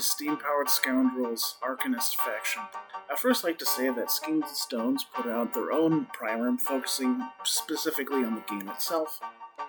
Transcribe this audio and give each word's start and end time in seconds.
Steam 0.00 0.36
Powered 0.36 0.68
Scoundrels 0.68 1.56
Arcanist 1.62 2.16
Faction. 2.16 2.62
I'd 3.10 3.18
first 3.18 3.44
like 3.44 3.58
to 3.58 3.66
say 3.66 3.88
that 3.90 4.10
Schemes 4.10 4.44
and 4.46 4.56
Stones 4.56 5.04
put 5.14 5.26
out 5.26 5.54
their 5.54 5.72
own 5.72 6.06
primer 6.12 6.56
focusing 6.58 7.22
specifically 7.44 8.24
on 8.24 8.34
the 8.34 8.42
game 8.42 8.68
itself, 8.68 9.20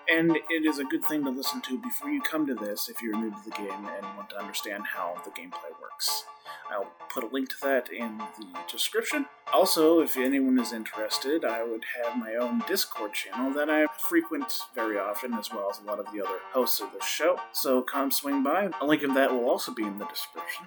and 0.08 0.36
it 0.48 0.64
is 0.64 0.78
a 0.78 0.84
good 0.84 1.04
thing 1.04 1.24
to 1.24 1.30
listen 1.30 1.60
to 1.62 1.78
before 1.78 2.10
you 2.10 2.20
come 2.22 2.46
to 2.46 2.54
this 2.54 2.88
if 2.88 3.02
you're 3.02 3.16
new 3.16 3.30
to 3.30 3.36
the 3.44 3.50
game 3.50 3.70
and 3.70 4.16
want 4.16 4.30
to 4.30 4.38
understand 4.38 4.84
how 4.94 5.14
the 5.24 5.30
gameplay 5.30 5.72
works. 5.80 6.24
I'll 6.70 6.90
put 7.08 7.24
a 7.24 7.28
link 7.28 7.48
to 7.50 7.56
that 7.62 7.90
in 7.92 8.18
the 8.18 8.46
description. 8.70 9.26
Also, 9.52 10.00
if 10.00 10.16
anyone 10.16 10.58
is 10.58 10.72
interested, 10.72 11.44
I 11.44 11.62
would 11.62 11.84
have 12.02 12.18
my 12.18 12.34
own 12.34 12.62
Discord 12.66 13.14
channel 13.14 13.52
that 13.52 13.70
I 13.70 13.86
frequent 13.98 14.60
very 14.74 14.98
often, 14.98 15.34
as 15.34 15.50
well 15.50 15.70
as 15.70 15.80
a 15.80 15.84
lot 15.84 15.98
of 15.98 16.06
the 16.12 16.24
other 16.24 16.38
hosts 16.52 16.80
of 16.80 16.92
the 16.92 17.04
show. 17.04 17.38
So 17.52 17.82
come 17.82 18.10
swing 18.10 18.42
by. 18.42 18.70
A 18.80 18.86
link 18.86 19.02
of 19.02 19.14
that 19.14 19.32
will 19.32 19.48
also 19.48 19.72
be 19.72 19.84
in 19.84 19.98
the 19.98 20.06
description. 20.06 20.66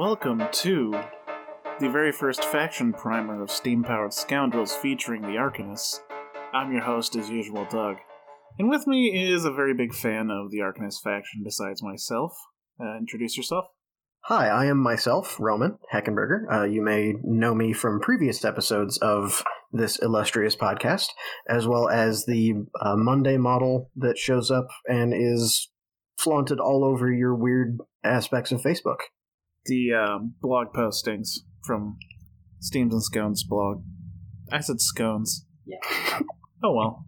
Welcome 0.00 0.42
to 0.50 0.90
the 1.78 1.90
very 1.90 2.10
first 2.10 2.42
faction 2.46 2.90
primer 2.90 3.42
of 3.42 3.50
Steam 3.50 3.84
Powered 3.84 4.14
Scoundrels 4.14 4.74
featuring 4.74 5.20
the 5.20 5.36
Arcanists. 5.36 6.00
I'm 6.54 6.72
your 6.72 6.80
host, 6.80 7.16
as 7.16 7.28
usual, 7.28 7.66
Doug. 7.70 7.96
And 8.58 8.70
with 8.70 8.86
me 8.86 9.30
is 9.30 9.44
a 9.44 9.52
very 9.52 9.74
big 9.74 9.92
fan 9.92 10.30
of 10.30 10.50
the 10.50 10.60
Arcanist 10.60 11.02
faction 11.04 11.42
besides 11.44 11.82
myself. 11.82 12.32
Uh, 12.82 12.96
introduce 12.96 13.36
yourself. 13.36 13.66
Hi, 14.22 14.48
I 14.48 14.64
am 14.64 14.78
myself, 14.78 15.38
Roman 15.38 15.76
Heckenberger. 15.92 16.50
Uh, 16.50 16.64
you 16.64 16.80
may 16.80 17.12
know 17.22 17.54
me 17.54 17.74
from 17.74 18.00
previous 18.00 18.42
episodes 18.42 18.96
of 19.02 19.44
this 19.70 19.98
illustrious 19.98 20.56
podcast, 20.56 21.08
as 21.46 21.66
well 21.66 21.90
as 21.90 22.24
the 22.24 22.54
uh, 22.80 22.96
Monday 22.96 23.36
model 23.36 23.90
that 23.96 24.16
shows 24.16 24.50
up 24.50 24.68
and 24.88 25.12
is 25.14 25.70
flaunted 26.16 26.58
all 26.58 26.86
over 26.86 27.12
your 27.12 27.34
weird 27.34 27.76
aspects 28.02 28.50
of 28.50 28.62
Facebook. 28.62 29.00
The 29.66 29.92
uh, 29.92 30.18
blog 30.40 30.72
postings 30.74 31.40
from 31.64 31.98
Steams 32.60 32.92
and 32.92 33.02
Scones 33.02 33.44
blog. 33.44 33.82
I 34.50 34.60
said 34.60 34.80
scones. 34.80 35.46
Yeah. 35.66 36.20
Oh 36.62 36.74
well. 36.74 37.06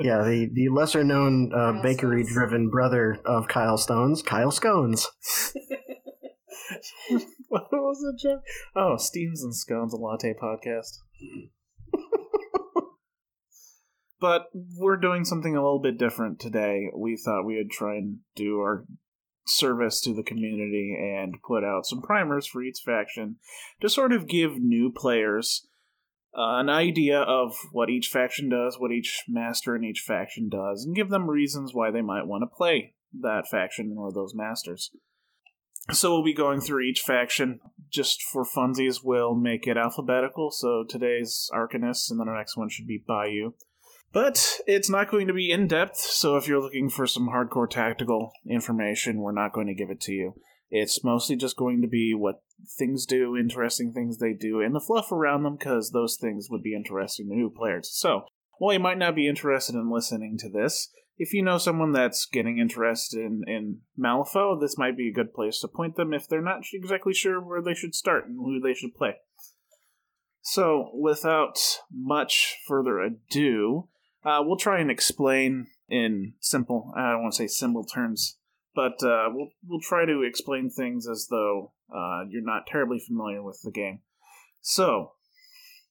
yeah, 0.00 0.24
the, 0.24 0.50
the 0.52 0.70
lesser 0.70 1.04
known 1.04 1.52
uh, 1.54 1.80
bakery 1.84 2.24
driven 2.24 2.68
brother 2.68 3.20
of 3.24 3.46
Kyle 3.46 3.78
Stones, 3.78 4.22
Kyle 4.22 4.50
Scones. 4.50 5.06
what 7.48 7.70
was 7.70 7.98
the 8.00 8.18
joke? 8.20 8.42
Oh, 8.74 8.96
Steams 8.96 9.44
and 9.44 9.54
Scones, 9.54 9.92
a 9.92 9.96
latte 9.96 10.34
podcast. 10.34 10.98
but 14.20 14.46
we're 14.52 14.96
doing 14.96 15.24
something 15.24 15.54
a 15.54 15.62
little 15.62 15.80
bit 15.80 15.96
different 15.96 16.40
today. 16.40 16.90
We 16.92 17.16
thought 17.16 17.44
we 17.46 17.56
would 17.56 17.70
try 17.70 17.98
and 17.98 18.18
do 18.34 18.58
our 18.58 18.84
service 19.48 20.00
to 20.02 20.14
the 20.14 20.22
community 20.22 20.96
and 20.98 21.42
put 21.42 21.64
out 21.64 21.86
some 21.86 22.02
primers 22.02 22.46
for 22.46 22.62
each 22.62 22.80
faction 22.84 23.36
to 23.80 23.88
sort 23.88 24.12
of 24.12 24.28
give 24.28 24.58
new 24.58 24.92
players 24.94 25.66
uh, 26.36 26.60
an 26.60 26.68
idea 26.68 27.20
of 27.20 27.56
what 27.72 27.90
each 27.90 28.08
faction 28.08 28.48
does, 28.48 28.78
what 28.78 28.92
each 28.92 29.24
master 29.26 29.74
in 29.74 29.82
each 29.82 30.00
faction 30.00 30.48
does, 30.48 30.84
and 30.84 30.94
give 30.94 31.08
them 31.08 31.28
reasons 31.28 31.72
why 31.72 31.90
they 31.90 32.02
might 32.02 32.26
want 32.26 32.42
to 32.42 32.56
play 32.56 32.94
that 33.18 33.48
faction 33.50 33.96
or 33.98 34.12
those 34.12 34.34
masters. 34.34 34.90
So 35.90 36.12
we'll 36.12 36.24
be 36.24 36.34
going 36.34 36.60
through 36.60 36.82
each 36.82 37.00
faction. 37.00 37.60
Just 37.90 38.22
for 38.22 38.44
funsies, 38.44 38.98
we'll 39.02 39.34
make 39.34 39.66
it 39.66 39.78
alphabetical. 39.78 40.50
So 40.50 40.84
today's 40.86 41.48
Arcanist, 41.54 42.10
and 42.10 42.20
then 42.20 42.28
our 42.28 42.36
next 42.36 42.56
one 42.56 42.68
should 42.68 42.86
be 42.86 43.02
Bayou. 43.04 43.52
But 44.12 44.60
it's 44.66 44.88
not 44.88 45.10
going 45.10 45.26
to 45.26 45.34
be 45.34 45.50
in 45.50 45.66
depth, 45.66 45.98
so 45.98 46.36
if 46.36 46.48
you're 46.48 46.62
looking 46.62 46.88
for 46.88 47.06
some 47.06 47.28
hardcore 47.28 47.68
tactical 47.68 48.32
information, 48.48 49.20
we're 49.20 49.32
not 49.32 49.52
going 49.52 49.66
to 49.66 49.74
give 49.74 49.90
it 49.90 50.00
to 50.02 50.12
you. 50.12 50.34
It's 50.70 51.04
mostly 51.04 51.36
just 51.36 51.56
going 51.56 51.82
to 51.82 51.88
be 51.88 52.14
what 52.14 52.42
things 52.78 53.06
do, 53.06 53.36
interesting 53.36 53.92
things 53.92 54.18
they 54.18 54.32
do, 54.32 54.60
and 54.60 54.74
the 54.74 54.80
fluff 54.80 55.12
around 55.12 55.42
them, 55.42 55.56
because 55.56 55.90
those 55.90 56.16
things 56.16 56.48
would 56.50 56.62
be 56.62 56.74
interesting 56.74 57.28
to 57.28 57.34
new 57.34 57.50
players. 57.50 57.90
So, 57.92 58.24
while 58.58 58.72
you 58.72 58.80
might 58.80 58.98
not 58.98 59.14
be 59.14 59.28
interested 59.28 59.74
in 59.74 59.90
listening 59.90 60.36
to 60.38 60.48
this, 60.48 60.90
if 61.18 61.32
you 61.32 61.42
know 61.42 61.58
someone 61.58 61.92
that's 61.92 62.26
getting 62.26 62.58
interested 62.58 63.20
in, 63.20 63.42
in 63.46 63.80
Malifaux, 63.98 64.60
this 64.60 64.78
might 64.78 64.96
be 64.96 65.08
a 65.08 65.12
good 65.12 65.34
place 65.34 65.60
to 65.60 65.68
point 65.68 65.96
them 65.96 66.14
if 66.14 66.28
they're 66.28 66.40
not 66.40 66.62
exactly 66.72 67.12
sure 67.12 67.40
where 67.40 67.62
they 67.62 67.74
should 67.74 67.94
start 67.94 68.26
and 68.26 68.36
who 68.36 68.60
they 68.60 68.74
should 68.74 68.94
play. 68.94 69.16
So, 70.42 70.90
without 70.94 71.58
much 71.92 72.56
further 72.66 73.00
ado, 73.00 73.88
uh, 74.28 74.42
we'll 74.42 74.58
try 74.58 74.80
and 74.80 74.90
explain 74.90 75.68
in 75.88 76.34
simple, 76.40 76.92
I 76.94 77.12
don't 77.12 77.22
want 77.22 77.34
to 77.34 77.38
say 77.38 77.46
simple 77.46 77.84
terms, 77.84 78.36
but 78.74 79.02
uh, 79.02 79.28
we'll 79.32 79.48
we'll 79.66 79.80
try 79.80 80.04
to 80.04 80.22
explain 80.22 80.68
things 80.70 81.08
as 81.08 81.28
though 81.30 81.72
uh, 81.90 82.24
you're 82.28 82.42
not 82.42 82.66
terribly 82.66 82.98
familiar 82.98 83.42
with 83.42 83.60
the 83.64 83.70
game. 83.70 84.00
So, 84.60 85.12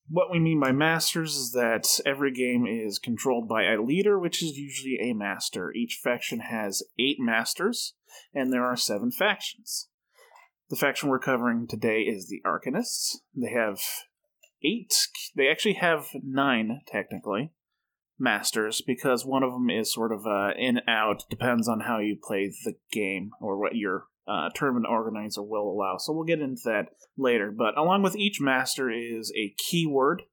what 0.07 0.29
we 0.31 0.39
mean 0.39 0.59
by 0.59 0.71
masters 0.71 1.35
is 1.35 1.51
that 1.53 1.99
every 2.05 2.31
game 2.31 2.67
is 2.67 2.99
controlled 2.99 3.49
by 3.49 3.63
a 3.63 3.81
leader, 3.81 4.19
which 4.19 4.43
is 4.43 4.55
usually 4.57 4.99
a 5.01 5.13
master. 5.13 5.71
Each 5.73 5.99
faction 6.01 6.41
has 6.41 6.83
eight 6.99 7.17
masters, 7.19 7.95
and 8.33 8.53
there 8.53 8.65
are 8.65 8.77
seven 8.77 9.09
factions. 9.09 9.87
The 10.69 10.75
faction 10.75 11.09
we're 11.09 11.19
covering 11.19 11.65
today 11.65 12.01
is 12.01 12.27
the 12.27 12.41
Arcanists. 12.45 13.15
They 13.35 13.51
have 13.51 13.79
eight. 14.63 14.93
They 15.35 15.47
actually 15.47 15.75
have 15.75 16.09
nine, 16.23 16.81
technically 16.85 17.51
masters 18.19 18.81
because 18.85 19.25
one 19.25 19.43
of 19.43 19.51
them 19.51 19.69
is 19.69 19.93
sort 19.93 20.11
of 20.11 20.25
uh, 20.25 20.51
in 20.57 20.79
out 20.87 21.23
depends 21.29 21.67
on 21.67 21.81
how 21.81 21.99
you 21.99 22.17
play 22.21 22.51
the 22.65 22.73
game 22.91 23.31
or 23.41 23.59
what 23.59 23.75
your 23.75 24.05
uh, 24.27 24.49
tournament 24.53 24.85
organizer 24.89 25.41
will 25.41 25.69
allow 25.69 25.97
so 25.97 26.11
we'll 26.11 26.25
get 26.25 26.41
into 26.41 26.61
that 26.65 26.87
later 27.17 27.53
but 27.55 27.77
along 27.77 28.01
with 28.01 28.15
each 28.15 28.41
master 28.41 28.89
is 28.89 29.31
a 29.37 29.53
keyword 29.57 30.23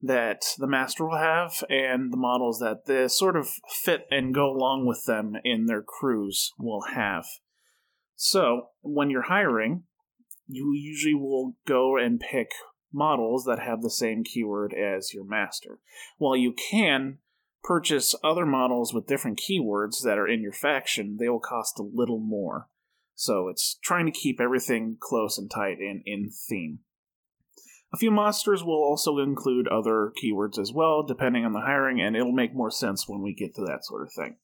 that 0.00 0.42
the 0.58 0.66
master 0.66 1.04
will 1.04 1.18
have 1.18 1.64
and 1.68 2.12
the 2.12 2.16
models 2.16 2.60
that 2.60 2.86
the 2.86 3.08
sort 3.08 3.36
of 3.36 3.48
fit 3.68 4.06
and 4.10 4.34
go 4.34 4.50
along 4.50 4.86
with 4.86 5.04
them 5.06 5.34
in 5.42 5.66
their 5.66 5.82
crews 5.82 6.52
will 6.56 6.82
have. 6.94 7.24
So 8.14 8.68
when 8.80 9.10
you're 9.10 9.22
hiring 9.22 9.82
you 10.48 10.72
usually 10.74 11.14
will 11.14 11.54
go 11.66 11.96
and 11.96 12.18
pick 12.18 12.48
models 12.92 13.44
that 13.44 13.58
have 13.58 13.82
the 13.82 13.90
same 13.90 14.24
keyword 14.24 14.74
as 14.74 15.12
your 15.12 15.24
master. 15.24 15.78
While 16.16 16.36
you 16.36 16.52
can 16.52 17.18
purchase 17.62 18.14
other 18.24 18.46
models 18.46 18.94
with 18.94 19.06
different 19.06 19.40
keywords 19.40 20.02
that 20.02 20.18
are 20.18 20.28
in 20.28 20.40
your 20.40 20.52
faction, 20.52 21.16
they 21.18 21.28
will 21.28 21.40
cost 21.40 21.78
a 21.78 21.82
little 21.82 22.20
more. 22.20 22.68
So 23.14 23.48
it's 23.48 23.78
trying 23.82 24.06
to 24.06 24.12
keep 24.12 24.40
everything 24.40 24.96
close 25.00 25.38
and 25.38 25.50
tight 25.50 25.78
and 25.80 26.02
in 26.06 26.30
theme. 26.30 26.80
A 27.92 27.96
few 27.96 28.10
monsters 28.10 28.62
will 28.62 28.82
also 28.82 29.18
include 29.18 29.66
other 29.66 30.12
keywords 30.22 30.58
as 30.58 30.72
well, 30.72 31.02
depending 31.02 31.44
on 31.44 31.52
the 31.52 31.60
hiring, 31.60 32.00
and 32.00 32.14
it'll 32.14 32.32
make 32.32 32.54
more 32.54 32.70
sense 32.70 33.08
when 33.08 33.22
we 33.22 33.34
get 33.34 33.54
to 33.54 33.62
that 33.62 33.84
sort 33.84 34.02
of 34.02 34.12
thing. 34.12 34.36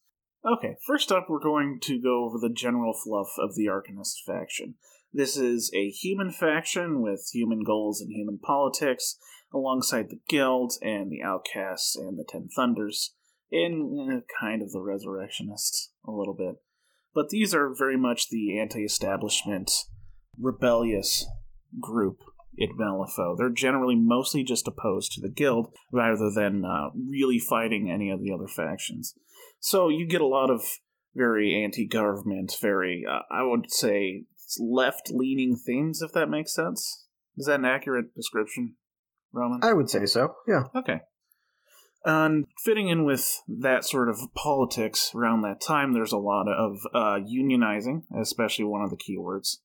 Okay, 0.44 0.76
first 0.86 1.12
up, 1.12 1.26
we're 1.28 1.38
going 1.38 1.78
to 1.82 2.00
go 2.00 2.24
over 2.24 2.38
the 2.38 2.52
general 2.52 2.94
fluff 2.94 3.28
of 3.38 3.54
the 3.54 3.66
Arcanist 3.66 4.24
faction. 4.26 4.74
This 5.16 5.36
is 5.36 5.70
a 5.72 5.90
human 5.90 6.32
faction 6.32 7.00
with 7.00 7.30
human 7.32 7.62
goals 7.62 8.00
and 8.00 8.10
human 8.10 8.38
politics, 8.38 9.16
alongside 9.52 10.10
the 10.10 10.18
Guild 10.28 10.72
and 10.82 11.08
the 11.08 11.22
Outcasts 11.22 11.94
and 11.94 12.18
the 12.18 12.24
Ten 12.28 12.48
Thunders, 12.54 13.14
and 13.52 14.10
eh, 14.10 14.20
kind 14.40 14.60
of 14.60 14.72
the 14.72 14.80
Resurrectionists 14.80 15.92
a 16.04 16.10
little 16.10 16.34
bit. 16.34 16.56
But 17.14 17.28
these 17.28 17.54
are 17.54 17.72
very 17.72 17.96
much 17.96 18.28
the 18.28 18.58
anti 18.58 18.82
establishment, 18.84 19.70
rebellious 20.36 21.24
group 21.80 22.18
in 22.58 22.76
Malifaux. 22.76 23.36
They're 23.38 23.50
generally 23.50 23.94
mostly 23.94 24.42
just 24.42 24.66
opposed 24.66 25.12
to 25.12 25.20
the 25.20 25.28
Guild 25.28 25.72
rather 25.92 26.28
than 26.34 26.64
uh, 26.64 26.90
really 26.92 27.38
fighting 27.38 27.88
any 27.88 28.10
of 28.10 28.20
the 28.20 28.32
other 28.32 28.48
factions. 28.48 29.14
So 29.60 29.88
you 29.88 30.08
get 30.08 30.20
a 30.20 30.26
lot 30.26 30.50
of 30.50 30.64
very 31.14 31.62
anti 31.62 31.86
government, 31.86 32.56
very, 32.60 33.04
uh, 33.08 33.20
I 33.30 33.44
would 33.44 33.70
say, 33.70 34.24
left 34.58 35.10
leaning 35.10 35.56
themes, 35.56 36.02
if 36.02 36.12
that 36.12 36.28
makes 36.28 36.54
sense. 36.54 37.06
Is 37.36 37.46
that 37.46 37.60
an 37.60 37.64
accurate 37.64 38.14
description, 38.14 38.76
Roman? 39.32 39.60
I 39.62 39.72
would 39.72 39.90
say 39.90 40.06
so, 40.06 40.34
yeah. 40.46 40.64
Okay. 40.74 41.00
And 42.04 42.46
fitting 42.62 42.88
in 42.88 43.04
with 43.04 43.42
that 43.48 43.84
sort 43.84 44.10
of 44.10 44.18
politics 44.34 45.12
around 45.14 45.40
that 45.42 45.60
time, 45.60 45.94
there's 45.94 46.12
a 46.12 46.18
lot 46.18 46.48
of 46.48 46.76
uh, 46.92 47.18
unionizing, 47.24 48.02
especially 48.20 48.66
one 48.66 48.82
of 48.82 48.90
the 48.90 48.98
keywords, 48.98 49.56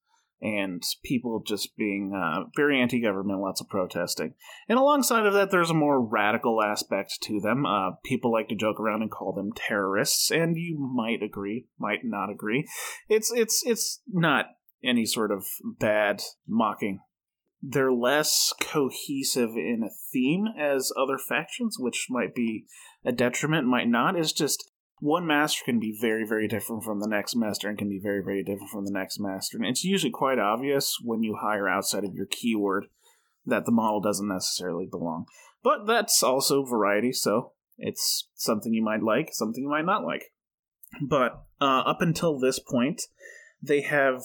and 0.42 0.82
people 1.04 1.44
just 1.46 1.75
being 1.75 2.14
uh, 2.16 2.46
very 2.56 2.80
anti 2.80 3.02
government, 3.02 3.42
lots 3.42 3.60
of 3.60 3.68
protesting. 3.68 4.36
And 4.70 4.80
alongside 4.80 5.25
of 5.25 5.34
that, 5.34 5.52
there's 5.52 5.70
a 5.70 5.74
more 5.75 6.02
radical 6.02 6.64
aspect 6.64 7.22
to 7.24 7.42
them. 7.42 7.66
Uh, 7.66 7.92
people 8.06 8.32
like 8.32 8.48
to 8.50 8.56
joke 8.56 8.80
around 8.80 9.02
and 9.02 9.12
call 9.12 9.34
them 9.34 9.52
terrorists, 9.54 10.32
and 10.32 10.56
you 10.56 10.78
might 10.80 11.22
agree, 11.22 11.68
might 11.78 12.06
not 12.06 12.30
agree. 12.30 12.66
It's, 13.10 13.34
it's, 13.34 13.64
it's 13.66 14.02
not 14.08 14.46
any 14.84 15.06
sort 15.06 15.31
of 15.31 15.46
bad 15.64 16.22
mocking 16.48 17.00
they're 17.62 17.92
less 17.92 18.54
cohesive 18.62 19.52
in 19.52 19.84
a 19.84 19.94
theme 20.12 20.48
as 20.58 20.92
other 20.98 21.18
factions, 21.18 21.78
which 21.78 22.08
might 22.10 22.34
be 22.34 22.66
a 23.04 23.12
detriment, 23.12 23.68
might 23.68 23.88
not. 23.88 24.16
It's 24.16 24.31
just 24.31 24.72
one 25.00 25.26
master 25.28 25.64
can 25.66 25.80
be 25.80 25.98
very, 26.00 26.26
very 26.26 26.48
different 26.48 26.84
from 26.84 27.00
the 27.00 27.08
next 27.08 27.36
master 27.36 27.70
and 27.70 27.78
can 27.78 27.90
be 27.90 28.00
very, 28.02 28.22
very 28.24 28.44
different 28.44 28.70
from 28.70 28.86
the 28.86 28.92
next 28.92 29.20
master. 29.20 29.58
And 29.58 29.66
it's 29.66 29.84
usually 29.84 30.12
quite 30.12 30.40
obvious 30.40 30.98
when 31.04 31.24
you 31.24 31.38
hire 31.42 31.68
outside 31.68 32.04
of 32.04 32.14
your 32.14 32.28
keyword 32.28 32.88
that 33.46 33.66
the 33.66 33.72
model 33.72 34.02
doesn't 34.02 34.28
necessarily 34.28 34.86
belong. 34.86 35.25
But 35.64 35.86
that's 35.86 36.24
also 36.24 36.64
variety, 36.64 37.12
so 37.12 37.54
it's 37.78 38.30
something 38.36 38.74
you 38.74 38.84
might 38.84 39.04
like, 39.04 39.30
something 39.32 39.64
you 39.64 39.70
might 39.70 39.86
not 39.86 40.06
like. 40.06 40.32
But 41.02 41.44
uh, 41.60 41.82
up 41.86 42.02
until 42.02 42.40
this 42.40 42.60
point, 42.60 43.02
they 43.62 43.82
have 43.82 44.24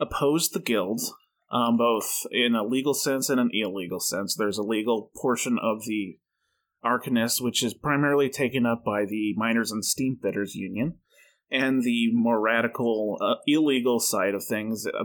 opposed 0.00 0.52
the 0.52 0.60
guild, 0.60 1.00
um, 1.50 1.76
both 1.76 2.26
in 2.30 2.54
a 2.54 2.64
legal 2.64 2.94
sense 2.94 3.28
and 3.28 3.40
an 3.40 3.50
illegal 3.52 4.00
sense. 4.00 4.34
There's 4.34 4.58
a 4.58 4.62
legal 4.62 5.10
portion 5.16 5.58
of 5.62 5.84
the 5.84 6.18
Arcanists, 6.84 7.40
which 7.40 7.62
is 7.62 7.74
primarily 7.74 8.28
taken 8.28 8.66
up 8.66 8.84
by 8.84 9.04
the 9.04 9.34
Miners 9.36 9.70
and 9.70 9.84
Steamfitters 9.84 10.54
Union, 10.54 10.94
and 11.50 11.82
the 11.82 12.10
more 12.12 12.40
radical, 12.40 13.18
uh, 13.20 13.34
illegal 13.46 14.00
side 14.00 14.34
of 14.34 14.44
things 14.44 14.86
uh, 14.86 15.04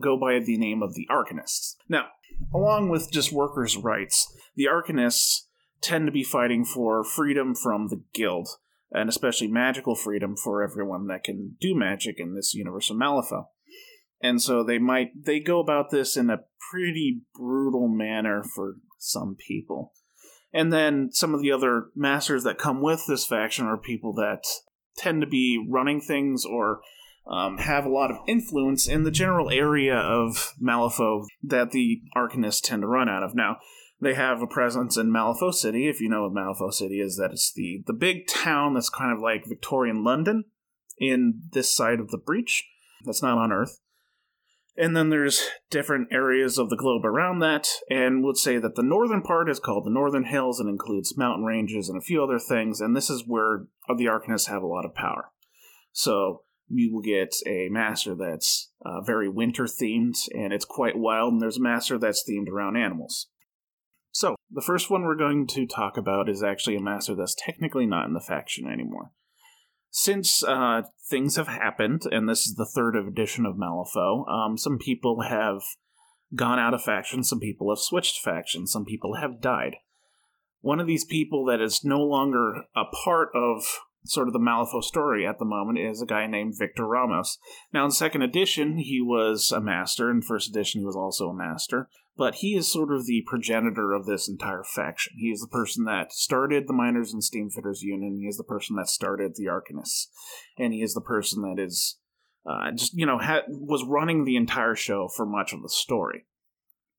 go 0.00 0.18
by 0.18 0.38
the 0.38 0.56
name 0.56 0.82
of 0.82 0.94
the 0.94 1.06
Arcanists. 1.10 1.74
Now, 1.88 2.06
along 2.54 2.88
with 2.88 3.12
just 3.12 3.32
workers' 3.32 3.76
rights, 3.76 4.32
the 4.54 4.66
Arcanists 4.66 5.46
tend 5.82 6.06
to 6.06 6.12
be 6.12 6.24
fighting 6.24 6.64
for 6.64 7.04
freedom 7.04 7.54
from 7.54 7.88
the 7.88 8.02
guild, 8.14 8.48
and 8.92 9.08
especially 9.08 9.48
magical 9.48 9.94
freedom 9.94 10.36
for 10.36 10.62
everyone 10.62 11.06
that 11.08 11.24
can 11.24 11.56
do 11.60 11.74
magic 11.74 12.16
in 12.18 12.34
this 12.34 12.54
universe 12.54 12.90
of 12.90 12.96
Malifaux. 12.96 13.46
And 14.22 14.40
so 14.40 14.62
they 14.62 14.78
might 14.78 15.24
they 15.24 15.40
go 15.40 15.60
about 15.60 15.90
this 15.90 16.16
in 16.16 16.30
a 16.30 16.44
pretty 16.70 17.22
brutal 17.34 17.88
manner 17.88 18.42
for 18.42 18.76
some 18.98 19.36
people. 19.36 19.92
And 20.52 20.72
then 20.72 21.10
some 21.12 21.34
of 21.34 21.40
the 21.40 21.52
other 21.52 21.86
masters 21.94 22.44
that 22.44 22.58
come 22.58 22.82
with 22.82 23.04
this 23.06 23.24
faction 23.26 23.66
are 23.66 23.78
people 23.78 24.12
that 24.14 24.44
tend 24.96 25.20
to 25.20 25.26
be 25.26 25.64
running 25.68 26.00
things 26.00 26.44
or 26.44 26.80
um, 27.26 27.58
have 27.58 27.84
a 27.84 27.90
lot 27.90 28.10
of 28.10 28.18
influence 28.26 28.88
in 28.88 29.04
the 29.04 29.10
general 29.10 29.50
area 29.50 29.96
of 29.96 30.54
Malifaux 30.60 31.26
that 31.42 31.70
the 31.70 32.02
Arcanists 32.16 32.62
tend 32.62 32.82
to 32.82 32.88
run 32.88 33.08
out 33.08 33.22
of. 33.22 33.34
Now, 33.34 33.58
they 34.00 34.14
have 34.14 34.42
a 34.42 34.46
presence 34.46 34.96
in 34.96 35.12
Malifaux 35.12 35.54
City. 35.54 35.88
If 35.88 36.00
you 36.00 36.08
know 36.08 36.22
what 36.22 36.32
Malifaux 36.32 36.72
City 36.72 37.00
is, 37.00 37.16
that 37.16 37.30
it's 37.32 37.52
the, 37.52 37.82
the 37.86 37.92
big 37.92 38.26
town 38.26 38.74
that's 38.74 38.88
kind 38.88 39.12
of 39.14 39.22
like 39.22 39.44
Victorian 39.46 40.02
London 40.02 40.44
in 40.98 41.42
this 41.52 41.74
side 41.74 42.00
of 42.00 42.08
the 42.08 42.18
breach. 42.18 42.66
That's 43.04 43.22
not 43.22 43.38
on 43.38 43.52
Earth. 43.52 43.78
And 44.80 44.96
then 44.96 45.10
there's 45.10 45.46
different 45.68 46.08
areas 46.10 46.56
of 46.56 46.70
the 46.70 46.76
globe 46.76 47.04
around 47.04 47.40
that, 47.40 47.68
and 47.90 48.24
we'll 48.24 48.34
say 48.34 48.56
that 48.56 48.76
the 48.76 48.82
northern 48.82 49.20
part 49.20 49.50
is 49.50 49.60
called 49.60 49.84
the 49.84 49.90
Northern 49.90 50.24
Hills 50.24 50.58
and 50.58 50.70
includes 50.70 51.18
mountain 51.18 51.44
ranges 51.44 51.90
and 51.90 51.98
a 51.98 52.04
few 52.04 52.24
other 52.24 52.38
things, 52.38 52.80
and 52.80 52.96
this 52.96 53.10
is 53.10 53.24
where 53.26 53.66
the 53.94 54.06
Arcanists 54.06 54.48
have 54.48 54.62
a 54.62 54.66
lot 54.66 54.86
of 54.86 54.94
power. 54.94 55.32
So 55.92 56.44
you 56.66 56.94
will 56.94 57.02
get 57.02 57.34
a 57.46 57.68
master 57.68 58.14
that's 58.14 58.70
uh, 58.82 59.02
very 59.02 59.28
winter 59.28 59.64
themed, 59.64 60.16
and 60.32 60.50
it's 60.50 60.64
quite 60.64 60.96
wild, 60.96 61.34
and 61.34 61.42
there's 61.42 61.58
a 61.58 61.62
master 61.62 61.98
that's 61.98 62.24
themed 62.26 62.48
around 62.48 62.78
animals. 62.78 63.26
So, 64.12 64.34
the 64.50 64.62
first 64.62 64.88
one 64.88 65.02
we're 65.02 65.14
going 65.14 65.46
to 65.48 65.66
talk 65.66 65.98
about 65.98 66.26
is 66.26 66.42
actually 66.42 66.76
a 66.76 66.80
master 66.80 67.14
that's 67.14 67.36
technically 67.38 67.84
not 67.84 68.06
in 68.06 68.14
the 68.14 68.20
faction 68.20 68.66
anymore 68.66 69.12
since 69.90 70.44
uh, 70.44 70.82
things 71.08 71.36
have 71.36 71.48
happened, 71.48 72.02
and 72.10 72.28
this 72.28 72.46
is 72.46 72.54
the 72.54 72.66
third 72.66 72.96
edition 72.96 73.44
of 73.44 73.56
Malifaux, 73.56 74.28
um, 74.28 74.56
some 74.56 74.78
people 74.78 75.22
have 75.22 75.62
gone 76.34 76.58
out 76.58 76.74
of 76.74 76.82
faction, 76.82 77.24
some 77.24 77.40
people 77.40 77.70
have 77.70 77.80
switched 77.80 78.22
factions, 78.22 78.70
some 78.70 78.84
people 78.84 79.16
have 79.16 79.40
died. 79.40 79.76
One 80.60 80.78
of 80.78 80.86
these 80.86 81.04
people 81.04 81.44
that 81.46 81.60
is 81.60 81.84
no 81.84 82.00
longer 82.00 82.64
a 82.76 82.84
part 83.04 83.30
of 83.34 83.64
sort 84.04 84.28
of 84.28 84.32
the 84.32 84.38
Malifaux 84.38 84.82
story 84.82 85.26
at 85.26 85.38
the 85.38 85.44
moment 85.44 85.78
is 85.78 86.00
a 86.00 86.06
guy 86.06 86.26
named 86.26 86.54
Victor 86.58 86.86
Ramos. 86.86 87.38
Now, 87.72 87.84
in 87.84 87.90
second 87.90 88.22
edition, 88.22 88.78
he 88.78 89.00
was 89.00 89.52
a 89.52 89.60
master. 89.60 90.10
In 90.10 90.22
first 90.22 90.48
edition, 90.48 90.80
he 90.80 90.86
was 90.86 90.96
also 90.96 91.28
a 91.28 91.34
master. 91.34 91.88
But 92.20 92.34
he 92.34 92.54
is 92.54 92.70
sort 92.70 92.92
of 92.92 93.06
the 93.06 93.24
progenitor 93.26 93.94
of 93.94 94.04
this 94.04 94.28
entire 94.28 94.62
faction. 94.62 95.14
He 95.16 95.28
is 95.28 95.40
the 95.40 95.48
person 95.48 95.86
that 95.86 96.12
started 96.12 96.68
the 96.68 96.74
Miners 96.74 97.14
and 97.14 97.22
Steamfitters 97.22 97.80
Union. 97.80 98.18
He 98.20 98.26
is 98.26 98.36
the 98.36 98.44
person 98.44 98.76
that 98.76 98.90
started 98.90 99.36
the 99.36 99.46
Arcanists. 99.46 100.08
And 100.58 100.74
he 100.74 100.82
is 100.82 100.92
the 100.92 101.00
person 101.00 101.40
that 101.40 101.58
is 101.58 101.96
uh, 102.44 102.72
just, 102.72 102.92
you 102.92 103.06
know, 103.06 103.16
ha- 103.16 103.44
was 103.48 103.86
running 103.86 104.26
the 104.26 104.36
entire 104.36 104.74
show 104.74 105.08
for 105.08 105.24
much 105.24 105.54
of 105.54 105.62
the 105.62 105.70
story. 105.70 106.26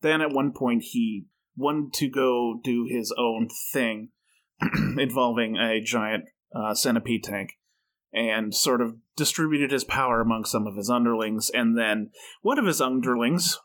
Then 0.02 0.22
at 0.22 0.34
one 0.34 0.54
point, 0.54 0.86
he 0.88 1.28
wanted 1.56 1.94
to 2.00 2.10
go 2.10 2.60
do 2.64 2.88
his 2.90 3.14
own 3.16 3.48
thing 3.72 4.10
involving 4.98 5.56
a 5.56 5.84
giant 5.84 6.24
uh, 6.56 6.74
centipede 6.74 7.26
tank 7.26 7.60
and 8.12 8.56
sort 8.56 8.82
of 8.82 8.96
distributed 9.16 9.70
his 9.70 9.84
power 9.84 10.20
among 10.20 10.46
some 10.46 10.66
of 10.66 10.78
his 10.78 10.90
underlings. 10.90 11.52
And 11.54 11.78
then 11.78 12.10
one 12.42 12.58
of 12.58 12.66
his 12.66 12.82
underlings, 12.82 13.60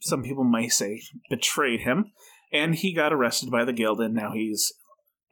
some 0.00 0.22
people 0.22 0.44
may 0.44 0.68
say, 0.68 1.02
betrayed 1.30 1.80
him, 1.80 2.12
and 2.52 2.74
he 2.74 2.94
got 2.94 3.12
arrested 3.12 3.50
by 3.50 3.64
the 3.64 3.72
guild, 3.72 4.00
and 4.00 4.14
now 4.14 4.32
he's 4.32 4.72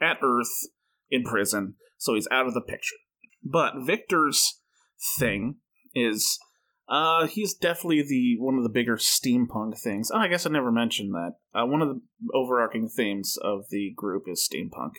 at 0.00 0.18
Earth 0.22 0.68
in 1.10 1.22
prison, 1.22 1.74
so 1.98 2.14
he's 2.14 2.28
out 2.30 2.46
of 2.46 2.54
the 2.54 2.60
picture. 2.60 2.96
But 3.42 3.74
Victor's 3.84 4.60
thing 5.18 5.56
is. 5.94 6.38
Uh, 6.88 7.26
he's 7.26 7.54
definitely 7.54 8.02
the 8.02 8.36
one 8.38 8.58
of 8.58 8.64
the 8.64 8.68
bigger 8.68 8.96
steampunk 8.96 9.78
things. 9.78 10.10
Oh, 10.12 10.18
I 10.18 10.28
guess 10.28 10.44
I 10.44 10.50
never 10.50 10.70
mentioned 10.70 11.14
that. 11.14 11.34
Uh, 11.54 11.64
one 11.64 11.80
of 11.80 11.88
the 11.88 12.00
overarching 12.34 12.88
themes 12.88 13.38
of 13.42 13.66
the 13.70 13.94
group 13.96 14.24
is 14.26 14.46
steampunk. 14.46 14.94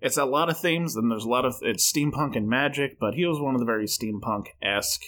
It's 0.00 0.16
a 0.16 0.24
lot 0.24 0.50
of 0.50 0.58
themes, 0.58 0.96
and 0.96 1.10
there's 1.10 1.24
a 1.24 1.28
lot 1.28 1.44
of 1.44 1.54
it's 1.62 1.90
steampunk 1.90 2.36
and 2.36 2.48
magic, 2.48 2.98
but 2.98 3.14
he 3.14 3.24
was 3.24 3.40
one 3.40 3.54
of 3.54 3.60
the 3.60 3.66
very 3.66 3.86
steampunk 3.86 4.46
esque 4.60 5.02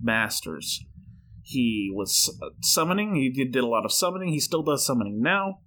masters. 0.00 0.84
He 1.48 1.90
was 1.90 2.38
uh, 2.42 2.50
summoning. 2.60 3.14
He 3.14 3.30
did, 3.30 3.56
a 3.56 3.66
lot 3.66 3.86
of 3.86 3.92
summoning. 3.92 4.28
He 4.28 4.38
still 4.38 4.62
does 4.62 4.84
summoning 4.84 5.22
now. 5.22 5.60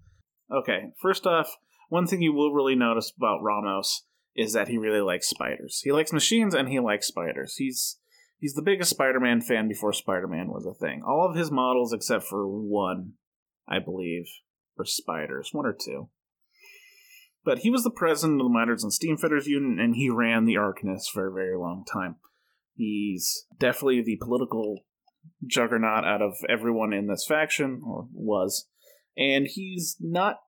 Okay, 0.52 0.92
first 1.02 1.26
off, 1.26 1.58
one 1.90 2.06
thing 2.06 2.22
you 2.22 2.34
will 2.34 2.54
really 2.54 2.76
notice 2.76 3.12
about 3.18 3.42
Ramos 3.42 4.06
is 4.36 4.54
that 4.54 4.68
he 4.68 4.78
really 4.78 5.02
likes 5.02 5.28
spiders. 5.28 5.82
He 5.84 5.92
likes 5.92 6.14
machines 6.14 6.54
and 6.54 6.70
he 6.70 6.80
likes 6.80 7.08
spiders. 7.08 7.56
He's 7.56 7.98
he's 8.38 8.54
the 8.54 8.62
biggest 8.62 8.92
Spider-Man 8.92 9.42
fan 9.42 9.68
before 9.68 9.92
Spider-Man 9.92 10.50
was 10.50 10.68
a 10.68 10.74
thing. 10.76 11.02
All 11.04 11.28
of 11.28 11.36
his 11.36 11.50
models, 11.50 11.94
except 11.94 12.26
for 12.26 12.48
one, 12.48 13.14
I 13.68 13.80
believe, 13.80 14.26
were 14.78 14.86
spiders. 14.86 15.50
One 15.52 15.66
or 15.66 15.74
two. 15.74 16.10
But 17.44 17.60
he 17.60 17.72
was 17.72 17.84
the 17.84 17.90
president 17.90 18.40
of 18.40 18.46
the 18.46 18.54
Miners 18.54 18.84
and 18.84 18.94
Steamfitters 18.94 19.48
Union, 19.48 19.80
and 19.80 19.96
he 19.96 20.12
ran 20.12 20.46
the 20.46 20.58
Arcanists 20.58 21.10
for 21.12 21.28
a 21.28 21.34
very 21.34 21.58
long 21.58 21.86
time. 21.92 22.18
He's 22.76 23.48
definitely 23.58 24.04
the 24.04 24.20
political 24.22 24.86
juggernaut 25.46 26.06
out 26.06 26.22
of 26.22 26.34
everyone 26.50 26.94
in 26.94 27.08
this 27.08 27.26
faction, 27.28 27.82
or 27.86 28.08
was. 28.14 28.68
And 29.18 29.48
he's 29.48 29.98
not 30.00 30.42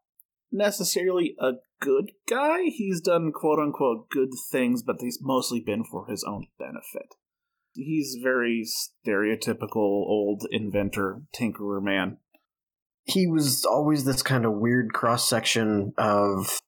necessarily 0.51 1.35
a 1.39 1.53
good 1.81 2.11
guy. 2.29 2.63
He's 2.65 3.01
done 3.01 3.31
quote 3.33 3.59
unquote 3.59 4.09
good 4.09 4.29
things, 4.51 4.83
but 4.83 4.97
he's 4.99 5.19
mostly 5.21 5.59
been 5.59 5.83
for 5.83 6.07
his 6.07 6.23
own 6.23 6.47
benefit. 6.57 7.15
He's 7.73 8.17
very 8.21 8.65
stereotypical 8.65 9.75
old 9.75 10.43
inventor, 10.51 11.23
tinkerer 11.35 11.81
man. 11.81 12.17
He 13.03 13.27
was 13.27 13.65
always 13.65 14.05
this 14.05 14.21
kind 14.21 14.45
of 14.45 14.53
weird 14.53 14.93
cross 14.93 15.27
section 15.27 15.93
of 15.97 16.59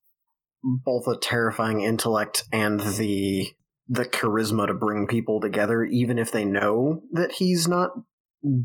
both 0.64 1.08
a 1.08 1.18
terrifying 1.18 1.82
intellect 1.82 2.44
and 2.52 2.80
the 2.80 3.54
the 3.88 4.06
charisma 4.06 4.68
to 4.68 4.74
bring 4.74 5.08
people 5.08 5.39
together 5.39 5.84
even 5.84 6.18
if 6.18 6.32
they 6.32 6.46
know 6.46 7.01
that 7.12 7.34
he's 7.34 7.68
not 7.68 7.92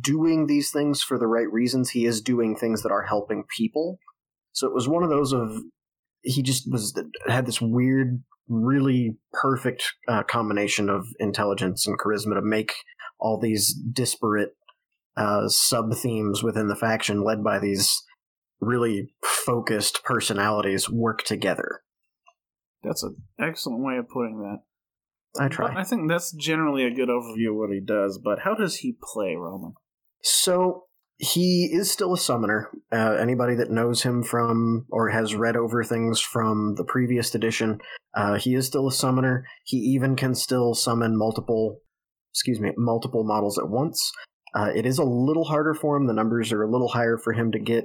doing 0.01 0.47
these 0.47 0.71
things 0.71 1.03
for 1.03 1.19
the 1.19 1.27
right 1.27 1.51
reasons 1.51 1.91
he 1.91 2.05
is 2.05 2.21
doing 2.21 2.57
things 2.57 2.83
that 2.83 2.93
are 2.93 3.05
helping 3.05 3.45
people 3.57 3.99
so 4.53 4.67
it 4.67 4.75
was 4.75 4.89
one 4.89 5.03
of 5.03 5.11
those 5.11 5.33
of 5.33 5.63
he 6.23 6.43
just 6.43 6.71
was 6.71 6.99
had 7.27 7.47
this 7.47 7.61
weird 7.61 8.23
really 8.49 9.17
perfect 9.33 9.95
uh, 10.09 10.23
combination 10.23 10.89
of 10.89 11.07
intelligence 11.19 11.87
and 11.87 11.99
charisma 11.99 12.35
to 12.35 12.43
make 12.43 12.73
all 13.19 13.39
these 13.39 13.75
disparate 13.75 14.57
uh, 15.17 15.49
sub 15.49 15.95
themes 15.95 16.43
within 16.43 16.69
the 16.69 16.77
faction 16.77 17.23
led 17.23 17.45
by 17.45 17.59
these 17.59 18.03
really 18.61 19.13
focused 19.23 20.03
personalities 20.05 20.91
work 20.91 21.23
together 21.23 21.83
that's 22.83 23.03
an 23.03 23.17
excellent 23.39 23.85
way 23.85 23.97
of 23.99 24.09
putting 24.09 24.39
that. 24.39 24.61
I 25.39 25.49
try. 25.49 25.75
I 25.75 25.85
think 25.85 26.09
that's 26.09 26.33
generally 26.33 26.85
a 26.85 26.95
good 26.95 27.09
overview 27.09 27.51
of 27.51 27.57
what 27.57 27.71
he 27.71 27.81
does, 27.81 28.19
but 28.23 28.41
how 28.41 28.55
does 28.55 28.77
he 28.77 28.97
play, 29.01 29.37
Roman? 29.37 29.75
So 30.23 30.85
he 31.19 31.71
is 31.73 31.91
still 31.91 32.15
a 32.15 32.19
summoner. 32.19 32.71
Uh, 32.91 33.13
anybody 33.21 33.55
that 33.55 33.71
knows 33.71 34.03
him 34.03 34.23
from 34.23 34.87
or 34.91 35.11
has 35.11 35.35
read 35.35 35.57
over 35.57 35.85
things 35.85 36.21
from 36.21 36.75
the 36.77 36.85
previous 36.85 37.35
edition, 37.35 37.81
uh, 38.15 38.39
he 38.39 38.55
is 38.55 38.67
still 38.67 38.89
a 38.89 38.93
summoner. 38.93 39.47
He 39.65 39.77
even 39.77 40.17
can 40.17 40.35
still 40.35 40.75
summon 40.75 41.17
multiple, 41.17 41.81
excuse 42.33 42.59
me, 42.59 42.73
multiple 42.77 43.23
models 43.25 43.59
at 43.59 43.69
once. 43.69 44.11
Uh, 44.55 44.71
it 44.75 44.87
is 44.87 44.99
a 44.99 45.05
little 45.05 45.45
harder 45.45 45.75
for 45.75 45.97
him. 45.97 46.07
The 46.07 46.15
numbers 46.15 46.53
are 46.53 46.63
a 46.63 46.71
little 46.71 46.89
higher 46.89 47.19
for 47.19 47.35
him 47.35 47.53
to 47.53 47.59
get 47.59 47.85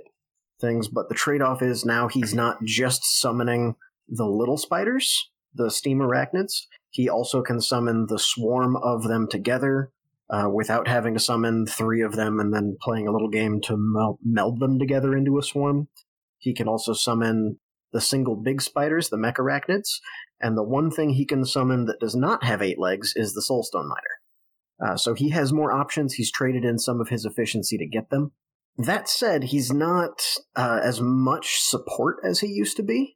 things, 0.59 0.87
but 0.87 1.09
the 1.09 1.15
trade 1.15 1.41
off 1.41 1.61
is 1.61 1.85
now 1.85 2.07
he's 2.07 2.33
not 2.33 2.63
just 2.63 3.03
summoning 3.19 3.75
the 4.07 4.25
little 4.25 4.57
spiders, 4.57 5.29
the 5.53 5.69
steam 5.69 5.99
arachnids. 5.99 6.53
He 6.95 7.09
also 7.09 7.41
can 7.41 7.59
summon 7.59 8.05
the 8.07 8.17
swarm 8.17 8.77
of 8.77 9.03
them 9.03 9.27
together 9.29 9.91
uh, 10.29 10.47
without 10.49 10.87
having 10.87 11.13
to 11.15 11.19
summon 11.19 11.65
three 11.65 12.01
of 12.01 12.15
them 12.15 12.39
and 12.39 12.53
then 12.53 12.77
playing 12.81 13.05
a 13.05 13.11
little 13.11 13.27
game 13.27 13.59
to 13.63 13.75
mel- 13.75 14.17
meld 14.23 14.61
them 14.61 14.79
together 14.79 15.13
into 15.13 15.37
a 15.37 15.43
swarm. 15.43 15.89
He 16.37 16.53
can 16.53 16.69
also 16.69 16.93
summon 16.93 17.59
the 17.91 17.99
single 17.99 18.37
big 18.37 18.61
spiders, 18.61 19.09
the 19.09 19.17
mecharachnids, 19.17 19.99
and 20.39 20.57
the 20.57 20.63
one 20.63 20.89
thing 20.89 21.09
he 21.09 21.25
can 21.25 21.43
summon 21.43 21.83
that 21.87 21.99
does 21.99 22.15
not 22.15 22.45
have 22.45 22.61
eight 22.61 22.79
legs 22.79 23.11
is 23.17 23.33
the 23.33 23.41
soulstone 23.41 23.89
miner. 23.89 24.93
Uh, 24.93 24.95
so 24.95 25.13
he 25.13 25.31
has 25.31 25.51
more 25.51 25.73
options. 25.73 26.13
He's 26.13 26.31
traded 26.31 26.63
in 26.63 26.79
some 26.79 27.01
of 27.01 27.09
his 27.09 27.25
efficiency 27.25 27.77
to 27.77 27.85
get 27.85 28.09
them. 28.09 28.31
That 28.77 29.09
said, 29.09 29.43
he's 29.43 29.69
not 29.69 30.21
uh, 30.55 30.79
as 30.81 31.01
much 31.01 31.57
support 31.59 32.19
as 32.23 32.39
he 32.39 32.47
used 32.47 32.77
to 32.77 32.83
be. 32.83 33.14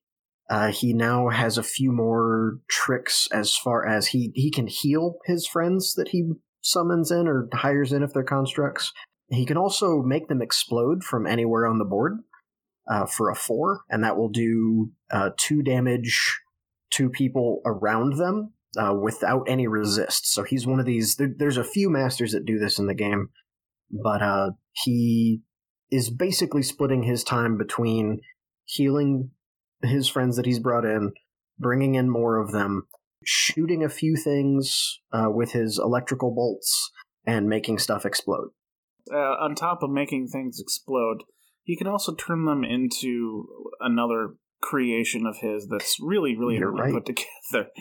Uh, 0.49 0.71
he 0.71 0.93
now 0.93 1.29
has 1.29 1.57
a 1.57 1.63
few 1.63 1.91
more 1.91 2.59
tricks 2.69 3.27
as 3.31 3.55
far 3.55 3.87
as 3.87 4.07
he, 4.07 4.31
he 4.33 4.49
can 4.49 4.67
heal 4.67 5.17
his 5.25 5.45
friends 5.45 5.93
that 5.93 6.09
he 6.09 6.31
summons 6.61 7.11
in 7.11 7.27
or 7.27 7.47
hires 7.53 7.93
in 7.93 8.01
if 8.01 8.13
they're 8.13 8.23
constructs. 8.23 8.91
He 9.29 9.45
can 9.45 9.57
also 9.57 10.01
make 10.01 10.27
them 10.27 10.41
explode 10.41 11.03
from 11.03 11.27
anywhere 11.27 11.67
on 11.67 11.77
the 11.77 11.85
board 11.85 12.17
uh, 12.89 13.05
for 13.05 13.29
a 13.29 13.35
four, 13.35 13.81
and 13.89 14.03
that 14.03 14.17
will 14.17 14.29
do 14.29 14.91
uh, 15.11 15.29
two 15.37 15.61
damage 15.61 16.39
to 16.91 17.09
people 17.09 17.61
around 17.63 18.17
them 18.17 18.53
uh, 18.75 18.95
without 18.95 19.43
any 19.47 19.67
resist. 19.67 20.33
So 20.33 20.41
he's 20.41 20.65
one 20.65 20.79
of 20.79 20.87
these. 20.87 21.15
There, 21.15 21.29
there's 21.37 21.57
a 21.57 21.63
few 21.63 21.91
masters 21.91 22.31
that 22.31 22.45
do 22.45 22.57
this 22.57 22.79
in 22.79 22.87
the 22.87 22.95
game, 22.95 23.29
but 23.91 24.23
uh, 24.23 24.51
he 24.71 25.41
is 25.91 26.09
basically 26.09 26.63
splitting 26.63 27.03
his 27.03 27.23
time 27.23 27.57
between 27.57 28.21
healing 28.65 29.29
his 29.81 30.07
friends 30.07 30.35
that 30.35 30.45
he's 30.45 30.59
brought 30.59 30.85
in, 30.85 31.13
bringing 31.57 31.95
in 31.95 32.09
more 32.09 32.37
of 32.37 32.51
them, 32.51 32.87
shooting 33.23 33.83
a 33.83 33.89
few 33.89 34.15
things 34.15 34.99
uh, 35.11 35.29
with 35.29 35.51
his 35.51 35.79
electrical 35.81 36.33
bolts, 36.33 36.91
and 37.25 37.47
making 37.47 37.77
stuff 37.77 38.05
explode. 38.05 38.49
Uh, 39.11 39.35
on 39.39 39.55
top 39.55 39.83
of 39.83 39.89
making 39.89 40.27
things 40.27 40.59
explode, 40.59 41.23
he 41.63 41.75
can 41.75 41.87
also 41.87 42.13
turn 42.13 42.45
them 42.45 42.63
into 42.63 43.47
another 43.79 44.35
creation 44.61 45.25
of 45.25 45.37
his 45.37 45.67
that's 45.67 45.97
really, 46.01 46.35
really 46.35 46.57
hard 46.57 46.79
right. 46.79 46.87
to 46.87 46.93
put 46.93 47.05
together. 47.05 47.69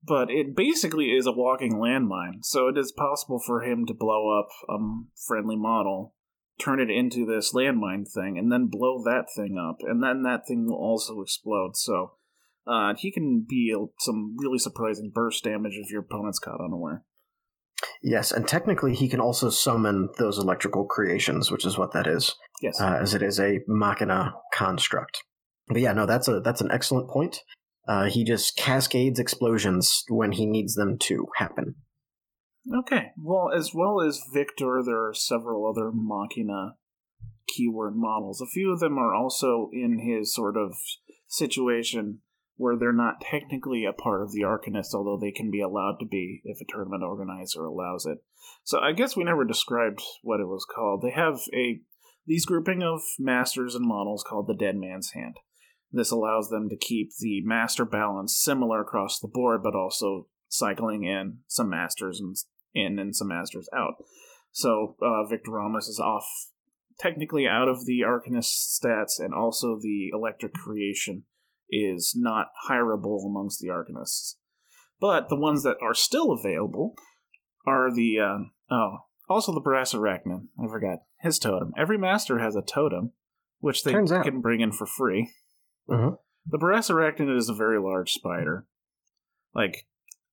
But 0.00 0.30
it 0.30 0.54
basically 0.54 1.06
is 1.06 1.26
a 1.26 1.32
walking 1.32 1.74
landmine, 1.74 2.44
so 2.44 2.68
it 2.68 2.78
is 2.78 2.92
possible 2.92 3.40
for 3.44 3.62
him 3.64 3.84
to 3.86 3.94
blow 3.94 4.38
up 4.38 4.46
a 4.68 4.76
friendly 5.26 5.56
model, 5.56 6.14
turn 6.58 6.80
it 6.80 6.90
into 6.90 7.24
this 7.24 7.52
landmine 7.52 8.06
thing, 8.10 8.36
and 8.38 8.50
then 8.50 8.68
blow 8.70 9.02
that 9.04 9.26
thing 9.34 9.56
up, 9.58 9.78
and 9.80 10.02
then 10.02 10.22
that 10.22 10.42
thing 10.46 10.66
will 10.66 10.76
also 10.76 11.20
explode. 11.20 11.76
So 11.76 12.12
uh, 12.66 12.94
he 12.96 13.10
can 13.12 13.46
be 13.48 13.72
a, 13.76 13.86
some 14.00 14.36
really 14.38 14.58
surprising 14.58 15.10
burst 15.14 15.44
damage 15.44 15.74
if 15.74 15.90
your 15.90 16.02
opponent's 16.02 16.38
caught 16.38 16.60
unaware. 16.60 17.04
Yes, 18.02 18.32
and 18.32 18.46
technically 18.46 18.94
he 18.94 19.08
can 19.08 19.20
also 19.20 19.50
summon 19.50 20.08
those 20.18 20.38
electrical 20.38 20.84
creations, 20.84 21.50
which 21.50 21.64
is 21.64 21.78
what 21.78 21.92
that 21.92 22.06
is, 22.06 22.34
Yes. 22.60 22.80
uh, 22.80 22.98
as 23.00 23.14
it 23.14 23.22
is 23.22 23.38
a 23.38 23.60
machina 23.68 24.34
construct. 24.52 25.22
But 25.68 25.80
yeah, 25.80 25.92
no, 25.92 26.06
that's 26.06 26.28
a 26.28 26.40
that's 26.40 26.60
an 26.60 26.70
excellent 26.72 27.08
point. 27.10 27.42
Uh, 27.86 28.04
he 28.04 28.24
just 28.24 28.56
cascades 28.56 29.18
explosions 29.18 30.04
when 30.08 30.32
he 30.32 30.44
needs 30.46 30.74
them 30.74 30.98
to 30.98 31.26
happen. 31.36 31.76
Okay. 32.74 33.12
Well, 33.16 33.50
as 33.54 33.72
well 33.74 34.00
as 34.00 34.22
Victor, 34.32 34.82
there 34.84 35.08
are 35.08 35.14
several 35.14 35.66
other 35.66 35.90
Machina 35.92 36.76
keyword 37.48 37.96
models. 37.96 38.40
A 38.40 38.46
few 38.46 38.72
of 38.72 38.80
them 38.80 38.98
are 38.98 39.14
also 39.14 39.70
in 39.72 39.98
his 39.98 40.34
sort 40.34 40.56
of 40.56 40.74
situation 41.26 42.20
where 42.56 42.76
they're 42.76 42.92
not 42.92 43.20
technically 43.20 43.84
a 43.84 43.92
part 43.92 44.20
of 44.20 44.32
the 44.32 44.42
Arcanist, 44.42 44.92
although 44.92 45.18
they 45.18 45.30
can 45.30 45.50
be 45.50 45.60
allowed 45.60 45.96
to 46.00 46.06
be 46.06 46.42
if 46.44 46.60
a 46.60 46.64
tournament 46.70 47.04
organizer 47.04 47.64
allows 47.64 48.04
it. 48.04 48.18
So 48.64 48.80
I 48.80 48.92
guess 48.92 49.16
we 49.16 49.24
never 49.24 49.44
described 49.44 50.00
what 50.22 50.40
it 50.40 50.48
was 50.48 50.66
called. 50.68 51.02
They 51.02 51.12
have 51.12 51.38
a 51.54 51.80
these 52.26 52.44
grouping 52.44 52.82
of 52.82 53.00
masters 53.18 53.74
and 53.74 53.86
models 53.86 54.24
called 54.28 54.48
the 54.48 54.54
Dead 54.54 54.76
Man's 54.76 55.12
Hand. 55.12 55.36
This 55.90 56.10
allows 56.10 56.50
them 56.50 56.68
to 56.68 56.76
keep 56.76 57.10
the 57.18 57.40
master 57.42 57.86
balance 57.86 58.36
similar 58.36 58.82
across 58.82 59.18
the 59.18 59.28
board, 59.28 59.62
but 59.62 59.74
also 59.74 60.26
cycling 60.48 61.04
in 61.04 61.38
some 61.46 61.70
masters 61.70 62.20
and 62.20 62.36
in 62.74 62.98
and 62.98 63.14
some 63.14 63.28
masters 63.28 63.68
out. 63.76 63.94
So 64.50 64.96
uh, 65.02 65.26
Victor 65.28 65.52
Ramos 65.52 65.88
is 65.88 66.00
off, 66.00 66.26
technically 66.98 67.46
out 67.46 67.68
of 67.68 67.86
the 67.86 68.00
Arcanist 68.00 68.78
stats, 68.78 69.18
and 69.18 69.32
also 69.34 69.78
the 69.80 70.10
Electric 70.12 70.52
Creation 70.54 71.24
is 71.70 72.14
not 72.16 72.46
hireable 72.68 73.24
amongst 73.26 73.60
the 73.60 73.68
Arcanists. 73.68 74.34
But 75.00 75.28
the 75.28 75.36
ones 75.36 75.62
that 75.62 75.76
are 75.82 75.94
still 75.94 76.32
available 76.32 76.94
are 77.66 77.92
the 77.94 78.18
uh, 78.18 78.38
oh, 78.74 78.96
also 79.28 79.52
the 79.52 79.60
Brass 79.60 79.92
Arachnid. 79.92 80.46
I 80.58 80.66
forgot 80.68 81.00
his 81.20 81.38
totem. 81.38 81.72
Every 81.76 81.98
master 81.98 82.38
has 82.38 82.56
a 82.56 82.62
totem, 82.62 83.12
which 83.60 83.84
they 83.84 83.92
Turns 83.92 84.10
out. 84.10 84.24
can 84.24 84.40
bring 84.40 84.60
in 84.60 84.72
for 84.72 84.86
free. 84.86 85.30
Mhm. 85.88 86.18
The 86.46 86.58
Brass 86.58 86.90
Arachnid 86.90 87.36
is 87.36 87.48
a 87.48 87.54
very 87.54 87.78
large 87.78 88.12
spider, 88.12 88.66
like 89.54 89.86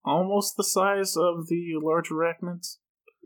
almost 0.06 0.56
the 0.56 0.64
size 0.64 1.18
of 1.18 1.48
the 1.48 1.74
large 1.82 2.10
arachnids. 2.10 2.78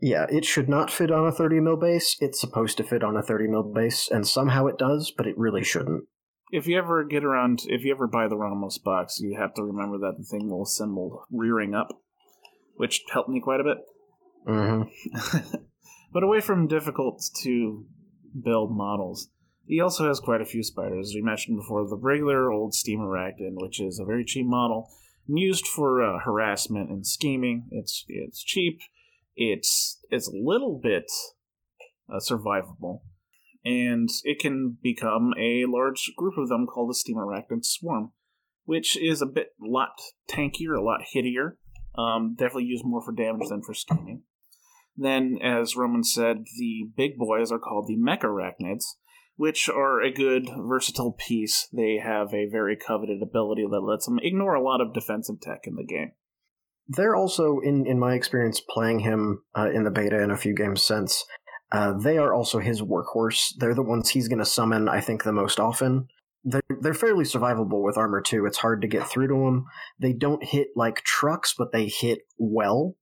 Yeah, 0.02 0.26
it 0.30 0.44
should 0.44 0.68
not 0.68 0.90
fit 0.90 1.10
on 1.10 1.26
a 1.26 1.32
30 1.32 1.60
mil 1.60 1.76
base. 1.76 2.16
It's 2.20 2.40
supposed 2.40 2.78
to 2.78 2.84
fit 2.84 3.04
on 3.04 3.16
a 3.16 3.22
30 3.22 3.48
mil 3.48 3.62
base, 3.62 4.08
and 4.10 4.26
somehow 4.26 4.66
it 4.66 4.78
does, 4.78 5.12
but 5.14 5.26
it 5.26 5.36
really 5.36 5.62
shouldn't. 5.62 6.04
If 6.50 6.66
you 6.66 6.78
ever 6.78 7.04
get 7.04 7.24
around, 7.24 7.60
if 7.66 7.84
you 7.84 7.92
ever 7.92 8.08
buy 8.08 8.26
the 8.26 8.36
Ramos 8.36 8.78
box, 8.78 9.20
you 9.20 9.36
have 9.38 9.54
to 9.54 9.62
remember 9.62 9.98
that 9.98 10.16
the 10.18 10.24
thing 10.24 10.48
will 10.48 10.62
assemble 10.62 11.24
rearing 11.30 11.74
up, 11.74 11.88
which 12.76 13.02
helped 13.12 13.28
me 13.28 13.40
quite 13.40 13.60
a 13.60 13.64
bit. 13.64 13.78
hmm 14.46 14.82
but 16.12 16.24
away 16.24 16.40
from 16.40 16.66
difficult 16.66 17.22
to 17.42 17.84
build 18.42 18.74
models, 18.74 19.28
he 19.66 19.80
also 19.80 20.08
has 20.08 20.18
quite 20.18 20.40
a 20.40 20.46
few 20.46 20.64
spiders. 20.64 21.10
As 21.10 21.14
we 21.14 21.22
mentioned 21.22 21.58
before, 21.58 21.86
the 21.86 21.96
regular 21.96 22.50
old 22.50 22.74
Steam 22.74 23.00
Arachnid, 23.00 23.54
which 23.54 23.80
is 23.80 24.00
a 24.00 24.04
very 24.04 24.24
cheap 24.24 24.46
model 24.46 24.88
used 25.26 25.66
for 25.66 26.02
uh, 26.02 26.18
harassment 26.24 26.90
and 26.90 27.06
scheming. 27.06 27.66
It's 27.70 28.04
it's 28.08 28.42
cheap. 28.42 28.80
It's 29.36 29.98
it's 30.10 30.28
a 30.28 30.36
little 30.36 30.80
bit 30.82 31.10
uh, 32.12 32.18
survivable, 32.18 33.00
and 33.64 34.08
it 34.24 34.38
can 34.38 34.78
become 34.82 35.32
a 35.38 35.64
large 35.66 36.12
group 36.16 36.36
of 36.36 36.48
them 36.48 36.66
called 36.66 36.90
a 36.90 36.94
Steam 36.94 37.16
Arachnid 37.16 37.64
Swarm, 37.64 38.12
which 38.64 38.96
is 38.96 39.22
a 39.22 39.26
bit 39.26 39.48
lot 39.60 39.92
tankier, 40.28 40.76
a 40.76 40.82
lot 40.82 41.00
hittier. 41.14 41.56
Um, 41.96 42.34
definitely 42.38 42.64
used 42.64 42.84
more 42.84 43.02
for 43.02 43.12
damage 43.12 43.48
than 43.48 43.62
for 43.62 43.74
scheming. 43.74 44.22
Then, 44.96 45.38
as 45.42 45.76
Roman 45.76 46.04
said, 46.04 46.44
the 46.58 46.90
big 46.96 47.16
boys 47.16 47.50
are 47.50 47.58
called 47.58 47.86
the 47.86 47.96
Mecharachnids, 47.96 48.84
which 49.40 49.70
are 49.70 50.02
a 50.02 50.12
good, 50.12 50.50
versatile 50.54 51.12
piece. 51.12 51.66
They 51.72 51.96
have 51.96 52.34
a 52.34 52.46
very 52.46 52.76
coveted 52.76 53.22
ability 53.22 53.64
that 53.70 53.80
lets 53.80 54.04
them 54.04 54.18
ignore 54.22 54.52
a 54.52 54.62
lot 54.62 54.82
of 54.82 54.92
defensive 54.92 55.40
tech 55.40 55.60
in 55.64 55.76
the 55.76 55.82
game. 55.82 56.12
They're 56.86 57.16
also, 57.16 57.58
in, 57.60 57.86
in 57.86 57.98
my 57.98 58.12
experience 58.12 58.60
playing 58.60 58.98
him 58.98 59.42
uh, 59.56 59.70
in 59.70 59.84
the 59.84 59.90
beta 59.90 60.22
and 60.22 60.30
a 60.30 60.36
few 60.36 60.54
games 60.54 60.82
since, 60.82 61.24
uh, 61.72 61.94
they 61.94 62.18
are 62.18 62.34
also 62.34 62.58
his 62.58 62.82
workhorse. 62.82 63.54
They're 63.56 63.74
the 63.74 63.82
ones 63.82 64.10
he's 64.10 64.28
going 64.28 64.40
to 64.40 64.44
summon, 64.44 64.90
I 64.90 65.00
think, 65.00 65.24
the 65.24 65.32
most 65.32 65.58
often. 65.58 66.08
They're, 66.44 66.60
they're 66.82 66.92
fairly 66.92 67.24
survivable 67.24 67.82
with 67.82 67.96
armor, 67.96 68.20
too. 68.20 68.44
It's 68.44 68.58
hard 68.58 68.82
to 68.82 68.88
get 68.88 69.06
through 69.06 69.28
to 69.28 69.34
them. 69.46 69.64
They 69.98 70.12
don't 70.12 70.44
hit 70.44 70.68
like 70.76 70.96
trucks, 70.96 71.54
but 71.56 71.72
they 71.72 71.86
hit 71.86 72.18
well. 72.36 72.94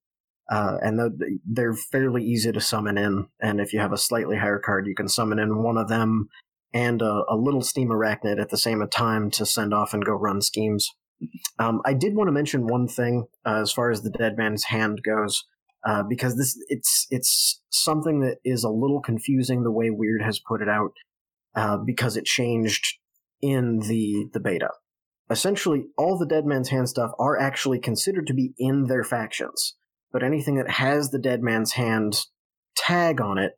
Uh, 0.50 0.78
and 0.82 0.98
the, 0.98 1.38
they're 1.46 1.74
fairly 1.74 2.24
easy 2.24 2.50
to 2.50 2.60
summon 2.60 2.96
in. 2.96 3.26
And 3.40 3.60
if 3.60 3.72
you 3.72 3.80
have 3.80 3.92
a 3.92 3.98
slightly 3.98 4.36
higher 4.36 4.58
card, 4.58 4.86
you 4.86 4.94
can 4.94 5.08
summon 5.08 5.38
in 5.38 5.62
one 5.62 5.76
of 5.76 5.88
them 5.88 6.28
and 6.72 7.02
a, 7.02 7.22
a 7.28 7.36
little 7.36 7.62
steam 7.62 7.88
arachnid 7.88 8.40
at 8.40 8.50
the 8.50 8.56
same 8.56 8.86
time 8.88 9.30
to 9.32 9.46
send 9.46 9.74
off 9.74 9.94
and 9.94 10.04
go 10.04 10.12
run 10.12 10.40
schemes. 10.40 10.90
Um, 11.58 11.82
I 11.84 11.94
did 11.94 12.14
want 12.14 12.28
to 12.28 12.32
mention 12.32 12.66
one 12.66 12.88
thing 12.88 13.26
uh, 13.46 13.60
as 13.60 13.72
far 13.72 13.90
as 13.90 14.02
the 14.02 14.10
dead 14.10 14.36
man's 14.36 14.64
hand 14.64 15.00
goes, 15.02 15.44
uh, 15.86 16.02
because 16.02 16.36
this 16.36 16.56
it's 16.68 17.06
it's 17.10 17.60
something 17.70 18.20
that 18.20 18.38
is 18.44 18.64
a 18.64 18.70
little 18.70 19.00
confusing 19.00 19.64
the 19.64 19.72
way 19.72 19.90
Wyrd 19.90 20.24
has 20.24 20.38
put 20.38 20.62
it 20.62 20.68
out, 20.68 20.92
uh, 21.56 21.78
because 21.78 22.16
it 22.16 22.24
changed 22.24 22.98
in 23.40 23.80
the 23.80 24.26
the 24.32 24.40
beta. 24.40 24.70
Essentially, 25.30 25.86
all 25.96 26.16
the 26.16 26.26
dead 26.26 26.46
man's 26.46 26.68
hand 26.68 26.88
stuff 26.88 27.10
are 27.18 27.38
actually 27.38 27.78
considered 27.80 28.26
to 28.28 28.34
be 28.34 28.54
in 28.56 28.84
their 28.84 29.04
factions, 29.04 29.74
but 30.12 30.22
anything 30.22 30.56
that 30.56 30.70
has 30.70 31.10
the 31.10 31.18
dead 31.18 31.42
man's 31.42 31.72
hand 31.72 32.26
tag 32.76 33.20
on 33.20 33.38
it 33.38 33.52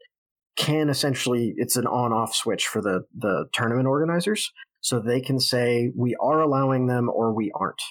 can 0.57 0.89
essentially 0.89 1.55
it's 1.57 1.77
an 1.77 1.87
on-off 1.87 2.35
switch 2.35 2.67
for 2.67 2.83
the 2.83 3.03
the 3.17 3.47
tournament 3.53 3.87
organizers 3.87 4.51
so 4.81 4.99
they 4.99 5.21
can 5.21 5.39
say 5.39 5.91
we 5.97 6.17
are 6.21 6.41
allowing 6.41 6.87
them 6.87 7.09
or 7.09 7.35
we 7.35 7.51
aren't 7.55 7.83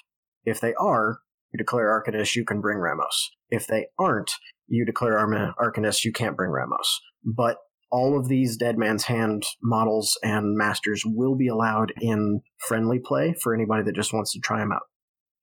if 0.43 0.59
they 0.59 0.73
are 0.75 1.19
you 1.53 1.57
declare 1.57 1.87
arcanist 1.87 2.35
you 2.35 2.43
can 2.43 2.61
bring 2.61 2.77
ramos 2.77 3.31
if 3.49 3.65
they 3.67 3.87
aren't 3.97 4.31
you 4.69 4.85
declare 4.85 5.17
Arcanist, 5.17 6.05
you 6.05 6.13
can't 6.13 6.37
bring 6.37 6.51
Ramos. 6.51 7.01
But 7.23 7.57
all 7.91 8.17
of 8.17 8.27
these 8.27 8.55
Dead 8.55 8.77
Man's 8.77 9.05
Hand 9.05 9.43
models 9.61 10.17
and 10.23 10.55
masters 10.55 11.01
will 11.05 11.35
be 11.35 11.47
allowed 11.47 11.91
in 11.99 12.41
friendly 12.67 12.99
play 12.99 13.33
for 13.41 13.53
anybody 13.53 13.83
that 13.83 13.95
just 13.95 14.13
wants 14.13 14.31
to 14.33 14.39
try 14.39 14.59
them 14.59 14.71
out. 14.71 14.83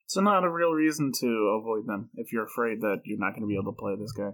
So 0.07 0.21
not 0.21 0.45
a 0.45 0.51
real 0.51 0.73
reason 0.73 1.13
to 1.21 1.59
avoid 1.61 1.87
them 1.87 2.11
if 2.15 2.33
you're 2.33 2.47
afraid 2.47 2.81
that 2.81 3.01
you're 3.05 3.19
not 3.19 3.31
going 3.31 3.43
to 3.43 3.49
be 3.49 3.59
able 3.61 3.73
to 3.73 3.79
play 3.79 3.95
this 3.99 4.13
guy. 4.13 4.31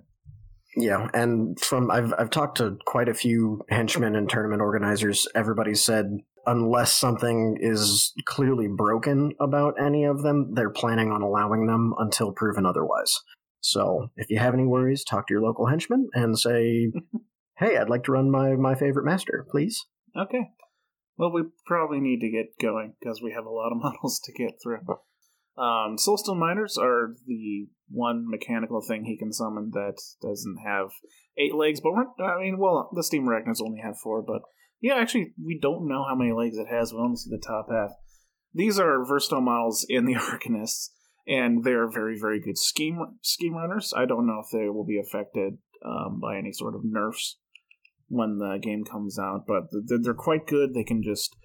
Yeah, 0.76 1.08
and 1.12 1.58
from 1.60 1.90
I've 1.90 2.14
I've 2.18 2.30
talked 2.30 2.58
to 2.58 2.78
quite 2.86 3.08
a 3.08 3.14
few 3.14 3.62
henchmen 3.68 4.16
and 4.16 4.28
tournament 4.28 4.62
organizers. 4.62 5.26
Everybody 5.34 5.74
said 5.74 6.18
unless 6.46 6.94
something 6.94 7.56
is 7.60 8.12
clearly 8.24 8.68
broken 8.68 9.32
about 9.40 9.74
any 9.80 10.04
of 10.04 10.22
them, 10.22 10.54
they're 10.54 10.70
planning 10.70 11.10
on 11.10 11.22
allowing 11.22 11.66
them 11.66 11.94
until 11.98 12.32
proven 12.32 12.66
otherwise. 12.66 13.14
So 13.60 14.08
if 14.16 14.28
you 14.28 14.38
have 14.38 14.54
any 14.54 14.64
worries, 14.64 15.04
talk 15.04 15.28
to 15.28 15.34
your 15.34 15.42
local 15.42 15.66
henchman 15.66 16.08
and 16.14 16.38
say, 16.38 16.90
"Hey, 17.58 17.76
I'd 17.76 17.90
like 17.90 18.04
to 18.04 18.12
run 18.12 18.30
my 18.30 18.54
my 18.56 18.74
favorite 18.74 19.04
master, 19.04 19.46
please." 19.50 19.84
Okay. 20.16 20.50
Well, 21.16 21.32
we 21.32 21.42
probably 21.66 22.00
need 22.00 22.20
to 22.20 22.30
get 22.30 22.58
going 22.60 22.94
because 22.98 23.20
we 23.22 23.32
have 23.32 23.44
a 23.44 23.50
lot 23.50 23.72
of 23.72 23.78
models 23.82 24.20
to 24.24 24.32
get 24.32 24.54
through. 24.62 24.80
Um, 25.56 25.96
Soulstone 25.96 26.38
Miners 26.38 26.78
are 26.78 27.14
the 27.26 27.68
one 27.90 28.24
mechanical 28.26 28.80
thing 28.80 29.04
he 29.04 29.18
can 29.18 29.32
summon 29.32 29.70
that 29.74 30.00
doesn't 30.22 30.56
have 30.64 30.90
eight 31.36 31.54
legs, 31.54 31.80
but 31.80 31.92
we're, 31.92 32.24
I 32.24 32.40
mean, 32.40 32.58
well, 32.58 32.88
the 32.94 33.02
Steam 33.02 33.26
Arachnids 33.26 33.60
only 33.60 33.80
have 33.80 33.98
four, 33.98 34.22
but 34.22 34.42
yeah, 34.80 34.94
actually, 34.94 35.32
we 35.42 35.58
don't 35.60 35.86
know 35.86 36.04
how 36.08 36.16
many 36.16 36.32
legs 36.32 36.56
it 36.56 36.66
has. 36.68 36.92
We 36.92 36.98
only 36.98 37.16
see 37.16 37.30
the 37.30 37.38
top 37.38 37.68
half. 37.70 37.90
These 38.54 38.78
are 38.78 39.04
versatile 39.04 39.40
models 39.40 39.86
in 39.88 40.06
the 40.06 40.14
Arcanists, 40.16 40.88
and 41.26 41.62
they're 41.64 41.90
very, 41.90 42.18
very 42.18 42.40
good 42.40 42.58
scheme 42.58 42.98
scheme 43.22 43.54
runners. 43.54 43.92
I 43.96 44.06
don't 44.06 44.26
know 44.26 44.42
if 44.44 44.50
they 44.52 44.68
will 44.68 44.84
be 44.84 44.98
affected 44.98 45.58
um, 45.84 46.18
by 46.20 46.36
any 46.36 46.52
sort 46.52 46.74
of 46.74 46.80
nerfs 46.84 47.38
when 48.08 48.38
the 48.38 48.58
game 48.60 48.84
comes 48.84 49.18
out, 49.18 49.44
but 49.46 49.64
they're 49.70 50.14
quite 50.14 50.46
good. 50.46 50.74
They 50.74 50.84
can 50.84 51.02
just 51.02 51.36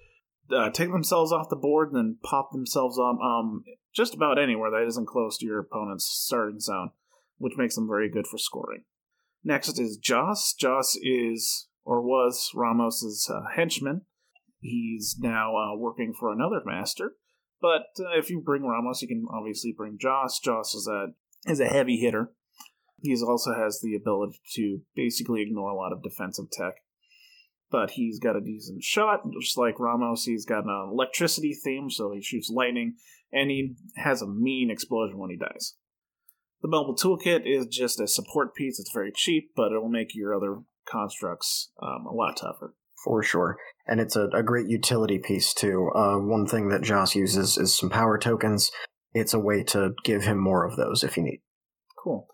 uh, 0.54 0.70
take 0.70 0.90
themselves 0.90 1.32
off 1.32 1.48
the 1.48 1.56
board 1.56 1.92
and 1.92 1.96
then 1.96 2.18
pop 2.22 2.50
themselves 2.52 2.98
up 2.98 3.18
um, 3.20 3.62
just 3.98 4.14
about 4.14 4.38
anywhere 4.38 4.70
that 4.70 4.86
isn't 4.86 5.08
close 5.08 5.36
to 5.36 5.44
your 5.44 5.58
opponent's 5.58 6.06
starting 6.06 6.60
zone, 6.60 6.90
which 7.38 7.56
makes 7.56 7.74
them 7.74 7.88
very 7.88 8.08
good 8.08 8.28
for 8.28 8.38
scoring. 8.38 8.84
Next 9.42 9.76
is 9.76 9.96
Joss. 9.96 10.54
Joss 10.54 10.96
is, 11.02 11.66
or 11.84 12.00
was, 12.00 12.50
Ramos's 12.54 13.28
uh, 13.28 13.40
henchman. 13.56 14.02
He's 14.60 15.16
now 15.18 15.56
uh, 15.56 15.76
working 15.76 16.14
for 16.18 16.32
another 16.32 16.62
master. 16.64 17.14
But 17.60 17.86
uh, 17.98 18.16
if 18.16 18.30
you 18.30 18.40
bring 18.40 18.62
Ramos, 18.62 19.02
you 19.02 19.08
can 19.08 19.26
obviously 19.32 19.74
bring 19.76 19.98
Joss. 20.00 20.38
Joss 20.38 20.76
is 20.76 20.86
a 20.86 21.08
is 21.50 21.58
a 21.58 21.66
heavy 21.66 21.96
hitter. 21.96 22.30
He 23.00 23.16
also 23.20 23.52
has 23.52 23.80
the 23.80 23.96
ability 23.96 24.40
to 24.54 24.80
basically 24.94 25.42
ignore 25.42 25.70
a 25.70 25.76
lot 25.76 25.92
of 25.92 26.04
defensive 26.04 26.50
tech 26.52 26.74
but 27.70 27.92
he's 27.92 28.18
got 28.18 28.36
a 28.36 28.40
decent 28.40 28.82
shot, 28.82 29.20
just 29.40 29.58
like 29.58 29.78
Ramos. 29.78 30.24
He's 30.24 30.46
got 30.46 30.64
an 30.64 30.88
electricity 30.90 31.52
theme, 31.52 31.90
so 31.90 32.12
he 32.12 32.22
shoots 32.22 32.50
lightning, 32.50 32.96
and 33.32 33.50
he 33.50 33.74
has 33.96 34.22
a 34.22 34.26
mean 34.26 34.70
explosion 34.70 35.18
when 35.18 35.30
he 35.30 35.36
dies. 35.36 35.74
The 36.62 36.68
mobile 36.68 36.96
toolkit 36.96 37.42
is 37.44 37.66
just 37.66 38.00
a 38.00 38.08
support 38.08 38.54
piece. 38.54 38.80
It's 38.80 38.92
very 38.92 39.12
cheap, 39.14 39.52
but 39.54 39.72
it 39.72 39.80
will 39.80 39.88
make 39.88 40.14
your 40.14 40.34
other 40.34 40.62
constructs 40.90 41.70
um, 41.80 42.06
a 42.06 42.12
lot 42.12 42.36
tougher. 42.36 42.74
For 43.04 43.22
sure. 43.22 43.58
And 43.86 44.00
it's 44.00 44.16
a, 44.16 44.28
a 44.34 44.42
great 44.42 44.68
utility 44.68 45.18
piece, 45.18 45.54
too. 45.54 45.90
Uh, 45.94 46.16
one 46.16 46.46
thing 46.46 46.68
that 46.70 46.82
Joss 46.82 47.14
uses 47.14 47.56
is 47.56 47.76
some 47.76 47.90
power 47.90 48.18
tokens. 48.18 48.72
It's 49.14 49.32
a 49.32 49.38
way 49.38 49.62
to 49.64 49.92
give 50.04 50.24
him 50.24 50.38
more 50.38 50.66
of 50.66 50.76
those 50.76 51.04
if 51.04 51.16
you 51.16 51.22
need. 51.22 51.42
Cool. 52.02 52.26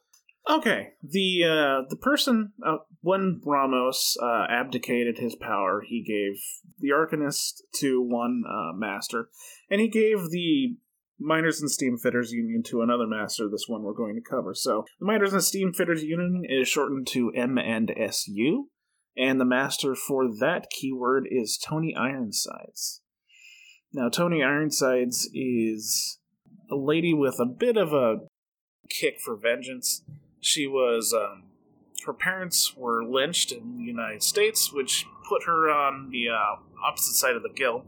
Okay, 0.49 0.89
the 1.03 1.45
uh, 1.45 1.89
the 1.89 1.97
person 1.97 2.53
uh, 2.65 2.79
when 3.01 3.41
Ramos 3.45 4.17
uh, 4.23 4.47
abdicated 4.51 5.17
his 5.17 5.35
power, 5.35 5.83
he 5.87 6.03
gave 6.03 6.39
the 6.79 6.91
Arcanist 6.91 7.63
to 7.77 8.03
one 8.03 8.45
uh, 8.47 8.73
master, 8.75 9.31
and 9.71 9.81
he 9.81 9.89
gave 9.89 10.31
the 10.31 10.77
Miners 11.19 11.63
and 11.63 11.71
Steamfitters 11.71 12.31
Union 12.31 12.63
to 12.65 12.83
another 12.83 13.07
master. 13.07 13.49
This 13.49 13.65
one 13.69 13.83
we're 13.83 13.95
going 13.95 14.17
to 14.17 14.21
cover. 14.21 14.55
So 14.55 14.85
the 15.01 15.07
Miners 15.07 15.33
and 15.33 15.41
Steamfitters 15.41 16.03
Union 16.03 16.43
is 16.47 16.69
shortened 16.69 17.07
to 17.09 17.33
M 17.35 17.57
and 17.57 17.91
SU, 17.97 18.69
and 19.17 19.41
the 19.41 19.47
master 19.47 19.95
for 19.95 20.29
that 20.41 20.69
keyword 20.69 21.27
is 21.31 21.57
Toni 21.57 21.97
Ironsides. 21.97 23.01
Now, 23.95 24.11
Toni 24.11 24.43
Ironsides 24.43 25.31
is 25.33 26.19
a 26.71 26.77
lady 26.77 27.15
with 27.15 27.41
a 27.41 27.47
bit 27.47 27.79
of 27.79 27.95
a 27.95 28.17
kick 28.91 29.21
for 29.21 29.37
vengeance 29.37 30.03
she 30.45 30.67
was, 30.67 31.15
um, 31.15 31.45
her 32.05 32.13
parents 32.13 32.77
were 32.77 33.03
lynched 33.03 33.51
in 33.51 33.79
the 33.79 33.85
United 33.85 34.23
States, 34.23 34.71
which 34.71 35.07
put 35.27 35.45
her 35.45 35.71
on 35.71 36.11
the 36.11 36.29
uh, 36.29 36.57
opposite 36.87 37.15
side 37.15 37.35
of 37.35 37.43
the 37.43 37.49
guild. 37.49 37.87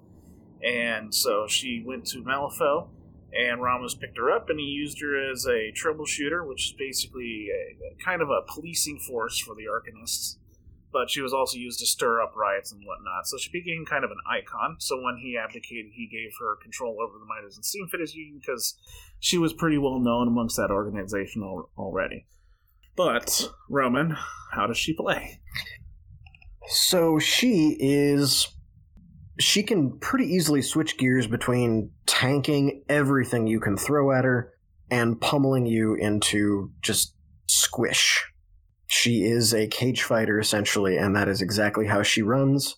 And 0.64 1.14
so 1.14 1.46
she 1.46 1.82
went 1.84 2.06
to 2.06 2.22
Malifaux, 2.22 2.88
and 3.34 3.60
Ramos 3.60 3.94
picked 3.94 4.16
her 4.16 4.30
up, 4.30 4.48
and 4.48 4.58
he 4.58 4.64
used 4.64 5.02
her 5.02 5.30
as 5.30 5.44
a 5.44 5.70
troubleshooter, 5.72 6.48
which 6.48 6.68
is 6.68 6.74
basically 6.78 7.48
a, 7.52 7.92
a 7.92 8.02
kind 8.02 8.22
of 8.22 8.30
a 8.30 8.40
policing 8.48 9.00
force 9.00 9.38
for 9.38 9.54
the 9.54 9.64
Arcanists. 9.64 10.36
But 10.90 11.10
she 11.10 11.20
was 11.20 11.34
also 11.34 11.58
used 11.58 11.80
to 11.80 11.86
stir 11.86 12.22
up 12.22 12.34
riots 12.34 12.72
and 12.72 12.80
whatnot, 12.86 13.26
so 13.26 13.36
she 13.36 13.50
became 13.52 13.84
kind 13.84 14.02
of 14.02 14.10
an 14.10 14.16
icon. 14.26 14.76
So 14.78 14.96
when 14.96 15.18
he 15.18 15.36
abdicated, 15.36 15.92
he 15.92 16.08
gave 16.10 16.30
her 16.40 16.56
control 16.62 16.96
over 17.02 17.18
the 17.18 17.26
Miners 17.26 17.56
and 17.56 17.64
Steamfitters 17.64 18.14
Union 18.14 18.40
because 18.40 18.78
she 19.20 19.36
was 19.36 19.52
pretty 19.52 19.76
well 19.76 19.98
known 19.98 20.26
amongst 20.26 20.56
that 20.56 20.70
organization 20.70 21.42
al- 21.42 21.68
already. 21.76 22.24
But, 22.96 23.50
Roman, 23.68 24.16
how 24.52 24.66
does 24.66 24.78
she 24.78 24.94
play? 24.94 25.40
So 26.68 27.18
she 27.18 27.76
is. 27.78 28.48
She 29.38 29.62
can 29.62 29.98
pretty 29.98 30.24
easily 30.24 30.62
switch 30.62 30.96
gears 30.96 31.26
between 31.26 31.90
tanking 32.06 32.82
everything 32.88 33.46
you 33.46 33.60
can 33.60 33.76
throw 33.76 34.12
at 34.12 34.24
her 34.24 34.54
and 34.90 35.20
pummeling 35.20 35.66
you 35.66 35.94
into 35.94 36.70
just 36.80 37.14
squish. 37.46 38.24
She 38.86 39.24
is 39.24 39.52
a 39.52 39.66
cage 39.66 40.02
fighter, 40.02 40.38
essentially, 40.38 40.96
and 40.96 41.14
that 41.16 41.28
is 41.28 41.42
exactly 41.42 41.86
how 41.86 42.02
she 42.02 42.22
runs. 42.22 42.76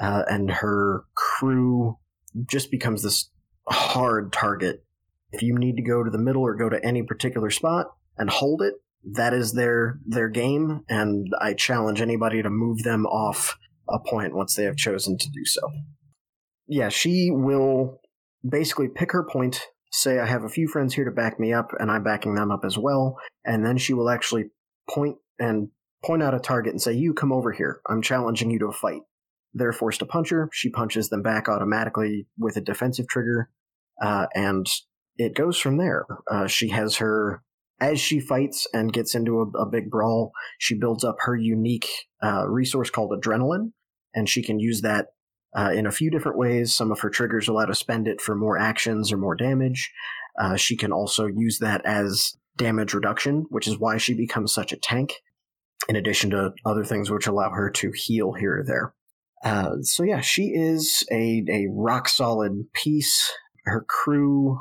Uh, 0.00 0.22
and 0.28 0.50
her 0.50 1.04
crew 1.14 1.98
just 2.46 2.70
becomes 2.70 3.02
this 3.02 3.28
hard 3.68 4.32
target. 4.32 4.84
If 5.32 5.42
you 5.42 5.58
need 5.58 5.76
to 5.76 5.82
go 5.82 6.02
to 6.02 6.10
the 6.10 6.18
middle 6.18 6.42
or 6.42 6.54
go 6.54 6.70
to 6.70 6.82
any 6.84 7.02
particular 7.02 7.50
spot 7.50 7.88
and 8.16 8.30
hold 8.30 8.62
it, 8.62 8.74
that 9.04 9.32
is 9.32 9.52
their 9.52 9.98
their 10.06 10.28
game, 10.28 10.84
and 10.88 11.28
I 11.40 11.54
challenge 11.54 12.00
anybody 12.00 12.42
to 12.42 12.50
move 12.50 12.82
them 12.82 13.06
off 13.06 13.56
a 13.88 13.98
point 13.98 14.34
once 14.34 14.54
they 14.54 14.64
have 14.64 14.76
chosen 14.76 15.18
to 15.18 15.30
do 15.30 15.44
so. 15.44 15.60
Yeah, 16.68 16.88
she 16.88 17.30
will 17.30 18.00
basically 18.48 18.88
pick 18.88 19.12
her 19.12 19.24
point, 19.24 19.60
say, 19.90 20.18
I 20.18 20.26
have 20.26 20.44
a 20.44 20.48
few 20.48 20.68
friends 20.68 20.94
here 20.94 21.04
to 21.04 21.10
back 21.10 21.40
me 21.40 21.52
up, 21.52 21.72
and 21.78 21.90
I'm 21.90 22.04
backing 22.04 22.34
them 22.34 22.50
up 22.50 22.64
as 22.64 22.78
well, 22.78 23.18
and 23.44 23.64
then 23.64 23.78
she 23.78 23.94
will 23.94 24.10
actually 24.10 24.50
point 24.88 25.16
and 25.38 25.68
point 26.04 26.22
out 26.22 26.34
a 26.34 26.38
target 26.38 26.72
and 26.72 26.80
say, 26.80 26.92
You 26.92 27.14
come 27.14 27.32
over 27.32 27.52
here. 27.52 27.80
I'm 27.88 28.02
challenging 28.02 28.50
you 28.50 28.58
to 28.60 28.66
a 28.66 28.72
fight. 28.72 29.00
They're 29.52 29.72
forced 29.72 29.98
to 30.00 30.06
punch 30.06 30.30
her. 30.30 30.48
She 30.52 30.70
punches 30.70 31.08
them 31.08 31.22
back 31.22 31.48
automatically 31.48 32.28
with 32.38 32.56
a 32.56 32.60
defensive 32.60 33.08
trigger, 33.08 33.50
uh, 34.00 34.26
and 34.34 34.66
it 35.16 35.34
goes 35.34 35.58
from 35.58 35.76
there. 35.78 36.06
Uh, 36.30 36.46
she 36.46 36.68
has 36.68 36.96
her 36.96 37.42
as 37.80 38.00
she 38.00 38.20
fights 38.20 38.66
and 38.72 38.92
gets 38.92 39.14
into 39.14 39.40
a, 39.40 39.58
a 39.58 39.66
big 39.66 39.90
brawl, 39.90 40.32
she 40.58 40.78
builds 40.78 41.04
up 41.04 41.16
her 41.20 41.36
unique 41.36 41.88
uh, 42.22 42.48
resource 42.48 42.90
called 42.90 43.12
adrenaline, 43.12 43.72
and 44.14 44.28
she 44.28 44.42
can 44.42 44.60
use 44.60 44.82
that 44.82 45.06
uh, 45.56 45.70
in 45.74 45.86
a 45.86 45.92
few 45.92 46.10
different 46.10 46.38
ways. 46.38 46.74
Some 46.74 46.92
of 46.92 47.00
her 47.00 47.10
triggers 47.10 47.48
allow 47.48 47.66
to 47.66 47.74
spend 47.74 48.06
it 48.06 48.20
for 48.20 48.34
more 48.34 48.58
actions 48.58 49.12
or 49.12 49.16
more 49.16 49.34
damage. 49.34 49.90
Uh, 50.38 50.56
she 50.56 50.76
can 50.76 50.92
also 50.92 51.26
use 51.26 51.58
that 51.58 51.84
as 51.84 52.34
damage 52.56 52.94
reduction, 52.94 53.46
which 53.50 53.66
is 53.66 53.78
why 53.78 53.96
she 53.96 54.14
becomes 54.14 54.52
such 54.52 54.72
a 54.72 54.76
tank, 54.76 55.14
in 55.88 55.96
addition 55.96 56.30
to 56.30 56.52
other 56.64 56.84
things 56.84 57.10
which 57.10 57.26
allow 57.26 57.50
her 57.50 57.70
to 57.70 57.90
heal 57.94 58.32
here 58.32 58.58
or 58.58 58.64
there. 58.64 58.94
Uh, 59.42 59.76
so 59.82 60.02
yeah, 60.02 60.20
she 60.20 60.48
is 60.54 61.04
a, 61.10 61.42
a 61.48 61.66
rock 61.72 62.08
solid 62.08 62.52
piece. 62.74 63.32
Her 63.64 63.84
crew 63.88 64.58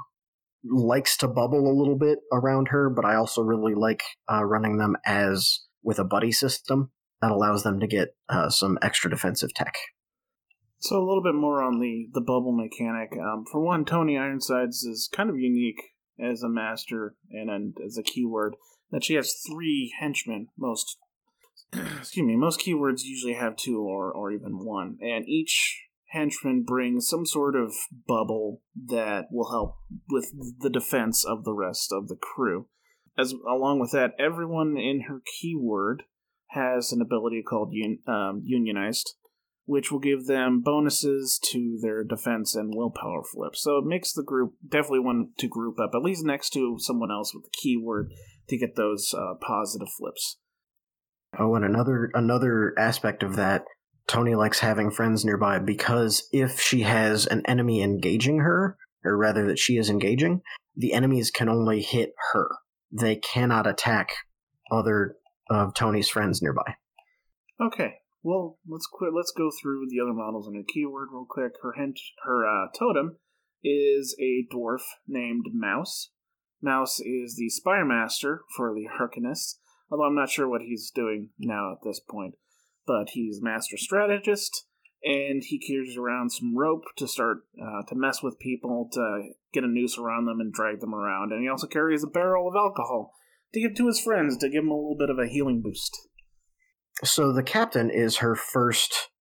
likes 0.64 1.18
to 1.18 1.28
bubble 1.28 1.70
a 1.70 1.78
little 1.78 1.98
bit 1.98 2.20
around 2.32 2.70
her, 2.70 2.90
but 2.90 3.06
I 3.06 3.16
also 3.16 3.42
really 3.42 3.76
like 3.76 4.04
uh, 4.32 4.44
running 4.44 4.78
them 4.78 4.96
as 5.06 5.62
with 5.84 6.00
a 6.00 6.04
buddy 6.04 6.32
system 6.32 6.92
that 7.22 7.32
allows 7.32 7.64
them 7.64 7.80
to 7.80 7.88
get 7.88 8.10
uh, 8.28 8.50
some 8.50 8.78
extra 8.82 9.10
defensive 9.10 9.54
tech. 9.54 9.76
So 10.80 10.98
a 10.98 11.06
little 11.06 11.24
bit 11.24 11.36
more 11.36 11.62
on 11.62 11.80
the 11.80 12.08
the 12.14 12.22
bubble 12.22 12.54
mechanic. 12.54 13.12
Um, 13.18 13.46
for 13.52 13.60
one, 13.60 13.84
Toni 13.84 14.18
Ironsides 14.18 14.84
is 14.84 15.10
kind 15.12 15.30
of 15.30 15.38
unique 15.38 15.82
as 16.20 16.42
a 16.42 16.50
master 16.50 17.16
and, 17.32 17.50
and 17.50 17.78
as 17.86 17.98
a 17.98 18.04
keyword 18.04 18.56
that 18.92 19.04
she 19.04 19.16
has 19.16 19.42
three 19.46 19.94
henchmen. 20.00 20.48
Most 20.58 20.98
excuse 21.74 22.26
me, 22.26 22.38
most 22.38 22.62
keywords 22.62 23.04
usually 23.04 23.34
have 23.34 23.58
two 23.58 23.82
or 23.82 24.12
or 24.12 24.32
even 24.32 24.66
one, 24.66 24.98
and 25.02 25.28
each 25.28 25.89
henchman 26.10 26.64
brings 26.64 27.08
some 27.08 27.26
sort 27.26 27.56
of 27.56 27.74
bubble 28.08 28.62
that 28.88 29.26
will 29.32 29.52
help 29.52 29.76
with 30.10 30.32
the 30.60 30.70
defense 30.70 31.24
of 31.26 31.44
the 31.44 31.54
rest 31.54 31.92
of 31.92 32.08
the 32.08 32.16
crew. 32.16 32.68
As 33.18 33.34
along 33.48 33.80
with 33.80 33.92
that, 33.92 34.14
everyone 34.18 34.78
in 34.78 35.02
her 35.08 35.22
keyword 35.40 36.04
has 36.52 36.92
an 36.92 37.02
ability 37.02 37.44
called 37.48 37.74
un, 37.74 38.00
um, 38.08 38.42
unionized, 38.44 39.16
which 39.66 39.92
will 39.92 40.00
give 40.00 40.26
them 40.26 40.62
bonuses 40.62 41.40
to 41.52 41.78
their 41.82 42.04
defense 42.04 42.56
and 42.56 42.74
willpower 42.76 43.22
flips. 43.24 43.62
So 43.62 43.78
it 43.78 43.86
makes 43.86 44.14
the 44.14 44.24
group 44.24 44.54
definitely 44.68 45.02
want 45.02 45.38
to 45.38 45.48
group 45.48 45.80
up 45.80 45.92
at 45.94 46.02
least 46.02 46.26
next 46.26 46.52
to 46.52 46.78
someone 46.80 47.12
else 47.12 47.34
with 47.36 47.44
the 47.44 47.52
keyword 47.62 48.12
to 48.48 48.58
get 48.58 48.76
those 48.76 49.14
uh, 49.14 49.36
positive 49.42 49.90
flips. 49.98 50.38
Oh, 51.38 51.54
and 51.54 51.64
another 51.64 52.10
another 52.16 52.74
aspect 52.78 53.22
of 53.22 53.36
that, 53.36 53.64
Toni 54.10 54.34
likes 54.34 54.60
having 54.60 54.90
friends 54.90 55.24
nearby 55.24 55.60
because 55.60 56.28
if 56.32 56.60
she 56.60 56.82
has 56.82 57.28
an 57.28 57.44
enemy 57.46 57.84
engaging 57.84 58.40
her, 58.40 58.76
or 59.06 59.16
rather 59.16 59.46
that 59.46 59.60
she 59.60 59.78
is 59.78 59.90
engaging, 59.90 60.42
the 60.76 60.94
enemies 60.94 61.30
can 61.30 61.48
only 61.48 61.82
hit 61.82 62.14
her. 62.34 62.50
They 62.92 63.18
cannot 63.18 63.68
attack 63.68 64.10
other 64.72 65.16
of 65.50 65.76
Toni's 65.76 66.10
friends 66.10 66.42
nearby. 66.42 66.76
Okay, 67.62 67.98
well 68.24 68.58
let's 68.68 68.88
quit. 68.92 69.12
Let's 69.16 69.32
go 69.32 69.52
through 69.62 69.86
the 69.90 70.02
other 70.02 70.14
models 70.14 70.48
in 70.48 70.56
her 70.56 70.66
keyword 70.68 71.10
real 71.12 71.28
quick. 71.30 71.54
Her 71.62 71.74
hint, 71.74 72.00
her 72.24 72.48
uh, 72.48 72.68
totem 72.78 73.18
is 73.64 74.16
a 74.20 74.48
dwarf 74.52 74.82
named 75.08 75.46
Mouse. 75.54 76.10
Mouse 76.64 77.00
is 77.00 77.36
the 77.36 77.50
spymaster 77.50 78.40
for 78.58 78.74
the 78.74 78.88
Arcanists, 79.00 79.60
although 79.92 80.06
I'm 80.06 80.16
not 80.16 80.32
sure 80.32 80.50
what 80.50 80.62
he's 80.62 80.90
doing 80.90 81.30
now 81.38 81.74
at 81.74 81.84
this 81.84 82.00
point. 82.00 82.36
But 82.90 83.12
he's 83.12 83.40
master 83.40 83.78
strategist, 83.78 84.66
and 85.04 85.44
he 85.46 85.60
carries 85.60 85.96
around 85.96 86.32
some 86.32 86.58
rope 86.58 86.86
to 86.98 87.08
start 87.08 87.42
uh, 87.62 87.84
to 87.88 87.94
mess 87.94 88.24
with 88.24 88.40
people, 88.40 88.90
to 88.94 89.30
get 89.54 89.64
a 89.64 89.68
noose 89.68 90.00
around 90.00 90.26
them 90.26 90.40
and 90.40 90.52
drag 90.52 90.80
them 90.80 90.96
around. 90.96 91.32
And 91.32 91.44
he 91.44 91.48
also 91.48 91.68
carries 91.68 92.04
a 92.04 92.08
barrel 92.08 92.50
of 92.50 92.56
alcohol 92.56 93.14
to 93.54 93.62
give 93.62 93.76
to 93.76 93.86
his 93.86 94.00
friends 94.00 94.38
to 94.38 94.50
give 94.50 94.64
him 94.64 94.72
a 94.72 94.76
little 94.76 94.98
bit 94.98 95.12
of 95.12 95.20
a 95.20 95.28
healing 95.28 95.62
boost. 95.62 95.96
So 97.04 97.32
the 97.32 97.44
captain 97.44 97.92
is 97.92 98.18
her 98.18 98.36
first 98.36 99.12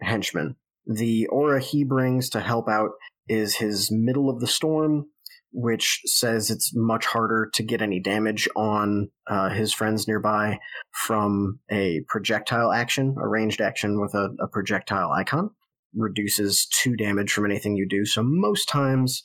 henchman. 0.00 0.56
The 0.86 1.26
aura 1.28 1.62
he 1.62 1.82
brings 1.82 2.28
to 2.28 2.40
help 2.40 2.68
out 2.68 2.90
is 3.26 3.56
his 3.56 3.90
middle 3.90 4.28
of 4.28 4.40
the 4.40 4.46
storm, 4.46 5.06
which 5.54 6.00
says 6.04 6.50
it's 6.50 6.72
much 6.74 7.06
harder 7.06 7.48
to 7.54 7.62
get 7.62 7.80
any 7.80 8.00
damage 8.00 8.48
on 8.56 9.08
uh, 9.28 9.50
his 9.50 9.72
friends 9.72 10.08
nearby 10.08 10.58
from 10.90 11.60
a 11.70 12.00
projectile 12.08 12.72
action, 12.72 13.14
a 13.22 13.28
ranged 13.28 13.60
action 13.60 14.00
with 14.00 14.14
a, 14.14 14.30
a 14.40 14.48
projectile 14.48 15.12
icon. 15.12 15.50
Reduces 15.94 16.66
two 16.66 16.96
damage 16.96 17.32
from 17.32 17.44
anything 17.44 17.76
you 17.76 17.86
do. 17.88 18.04
So 18.04 18.20
most 18.24 18.68
times, 18.68 19.22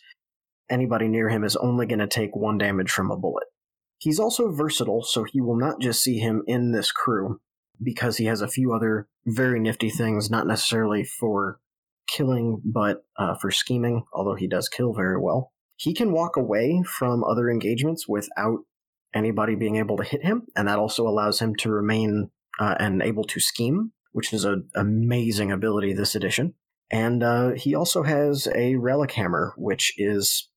anybody 0.70 1.08
near 1.08 1.30
him 1.30 1.44
is 1.44 1.56
only 1.56 1.88
going 1.88 1.98
to 1.98 2.08
take 2.08 2.36
one 2.36 2.60
damage 2.60 2.92
from 2.92 3.10
a 3.10 3.18
bullet. 3.18 3.48
He's 3.98 4.20
also 4.20 4.52
versatile, 4.52 5.02
so 5.02 5.24
he 5.24 5.42
will 5.42 5.58
not 5.58 5.82
just 5.82 6.04
see 6.04 6.20
him 6.20 6.44
in 6.46 6.72
this 6.72 6.92
crew 6.92 7.40
because 7.82 8.18
he 8.18 8.26
has 8.26 8.42
a 8.42 8.48
few 8.48 8.72
other 8.72 9.08
very 9.26 9.60
nifty 9.60 9.90
things, 9.90 10.30
not 10.30 10.46
necessarily 10.46 11.04
for 11.04 11.60
killing, 12.08 12.62
but 12.64 13.04
uh, 13.18 13.34
for 13.42 13.50
scheming, 13.50 14.04
although 14.14 14.36
he 14.36 14.48
does 14.48 14.70
kill 14.70 14.94
very 14.94 15.20
well. 15.20 15.52
He 15.80 15.94
can 15.94 16.12
walk 16.12 16.36
away 16.36 16.84
from 16.86 17.24
other 17.24 17.50
engagements 17.50 18.06
without 18.06 18.66
anybody 19.14 19.56
being 19.56 19.78
able 19.78 19.96
to 19.96 20.04
hit 20.04 20.22
him, 20.22 20.44
and 20.54 20.68
that 20.68 20.78
also 20.78 21.08
allows 21.08 21.40
him 21.40 21.56
to 21.56 21.72
remain 21.72 22.32
uh, 22.60 22.76
and 22.80 23.02
able 23.02 23.24
to 23.24 23.40
scheme, 23.40 23.94
which 24.12 24.34
is 24.34 24.44
an 24.44 24.68
amazing 24.76 25.54
ability 25.54 25.94
this 25.94 26.16
edition. 26.16 26.54
And 26.92 27.24
uh, 27.24 27.52
he 27.52 27.76
also 27.76 28.04
has 28.04 28.46
a 28.54 28.76
relic 28.76 29.12
hammer, 29.12 29.54
which 29.56 29.94
is 29.98 30.50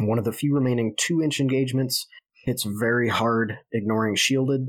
one 0.00 0.18
of 0.18 0.26
the 0.26 0.32
few 0.32 0.54
remaining 0.54 0.94
two 0.98 1.22
inch 1.22 1.40
engagements. 1.40 2.06
Hits 2.44 2.64
very 2.64 3.08
hard, 3.08 3.58
ignoring 3.72 4.16
shielded, 4.16 4.68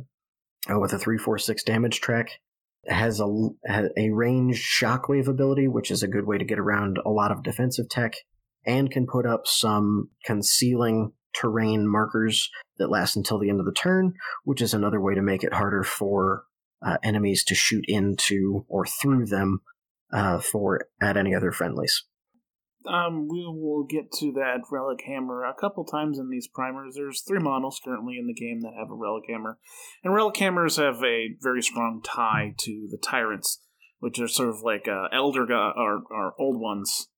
uh, 0.69 0.79
with 0.79 0.93
a 0.93 0.97
346 0.97 1.61
damage 1.63 1.99
track. 1.99 2.39
Has 2.87 3.19
a, 3.19 3.25
a 3.97 4.11
ranged 4.11 4.63
shockwave 4.63 5.27
ability, 5.27 5.67
which 5.67 5.91
is 5.91 6.03
a 6.03 6.07
good 6.07 6.25
way 6.25 6.37
to 6.37 6.45
get 6.45 6.57
around 6.57 6.99
a 7.05 7.09
lot 7.09 7.31
of 7.31 7.43
defensive 7.43 7.89
tech 7.89 8.13
and 8.69 8.91
can 8.91 9.07
put 9.07 9.25
up 9.25 9.47
some 9.47 10.09
concealing 10.23 11.11
terrain 11.33 11.87
markers 11.87 12.49
that 12.77 12.91
last 12.91 13.15
until 13.15 13.39
the 13.39 13.49
end 13.49 13.59
of 13.59 13.65
the 13.65 13.73
turn, 13.73 14.13
which 14.43 14.61
is 14.61 14.73
another 14.73 15.01
way 15.01 15.15
to 15.15 15.21
make 15.21 15.43
it 15.43 15.53
harder 15.53 15.83
for 15.83 16.43
uh, 16.85 16.97
enemies 17.03 17.43
to 17.43 17.55
shoot 17.55 17.83
into 17.87 18.65
or 18.69 18.85
through 18.85 19.25
them 19.25 19.61
uh, 20.13 20.39
for 20.39 20.87
at 21.01 21.17
any 21.17 21.33
other 21.33 21.51
friendlies. 21.51 22.03
Um, 22.87 23.27
we 23.27 23.43
will 23.43 23.85
get 23.89 24.11
to 24.19 24.31
that 24.33 24.61
relic 24.71 25.01
hammer 25.05 25.43
a 25.43 25.53
couple 25.53 25.83
times 25.83 26.17
in 26.17 26.29
these 26.29 26.47
primers. 26.47 26.93
There's 26.95 27.21
three 27.27 27.39
models 27.39 27.81
currently 27.83 28.17
in 28.17 28.27
the 28.27 28.33
game 28.33 28.61
that 28.61 28.73
have 28.79 28.89
a 28.89 28.95
relic 28.95 29.23
hammer, 29.27 29.57
and 30.03 30.13
relic 30.13 30.37
hammers 30.37 30.77
have 30.77 31.03
a 31.03 31.35
very 31.41 31.61
strong 31.61 32.01
tie 32.03 32.53
to 32.59 32.87
the 32.89 32.97
tyrants, 32.97 33.61
which 33.99 34.19
are 34.19 34.29
sort 34.29 34.49
of 34.49 34.61
like 34.61 34.87
uh, 34.87 35.07
elder 35.11 35.45
go- 35.45 35.73
or, 35.75 36.03
or 36.09 36.33
old 36.39 36.61
ones 36.61 37.09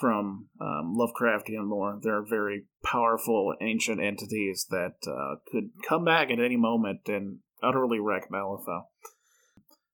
from 0.00 0.48
um, 0.60 0.96
Lovecraftian 0.96 1.68
lore. 1.68 1.98
They're 2.02 2.24
very 2.24 2.64
powerful 2.84 3.54
ancient 3.60 4.00
entities 4.00 4.66
that 4.70 4.94
uh, 5.06 5.36
could 5.50 5.70
come 5.86 6.04
back 6.04 6.30
at 6.30 6.40
any 6.40 6.56
moment 6.56 7.00
and 7.06 7.38
utterly 7.62 7.98
wreck 8.00 8.30
Malifaux. 8.30 8.84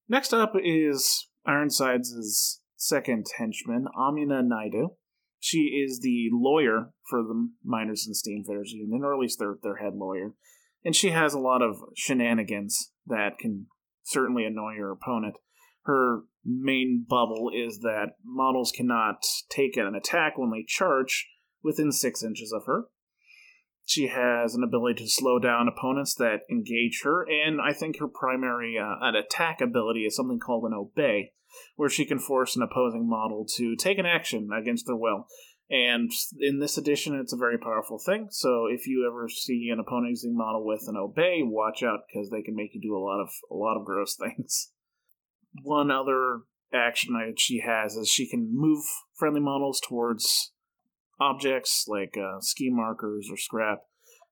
Next 0.08 0.32
up 0.32 0.54
is 0.62 1.28
Ironsides' 1.46 2.61
second 2.76 3.26
henchman, 3.37 3.87
Amina 3.96 4.42
Naidu. 4.42 4.90
She 5.40 5.82
is 5.84 6.00
the 6.00 6.28
lawyer 6.32 6.90
for 7.08 7.22
the 7.22 7.50
Miners 7.64 8.06
and 8.06 8.16
Steamfitters 8.16 8.70
Union, 8.70 9.02
or 9.04 9.12
at 9.12 9.20
least 9.20 9.38
their, 9.38 9.56
their 9.62 9.76
head 9.76 9.94
lawyer. 9.94 10.32
And 10.84 10.96
she 10.96 11.11
has 11.11 11.34
a 11.34 11.38
lot 11.38 11.62
of 11.62 11.76
shenanigans 11.96 12.92
that 13.06 13.38
can 13.38 13.66
certainly 14.04 14.44
annoy 14.44 14.76
her 14.78 14.90
opponent 14.90 15.37
her 15.88 16.20
main 16.48 17.04
bubble 17.08 17.50
is 17.54 17.80
that 17.80 18.12
models 18.24 18.72
cannot 18.72 19.22
take 19.50 19.76
an 19.76 19.94
attack 19.94 20.38
when 20.38 20.50
they 20.50 20.64
charge 20.66 21.28
within 21.62 21.92
six 21.92 22.22
inches 22.22 22.52
of 22.52 22.64
her. 22.66 22.87
She 23.84 24.08
has 24.08 24.54
an 24.54 24.62
ability 24.62 25.02
to 25.02 25.11
slow 25.11 25.38
down 25.38 25.68
opponents 25.68 26.14
that 26.16 26.40
engage 26.50 27.02
her, 27.04 27.26
and 27.28 27.61
I 27.61 27.72
think 27.72 27.98
her 27.98 28.08
primary 28.08 28.76
uh, 28.78 28.96
an 29.00 29.14
attack 29.14 29.61
ability 29.61 30.00
is 30.00 30.14
something 30.14 30.38
called 30.38 30.64
an 30.64 30.74
obey, 30.74 31.32
where 31.76 31.88
she 31.88 32.04
can 32.04 32.18
force 32.18 32.54
an 32.54 32.62
opposing 32.62 33.08
model 33.08 33.46
to 33.56 33.76
take 33.76 33.98
an 33.98 34.06
action 34.06 34.50
against 34.52 34.87
their 34.87 34.96
will. 34.96 35.26
And 35.70 36.11
in 36.38 36.61
this 36.61 36.78
edition, 36.78 37.18
it's 37.18 37.32
a 37.32 37.38
very 37.38 37.58
powerful 37.58 37.98
thing. 37.98 38.28
So 38.30 38.66
if 38.66 38.87
you 38.87 39.06
ever 39.06 39.28
see 39.28 39.68
an 39.70 39.80
opposing 39.80 40.34
model 40.37 40.66
with 40.66 40.84
an 40.87 40.96
obey, 40.96 41.40
watch 41.42 41.82
out 41.82 42.00
because 42.08 42.30
they 42.30 42.42
can 42.42 42.56
make 42.56 42.74
you 42.74 42.80
do 42.80 42.96
a 42.96 43.04
lot 43.04 43.20
of 43.20 43.28
a 43.50 43.54
lot 43.54 43.78
of 43.78 43.84
gross 43.84 44.16
things 44.20 44.70
one 45.62 45.90
other 45.90 46.40
action 46.72 47.14
that 47.14 47.38
she 47.38 47.62
has 47.66 47.94
is 47.94 48.08
she 48.08 48.28
can 48.28 48.50
move 48.52 48.84
friendly 49.14 49.40
models 49.40 49.80
towards 49.87 50.52
objects 51.20 51.84
like 51.88 52.16
uh, 52.16 52.40
ski 52.40 52.68
markers 52.70 53.28
or 53.30 53.37
scrap, 53.37 53.80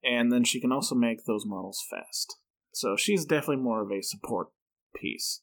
and 0.05 0.33
then 0.33 0.45
she 0.45 0.61
can 0.61 0.73
also 0.73 0.95
make 0.95 1.25
those 1.25 1.45
models 1.47 1.83
fast. 1.91 2.37
So 2.73 2.97
she's 2.97 3.25
definitely 3.25 3.63
more 3.63 3.83
of 3.83 3.91
a 3.91 4.03
support 4.03 4.49
piece. 4.95 5.43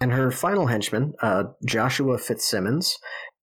And 0.00 0.12
her 0.12 0.30
final 0.30 0.66
henchman, 0.66 1.14
uh, 1.20 1.44
Joshua 1.66 2.18
Fitzsimmons, 2.18 2.96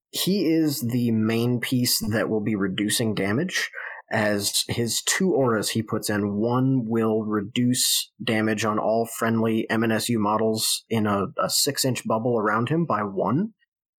he 0.09 0.47
is 0.47 0.81
the 0.81 1.11
main 1.11 1.59
piece 1.59 1.99
that 1.99 2.29
will 2.29 2.41
be 2.41 2.55
reducing 2.55 3.13
damage 3.13 3.69
as 4.11 4.63
his 4.67 5.01
two 5.01 5.33
auras 5.33 5.69
he 5.69 5.81
puts 5.81 6.09
in 6.09 6.35
one 6.35 6.85
will 6.87 7.23
reduce 7.23 8.11
damage 8.23 8.63
on 8.63 8.79
all 8.79 9.05
friendly 9.05 9.65
MNSU 9.69 10.17
models 10.17 10.85
in 10.89 11.05
a, 11.05 11.27
a 11.43 11.49
six 11.49 11.83
inch 11.83 12.07
bubble 12.07 12.37
around 12.37 12.69
him 12.69 12.85
by 12.85 13.01
one. 13.01 13.53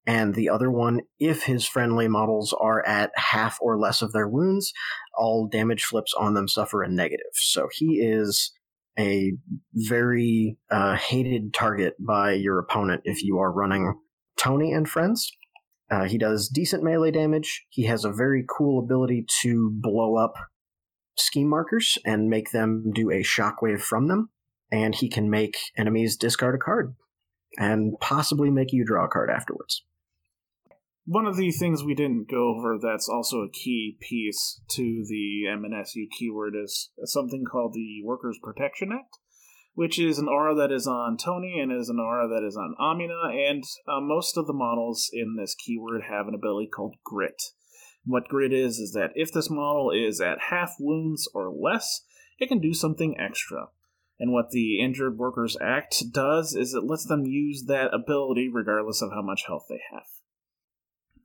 And 0.07 0.35
the 0.35 0.49
other 0.49 0.71
one, 0.71 1.03
if 1.19 1.43
his 1.43 1.67
friendly 1.67 2.09
models 2.09 2.55
are 2.59 2.85
at 2.87 3.11
half 3.17 3.59
or 3.61 3.79
less 3.79 4.01
of 4.01 4.13
their 4.13 4.27
wounds, 4.27 4.73
all 5.15 5.47
damage 5.47 5.85
flips 5.85 6.15
on 6.19 6.33
them 6.33 6.49
suffer 6.49 6.83
a 6.83 6.89
negative. 6.89 7.33
So 7.35 7.69
he 7.71 8.01
is 8.01 8.53
a 8.99 9.33
very 9.75 10.57
uh, 10.71 10.97
hated 10.97 11.53
target 11.53 11.95
by 12.01 12.33
your 12.33 12.59
opponent 12.59 13.03
if 13.05 13.23
you 13.23 13.39
are 13.39 13.53
running 13.53 14.01
Toni 14.39 14.73
and 14.73 14.89
friends. 14.89 15.31
Uh, 15.91 16.05
he 16.05 16.19
does 16.19 16.49
decent 16.49 16.83
melee 16.83 17.11
damage. 17.11 17.67
He 17.71 17.85
has 17.85 18.05
a 18.05 18.13
very 18.13 18.45
cool 18.49 18.83
ability 18.83 19.27
to 19.43 19.71
blow 19.73 20.17
up 20.17 20.35
scheme 21.17 21.49
markers 21.49 21.99
and 22.05 22.29
make 22.29 22.51
them 22.51 22.93
do 22.95 23.11
a 23.11 23.23
shockwave 23.23 23.81
from 23.81 24.09
them. 24.09 24.31
And 24.71 24.95
he 24.95 25.09
can 25.09 25.31
make 25.31 25.57
enemies 25.77 26.17
discard 26.17 26.55
a 26.55 26.59
card 26.59 26.95
and 27.57 27.95
possibly 28.01 28.51
make 28.51 28.73
you 28.73 28.85
draw 28.85 29.07
a 29.07 29.09
card 29.09 29.31
afterwards. 29.31 29.83
One 31.07 31.27
of 31.27 31.39
the 31.39 31.51
things 31.51 31.83
we 31.83 31.95
didn't 31.95 32.31
go 32.31 32.55
over 32.55 32.77
that's 32.79 33.09
also 33.09 33.39
a 33.39 33.51
key 33.51 33.97
piece 33.99 34.61
to 34.73 34.83
the 35.09 35.45
MNSU 35.49 36.05
keyword 36.19 36.53
is 36.63 36.91
something 37.05 37.45
called 37.51 37.73
the 37.73 38.03
Workers' 38.05 38.39
Protection 38.43 38.91
Act 38.93 39.17
which 39.79 39.97
is 39.97 40.19
an 40.19 40.27
aura 40.27 40.57
that 40.57 40.73
is 40.73 40.89
on 40.89 41.17
Toni 41.17 41.61
and 41.61 41.71
is 41.71 41.89
an 41.89 42.01
aura 42.01 42.27
that 42.27 42.45
is 42.45 42.57
on 42.57 42.75
Amina, 42.81 43.29
and 43.49 43.63
uh, 43.87 44.01
most 44.01 44.37
of 44.37 44.49
the 44.49 44.53
models 44.53 45.09
in 45.13 45.37
this 45.37 45.55
keyword 45.55 46.03
have 46.11 46.27
an 46.27 46.35
ability 46.35 46.67
called 46.67 46.97
Grit. 47.05 47.41
What 48.05 48.27
Grit 48.27 48.53
is, 48.53 48.81
is 48.81 48.91
that 48.95 49.13
if 49.15 49.31
this 49.31 49.49
model 49.49 49.93
is 49.93 50.21
at 50.21 50.51
half 50.51 50.75
wounds 50.81 51.31
or 51.33 51.55
less, 51.57 52.01
it 52.41 52.49
can 52.49 52.59
do 52.59 52.75
something 52.75 53.15
extra. 53.21 53.69
And 54.19 54.33
what 54.33 54.51
the 54.51 54.81
Injured 54.81 55.17
Workers 55.17 55.57
Act 55.61 56.11
does 56.13 56.57
is 56.57 56.75
it 56.75 56.83
lets 56.83 57.07
them 57.07 57.25
use 57.25 57.67
that 57.69 57.95
ability 57.95 58.51
regardless 58.53 59.01
of 59.01 59.11
how 59.13 59.23
much 59.23 59.45
health 59.47 59.67
they 59.69 59.79
have. 59.93 60.07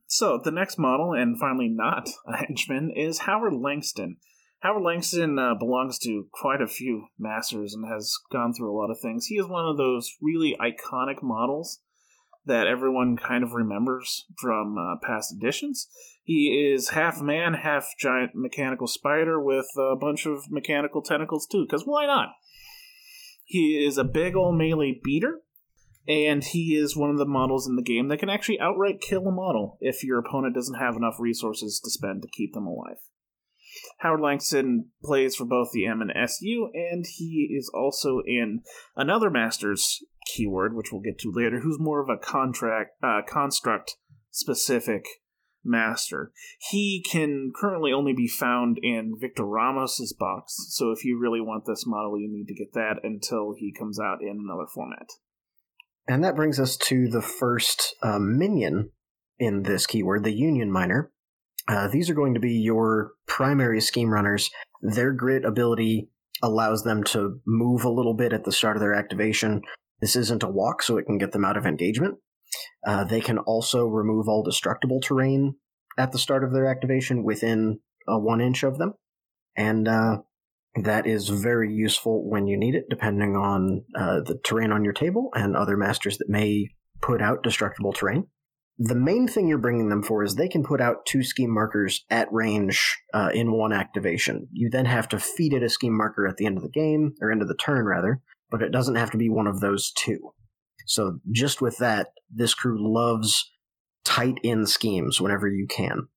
So, 0.06 0.38
the 0.38 0.52
next 0.52 0.78
model, 0.78 1.12
and 1.12 1.36
finally 1.40 1.68
not 1.68 2.08
a 2.24 2.36
henchman, 2.36 2.92
is 2.94 3.18
Howard 3.18 3.54
Langston. 3.54 4.18
Howard 4.64 4.82
Langston 4.82 5.38
uh, 5.38 5.54
belongs 5.54 5.98
to 5.98 6.26
quite 6.32 6.62
a 6.62 6.66
few 6.66 7.08
masters 7.18 7.74
and 7.74 7.86
has 7.86 8.16
gone 8.32 8.54
through 8.54 8.74
a 8.74 8.78
lot 8.80 8.90
of 8.90 8.98
things. 8.98 9.26
He 9.26 9.34
is 9.34 9.46
one 9.46 9.66
of 9.66 9.76
those 9.76 10.16
really 10.22 10.56
iconic 10.58 11.22
models 11.22 11.80
that 12.46 12.66
everyone 12.66 13.18
kind 13.18 13.44
of 13.44 13.52
remembers 13.52 14.24
from 14.40 14.78
uh, 14.78 15.06
past 15.06 15.34
editions. 15.36 15.86
He 16.22 16.72
is 16.72 16.88
half 16.88 17.20
man, 17.20 17.52
half 17.52 17.88
giant 17.98 18.30
mechanical 18.34 18.86
spider 18.86 19.38
with 19.38 19.66
a 19.76 19.96
bunch 19.96 20.24
of 20.24 20.50
mechanical 20.50 21.02
tentacles 21.02 21.46
too, 21.46 21.66
because 21.66 21.82
why 21.84 22.06
not? 22.06 22.30
He 23.44 23.84
is 23.86 23.98
a 23.98 24.04
big 24.04 24.34
old 24.34 24.56
melee 24.56 24.98
beater, 25.04 25.42
and 26.08 26.42
he 26.42 26.74
is 26.74 26.96
one 26.96 27.10
of 27.10 27.18
the 27.18 27.26
models 27.26 27.68
in 27.68 27.76
the 27.76 27.82
game 27.82 28.08
that 28.08 28.18
can 28.18 28.30
actually 28.30 28.60
outright 28.60 29.02
kill 29.02 29.26
a 29.26 29.30
model 29.30 29.76
if 29.82 30.02
your 30.02 30.18
opponent 30.18 30.54
doesn't 30.54 30.80
have 30.80 30.96
enough 30.96 31.16
resources 31.18 31.78
to 31.84 31.90
spend 31.90 32.22
to 32.22 32.28
keep 32.28 32.54
them 32.54 32.66
alive. 32.66 32.96
Howard 33.98 34.20
Langston 34.20 34.90
plays 35.02 35.34
for 35.34 35.44
both 35.44 35.70
the 35.72 35.86
M 35.86 36.00
and 36.00 36.10
SU, 36.10 36.70
and 36.74 37.04
he 37.06 37.56
is 37.56 37.70
also 37.74 38.20
in 38.26 38.60
another 38.96 39.30
Masters 39.30 40.02
keyword, 40.26 40.74
which 40.74 40.92
we'll 40.92 41.00
get 41.00 41.18
to 41.20 41.32
later, 41.32 41.60
who's 41.60 41.78
more 41.78 42.02
of 42.02 42.08
a 42.08 42.18
contract 42.18 42.92
uh, 43.02 43.20
construct 43.26 43.96
specific 44.30 45.04
master. 45.64 46.32
He 46.58 47.04
can 47.08 47.52
currently 47.54 47.92
only 47.92 48.12
be 48.12 48.28
found 48.28 48.78
in 48.82 49.14
Victor 49.18 49.44
Ramos's 49.44 50.12
box, 50.12 50.54
so 50.70 50.90
if 50.90 51.04
you 51.04 51.18
really 51.18 51.40
want 51.40 51.64
this 51.66 51.86
model, 51.86 52.18
you 52.18 52.30
need 52.30 52.46
to 52.48 52.54
get 52.54 52.74
that 52.74 53.00
until 53.02 53.54
he 53.56 53.72
comes 53.72 53.98
out 53.98 54.18
in 54.20 54.38
another 54.44 54.66
format. 54.72 55.08
And 56.06 56.22
that 56.22 56.36
brings 56.36 56.60
us 56.60 56.76
to 56.76 57.08
the 57.08 57.22
first 57.22 57.94
uh, 58.02 58.18
minion 58.18 58.90
in 59.38 59.62
this 59.62 59.86
keyword, 59.86 60.24
the 60.24 60.32
Union 60.32 60.70
Miner. 60.70 61.10
Uh, 61.66 61.88
these 61.88 62.10
are 62.10 62.14
going 62.14 62.34
to 62.34 62.40
be 62.40 62.54
your 62.54 63.12
primary 63.26 63.80
scheme 63.80 64.10
runners. 64.10 64.50
Their 64.82 65.12
grit 65.12 65.44
ability 65.44 66.08
allows 66.42 66.82
them 66.82 67.02
to 67.04 67.40
move 67.46 67.84
a 67.84 67.90
little 67.90 68.14
bit 68.14 68.32
at 68.32 68.44
the 68.44 68.52
start 68.52 68.76
of 68.76 68.80
their 68.80 68.94
activation. 68.94 69.62
This 70.00 70.16
isn't 70.16 70.42
a 70.42 70.48
walk, 70.48 70.82
so 70.82 70.98
it 70.98 71.06
can 71.06 71.18
get 71.18 71.32
them 71.32 71.44
out 71.44 71.56
of 71.56 71.64
engagement. 71.64 72.16
Uh, 72.86 73.04
they 73.04 73.20
can 73.20 73.38
also 73.38 73.86
remove 73.86 74.28
all 74.28 74.42
destructible 74.42 75.00
terrain 75.00 75.54
at 75.96 76.12
the 76.12 76.18
start 76.18 76.44
of 76.44 76.52
their 76.52 76.66
activation 76.66 77.24
within 77.24 77.80
a 78.06 78.18
one 78.18 78.40
inch 78.40 78.62
of 78.62 78.78
them. 78.78 78.94
And 79.56 79.88
uh, 79.88 80.18
that 80.82 81.06
is 81.06 81.28
very 81.28 81.72
useful 81.72 82.28
when 82.28 82.46
you 82.46 82.58
need 82.58 82.74
it, 82.74 82.84
depending 82.90 83.36
on 83.36 83.84
uh, 83.96 84.20
the 84.20 84.38
terrain 84.44 84.72
on 84.72 84.84
your 84.84 84.92
table 84.92 85.30
and 85.34 85.56
other 85.56 85.76
masters 85.76 86.18
that 86.18 86.28
may 86.28 86.68
put 87.00 87.22
out 87.22 87.42
destructible 87.42 87.92
terrain. 87.92 88.26
The 88.78 88.96
main 88.96 89.28
thing 89.28 89.46
you're 89.46 89.58
bringing 89.58 89.88
them 89.88 90.02
for 90.02 90.24
is 90.24 90.34
they 90.34 90.48
can 90.48 90.64
put 90.64 90.80
out 90.80 91.06
two 91.06 91.22
scheme 91.22 91.50
markers 91.50 92.04
at 92.10 92.32
range 92.32 92.98
uh, 93.12 93.30
in 93.32 93.52
one 93.52 93.72
activation. 93.72 94.48
You 94.52 94.68
then 94.68 94.86
have 94.86 95.08
to 95.10 95.18
feed 95.18 95.52
it 95.52 95.62
a 95.62 95.68
scheme 95.68 95.96
marker 95.96 96.26
at 96.26 96.38
the 96.38 96.46
end 96.46 96.56
of 96.56 96.64
the 96.64 96.68
game, 96.68 97.14
or 97.20 97.30
end 97.30 97.42
of 97.42 97.48
the 97.48 97.56
turn 97.56 97.86
rather, 97.86 98.20
but 98.50 98.62
it 98.62 98.72
doesn't 98.72 98.96
have 98.96 99.12
to 99.12 99.18
be 99.18 99.30
one 99.30 99.46
of 99.46 99.60
those 99.60 99.92
two. 99.92 100.32
So 100.86 101.20
just 101.30 101.62
with 101.62 101.78
that, 101.78 102.08
this 102.28 102.54
crew 102.54 102.76
loves 102.80 103.50
tight 104.04 104.38
in 104.42 104.66
schemes 104.66 105.20
whenever 105.20 105.48
you 105.48 105.66
can. 105.68 106.08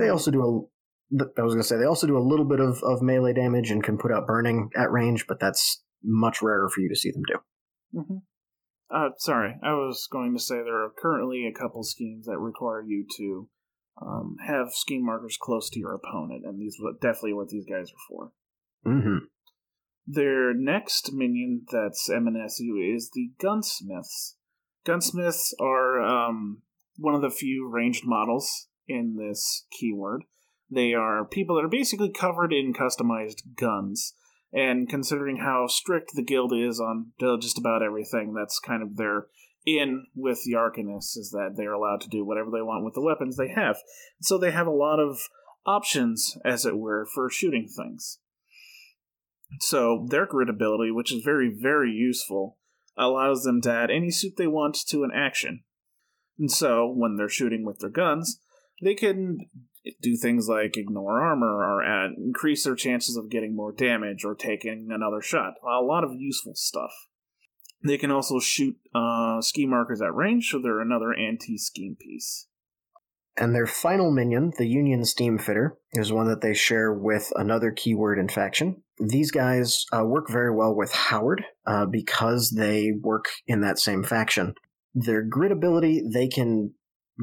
They 0.00 0.08
also 0.08 0.30
do 0.30 0.42
a. 0.42 1.20
I 1.20 1.42
was 1.42 1.54
going 1.54 1.62
to 1.62 1.66
say 1.66 1.76
they 1.76 1.84
also 1.84 2.06
do 2.06 2.16
a 2.16 2.20
little 2.20 2.44
bit 2.44 2.60
of, 2.60 2.80
of 2.84 3.02
melee 3.02 3.32
damage 3.32 3.70
and 3.70 3.82
can 3.82 3.98
put 3.98 4.12
out 4.12 4.28
burning 4.28 4.70
at 4.76 4.92
range, 4.92 5.26
but 5.26 5.40
that's 5.40 5.82
much 6.04 6.40
rarer 6.40 6.68
for 6.68 6.80
you 6.80 6.88
to 6.88 6.94
see 6.94 7.10
them 7.10 7.22
do. 7.26 7.98
Mm-hmm. 7.98 8.16
Uh, 8.92 9.10
sorry, 9.18 9.56
I 9.62 9.72
was 9.74 10.08
going 10.10 10.34
to 10.34 10.42
say 10.42 10.56
there 10.56 10.84
are 10.84 10.92
currently 10.96 11.46
a 11.46 11.58
couple 11.58 11.82
schemes 11.84 12.26
that 12.26 12.38
require 12.38 12.82
you 12.82 13.06
to 13.16 13.48
um, 14.02 14.36
have 14.44 14.72
scheme 14.72 15.04
markers 15.04 15.38
close 15.40 15.70
to 15.70 15.78
your 15.78 15.94
opponent, 15.94 16.44
and 16.44 16.60
these 16.60 16.76
are 16.84 16.92
definitely 17.00 17.34
what 17.34 17.48
these 17.48 17.66
guys 17.66 17.90
are 17.90 18.04
for. 18.08 18.32
Mm-hmm. 18.86 19.26
Their 20.06 20.54
next 20.54 21.12
minion 21.12 21.66
that's 21.70 22.08
MNSU 22.08 22.94
is 22.94 23.10
the 23.12 23.30
Gunsmiths. 23.40 24.36
Gunsmiths 24.84 25.54
are 25.60 26.00
um, 26.00 26.62
one 26.96 27.14
of 27.14 27.22
the 27.22 27.30
few 27.30 27.68
ranged 27.70 28.04
models 28.04 28.68
in 28.88 29.16
this 29.16 29.66
keyword. 29.70 30.24
They 30.70 30.94
are 30.94 31.24
people 31.24 31.56
that 31.56 31.64
are 31.64 31.68
basically 31.68 32.10
covered 32.10 32.52
in 32.52 32.72
customized 32.72 33.42
guns. 33.56 34.14
And 34.52 34.88
considering 34.88 35.38
how 35.38 35.66
strict 35.68 36.10
the 36.14 36.24
guild 36.24 36.52
is 36.52 36.80
on 36.80 37.12
just 37.40 37.58
about 37.58 37.82
everything, 37.82 38.34
that's 38.34 38.58
kind 38.58 38.82
of 38.82 38.96
their 38.96 39.26
in 39.66 40.06
with 40.14 40.42
the 40.44 40.54
Arcanists 40.54 41.16
is 41.16 41.30
that 41.32 41.52
they're 41.56 41.74
allowed 41.74 42.00
to 42.00 42.08
do 42.08 42.24
whatever 42.24 42.50
they 42.50 42.62
want 42.62 42.84
with 42.84 42.94
the 42.94 43.02
weapons 43.02 43.36
they 43.36 43.48
have. 43.48 43.76
So 44.20 44.38
they 44.38 44.50
have 44.50 44.66
a 44.66 44.72
lot 44.72 44.98
of 44.98 45.20
options, 45.66 46.36
as 46.44 46.64
it 46.64 46.78
were, 46.78 47.06
for 47.14 47.28
shooting 47.30 47.68
things. 47.68 48.18
So 49.60 50.06
their 50.08 50.26
grit 50.26 50.48
ability, 50.48 50.90
which 50.90 51.12
is 51.12 51.22
very, 51.22 51.54
very 51.54 51.92
useful, 51.92 52.56
allows 52.96 53.42
them 53.42 53.60
to 53.62 53.72
add 53.72 53.90
any 53.90 54.10
suit 54.10 54.34
they 54.36 54.46
want 54.46 54.78
to 54.88 55.04
an 55.04 55.10
action. 55.14 55.64
And 56.38 56.50
so 56.50 56.90
when 56.90 57.16
they're 57.16 57.28
shooting 57.28 57.64
with 57.64 57.80
their 57.80 57.90
guns, 57.90 58.40
they 58.82 58.94
can 58.94 59.40
do 60.00 60.16
things 60.16 60.48
like 60.48 60.76
ignore 60.76 61.20
armor 61.22 61.64
or 61.64 61.82
add, 61.82 62.12
increase 62.18 62.64
their 62.64 62.74
chances 62.74 63.16
of 63.16 63.30
getting 63.30 63.56
more 63.56 63.72
damage 63.72 64.24
or 64.24 64.34
taking 64.34 64.88
another 64.90 65.22
shot. 65.22 65.54
A 65.64 65.82
lot 65.82 66.04
of 66.04 66.14
useful 66.14 66.54
stuff. 66.54 66.92
They 67.82 67.96
can 67.96 68.10
also 68.10 68.40
shoot 68.40 68.76
uh, 68.94 69.40
ski 69.40 69.66
markers 69.66 70.02
at 70.02 70.14
range, 70.14 70.50
so 70.50 70.58
they're 70.58 70.80
another 70.80 71.14
anti 71.14 71.56
scheme 71.56 71.96
piece. 71.98 72.46
And 73.36 73.54
their 73.54 73.66
final 73.66 74.10
minion, 74.10 74.52
the 74.58 74.66
Union 74.66 75.04
Steam 75.04 75.38
Fitter, 75.38 75.78
is 75.92 76.12
one 76.12 76.28
that 76.28 76.42
they 76.42 76.52
share 76.52 76.92
with 76.92 77.32
another 77.36 77.70
keyword 77.70 78.18
in 78.18 78.28
faction. 78.28 78.82
These 78.98 79.30
guys 79.30 79.86
uh, 79.92 80.04
work 80.04 80.28
very 80.28 80.54
well 80.54 80.74
with 80.74 80.92
Howard 80.92 81.42
uh, 81.66 81.86
because 81.86 82.50
they 82.50 82.92
work 83.00 83.26
in 83.46 83.62
that 83.62 83.78
same 83.78 84.02
faction. 84.02 84.54
Their 84.94 85.22
grit 85.22 85.52
ability, 85.52 86.02
they 86.12 86.28
can 86.28 86.74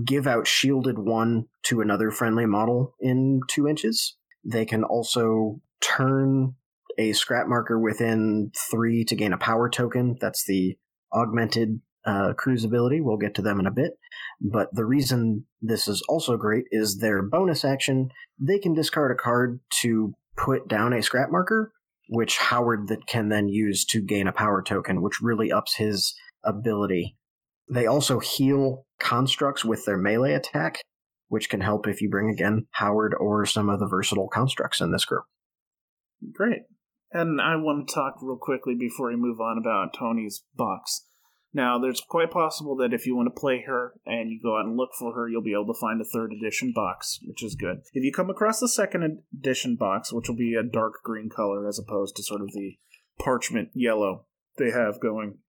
give 0.06 0.28
out 0.28 0.48
shielded 0.48 1.00
one 1.00 1.46
to 1.64 1.82
another 1.82 2.12
friendly 2.12 2.46
model 2.46 2.96
in 3.00 3.42
two 3.50 3.68
inches. 3.68 4.16
They 4.44 4.66
can 4.66 4.84
also 4.84 5.62
turn 5.82 6.56
a 6.98 7.14
scrap 7.14 7.48
marker 7.48 7.80
within 7.80 8.52
three 8.72 9.04
to 9.06 9.16
gain 9.16 9.34
a 9.34 9.38
power 9.38 9.70
token. 9.70 10.18
That's 10.20 10.46
the 10.46 10.78
augmented 11.14 11.82
uh, 12.06 12.34
crew's 12.34 12.64
ability. 12.64 13.02
We'll 13.02 13.18
get 13.18 13.36
to 13.36 13.42
them 13.42 13.60
in 13.60 13.68
a 13.68 13.72
bit. 13.72 13.94
But 14.42 14.70
the 14.74 14.86
reason 14.86 15.46
this 15.62 15.88
is 15.88 16.04
also 16.08 16.38
great 16.38 16.66
is 16.72 16.98
their 16.98 17.22
bonus 17.22 17.66
action. 17.66 18.10
They 18.40 18.60
can 18.60 18.74
discard 18.74 19.12
a 19.12 19.16
card 19.16 19.60
to 19.82 20.14
put 20.38 20.68
down 20.68 20.94
a 20.94 21.04
scrap 21.04 21.30
marker, 21.32 21.74
which 22.10 22.38
Howard 22.38 22.88
that 22.88 23.08
can 23.08 23.30
then 23.30 23.50
use 23.50 23.84
to 23.86 24.02
gain 24.02 24.28
a 24.28 24.32
power 24.32 24.62
token, 24.62 25.02
which 25.02 25.22
really 25.22 25.52
ups 25.52 25.76
his 25.76 26.16
ability. 26.44 27.18
They 27.70 27.86
also 27.86 28.20
heal 28.20 28.86
constructs 29.00 29.66
with 29.66 29.86
their 29.86 29.98
melee 29.98 30.34
attack, 30.34 30.82
which 31.28 31.50
can 31.50 31.62
help 31.62 31.88
if 31.88 32.02
you 32.02 32.10
bring 32.10 32.30
again 32.30 32.68
Howard 32.72 33.14
or 33.20 33.46
some 33.46 33.70
of 33.70 33.80
the 33.80 33.88
versatile 33.88 34.30
constructs 34.30 34.82
in 34.82 34.92
this 34.92 35.06
group. 35.06 35.24
Great. 36.34 36.64
And 37.12 37.40
I 37.40 37.56
want 37.56 37.88
to 37.88 37.94
talk 37.94 38.16
real 38.22 38.38
quickly 38.38 38.76
before 38.76 39.10
we 39.10 39.16
move 39.16 39.40
on 39.40 39.58
about 39.58 39.94
Toni's 39.94 40.44
box. 40.56 41.06
Now, 41.54 41.80
there's 41.80 42.02
quite 42.02 42.30
possible 42.30 42.76
that 42.78 42.94
if 42.94 43.08
you 43.08 43.16
want 43.16 43.34
to 43.34 43.40
play 43.40 43.64
her 43.66 43.94
and 44.06 44.30
you 44.30 44.40
go 44.42 44.58
out 44.58 44.66
and 44.66 44.76
look 44.76 44.92
for 45.00 45.14
her, 45.14 45.30
you'll 45.30 45.42
be 45.42 45.54
able 45.54 45.74
to 45.74 45.80
find 45.80 46.00
a 46.02 46.06
third 46.06 46.34
edition 46.34 46.74
box, 46.76 47.20
which 47.26 47.42
is 47.44 47.56
good. 47.56 47.78
If 47.94 48.04
you 48.04 48.12
come 48.12 48.30
across 48.30 48.60
the 48.60 48.68
second 48.68 49.24
edition 49.34 49.76
box, 49.76 50.12
which 50.12 50.28
will 50.28 50.36
be 50.36 50.56
a 50.56 50.64
dark 50.64 50.96
green 51.04 51.30
color 51.30 51.68
as 51.68 51.80
opposed 51.80 52.16
to 52.18 52.24
sort 52.24 52.42
of 52.42 52.52
the 52.52 52.78
parchment 53.18 53.70
yellow 53.74 54.26
they 54.58 54.72
have 54.72 55.00
going, 55.00 55.40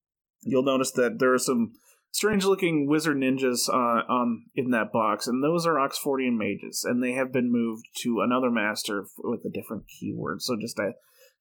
you'll 0.42 0.62
notice 0.62 0.92
that 0.92 1.18
there 1.18 1.34
are 1.34 1.38
some 1.38 1.72
strange 2.10 2.44
looking 2.44 2.86
wizard 2.88 3.16
ninjas 3.16 3.68
uh, 3.68 4.02
on 4.08 4.46
in 4.54 4.70
that 4.70 4.92
box, 4.92 5.26
and 5.26 5.42
those 5.42 5.66
are 5.66 5.74
Oxfordian 5.74 6.36
mages, 6.36 6.84
and 6.84 7.02
they 7.02 7.12
have 7.12 7.32
been 7.32 7.52
moved 7.52 7.86
to 8.02 8.20
another 8.20 8.50
master 8.50 9.06
with 9.18 9.44
a 9.44 9.50
different 9.50 9.84
keyword. 9.88 10.42
So 10.42 10.56
just 10.60 10.78
a 10.78 10.92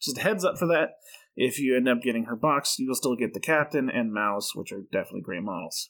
just 0.02 0.18
a 0.18 0.22
heads 0.22 0.46
up 0.46 0.58
for 0.58 0.68
that. 0.68 0.92
If 1.36 1.60
you 1.60 1.76
end 1.76 1.88
up 1.88 2.02
getting 2.02 2.26
her 2.26 2.36
box, 2.36 2.80
you 2.80 2.88
will 2.88 2.96
still 2.96 3.16
get 3.16 3.34
the 3.34 3.40
captain 3.40 3.90
and 3.90 4.14
mouse, 4.14 4.56
which 4.56 4.72
are 4.72 4.82
definitely 4.92 5.22
great 5.22 5.44
models. 5.44 5.90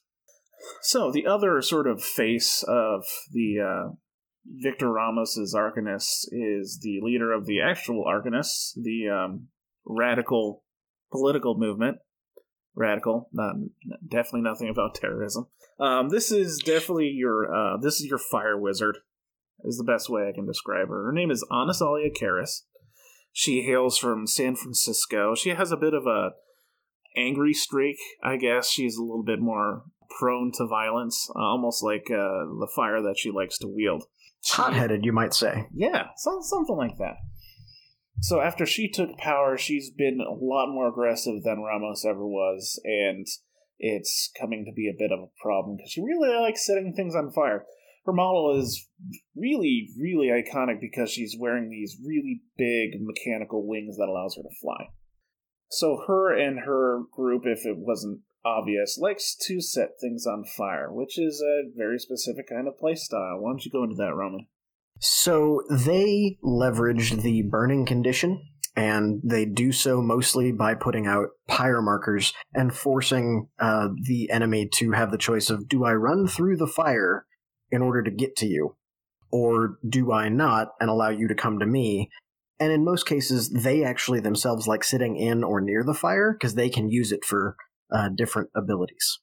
So 0.82 1.12
the 1.12 1.28
other 1.28 1.62
sort 1.62 1.88
of 1.88 2.04
face 2.04 2.64
of 2.68 3.04
the 3.32 3.60
uh, 3.60 3.92
Victor 4.46 4.92
Ramos's 4.92 5.54
Arcanists 5.56 6.26
is 6.32 6.80
the 6.82 7.00
leader 7.02 7.32
of 7.32 7.46
the 7.46 7.62
actual 7.62 8.06
Arcanists, 8.06 8.74
the 8.76 9.10
um, 9.10 9.48
radical 9.86 10.64
political 11.12 11.58
movement. 11.58 11.98
Radical, 12.78 13.28
not 13.34 13.56
definitely 14.08 14.42
nothing 14.42 14.70
about 14.70 14.94
terrorism. 14.94 15.48
Um, 15.80 16.10
this 16.10 16.32
is 16.32 16.60
definitely 16.60 17.08
your 17.08 17.52
uh, 17.54 17.78
this 17.78 18.00
is 18.00 18.06
your 18.06 18.20
fire 18.20 18.56
wizard, 18.56 19.00
is 19.64 19.78
the 19.78 19.84
best 19.84 20.10
way 20.10 20.30
I 20.30 20.32
can 20.32 20.46
describe 20.46 20.90
her. 20.90 21.06
Her 21.06 21.12
name 21.12 21.32
is 21.32 21.44
Anasalia 21.52 22.16
Kaeris 22.16 22.62
She 23.34 23.64
hails 23.64 23.98
from 23.98 24.28
San 24.28 24.56
Francisco. 24.56 25.34
She 25.34 25.50
has 25.50 25.72
a 25.72 25.78
bit 25.78 25.96
of 25.96 26.06
a 26.06 26.32
angry 27.18 27.54
streak, 27.54 27.98
I 28.24 28.38
guess. 28.38 28.70
She's 28.70 28.96
a 28.96 29.02
little 29.02 29.24
bit 29.24 29.40
more 29.40 29.84
prone 30.20 30.52
to 30.54 30.68
violence, 30.68 31.28
uh, 31.36 31.40
almost 31.40 31.84
like 31.84 32.12
uh, 32.12 32.46
the 32.60 32.70
fire 32.76 33.02
that 33.02 33.18
she 33.18 33.32
likes 33.32 33.58
to 33.60 33.68
wield. 33.68 34.04
Hot 34.50 34.74
headed, 34.74 35.04
you 35.04 35.12
might 35.12 35.34
say. 35.34 35.68
Yeah, 35.74 36.10
so, 36.16 36.40
something 36.42 36.78
like 36.78 36.98
that. 37.00 37.16
So 38.20 38.42
after 38.42 38.66
she 38.66 38.90
took 38.90 39.18
power, 39.18 39.58
she's 39.58 39.92
been 39.92 40.20
a 40.22 40.34
lot 40.34 40.72
more 40.72 40.88
aggressive 40.88 41.44
than 41.44 41.62
Ramos 41.62 42.04
ever 42.06 42.26
was, 42.26 42.80
and 42.84 43.28
it's 43.80 44.32
coming 44.40 44.66
to 44.66 44.72
be 44.74 44.90
a 44.90 44.98
bit 44.98 45.12
of 45.12 45.20
a 45.20 45.42
problem 45.42 45.78
because 45.78 45.92
she 45.92 46.02
really 46.02 46.36
likes 46.36 46.66
setting 46.66 46.94
things 46.96 47.16
on 47.16 47.32
fire. 47.32 47.66
Her 48.06 48.14
model 48.14 48.58
is 48.58 48.88
really, 49.36 49.90
really 50.00 50.28
iconic 50.28 50.80
because 50.80 51.12
she's 51.12 51.36
wearing 51.38 51.70
these 51.70 51.98
really 52.04 52.42
big 52.58 53.02
mechanical 53.02 53.68
wings 53.68 53.98
that 53.98 54.08
allows 54.08 54.36
her 54.36 54.44
to 54.44 54.56
fly. 54.62 54.88
So 55.70 56.02
her 56.08 56.34
and 56.34 56.60
her 56.60 57.02
group, 57.12 57.44
if 57.46 57.66
it 57.66 57.78
wasn't 57.78 58.22
obvious, 58.46 58.98
likes 58.98 59.36
to 59.48 59.60
set 59.60 60.00
things 60.00 60.26
on 60.26 60.46
fire, 60.46 60.92
which 60.92 61.20
is 61.20 61.42
a 61.42 61.70
very 61.76 62.00
specific 62.00 62.50
kind 62.50 62.68
of 62.68 62.80
playstyle. 62.82 63.42
Why 63.42 63.52
don't 63.52 63.66
you 63.66 63.72
go 63.72 63.84
into 63.84 63.96
that, 63.96 64.16
Roman? 64.16 64.48
So 65.00 65.62
they 65.70 66.38
leverage 66.42 67.12
the 67.12 67.44
burning 67.44 67.86
condition, 67.86 68.42
and 68.76 69.22
they 69.24 69.46
do 69.46 69.72
so 69.72 70.02
mostly 70.02 70.52
by 70.52 70.76
putting 70.76 71.08
out 71.08 71.30
pyre 71.48 71.82
markers 71.82 72.34
and 72.54 72.74
forcing 72.74 73.48
uh, 73.60 73.90
the 74.04 74.30
enemy 74.30 74.70
to 74.76 74.92
have 74.92 75.12
the 75.12 75.18
choice 75.18 75.50
of 75.50 75.68
do 75.68 75.84
I 75.84 75.94
run 75.94 76.28
through 76.28 76.58
the 76.58 76.68
fire 76.68 77.26
in 77.72 77.82
order 77.82 78.02
to 78.04 78.12
get 78.12 78.36
to 78.38 78.48
you, 78.48 78.76
or 79.32 79.78
do 79.88 80.12
I 80.12 80.30
not 80.30 80.70
and 80.80 80.90
allow 80.90 81.10
you 81.10 81.28
to 81.28 81.36
come 81.36 81.60
to 81.60 81.66
me? 81.66 82.10
And 82.60 82.72
in 82.72 82.84
most 82.84 83.06
cases, 83.06 83.50
they 83.50 83.84
actually 83.84 84.20
themselves 84.20 84.68
like 84.68 84.84
sitting 84.84 85.16
in 85.16 85.44
or 85.44 85.62
near 85.62 85.84
the 85.84 85.94
fire 85.94 86.34
because 86.34 86.56
they 86.56 86.70
can 86.70 86.90
use 86.90 87.12
it 87.12 87.24
for 87.24 87.56
uh, 87.92 88.10
different 88.16 88.50
abilities. 88.56 89.20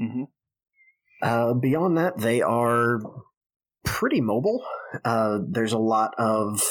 Mm-hmm. 0.00 0.24
Uh, 1.20 1.54
beyond 1.54 1.98
that, 1.98 2.18
they 2.18 2.40
are 2.40 3.00
pretty 3.88 4.20
mobile. 4.20 4.64
Uh, 5.04 5.38
there's 5.48 5.72
a 5.72 5.78
lot 5.78 6.14
of. 6.18 6.62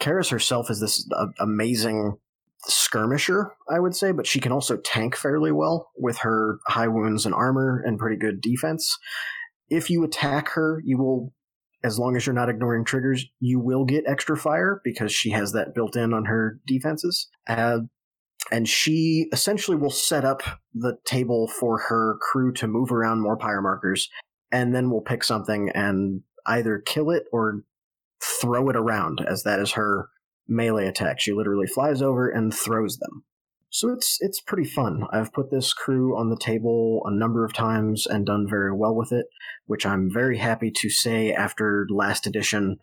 Kaeris 0.00 0.30
herself 0.30 0.70
is 0.70 0.80
this 0.80 1.08
uh, 1.16 1.26
amazing 1.38 2.18
skirmisher, 2.66 3.52
I 3.70 3.78
would 3.80 3.94
say, 3.94 4.12
but 4.12 4.26
she 4.26 4.40
can 4.40 4.52
also 4.52 4.76
tank 4.76 5.16
fairly 5.16 5.52
well 5.52 5.90
with 5.96 6.18
her 6.18 6.58
high 6.66 6.88
wounds 6.88 7.26
and 7.26 7.34
armor 7.34 7.82
and 7.84 7.98
pretty 7.98 8.16
good 8.16 8.40
defense. 8.40 8.98
If 9.68 9.90
you 9.90 10.04
attack 10.04 10.50
her, 10.50 10.80
you 10.84 10.98
will, 10.98 11.32
as 11.82 11.98
long 11.98 12.16
as 12.16 12.26
you're 12.26 12.34
not 12.34 12.48
ignoring 12.48 12.84
triggers, 12.84 13.24
you 13.40 13.60
will 13.60 13.84
get 13.84 14.04
extra 14.06 14.36
fire 14.36 14.80
because 14.84 15.12
she 15.12 15.30
has 15.30 15.52
that 15.52 15.74
built 15.74 15.96
in 15.96 16.12
on 16.12 16.26
her 16.26 16.58
defenses. 16.66 17.28
Uh, 17.46 17.80
and 18.50 18.68
she 18.68 19.26
essentially 19.32 19.76
will 19.76 19.90
set 19.90 20.24
up 20.24 20.42
the 20.74 20.96
table 21.04 21.48
for 21.48 21.78
her 21.88 22.18
crew 22.20 22.52
to 22.54 22.66
move 22.66 22.92
around 22.92 23.22
more 23.22 23.36
pyre 23.36 23.62
markers, 23.62 24.10
and 24.52 24.74
then 24.74 24.90
we'll 24.90 25.00
pick 25.00 25.24
something 25.24 25.70
and 25.74 26.22
either 26.46 26.78
kill 26.78 27.10
it 27.10 27.24
or 27.32 27.62
throw 28.22 28.68
it 28.68 28.76
around, 28.76 29.24
as 29.26 29.42
that 29.42 29.58
is 29.58 29.72
her 29.72 30.08
melee 30.46 30.86
attack. 30.86 31.20
She 31.20 31.32
literally 31.32 31.66
flies 31.66 32.02
over 32.02 32.28
and 32.28 32.52
throws 32.54 32.98
them. 32.98 33.24
So 33.70 33.90
it's 33.90 34.18
it's 34.20 34.40
pretty 34.40 34.68
fun. 34.68 35.02
I've 35.12 35.32
put 35.32 35.50
this 35.50 35.72
crew 35.72 36.16
on 36.16 36.30
the 36.30 36.38
table 36.38 37.02
a 37.06 37.10
number 37.12 37.44
of 37.44 37.52
times 37.52 38.06
and 38.06 38.24
done 38.24 38.46
very 38.48 38.72
well 38.72 38.94
with 38.94 39.10
it, 39.10 39.26
which 39.66 39.84
I'm 39.84 40.12
very 40.12 40.38
happy 40.38 40.70
to 40.76 40.88
say 40.88 41.32
after 41.32 41.84
last 41.90 42.24
edition, 42.24 42.76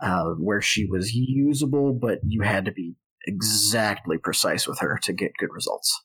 uh, 0.00 0.30
where 0.38 0.62
she 0.62 0.86
was 0.86 1.12
usable, 1.12 1.92
but 1.92 2.20
you 2.26 2.40
had 2.40 2.64
to 2.64 2.72
be 2.72 2.94
exactly 3.26 4.16
precise 4.16 4.66
with 4.66 4.78
her 4.78 4.98
to 5.02 5.12
get 5.12 5.36
good 5.38 5.50
results. 5.52 6.04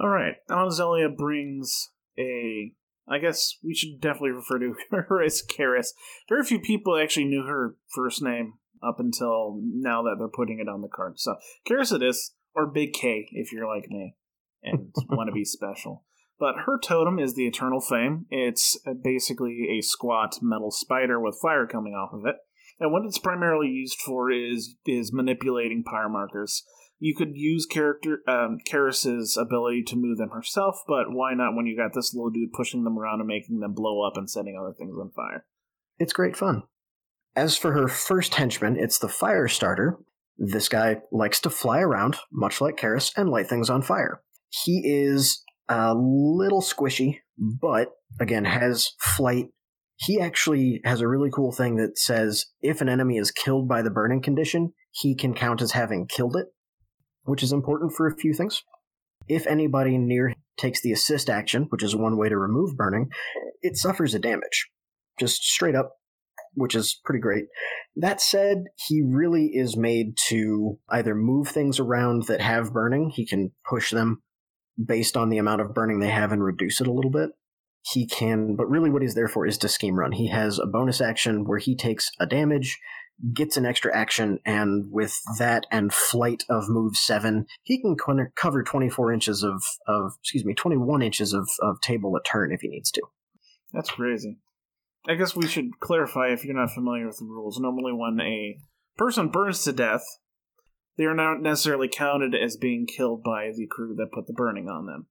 All 0.00 0.08
right, 0.08 0.36
Alzelia 0.48 1.16
brings 1.16 1.90
a. 2.16 2.72
I 3.10 3.18
guess 3.18 3.56
we 3.62 3.74
should 3.74 4.00
definitely 4.00 4.30
refer 4.30 4.58
to 4.58 4.74
her 4.90 5.22
as 5.22 5.42
Kaeris. 5.42 5.88
Very 6.28 6.44
few 6.44 6.60
people 6.60 6.98
actually 6.98 7.26
knew 7.26 7.44
her 7.44 7.76
first 7.94 8.22
name 8.22 8.54
up 8.82 9.00
until 9.00 9.60
now 9.62 10.02
that 10.02 10.16
they're 10.18 10.28
putting 10.28 10.60
it 10.60 10.68
on 10.68 10.82
the 10.82 10.88
card. 10.88 11.18
So 11.18 11.36
Kaeris 11.68 11.94
it 11.94 12.02
is, 12.02 12.32
or 12.54 12.66
Big 12.66 12.92
K 12.92 13.28
if 13.32 13.52
you're 13.52 13.66
like 13.66 13.88
me 13.88 14.14
and 14.62 14.94
want 15.08 15.28
to 15.28 15.32
be 15.32 15.44
special. 15.44 16.04
But 16.38 16.54
her 16.66 16.78
totem 16.78 17.18
is 17.18 17.34
the 17.34 17.46
Eternal 17.46 17.80
Flame. 17.80 18.26
It's 18.30 18.78
uh, 18.86 18.92
basically 18.92 19.76
a 19.76 19.82
squat 19.82 20.38
metal 20.40 20.70
spider 20.70 21.18
with 21.18 21.38
fire 21.42 21.66
coming 21.66 21.94
off 21.94 22.12
of 22.12 22.26
it. 22.26 22.36
And 22.78 22.92
what 22.92 23.04
it's 23.04 23.18
primarily 23.18 23.66
used 23.68 23.98
for 24.00 24.30
is 24.30 24.76
is 24.86 25.12
manipulating 25.12 25.82
pyre 25.82 26.08
markers. 26.08 26.62
You 26.98 27.14
could 27.14 27.36
use 27.36 27.64
character 27.64 28.22
um, 28.26 28.58
Kaeris's 28.68 29.36
ability 29.36 29.84
to 29.84 29.96
move 29.96 30.18
them 30.18 30.30
herself, 30.30 30.82
but 30.86 31.10
why 31.10 31.34
not 31.34 31.54
when 31.54 31.66
you 31.66 31.76
got 31.76 31.94
this 31.94 32.12
little 32.12 32.30
dude 32.30 32.52
pushing 32.52 32.84
them 32.84 32.98
around 32.98 33.20
and 33.20 33.28
making 33.28 33.60
them 33.60 33.72
blow 33.72 34.06
up 34.06 34.16
and 34.16 34.28
setting 34.28 34.58
other 34.60 34.74
things 34.76 34.96
on 35.00 35.10
fire? 35.10 35.46
It's 35.98 36.12
great 36.12 36.36
fun. 36.36 36.64
As 37.36 37.56
for 37.56 37.72
her 37.72 37.86
first 37.86 38.34
henchman, 38.34 38.76
it's 38.76 38.98
the 38.98 39.08
fire 39.08 39.46
starter. 39.46 39.98
This 40.36 40.68
guy 40.68 40.98
likes 41.12 41.40
to 41.42 41.50
fly 41.50 41.80
around, 41.80 42.16
much 42.32 42.60
like 42.60 42.76
Kaeris, 42.76 43.12
and 43.16 43.30
light 43.30 43.48
things 43.48 43.70
on 43.70 43.82
fire. 43.82 44.22
He 44.48 44.82
is 44.84 45.44
a 45.68 45.94
little 45.94 46.62
squishy, 46.62 47.18
but 47.36 47.92
again 48.18 48.44
has 48.44 48.92
flight 48.98 49.50
he 49.98 50.20
actually 50.20 50.80
has 50.84 51.00
a 51.00 51.08
really 51.08 51.30
cool 51.30 51.52
thing 51.52 51.76
that 51.76 51.98
says 51.98 52.46
if 52.60 52.80
an 52.80 52.88
enemy 52.88 53.18
is 53.18 53.32
killed 53.32 53.68
by 53.68 53.82
the 53.82 53.90
burning 53.90 54.22
condition, 54.22 54.72
he 54.92 55.14
can 55.14 55.34
count 55.34 55.60
as 55.60 55.72
having 55.72 56.06
killed 56.06 56.36
it, 56.36 56.46
which 57.28 57.42
is 57.42 57.52
important 57.52 57.92
for 57.92 58.06
a 58.06 58.16
few 58.16 58.32
things. 58.32 58.62
If 59.28 59.46
anybody 59.46 59.98
near 59.98 60.34
takes 60.56 60.80
the 60.80 60.92
assist 60.92 61.28
action, 61.28 61.66
which 61.70 61.82
is 61.82 61.94
one 61.94 62.16
way 62.16 62.28
to 62.28 62.36
remove 62.36 62.76
burning, 62.76 63.10
it 63.62 63.76
suffers 63.76 64.14
a 64.14 64.18
damage. 64.18 64.68
Just 65.20 65.42
straight 65.42 65.74
up, 65.74 65.92
which 66.54 66.74
is 66.74 66.98
pretty 67.04 67.20
great. 67.20 67.44
That 67.96 68.20
said, 68.20 68.64
he 68.86 69.02
really 69.02 69.50
is 69.54 69.76
made 69.76 70.16
to 70.28 70.78
either 70.88 71.14
move 71.14 71.48
things 71.48 71.78
around 71.78 72.24
that 72.28 72.40
have 72.40 72.72
burning, 72.72 73.10
he 73.10 73.26
can 73.26 73.52
push 73.68 73.90
them 73.90 74.22
based 74.82 75.16
on 75.16 75.28
the 75.28 75.38
amount 75.38 75.60
of 75.60 75.74
burning 75.74 75.98
they 75.98 76.10
have 76.10 76.32
and 76.32 76.42
reduce 76.42 76.80
it 76.80 76.86
a 76.86 76.92
little 76.92 77.10
bit 77.10 77.30
he 77.92 78.06
can, 78.06 78.56
but 78.56 78.68
really 78.68 78.90
what 78.90 79.02
he's 79.02 79.14
there 79.14 79.28
for 79.28 79.46
is 79.46 79.58
to 79.58 79.68
scheme 79.68 79.98
run. 79.98 80.12
He 80.12 80.28
has 80.28 80.58
a 80.58 80.66
bonus 80.66 81.00
action 81.00 81.44
where 81.44 81.58
he 81.58 81.76
takes 81.76 82.10
a 82.20 82.26
damage, 82.26 82.78
gets 83.32 83.56
an 83.56 83.66
extra 83.66 83.94
action, 83.96 84.38
and 84.44 84.90
with 84.92 85.20
that 85.38 85.66
and 85.70 85.92
flight 85.92 86.44
of 86.48 86.68
move 86.68 86.96
seven, 86.96 87.46
he 87.62 87.80
can 87.80 87.96
cover 88.36 88.62
24 88.62 89.12
inches 89.12 89.42
of, 89.42 89.62
of 89.86 90.12
excuse 90.20 90.44
me, 90.44 90.54
21 90.54 91.02
inches 91.02 91.32
of, 91.32 91.48
of 91.60 91.80
table 91.80 92.14
a 92.16 92.22
turn 92.22 92.52
if 92.52 92.60
he 92.60 92.68
needs 92.68 92.90
to. 92.92 93.02
That's 93.72 93.90
crazy. 93.90 94.38
I 95.06 95.14
guess 95.14 95.34
we 95.34 95.46
should 95.46 95.80
clarify 95.80 96.28
if 96.28 96.44
you're 96.44 96.54
not 96.54 96.70
familiar 96.70 97.06
with 97.06 97.18
the 97.18 97.24
rules. 97.24 97.58
Normally, 97.58 97.92
when 97.92 98.20
a 98.20 98.58
person 98.96 99.28
burns 99.28 99.64
to 99.64 99.72
death, 99.72 100.04
they 100.96 101.04
are 101.04 101.14
not 101.14 101.40
necessarily 101.40 101.88
counted 101.88 102.34
as 102.34 102.56
being 102.56 102.86
killed 102.86 103.22
by 103.22 103.50
the 103.54 103.66
crew 103.70 103.94
that 103.96 104.12
put 104.12 104.26
the 104.26 104.32
burning 104.32 104.68
on 104.68 104.86
them. 104.86 105.06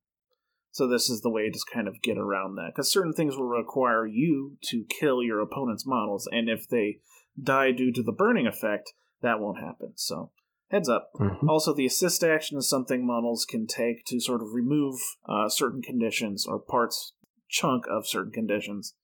So 0.71 0.87
this 0.87 1.09
is 1.09 1.21
the 1.21 1.31
way 1.31 1.49
to 1.49 1.59
kind 1.73 1.87
of 1.87 2.01
get 2.03 2.17
around 2.17 2.55
that 2.55 2.73
because 2.75 2.91
certain 2.91 3.13
things 3.13 3.35
will 3.35 3.47
require 3.47 4.05
you 4.05 4.57
to 4.65 4.85
kill 4.99 5.23
your 5.23 5.39
opponent's 5.39 5.87
models, 5.87 6.27
and 6.31 6.49
if 6.49 6.67
they 6.67 6.99
die 7.41 7.71
due 7.71 7.91
to 7.93 8.03
the 8.03 8.11
burning 8.11 8.47
effect, 8.47 8.93
that 9.21 9.39
won't 9.39 9.59
happen. 9.59 9.93
So 9.95 10.31
heads 10.69 10.89
up. 10.89 11.11
Mm-hmm. 11.19 11.49
Also, 11.49 11.73
the 11.73 11.85
assist 11.85 12.23
action 12.23 12.57
is 12.57 12.69
something 12.69 13.05
models 13.05 13.45
can 13.45 13.67
take 13.67 14.05
to 14.05 14.19
sort 14.19 14.41
of 14.41 14.53
remove 14.53 14.99
uh, 15.27 15.49
certain 15.49 15.81
conditions 15.81 16.45
or 16.47 16.59
parts 16.59 17.13
chunk 17.49 17.85
of 17.89 18.07
certain 18.07 18.31
conditions 18.31 18.95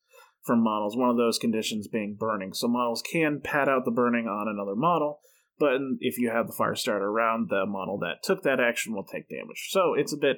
from 0.43 0.63
models. 0.63 0.97
One 0.97 1.09
of 1.09 1.17
those 1.17 1.39
conditions 1.39 1.87
being 1.87 2.15
burning. 2.19 2.53
So 2.53 2.67
models 2.67 3.01
can 3.01 3.41
pad 3.41 3.69
out 3.69 3.85
the 3.85 3.91
burning 3.91 4.27
on 4.27 4.47
another 4.47 4.75
model, 4.75 5.19
but 5.57 5.79
if 5.99 6.17
you 6.17 6.29
have 6.29 6.47
the 6.47 6.53
fire 6.53 6.75
starter 6.75 7.05
around, 7.05 7.49
the 7.49 7.65
model 7.65 7.97
that 7.99 8.23
took 8.23 8.43
that 8.43 8.59
action 8.59 8.93
will 8.93 9.05
take 9.05 9.29
damage. 9.29 9.69
So 9.69 9.93
it's 9.93 10.13
a 10.13 10.17
bit 10.17 10.37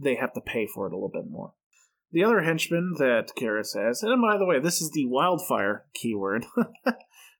they 0.00 0.14
have 0.14 0.32
to 0.34 0.40
pay 0.40 0.68
for 0.72 0.86
it 0.86 0.92
a 0.92 0.96
little 0.96 1.10
bit 1.12 1.28
more. 1.28 1.54
The 2.12 2.22
other 2.22 2.42
henchman 2.42 2.94
that 2.98 3.32
Kaeris 3.36 3.74
has, 3.74 4.02
and 4.02 4.22
by 4.22 4.36
the 4.36 4.44
way, 4.44 4.60
this 4.60 4.82
is 4.82 4.90
the 4.90 5.06
wildfire 5.06 5.86
keyword. 5.94 6.44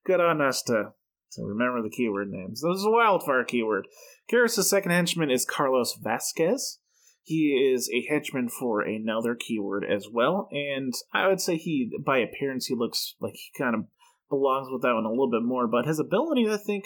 Good 0.05 0.21
on 0.21 0.41
us 0.41 0.63
to, 0.63 0.93
to 1.33 1.45
remember 1.45 1.83
the 1.83 1.91
keyword 1.91 2.31
names. 2.31 2.63
This 2.63 2.79
is 2.79 2.85
a 2.85 2.91
wildfire 2.91 3.45
keyword. 3.45 3.87
Kaeris' 4.31 4.65
second 4.65 4.91
henchman 4.91 5.31
is 5.31 5.45
Carlos 5.45 5.97
Vasquez. 6.01 6.79
He 7.23 7.71
is 7.73 7.89
a 7.91 8.05
henchman 8.09 8.49
for 8.49 8.81
another 8.81 9.37
keyword 9.37 9.85
as 9.85 10.09
well, 10.13 10.49
and 10.51 10.93
I 11.15 11.29
would 11.29 11.41
say 11.41 11.57
he, 11.57 11.89
by 12.05 12.19
appearance, 12.19 12.67
he 12.67 12.75
looks 12.75 13.15
like 13.21 13.35
he 13.35 13.57
kind 13.57 13.77
of 13.77 13.85
belongs 14.29 14.69
with 14.73 14.83
that 14.83 14.95
one 14.95 15.05
a 15.05 15.11
little 15.11 15.31
bit 15.31 15.45
more, 15.45 15.69
but 15.69 15.87
his 15.87 16.01
abilities, 16.01 16.49
I 16.49 16.57
think, 16.57 16.85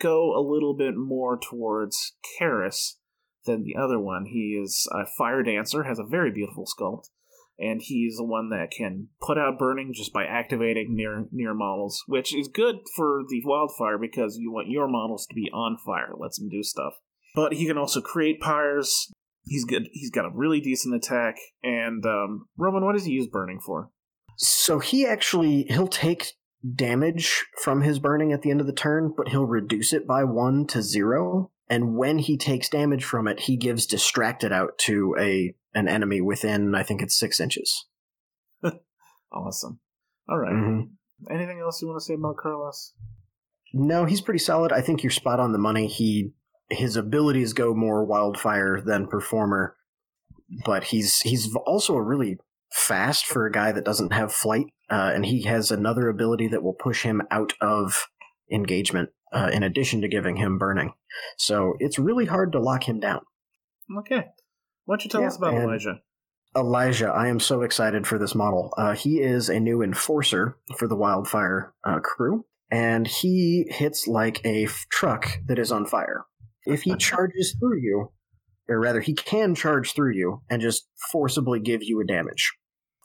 go 0.00 0.34
a 0.34 0.40
little 0.40 0.74
bit 0.74 0.94
more 0.96 1.38
towards 1.38 2.14
Kaeris 2.40 2.94
than 3.44 3.62
the 3.62 3.76
other 3.76 4.00
one. 4.00 4.24
He 4.24 4.58
is 4.62 4.88
a 4.90 5.04
fire 5.04 5.42
dancer, 5.42 5.82
has 5.82 5.98
a 5.98 6.04
very 6.04 6.30
beautiful 6.30 6.64
sculpt, 6.64 7.10
and 7.58 7.80
he's 7.82 8.16
the 8.16 8.24
one 8.24 8.50
that 8.50 8.70
can 8.70 9.08
put 9.20 9.38
out 9.38 9.58
burning 9.58 9.92
just 9.94 10.12
by 10.12 10.24
activating 10.24 10.94
near 10.94 11.26
near 11.30 11.54
models, 11.54 12.02
which 12.06 12.34
is 12.34 12.48
good 12.48 12.76
for 12.96 13.22
the 13.28 13.42
wildfire 13.44 13.98
because 13.98 14.36
you 14.38 14.52
want 14.52 14.68
your 14.68 14.88
models 14.88 15.26
to 15.26 15.34
be 15.34 15.50
on 15.52 15.76
fire. 15.84 16.12
It 16.12 16.20
lets 16.20 16.38
them 16.38 16.48
do 16.48 16.62
stuff. 16.62 16.94
But 17.34 17.54
he 17.54 17.66
can 17.66 17.78
also 17.78 18.00
create 18.00 18.40
pyres. 18.40 19.12
He's 19.46 19.64
good. 19.64 19.88
He's 19.92 20.10
got 20.10 20.24
a 20.24 20.30
really 20.32 20.60
decent 20.60 20.94
attack. 20.94 21.36
And 21.62 22.04
um, 22.06 22.48
Roman, 22.56 22.84
what 22.84 22.94
does 22.94 23.04
he 23.04 23.12
use 23.12 23.26
burning 23.26 23.60
for? 23.60 23.90
So 24.36 24.78
he 24.78 25.06
actually 25.06 25.64
he'll 25.68 25.88
take 25.88 26.32
damage 26.74 27.44
from 27.62 27.82
his 27.82 27.98
burning 27.98 28.32
at 28.32 28.42
the 28.42 28.50
end 28.50 28.60
of 28.60 28.66
the 28.66 28.72
turn, 28.72 29.12
but 29.16 29.28
he'll 29.28 29.46
reduce 29.46 29.92
it 29.92 30.06
by 30.06 30.24
one 30.24 30.66
to 30.68 30.82
zero. 30.82 31.50
And 31.68 31.96
when 31.96 32.18
he 32.18 32.36
takes 32.36 32.68
damage 32.68 33.04
from 33.04 33.26
it, 33.26 33.40
he 33.40 33.56
gives 33.56 33.86
distracted 33.86 34.52
out 34.52 34.76
to 34.80 35.16
a 35.18 35.54
an 35.74 35.88
enemy 35.88 36.20
within 36.20 36.74
I 36.74 36.82
think 36.82 37.02
it's 37.02 37.18
six 37.18 37.40
inches. 37.40 37.86
awesome. 39.32 39.80
All 40.28 40.38
right. 40.38 40.52
mm-hmm. 40.52 41.32
Anything 41.32 41.60
else 41.60 41.80
you 41.80 41.88
want 41.88 42.00
to 42.00 42.04
say 42.04 42.14
about 42.14 42.36
Carlos? 42.36 42.92
No, 43.72 44.04
he's 44.04 44.20
pretty 44.20 44.38
solid. 44.38 44.72
I 44.72 44.80
think 44.80 45.02
you're 45.02 45.10
spot 45.10 45.40
on 45.40 45.52
the 45.52 45.58
money. 45.58 45.86
He 45.86 46.32
his 46.70 46.96
abilities 46.96 47.52
go 47.52 47.74
more 47.74 48.04
wildfire 48.04 48.80
than 48.80 49.08
performer, 49.08 49.76
but 50.64 50.84
he's 50.84 51.20
he's 51.20 51.54
also 51.66 51.94
a 51.94 52.02
really 52.02 52.38
fast 52.72 53.26
for 53.26 53.46
a 53.46 53.52
guy 53.52 53.72
that 53.72 53.84
doesn't 53.84 54.12
have 54.12 54.32
flight, 54.32 54.66
uh, 54.90 55.12
and 55.14 55.26
he 55.26 55.42
has 55.42 55.70
another 55.70 56.08
ability 56.08 56.48
that 56.48 56.62
will 56.62 56.74
push 56.74 57.02
him 57.02 57.22
out 57.30 57.54
of 57.60 58.06
engagement. 58.50 59.10
Uh, 59.34 59.50
in 59.52 59.64
addition 59.64 60.00
to 60.00 60.08
giving 60.08 60.36
him 60.36 60.58
burning, 60.58 60.92
so 61.36 61.74
it's 61.80 61.98
really 61.98 62.24
hard 62.24 62.52
to 62.52 62.60
lock 62.60 62.88
him 62.88 63.00
down. 63.00 63.20
Okay, 63.98 64.26
why 64.84 64.92
don't 64.92 65.04
you 65.04 65.10
tell 65.10 65.22
yeah, 65.22 65.26
us 65.26 65.36
about 65.36 65.54
Elijah? 65.54 66.00
Elijah, 66.56 67.08
I 67.08 67.28
am 67.28 67.40
so 67.40 67.62
excited 67.62 68.06
for 68.06 68.16
this 68.16 68.34
model. 68.34 68.72
Uh, 68.78 68.94
he 68.94 69.20
is 69.20 69.48
a 69.48 69.58
new 69.58 69.82
enforcer 69.82 70.56
for 70.78 70.86
the 70.86 70.96
Wildfire 70.96 71.74
uh, 71.82 71.98
crew, 71.98 72.44
and 72.70 73.06
he 73.06 73.66
hits 73.70 74.06
like 74.06 74.40
a 74.44 74.64
f- 74.64 74.86
truck 74.88 75.38
that 75.46 75.58
is 75.58 75.72
on 75.72 75.84
fire. 75.84 76.24
If 76.64 76.82
he 76.82 76.94
charges 76.98 77.56
through 77.58 77.80
you, 77.80 78.12
or 78.68 78.78
rather, 78.78 79.00
he 79.00 79.14
can 79.14 79.54
charge 79.54 79.94
through 79.94 80.14
you 80.14 80.42
and 80.48 80.62
just 80.62 80.86
forcibly 81.10 81.60
give 81.60 81.82
you 81.82 82.00
a 82.00 82.06
damage. 82.06 82.52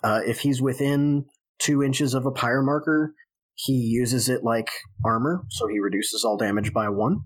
Uh, 0.04 0.22
if 0.26 0.42
he's 0.42 0.62
within 0.62 1.26
two 1.58 1.84
inches 1.84 2.14
of 2.14 2.26
a 2.26 2.32
pyre 2.32 2.62
marker, 2.62 3.14
he 3.62 3.74
uses 3.74 4.30
it 4.30 4.42
like 4.42 4.70
armor, 5.04 5.44
so 5.50 5.68
he 5.68 5.80
reduces 5.80 6.24
all 6.24 6.38
damage 6.38 6.72
by 6.72 6.88
one. 6.88 7.20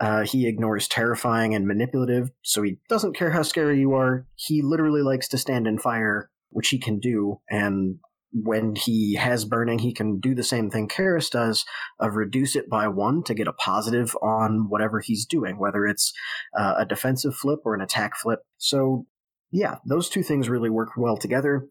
Uh, 0.00 0.24
he 0.24 0.48
ignores 0.48 0.88
terrifying 0.88 1.54
and 1.54 1.66
manipulative, 1.66 2.30
so 2.42 2.62
he 2.62 2.78
doesn't 2.88 3.16
care 3.16 3.30
how 3.30 3.42
scary 3.42 3.78
you 3.78 3.94
are. 3.94 4.26
He 4.34 4.62
literally 4.62 5.02
likes 5.02 5.28
to 5.28 5.38
stand 5.38 5.68
in 5.68 5.78
fire, 5.78 6.28
which 6.50 6.70
he 6.70 6.78
can 6.80 6.98
do, 6.98 7.40
and 7.48 8.00
when 8.32 8.74
he 8.74 9.14
has 9.14 9.44
burning, 9.44 9.78
he 9.78 9.94
can 9.94 10.18
do 10.18 10.34
the 10.34 10.42
same 10.42 10.70
thing 10.70 10.88
Kaeris 10.88 11.30
does 11.30 11.64
of 12.00 12.16
reduce 12.16 12.56
it 12.56 12.68
by 12.68 12.88
one 12.88 13.22
to 13.22 13.34
get 13.34 13.46
a 13.46 13.52
positive 13.52 14.16
on 14.20 14.66
whatever 14.68 14.98
he's 14.98 15.24
doing, 15.24 15.56
whether 15.56 15.86
it's 15.86 16.12
uh, 16.58 16.74
a 16.78 16.84
defensive 16.84 17.36
flip 17.36 17.60
or 17.64 17.76
an 17.76 17.80
attack 17.80 18.16
flip. 18.16 18.40
So, 18.58 19.06
yeah, 19.52 19.76
those 19.86 20.08
two 20.08 20.24
things 20.24 20.48
really 20.48 20.68
work 20.68 20.90
well 20.96 21.16
together. 21.16 21.68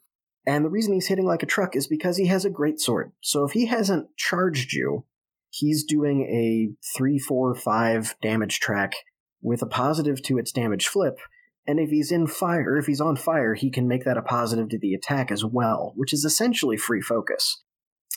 And 0.47 0.63
the 0.63 0.69
reason 0.69 0.93
he's 0.93 1.07
hitting 1.07 1.25
like 1.25 1.43
a 1.43 1.47
truck 1.47 1.75
is 1.75 1.87
because 1.87 2.17
he 2.17 2.27
has 2.27 2.45
a 2.45 2.49
great 2.49 2.79
sword. 2.79 3.11
So 3.21 3.45
if 3.45 3.53
he 3.53 3.65
hasn't 3.65 4.15
charged 4.15 4.73
you, 4.73 5.05
he's 5.49 5.83
doing 5.83 6.21
a 6.23 6.69
3, 6.95 7.17
4, 7.17 7.55
5 7.55 8.15
damage 8.21 8.59
track 8.59 8.93
with 9.41 9.61
a 9.61 9.67
positive 9.67 10.21
to 10.23 10.37
its 10.37 10.51
damage 10.51 10.87
flip 10.87 11.17
and 11.67 11.79
if 11.79 11.89
he's 11.89 12.11
in 12.11 12.27
fire, 12.27 12.77
if 12.77 12.85
he's 12.85 13.01
on 13.01 13.15
fire, 13.15 13.55
he 13.55 13.71
can 13.71 13.87
make 13.87 14.05
that 14.05 14.17
a 14.17 14.21
positive 14.21 14.69
to 14.69 14.79
the 14.79 14.93
attack 14.93 15.31
as 15.31 15.43
well, 15.43 15.93
which 15.95 16.13
is 16.13 16.23
essentially 16.23 16.77
free 16.77 17.01
focus. 17.01 17.63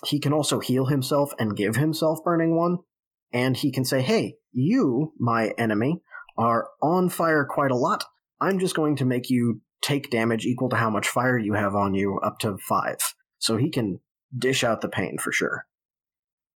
He 0.04 0.20
can 0.20 0.32
also 0.32 0.60
heal 0.60 0.86
himself 0.86 1.32
and 1.38 1.56
give 1.56 1.76
himself 1.76 2.22
burning 2.22 2.56
one, 2.56 2.78
and 3.32 3.56
he 3.56 3.72
can 3.72 3.84
say, 3.84 4.02
"Hey, 4.02 4.36
you, 4.52 5.14
my 5.18 5.48
enemy, 5.58 6.02
are 6.36 6.68
on 6.82 7.08
fire 7.08 7.46
quite 7.48 7.70
a 7.70 7.76
lot. 7.76 8.04
I'm 8.40 8.58
just 8.58 8.76
going 8.76 8.96
to 8.96 9.04
make 9.04 9.30
you 9.30 9.60
take 9.82 10.10
damage 10.10 10.44
equal 10.44 10.68
to 10.70 10.76
how 10.76 10.90
much 10.90 11.08
fire 11.08 11.38
you 11.38 11.54
have 11.54 11.74
on 11.74 11.94
you, 11.94 12.18
up 12.20 12.38
to 12.40 12.56
five. 12.58 12.98
So 13.38 13.56
he 13.56 13.70
can 13.70 14.00
dish 14.36 14.64
out 14.64 14.80
the 14.80 14.88
pain 14.88 15.16
for 15.18 15.32
sure. 15.32 15.66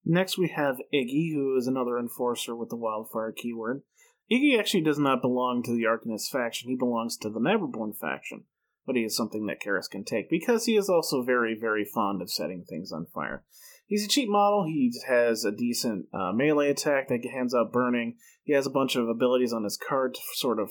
Next, 0.05 0.37
we 0.37 0.49
have 0.49 0.77
Iggy, 0.93 1.33
who 1.33 1.57
is 1.57 1.67
another 1.67 1.99
enforcer 1.99 2.57
with 2.57 2.71
the 2.71 2.77
wildfire 2.77 3.33
keyword. 3.33 3.83
Iggy 4.31 4.59
actually 4.59 4.83
does 4.83 4.99
not 4.99 5.23
belong 5.23 5.63
to 5.63 5.73
the 5.73 5.85
Arcanist 5.85 6.29
faction. 6.31 6.71
He 6.71 6.77
belongs 6.77 7.17
to 7.19 7.31
the 7.31 7.39
Neverborn 7.41 7.97
faction, 7.97 8.45
but 8.87 8.97
he 8.97 9.03
is 9.03 9.17
something 9.17 9.47
that 9.47 9.61
Kaeris 9.61 9.91
can 9.91 10.05
take 10.05 10.29
because 10.29 10.65
he 10.65 10.77
is 10.77 10.89
also 10.89 11.23
very, 11.23 11.57
very 11.59 11.85
fond 11.85 12.21
of 12.21 12.31
setting 12.31 12.65
things 12.69 12.91
on 12.93 13.07
fire. 13.15 13.45
He's 13.87 14.05
a 14.05 14.09
cheap 14.09 14.29
model. 14.29 14.65
He 14.65 14.91
has 15.07 15.45
a 15.45 15.53
decent 15.53 16.07
uh, 16.15 16.33
melee 16.33 16.71
attack 16.71 17.09
that 17.09 17.25
hands 17.31 17.55
out 17.55 17.73
burning. 17.73 18.17
He 18.43 18.55
has 18.55 18.67
a 18.67 18.71
bunch 18.71 18.97
of 18.97 19.09
abilities 19.09 19.53
on 19.53 19.65
his 19.65 19.77
card 19.77 20.15
to 20.15 20.21
sort 20.35 20.59
of 20.59 20.71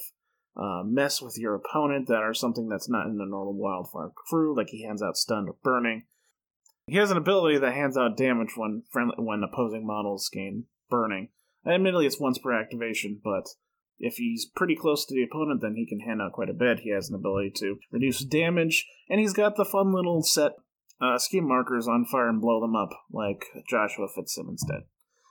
uh, 0.56 0.84
mess 0.86 1.22
with 1.22 1.38
your 1.38 1.56
opponent 1.56 2.08
that 2.08 2.22
are 2.22 2.34
something 2.34 2.68
that's 2.68 2.90
not 2.90 3.06
in 3.06 3.18
the 3.18 3.26
normal 3.26 3.54
wildfire 3.54 4.12
crew, 4.16 4.56
like 4.56 4.70
he 4.70 4.84
hands 4.84 5.02
out 5.02 5.18
stun 5.18 5.48
or 5.48 5.56
burning. 5.64 6.04
He 6.88 6.98
has 6.98 7.12
an 7.12 7.18
ability 7.18 7.58
that 7.60 7.74
hands 7.74 7.98
out 7.98 8.18
damage 8.18 8.54
when 8.56 8.84
friendly, 8.92 9.16
when 9.18 9.44
opposing 9.44 9.86
models 9.86 10.30
gain 10.32 10.66
burning. 10.90 11.30
Admittedly, 11.66 12.06
it's 12.06 12.20
once 12.20 12.38
per 12.38 12.52
activation, 12.52 13.22
but 13.24 13.46
if 14.00 14.16
he's 14.16 14.46
pretty 14.46 14.76
close 14.76 15.06
to 15.06 15.14
the 15.14 15.24
opponent, 15.24 15.62
then 15.62 15.76
he 15.76 15.86
can 15.86 16.00
hand 16.00 16.22
out 16.22 16.34
quite 16.34 16.50
a 16.50 16.54
bit. 16.54 16.80
He 16.80 16.92
has 16.92 17.10
an 17.10 17.16
ability 17.16 17.52
to 17.58 17.78
reduce 17.92 18.20
damage, 18.26 18.88
and 19.10 19.20
he's 19.20 19.34
got 19.34 19.56
the 19.56 19.66
fun 19.66 19.94
little 19.94 20.24
set 20.24 20.54
uh, 21.00 21.18
scheme 21.18 21.48
markers 21.48 21.88
on 21.88 22.06
fire 22.06 22.28
and 22.28 22.42
blow 22.42 22.60
them 22.60 22.76
up, 22.76 22.90
like 23.12 23.46
Joshua 23.70 24.08
Fitzsimmons 24.14 24.66
did. 24.68 24.84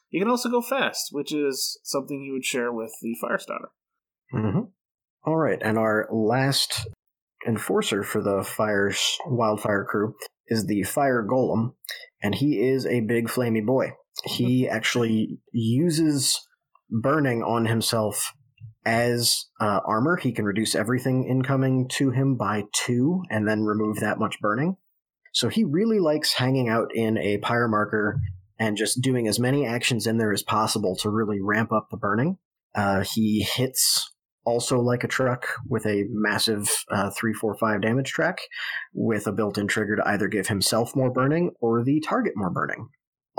He 0.09 0.19
can 0.19 0.29
also 0.29 0.49
go 0.49 0.63
fast, 0.63 1.09
which 1.13 1.33
is 1.33 1.79
something 1.85 2.23
he 2.23 2.33
would 2.33 2.45
share 2.45 2.73
with 2.73 2.93
the 3.03 3.17
Firestarter. 3.23 3.71
Mm-hmm. 4.35 4.61
All 5.25 5.37
right, 5.37 5.59
and 5.61 5.79
our 5.79 6.09
last 6.11 6.89
enforcer 7.47 8.03
for 8.03 8.23
the 8.23 8.43
fire's 8.43 9.19
wildfire 9.27 9.85
crew 9.85 10.15
is 10.49 10.67
the 10.67 10.83
fire 10.83 11.27
golem, 11.29 11.75
and 12.23 12.35
he 12.35 12.61
is 12.61 12.87
a 12.87 13.01
big 13.01 13.29
flamey 13.29 13.65
boy 13.65 13.93
he 14.25 14.69
actually 14.69 15.39
uses 15.53 16.47
burning 16.91 17.43
on 17.43 17.67
himself 17.67 18.33
as 18.85 19.47
uh, 19.61 19.81
armor. 19.87 20.17
He 20.17 20.33
can 20.33 20.45
reduce 20.45 20.75
everything 20.75 21.25
incoming 21.29 21.89
to 21.95 22.11
him 22.11 22.37
by 22.37 22.65
two 22.73 23.23
and 23.31 23.47
then 23.47 23.63
remove 23.63 24.01
that 24.01 24.19
much 24.19 24.41
burning. 24.41 24.77
So 25.33 25.49
he 25.49 25.65
really 25.65 26.01
likes 26.01 26.35
hanging 26.35 26.69
out 26.69 26.91
in 26.95 27.17
a 27.19 27.39
pyre 27.39 27.69
marker 27.69 28.21
and 28.59 28.77
just 28.77 29.01
doing 29.01 29.29
as 29.29 29.39
many 29.39 29.67
actions 29.67 30.07
in 30.07 30.19
there 30.19 30.33
as 30.33 30.43
possible 30.43 30.97
to 30.97 31.11
really 31.11 31.41
ramp 31.41 31.73
up 31.73 31.89
the 31.91 31.97
burning. 31.97 32.39
Uh, 32.75 33.05
he 33.15 33.47
hits 33.55 34.10
also 34.45 34.81
like 34.81 35.05
a 35.05 35.09
truck 35.09 35.47
with 35.69 35.87
a 35.87 36.05
massive 36.11 36.69
uh, 36.91 37.11
345 37.11 37.83
damage 37.83 38.11
track 38.11 38.39
with 38.95 39.27
a 39.27 39.33
built 39.33 39.59
in 39.59 39.67
trigger 39.67 39.97
to 39.97 40.09
either 40.09 40.29
give 40.29 40.49
himself 40.49 40.97
more 40.97 41.11
burning 41.13 41.51
or 41.61 41.85
the 41.85 42.01
target 42.01 42.33
more 42.37 42.51
burning 42.51 42.89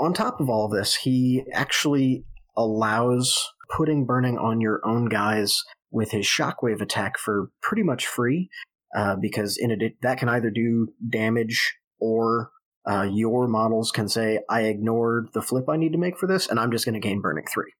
on 0.02 0.12
top 0.12 0.40
of 0.40 0.50
all 0.50 0.66
of 0.66 0.72
this, 0.72 0.96
he 0.96 1.44
actually 1.52 2.24
allows 2.56 3.52
putting 3.70 4.04
burning 4.04 4.36
on 4.36 4.60
your 4.60 4.80
own 4.84 5.08
guys 5.08 5.62
with 5.90 6.10
his 6.10 6.26
shockwave 6.26 6.80
attack 6.80 7.18
for 7.18 7.50
pretty 7.62 7.82
much 7.82 8.06
free, 8.06 8.50
uh, 8.96 9.16
because 9.16 9.56
in 9.56 9.70
it 9.70 9.94
that 10.02 10.18
can 10.18 10.28
either 10.28 10.50
do 10.50 10.88
damage 11.08 11.74
or 12.00 12.50
uh, 12.84 13.06
your 13.10 13.46
models 13.46 13.92
can 13.92 14.08
say, 14.08 14.40
"I 14.50 14.62
ignored 14.62 15.28
the 15.34 15.42
flip 15.42 15.68
I 15.68 15.76
need 15.76 15.92
to 15.92 15.98
make 15.98 16.18
for 16.18 16.26
this, 16.26 16.48
and 16.48 16.58
I'm 16.58 16.72
just 16.72 16.84
going 16.84 16.94
to 16.94 17.00
gain 17.00 17.20
burning 17.20 17.44
three. 17.52 17.72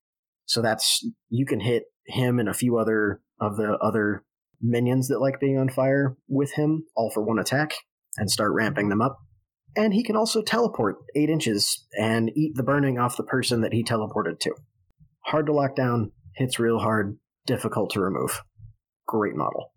So 0.47 0.63
that's 0.63 1.05
you 1.29 1.45
can 1.45 1.61
hit 1.61 1.85
him 2.07 2.39
and 2.39 2.49
a 2.49 2.55
few 2.55 2.79
other 2.79 3.21
of 3.41 3.57
the 3.57 3.77
other 3.83 4.25
minions 4.61 5.09
that 5.09 5.21
like 5.21 5.41
being 5.41 5.59
on 5.59 5.69
fire 5.69 6.17
with 6.29 6.53
him, 6.53 6.85
all 6.95 7.11
for 7.11 7.23
one 7.23 7.39
attack, 7.39 7.75
and 8.17 8.31
start 8.31 8.53
ramping 8.53 8.89
them 8.89 9.03
up. 9.03 9.19
And 9.75 9.95
he 9.95 10.05
can 10.05 10.17
also 10.17 10.43
teleport 10.43 10.97
eight 11.17 11.31
inches 11.31 11.87
and 11.99 12.31
eat 12.37 12.55
the 12.55 12.63
burning 12.63 12.99
off 12.99 13.17
the 13.17 13.23
person 13.23 13.63
that 13.63 13.73
he 13.73 13.83
teleported 13.83 14.39
to. 14.41 14.55
Hard 15.25 15.47
to 15.47 15.53
lock 15.53 15.75
down, 15.75 16.13
hits 16.37 16.59
real 16.59 16.79
hard, 16.79 17.19
difficult 17.47 17.91
to 17.91 18.01
remove. 18.01 18.43
Great 19.07 19.35
model. 19.35 19.73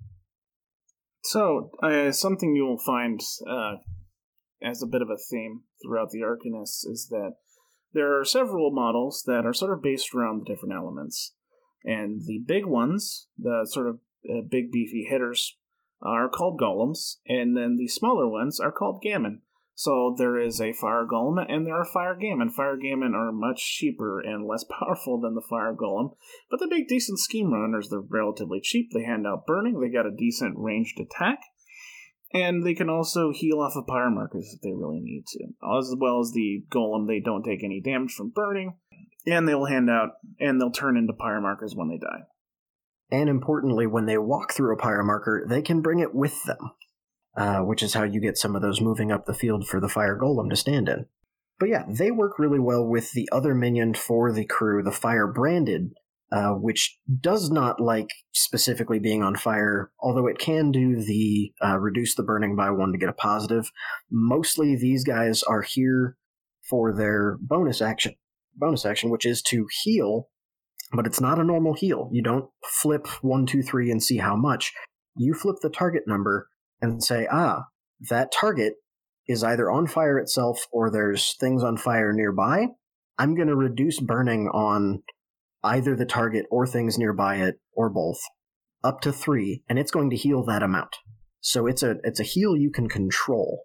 So, 1.23 1.71
uh, 1.81 2.11
something 2.11 2.55
you 2.55 2.65
will 2.65 2.77
find 2.77 3.19
uh, 3.49 3.77
as 4.61 4.83
a 4.83 4.87
bit 4.87 5.01
of 5.01 5.09
a 5.09 5.17
theme 5.17 5.61
throughout 5.81 6.11
the 6.11 6.19
Arcanists 6.19 6.85
is 6.85 7.07
that 7.09 7.35
there 7.93 8.19
are 8.19 8.25
several 8.25 8.71
models 8.71 9.23
that 9.25 9.45
are 9.45 9.53
sort 9.53 9.73
of 9.73 9.81
based 9.81 10.13
around 10.13 10.41
the 10.41 10.53
different 10.53 10.75
elements. 10.75 11.33
And 11.85 12.21
the 12.25 12.39
big 12.45 12.65
ones, 12.65 13.27
the 13.37 13.67
sort 13.69 13.87
of 13.87 13.99
uh, 14.29 14.41
big 14.49 14.71
beefy 14.71 15.05
hitters, 15.09 15.55
are 16.01 16.27
called 16.29 16.59
golems, 16.59 17.17
and 17.27 17.55
then 17.55 17.77
the 17.77 17.87
smaller 17.87 18.27
ones 18.27 18.59
are 18.59 18.71
called 18.71 19.01
gamin. 19.03 19.39
So 19.75 20.15
there 20.17 20.39
is 20.39 20.61
a 20.61 20.71
fire 20.71 21.05
golem 21.05 21.45
and 21.49 21.67
there 21.67 21.75
are 21.75 21.85
fire 21.85 22.15
gamin. 22.15 22.49
Fire 22.49 22.77
gamin 22.77 23.13
are 23.13 23.33
much 23.33 23.75
cheaper 23.75 24.21
and 24.21 24.47
less 24.47 24.63
powerful 24.79 25.19
than 25.19 25.35
the 25.35 25.41
fire 25.41 25.75
golem, 25.75 26.15
but 26.49 26.59
they 26.59 26.65
make 26.65 26.87
decent 26.87 27.19
scheme 27.19 27.51
runners. 27.51 27.89
They're 27.89 27.99
relatively 27.99 28.61
cheap. 28.61 28.91
They 28.93 29.03
hand 29.03 29.27
out 29.27 29.45
burning. 29.45 29.79
They 29.79 29.89
got 29.89 30.05
a 30.05 30.15
decent 30.15 30.55
ranged 30.57 30.99
attack. 30.99 31.39
And 32.35 32.65
they 32.65 32.73
can 32.73 32.89
also 32.89 33.31
heal 33.31 33.61
off 33.61 33.77
of 33.77 33.87
pyre 33.87 34.11
markers 34.11 34.51
if 34.53 34.59
they 34.61 34.73
really 34.73 34.99
need 34.99 35.23
to. 35.25 35.45
As 35.79 35.95
well 35.97 36.19
as 36.19 36.33
the 36.33 36.65
golem, 36.69 37.07
they 37.07 37.21
don't 37.21 37.43
take 37.43 37.63
any 37.63 37.79
damage 37.79 38.11
from 38.11 38.33
burning. 38.35 38.75
And 39.25 39.47
they'll 39.47 39.65
hand 39.65 39.89
out, 39.89 40.09
and 40.37 40.59
they'll 40.59 40.69
turn 40.69 40.97
into 40.97 41.13
pyre 41.13 41.39
markers 41.39 41.73
when 41.75 41.87
they 41.87 41.97
die. 41.97 42.23
And 43.09 43.29
importantly, 43.29 43.87
when 43.87 44.05
they 44.05 44.17
walk 44.17 44.51
through 44.51 44.73
a 44.73 44.77
pyre 44.77 45.01
marker, 45.01 45.45
they 45.47 45.61
can 45.61 45.81
bring 45.81 45.99
it 45.99 46.13
with 46.13 46.43
them, 46.43 46.71
uh, 47.37 47.59
which 47.59 47.81
is 47.81 47.93
how 47.93 48.03
you 48.03 48.19
get 48.19 48.37
some 48.37 48.53
of 48.53 48.61
those 48.61 48.81
moving 48.81 49.13
up 49.13 49.25
the 49.25 49.33
field 49.33 49.65
for 49.65 49.79
the 49.79 49.87
fire 49.87 50.19
golem 50.21 50.49
to 50.49 50.57
stand 50.57 50.89
in. 50.89 51.05
But 51.57 51.69
yeah, 51.69 51.85
they 51.87 52.11
work 52.11 52.37
really 52.37 52.59
well 52.59 52.85
with 52.85 53.13
the 53.13 53.29
other 53.31 53.55
minion 53.55 53.93
for 53.93 54.33
the 54.33 54.45
crew, 54.45 54.83
the 54.83 54.91
fire 54.91 55.25
branded, 55.25 55.93
uh, 56.35 56.51
which 56.51 56.99
does 57.21 57.49
not 57.49 57.79
like 57.79 58.09
specifically 58.33 58.99
being 58.99 59.23
on 59.23 59.37
fire, 59.37 59.93
although 60.01 60.27
it 60.27 60.37
can 60.37 60.69
do 60.69 60.97
the 60.97 61.53
uh, 61.63 61.79
reduce 61.79 62.13
the 62.15 62.23
burning 62.23 62.57
by 62.57 62.69
one 62.69 62.91
to 62.91 62.97
get 62.97 63.07
a 63.07 63.13
positive. 63.13 63.71
Mostly 64.11 64.75
these 64.75 65.05
guys 65.05 65.43
are 65.43 65.61
here 65.61 66.17
for 66.69 66.93
their 66.93 67.37
bonus 67.39 67.81
action, 67.81 68.15
bonus 68.53 68.85
action, 68.85 69.09
which 69.09 69.25
is 69.25 69.41
to 69.43 69.65
heal, 69.81 70.27
but 70.91 71.05
it's 71.07 71.21
not 71.21 71.39
a 71.39 71.43
normal 71.43 71.73
heal. 71.73 72.09
You 72.11 72.21
don't 72.21 72.49
flip 72.65 73.07
one, 73.21 73.45
two, 73.45 73.63
three, 73.63 73.89
and 73.89 74.03
see 74.03 74.17
how 74.17 74.35
much. 74.35 74.73
You 75.15 75.33
flip 75.33 75.55
the 75.61 75.69
target 75.69 76.03
number 76.05 76.49
and 76.81 77.01
say, 77.01 77.29
ah, 77.31 77.67
that 78.09 78.33
target 78.33 78.73
is 79.25 79.41
either 79.41 79.71
on 79.71 79.87
fire 79.87 80.19
itself 80.19 80.65
or 80.73 80.91
there's 80.91 81.37
things 81.39 81.63
on 81.63 81.77
fire 81.77 82.11
nearby. 82.11 82.67
I'm 83.17 83.35
going 83.35 83.47
to 83.47 83.55
reduce 83.55 84.01
burning 84.01 84.49
on 84.49 85.01
either 85.65 85.95
the 85.95 86.05
target 86.05 86.45
or 86.49 86.65
things 86.65 86.97
nearby 86.97 87.37
it 87.37 87.59
or 87.73 87.89
both 87.89 88.19
up 88.83 89.01
to 89.01 89.11
three, 89.11 89.63
and 89.67 89.79
it's 89.79 89.91
going 89.91 90.11
to 90.11 90.15
heal 90.15 90.43
that 90.45 90.63
amount. 90.63 90.95
So 91.41 91.67
it's 91.67 91.83
a 91.83 91.97
it's 92.03 92.19
a 92.19 92.23
heal 92.23 92.55
you 92.55 92.71
can 92.71 92.87
control, 92.87 93.63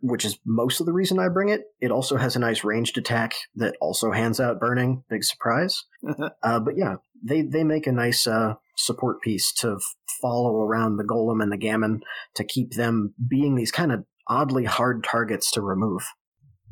which 0.00 0.24
is 0.24 0.38
most 0.44 0.80
of 0.80 0.86
the 0.86 0.92
reason 0.92 1.18
I 1.18 1.28
bring 1.28 1.50
it. 1.50 1.62
It 1.80 1.90
also 1.90 2.16
has 2.16 2.34
a 2.34 2.40
nice 2.40 2.64
ranged 2.64 2.98
attack 2.98 3.34
that 3.56 3.76
also 3.80 4.10
hands 4.10 4.40
out 4.40 4.58
burning. 4.58 5.04
Big 5.08 5.22
surprise. 5.22 5.84
uh, 6.42 6.60
but 6.60 6.76
yeah, 6.76 6.96
they 7.22 7.42
they 7.42 7.62
make 7.62 7.86
a 7.86 7.92
nice 7.92 8.26
uh, 8.26 8.54
support 8.76 9.20
piece 9.22 9.52
to 9.54 9.78
follow 10.20 10.56
around 10.56 10.96
the 10.96 11.04
golem 11.04 11.42
and 11.42 11.52
the 11.52 11.58
gamin 11.58 12.00
to 12.34 12.44
keep 12.44 12.72
them 12.72 13.14
being 13.28 13.54
these 13.54 13.70
kind 13.70 13.92
of 13.92 14.04
oddly 14.26 14.64
hard 14.64 15.04
targets 15.04 15.50
to 15.52 15.60
remove. 15.60 16.02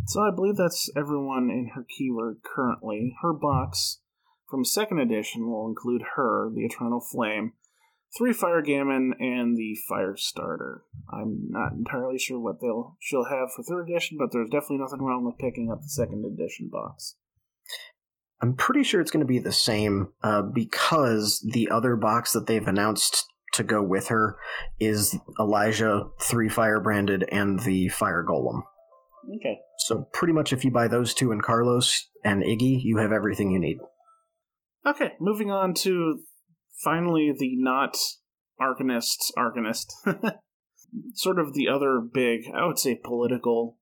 So 0.07 0.21
I 0.21 0.35
believe 0.35 0.57
that's 0.57 0.91
everyone 0.97 1.51
in 1.51 1.71
her 1.75 1.87
keyword 1.97 2.39
currently. 2.43 3.15
Her 3.23 3.33
box 3.33 4.01
from 4.53 4.67
second 4.67 4.99
edition 4.99 5.51
will 5.51 5.67
include 5.67 6.03
her, 6.15 6.51
the 6.55 6.67
Eternal 6.67 7.01
Flame, 7.01 7.55
three 8.17 8.35
Fire 8.35 8.61
Gamin, 8.61 9.13
and 9.19 9.57
the 9.57 9.75
Fire 9.89 10.15
Starter. 10.15 10.83
I'm 11.11 11.47
not 11.49 11.73
entirely 11.73 12.19
sure 12.19 12.39
what 12.39 12.61
they'll 12.61 12.99
she'll 13.01 13.25
have 13.25 13.51
for 13.51 13.63
third 13.63 13.89
edition, 13.89 14.19
but 14.19 14.31
there's 14.31 14.51
definitely 14.51 14.77
nothing 14.77 15.01
wrong 15.01 15.25
with 15.25 15.39
picking 15.39 15.71
up 15.73 15.81
the 15.81 15.89
second 15.89 16.27
edition 16.27 16.69
box. 16.71 17.17
I'm 18.43 18.55
pretty 18.55 18.83
sure 18.83 19.01
it's 19.01 19.11
going 19.11 19.25
to 19.25 19.27
be 19.27 19.39
the 19.39 19.53
same 19.53 20.09
uh, 20.23 20.43
because 20.43 21.43
the 21.55 21.71
other 21.71 21.97
box 21.97 22.35
that 22.35 22.47
they've 22.47 22.69
announced 22.69 23.25
to 23.55 23.63
go 23.63 23.83
with 23.83 24.09
her 24.09 24.37
is 24.79 25.17
Elijah, 25.41 26.09
three 26.21 26.51
fire 26.51 26.81
branded, 26.81 27.25
and 27.33 27.59
the 27.61 27.89
fire 27.89 28.23
golem. 28.29 28.61
Okay. 29.37 29.57
So 29.79 30.09
pretty 30.13 30.35
much, 30.35 30.53
if 30.53 30.63
you 30.63 30.71
buy 30.71 30.89
those 30.89 31.15
two 31.15 31.33
and 31.33 31.43
Carlos 31.43 32.11
and 32.23 32.43
Iggy, 32.43 32.83
you 32.83 32.99
have 32.99 33.13
everything 33.13 33.51
you 33.51 33.59
need. 33.59 33.79
Okay, 34.87 35.13
moving 35.21 35.51
on 35.51 35.75
to 35.75 36.21
finally 36.83 37.33
the 37.37 37.57
not 37.57 37.97
Arcanist 38.61 39.31
Arcanist. 39.37 39.93
sort 41.15 41.39
of 41.39 41.55
the 41.55 41.69
other 41.69 42.01
big, 42.01 42.43
I 42.55 42.67
would 42.67 42.79
say, 42.79 42.95
political, 43.03 43.79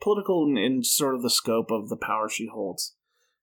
political 0.00 0.46
in, 0.46 0.56
in 0.56 0.84
sort 0.84 1.14
of 1.14 1.22
the 1.22 1.30
scope 1.30 1.70
of 1.70 1.88
the 1.88 1.96
power 1.96 2.28
she 2.28 2.48
holds 2.52 2.94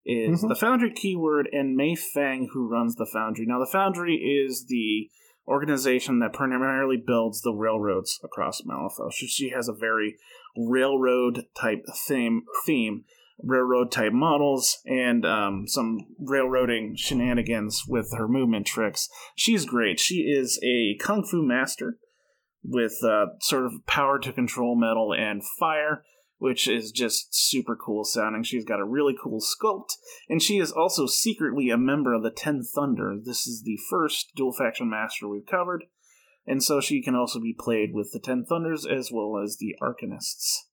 is 0.06 0.40
mm-hmm. 0.40 0.50
the 0.50 0.56
Foundry 0.56 0.92
keyword 0.94 1.48
and 1.52 1.76
Mei 1.76 1.96
Fang, 1.96 2.50
who 2.54 2.70
runs 2.70 2.96
the 2.96 3.10
Foundry. 3.12 3.46
Now, 3.48 3.60
the 3.60 3.72
Foundry 3.72 4.16
is 4.16 4.66
the 4.68 5.10
organization 5.48 6.20
that 6.20 6.34
primarily 6.34 6.98
builds 6.98 7.42
the 7.42 7.54
railroads 7.54 8.20
across 8.24 8.62
Malifaux. 8.62 9.14
She, 9.14 9.28
she 9.28 9.50
has 9.50 9.68
a 9.68 9.74
very 9.74 10.18
railroad 10.58 11.46
type 11.60 11.86
theme 12.08 12.44
theme 12.66 13.06
railroad 13.44 13.92
type 13.92 14.14
models 14.14 14.78
and 14.86 15.26
um, 15.26 15.66
some 15.68 16.00
railroading 16.20 16.96
shenanigans 16.96 17.84
with 17.88 18.10
her 18.18 18.28
movement 18.28 18.66
tricks. 18.66 19.10
She's 19.36 19.66
great. 19.66 20.00
She 20.00 20.22
is 20.22 20.60
a 20.64 20.98
kung 21.04 21.24
fu 21.24 21.46
master 21.46 21.98
with 22.64 22.98
uh, 23.04 23.26
sort 23.42 23.66
of 23.66 23.74
power 23.86 24.18
to 24.20 24.32
control 24.32 24.76
metal 24.76 25.14
and 25.14 25.44
fire, 25.60 26.04
which 26.38 26.68
is 26.68 26.92
just 26.92 27.36
super 27.36 27.76
cool 27.76 28.06
sounding. 28.06 28.44
She's 28.44 28.66
got 28.66 28.80
a 28.80 28.86
really 28.86 29.16
cool 29.22 29.42
sculpt, 29.42 29.98
and 30.30 30.42
she 30.42 30.58
is 30.58 30.72
also 30.72 31.06
secretly 31.06 31.70
a 31.70 31.78
member 31.78 32.14
of 32.14 32.24
the 32.24 32.32
Ten 32.32 32.64
Thunder. 32.64 33.16
This 33.22 33.46
is 33.46 33.64
the 33.64 33.78
first 33.90 34.32
dual 34.36 34.54
faction 34.54 34.90
master 34.90 35.28
we've 35.28 35.46
covered, 35.46 35.84
and 36.48 36.64
so 36.64 36.80
she 36.80 37.02
can 37.02 37.16
also 37.16 37.40
be 37.40 37.56
played 37.58 37.90
with 37.94 38.12
the 38.14 38.20
Ten 38.20 38.46
Thunders 38.46 38.86
as 38.86 39.12
well 39.12 39.42
as 39.44 39.58
the 39.58 39.76
Arcanists. 39.82 40.70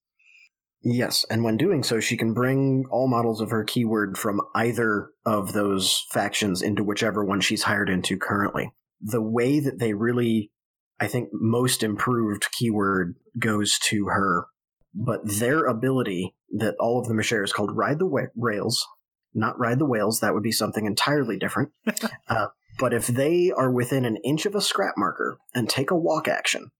Yes, 0.83 1.25
and 1.29 1.43
when 1.43 1.57
doing 1.57 1.83
so, 1.83 1.99
she 1.99 2.17
can 2.17 2.33
bring 2.33 2.85
all 2.89 3.07
models 3.07 3.39
of 3.39 3.51
her 3.51 3.63
keyword 3.63 4.17
from 4.17 4.41
either 4.55 5.11
of 5.25 5.53
those 5.53 6.05
factions 6.11 6.61
into 6.61 6.83
whichever 6.83 7.23
one 7.23 7.39
she's 7.41 7.63
hired 7.63 7.89
into 7.89 8.17
currently. 8.17 8.71
The 8.99 9.21
way 9.21 9.59
that 9.59 9.79
they 9.79 9.93
really, 9.93 10.51
I 10.99 11.07
think, 11.07 11.29
most 11.33 11.83
improved 11.83 12.51
keyword 12.51 13.15
goes 13.37 13.77
to 13.89 14.05
her, 14.07 14.47
but 14.95 15.21
their 15.23 15.65
ability 15.65 16.35
that 16.57 16.75
all 16.79 16.99
of 16.99 17.07
them 17.07 17.21
share 17.21 17.43
is 17.43 17.53
called 17.53 17.75
Ride 17.75 17.99
the 17.99 18.07
wa- 18.07 18.27
Rails, 18.35 18.87
not 19.35 19.59
Ride 19.59 19.79
the 19.79 19.85
Whales. 19.85 20.19
That 20.19 20.33
would 20.33 20.43
be 20.43 20.51
something 20.51 20.85
entirely 20.85 21.37
different. 21.37 21.71
uh, 22.27 22.47
but 22.79 22.93
if 22.93 23.05
they 23.05 23.51
are 23.55 23.71
within 23.71 24.05
an 24.05 24.17
inch 24.25 24.47
of 24.47 24.55
a 24.55 24.61
scrap 24.61 24.95
marker 24.97 25.37
and 25.53 25.69
take 25.69 25.91
a 25.91 25.95
walk 25.95 26.27
action, 26.27 26.71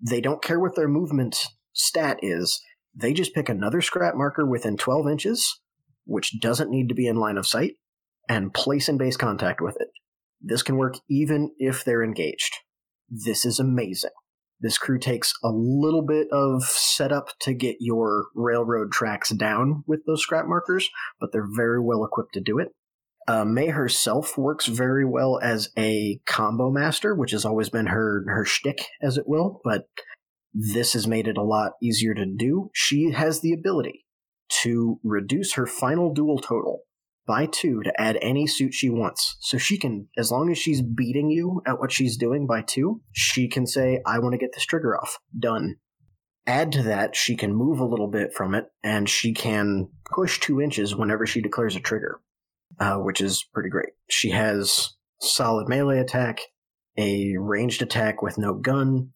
they 0.00 0.22
don't 0.22 0.42
care 0.42 0.58
what 0.58 0.76
their 0.76 0.88
movement 0.88 1.36
stat 1.72 2.18
is 2.22 2.62
they 2.94 3.12
just 3.12 3.34
pick 3.34 3.48
another 3.48 3.80
scrap 3.80 4.14
marker 4.14 4.46
within 4.46 4.76
12 4.76 5.08
inches, 5.08 5.60
which 6.04 6.40
doesn't 6.40 6.70
need 6.70 6.88
to 6.88 6.94
be 6.94 7.06
in 7.06 7.16
line 7.16 7.38
of 7.38 7.46
sight, 7.46 7.74
and 8.28 8.54
place 8.54 8.88
in 8.88 8.98
base 8.98 9.16
contact 9.16 9.60
with 9.60 9.76
it. 9.80 9.88
This 10.40 10.62
can 10.62 10.76
work 10.76 10.96
even 11.08 11.50
if 11.58 11.84
they're 11.84 12.02
engaged. 12.02 12.54
This 13.08 13.44
is 13.44 13.58
amazing. 13.58 14.10
This 14.60 14.78
crew 14.78 14.98
takes 14.98 15.32
a 15.42 15.48
little 15.48 16.02
bit 16.02 16.28
of 16.30 16.64
setup 16.64 17.30
to 17.40 17.54
get 17.54 17.76
your 17.80 18.26
railroad 18.34 18.92
tracks 18.92 19.30
down 19.30 19.84
with 19.86 20.00
those 20.06 20.22
scrap 20.22 20.46
markers, 20.46 20.90
but 21.18 21.32
they're 21.32 21.48
very 21.56 21.80
well 21.80 22.04
equipped 22.04 22.34
to 22.34 22.40
do 22.40 22.58
it. 22.58 22.68
Uh, 23.26 23.44
May 23.44 23.68
herself 23.68 24.36
works 24.36 24.66
very 24.66 25.04
well 25.04 25.38
as 25.42 25.70
a 25.78 26.20
combo 26.26 26.70
master, 26.70 27.14
which 27.14 27.30
has 27.30 27.44
always 27.44 27.70
been 27.70 27.86
her 27.86 28.24
her 28.26 28.44
shtick, 28.44 28.86
as 29.02 29.16
it 29.16 29.28
will. 29.28 29.60
But 29.64 29.84
this 30.52 30.92
has 30.94 31.06
made 31.06 31.28
it 31.28 31.36
a 31.36 31.42
lot 31.42 31.72
easier 31.82 32.14
to 32.14 32.26
do. 32.26 32.70
She 32.74 33.12
has 33.12 33.40
the 33.40 33.52
ability 33.52 34.06
to 34.62 34.98
reduce 35.04 35.54
her 35.54 35.66
final 35.66 36.12
duel 36.12 36.38
total 36.38 36.80
by 37.26 37.46
two 37.46 37.82
to 37.82 38.00
add 38.00 38.18
any 38.20 38.46
suit 38.46 38.74
she 38.74 38.90
wants. 38.90 39.36
So 39.40 39.56
she 39.56 39.78
can, 39.78 40.08
as 40.18 40.32
long 40.32 40.50
as 40.50 40.58
she's 40.58 40.82
beating 40.82 41.30
you 41.30 41.62
at 41.66 41.78
what 41.78 41.92
she's 41.92 42.16
doing 42.16 42.46
by 42.46 42.62
two, 42.62 43.02
she 43.12 43.48
can 43.48 43.66
say, 43.66 44.00
I 44.04 44.18
want 44.18 44.32
to 44.32 44.38
get 44.38 44.52
this 44.52 44.64
trigger 44.64 44.96
off. 44.96 45.18
Done. 45.38 45.76
Add 46.46 46.72
to 46.72 46.82
that, 46.84 47.14
she 47.14 47.36
can 47.36 47.54
move 47.54 47.78
a 47.78 47.84
little 47.84 48.08
bit 48.08 48.32
from 48.34 48.54
it, 48.54 48.64
and 48.82 49.08
she 49.08 49.32
can 49.32 49.90
push 50.12 50.40
two 50.40 50.60
inches 50.60 50.96
whenever 50.96 51.26
she 51.26 51.40
declares 51.40 51.76
a 51.76 51.80
trigger, 51.80 52.20
uh, 52.80 52.96
which 52.96 53.20
is 53.20 53.46
pretty 53.54 53.68
great. 53.68 53.90
She 54.08 54.30
has 54.30 54.96
solid 55.20 55.68
melee 55.68 56.00
attack, 56.00 56.40
a 56.98 57.36
ranged 57.38 57.82
attack 57.82 58.22
with 58.22 58.38
no 58.38 58.54
gun, 58.54 59.10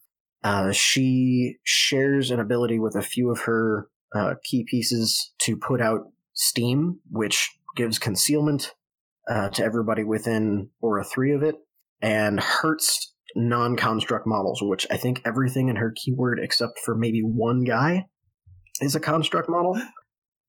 uh, 0.44 0.72
she 0.72 1.56
shares 1.64 2.30
an 2.30 2.38
ability 2.38 2.78
with 2.78 2.94
a 2.94 3.02
few 3.02 3.30
of 3.30 3.40
her 3.40 3.88
uh, 4.14 4.34
key 4.44 4.64
pieces 4.68 5.32
to 5.38 5.56
put 5.56 5.80
out 5.80 6.02
steam, 6.34 7.00
which 7.10 7.50
gives 7.76 7.98
concealment 7.98 8.74
uh, 9.28 9.48
to 9.48 9.64
everybody 9.64 10.04
within 10.04 10.68
Aura 10.82 11.02
3 11.02 11.32
of 11.32 11.42
it, 11.42 11.56
and 12.02 12.38
hurts 12.38 13.14
non 13.34 13.76
construct 13.76 14.26
models, 14.26 14.60
which 14.62 14.86
I 14.90 14.98
think 14.98 15.22
everything 15.24 15.68
in 15.68 15.76
her 15.76 15.92
keyword 15.96 16.38
except 16.38 16.78
for 16.84 16.94
maybe 16.94 17.22
one 17.22 17.64
guy 17.64 18.04
is 18.80 18.94
a 18.94 19.00
construct 19.00 19.48
model. 19.48 19.80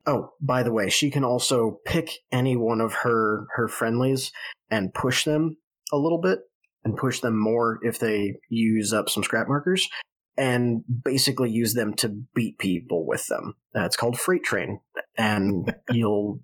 Oh, 0.06 0.34
by 0.42 0.62
the 0.62 0.74
way, 0.74 0.90
she 0.90 1.10
can 1.10 1.24
also 1.24 1.80
pick 1.86 2.10
any 2.32 2.58
one 2.58 2.82
of 2.82 2.94
her 2.94 3.48
her 3.56 3.68
friendlies 3.68 4.32
and 4.70 4.94
push 4.94 5.24
them 5.24 5.58
a 5.92 5.98
little 5.98 6.20
bit 6.20 6.40
and 6.86 6.96
push 6.96 7.20
them 7.20 7.38
more 7.38 7.80
if 7.82 8.00
they 8.00 8.36
use 8.50 8.94
up 8.94 9.10
some 9.10 9.24
scrap 9.24 9.48
markers 9.50 9.90
and 10.38 10.84
basically 11.04 11.50
use 11.50 11.74
them 11.74 11.94
to 11.96 12.10
beat 12.34 12.58
people 12.58 13.06
with 13.06 13.26
them. 13.28 13.56
Uh, 13.76 13.86
it's 13.86 13.98
called 13.98 14.20
Freight 14.20 14.44
Train, 14.44 14.80
and 15.18 15.76
you'll. 15.92 16.40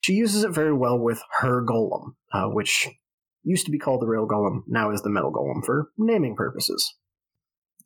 She 0.00 0.14
uses 0.14 0.44
it 0.44 0.50
very 0.50 0.72
well 0.72 0.98
with 0.98 1.22
her 1.40 1.64
golem, 1.64 2.14
uh, 2.32 2.48
which 2.48 2.88
used 3.42 3.66
to 3.66 3.72
be 3.72 3.78
called 3.78 4.02
the 4.02 4.06
Rail 4.06 4.26
Golem, 4.26 4.62
now 4.66 4.90
is 4.90 5.02
the 5.02 5.10
Metal 5.10 5.32
Golem 5.32 5.64
for 5.64 5.90
naming 5.96 6.34
purposes. 6.34 6.94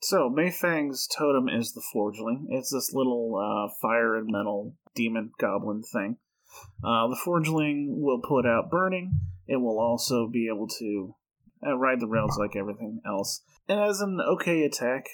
So 0.00 0.30
Mayfang's 0.30 1.08
totem 1.08 1.48
is 1.48 1.72
the 1.72 1.82
Forgeling. 1.92 2.46
It's 2.50 2.72
this 2.72 2.92
little 2.92 3.34
uh, 3.36 3.72
fire 3.82 4.16
and 4.16 4.28
metal 4.30 4.74
demon 4.94 5.32
goblin 5.40 5.82
thing. 5.82 6.18
Uh, 6.84 7.08
the 7.08 7.18
Forgeling 7.24 8.00
will 8.00 8.20
put 8.20 8.46
out 8.46 8.70
burning. 8.70 9.18
It 9.48 9.56
will 9.56 9.80
also 9.80 10.28
be 10.28 10.48
able 10.52 10.68
to 10.78 11.14
ride 11.62 12.00
the 12.00 12.06
rails 12.06 12.36
like 12.38 12.56
everything 12.56 13.00
else. 13.06 13.42
It 13.68 13.76
has 13.76 14.00
an 14.00 14.18
okay 14.20 14.62
attack, 14.62 15.06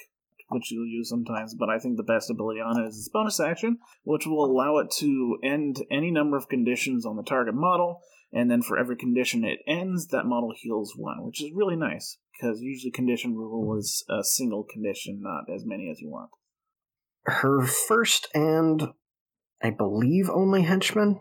which 0.49 0.70
you'll 0.70 0.86
use 0.86 1.09
sometimes, 1.09 1.55
but 1.55 1.68
I 1.68 1.78
think 1.78 1.97
the 1.97 2.03
best 2.03 2.30
ability 2.30 2.61
on 2.61 2.80
it 2.80 2.86
is 2.88 2.99
its 2.99 3.09
bonus 3.09 3.40
action, 3.40 3.78
which 4.05 4.26
will 4.26 4.45
allow 4.45 4.78
it 4.78 4.90
to 4.99 5.38
end 5.42 5.84
any 5.90 6.11
number 6.11 6.36
of 6.36 6.49
conditions 6.49 7.07
on 7.07 7.16
the 7.16 7.22
target 7.22 7.55
model, 7.55 8.01
and 8.32 8.51
then 8.51 8.62
for 8.62 8.78
every 8.78 8.97
condition 8.97 9.45
it 9.45 9.61
ends, 9.66 10.09
that 10.09 10.26
model 10.26 10.53
heals 10.57 10.95
one, 10.97 11.24
which 11.24 11.42
is 11.42 11.51
really 11.55 11.76
nice 11.76 12.18
because 12.32 12.61
usually 12.61 12.90
condition 12.90 13.36
rule 13.36 13.78
is 13.78 14.05
a 14.09 14.22
single 14.24 14.64
condition, 14.64 15.20
not 15.22 15.45
as 15.55 15.64
many 15.64 15.88
as 15.90 16.01
you 16.01 16.11
want. 16.11 16.30
Her 17.26 17.64
first 17.64 18.28
and 18.34 18.92
I 19.62 19.70
believe 19.70 20.28
only 20.28 20.62
henchman 20.62 21.20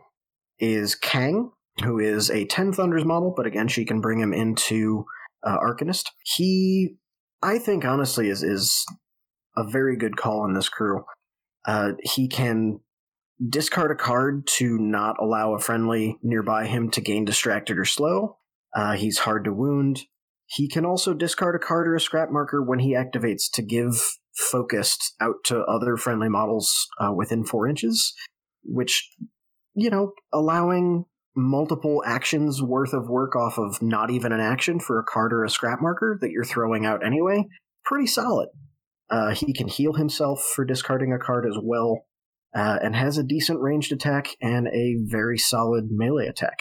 is 0.60 0.96
Kang, 0.96 1.52
who 1.82 2.00
is 2.00 2.30
a 2.30 2.46
Ten 2.46 2.72
Thunders 2.72 3.06
model, 3.06 3.34
but 3.36 3.46
again, 3.46 3.68
she 3.68 3.86
can 3.86 4.02
bring 4.02 4.20
him 4.20 4.34
into 4.34 5.06
uh, 5.44 5.58
Arcanist. 5.58 6.06
He, 6.24 6.96
I 7.42 7.58
think, 7.58 7.86
honestly, 7.86 8.30
is 8.30 8.44
is 8.44 8.86
a 9.56 9.64
very 9.64 9.98
good 9.98 10.18
call 10.18 10.46
in 10.46 10.54
this 10.54 10.70
crew. 10.70 11.04
Uh, 11.66 11.94
he 12.02 12.28
can 12.28 12.80
discard 13.50 13.92
a 13.92 13.96
card 13.96 14.48
to 14.48 14.78
not 14.78 15.16
allow 15.20 15.54
a 15.54 15.60
friendly 15.60 16.18
nearby 16.22 16.66
him 16.66 16.90
to 16.92 17.02
gain 17.02 17.26
distracted 17.26 17.78
or 17.78 17.86
slow. 17.86 18.38
Uh, 18.76 18.94
he's 18.94 19.20
hard 19.20 19.44
to 19.46 19.54
wound. 19.54 20.02
He 20.46 20.68
can 20.68 20.86
also 20.86 21.14
discard 21.14 21.56
a 21.56 21.60
card 21.60 21.88
or 21.88 21.96
a 21.96 22.00
scrap 22.00 22.30
marker 22.32 22.62
when 22.62 22.80
he 22.80 22.94
activates 22.94 23.50
to 23.54 23.62
give 23.62 24.18
focused 24.36 25.14
out 25.22 25.36
to 25.46 25.64
other 25.64 25.98
friendly 25.98 26.30
models 26.30 26.88
uh, 27.00 27.12
within 27.14 27.44
four 27.44 27.68
inches, 27.68 28.14
which, 28.64 29.10
you 29.76 29.90
know, 29.90 30.12
allowing 30.32 31.06
multiple 31.36 32.04
actions 32.06 32.62
worth 32.62 32.94
of 32.94 33.10
work 33.10 33.36
off 33.36 33.58
of 33.58 33.82
not 33.82 34.12
even 34.12 34.32
an 34.32 34.40
action 34.40 34.80
for 34.80 35.00
a 35.00 35.04
card 35.04 35.34
or 35.34 35.44
a 35.44 35.50
scrap 35.50 35.82
marker 35.82 36.18
that 36.22 36.32
you're 36.32 36.44
throwing 36.44 36.86
out 36.86 37.06
anyway, 37.06 37.48
pretty 37.86 38.08
solid. 38.08 38.50
Uh, 39.10 39.34
he 39.34 39.54
can 39.54 39.68
heal 39.68 39.94
himself 39.94 40.44
for 40.56 40.66
discarding 40.66 41.14
a 41.14 41.20
card 41.20 41.46
as 41.46 41.58
well, 41.62 42.06
uh, 42.56 42.80
and 42.82 42.96
has 42.96 43.18
a 43.18 43.24
decent 43.24 43.60
ranged 43.60 43.92
attack 43.92 44.30
and 44.42 44.68
a 44.68 44.98
very 45.04 45.38
solid 45.38 45.86
melee 45.90 46.28
attack. 46.28 46.58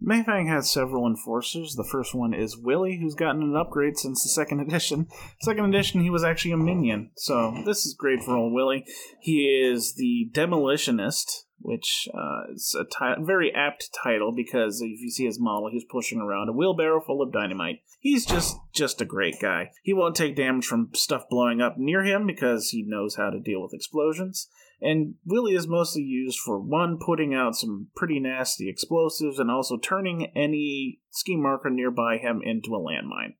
Mei 0.00 0.22
Fang 0.22 0.46
has 0.48 0.70
several 0.70 1.06
enforcers. 1.06 1.74
The 1.74 1.88
first 1.90 2.14
one 2.14 2.34
is 2.34 2.58
Willie, 2.58 2.98
who's 3.00 3.14
gotten 3.14 3.42
an 3.42 3.56
upgrade 3.56 3.96
since 3.96 4.22
the 4.22 4.28
second 4.28 4.60
edition. 4.60 5.06
Second 5.40 5.74
edition, 5.74 6.00
he 6.00 6.10
was 6.10 6.24
actually 6.24 6.52
a 6.52 6.56
minion, 6.56 7.10
so 7.16 7.54
this 7.64 7.84
is 7.84 7.94
great 7.94 8.22
for 8.22 8.36
old 8.36 8.52
Willie. 8.52 8.84
He 9.20 9.46
is 9.46 9.94
the 9.94 10.30
Demolitionist, 10.32 11.44
which 11.58 12.08
uh, 12.12 12.52
is 12.52 12.76
a 12.78 13.24
very 13.24 13.52
apt 13.54 13.90
title 14.02 14.32
because 14.32 14.80
if 14.80 15.00
you 15.00 15.10
see 15.10 15.24
his 15.24 15.40
model, 15.40 15.70
he's 15.70 15.84
pushing 15.84 16.20
around 16.20 16.48
a 16.48 16.52
wheelbarrow 16.52 17.00
full 17.00 17.22
of 17.22 17.32
dynamite. 17.32 17.80
He's 18.00 18.26
just 18.26 18.56
just 18.74 19.00
a 19.00 19.06
great 19.06 19.36
guy. 19.40 19.70
He 19.82 19.94
won't 19.94 20.14
take 20.14 20.36
damage 20.36 20.66
from 20.66 20.90
stuff 20.94 21.24
blowing 21.30 21.60
up 21.60 21.76
near 21.78 22.04
him 22.04 22.26
because 22.26 22.70
he 22.70 22.84
knows 22.86 23.16
how 23.16 23.30
to 23.30 23.40
deal 23.40 23.62
with 23.62 23.72
explosions. 23.72 24.48
And 24.80 25.14
Willie 25.24 25.54
is 25.54 25.66
mostly 25.66 26.02
used 26.02 26.38
for 26.38 26.58
one, 26.58 26.98
putting 26.98 27.34
out 27.34 27.54
some 27.54 27.88
pretty 27.96 28.20
nasty 28.20 28.68
explosives, 28.68 29.38
and 29.38 29.50
also 29.50 29.78
turning 29.78 30.30
any 30.36 31.00
ski 31.10 31.36
marker 31.36 31.70
nearby 31.70 32.18
him 32.18 32.40
into 32.44 32.74
a 32.74 32.80
landmine. 32.80 33.34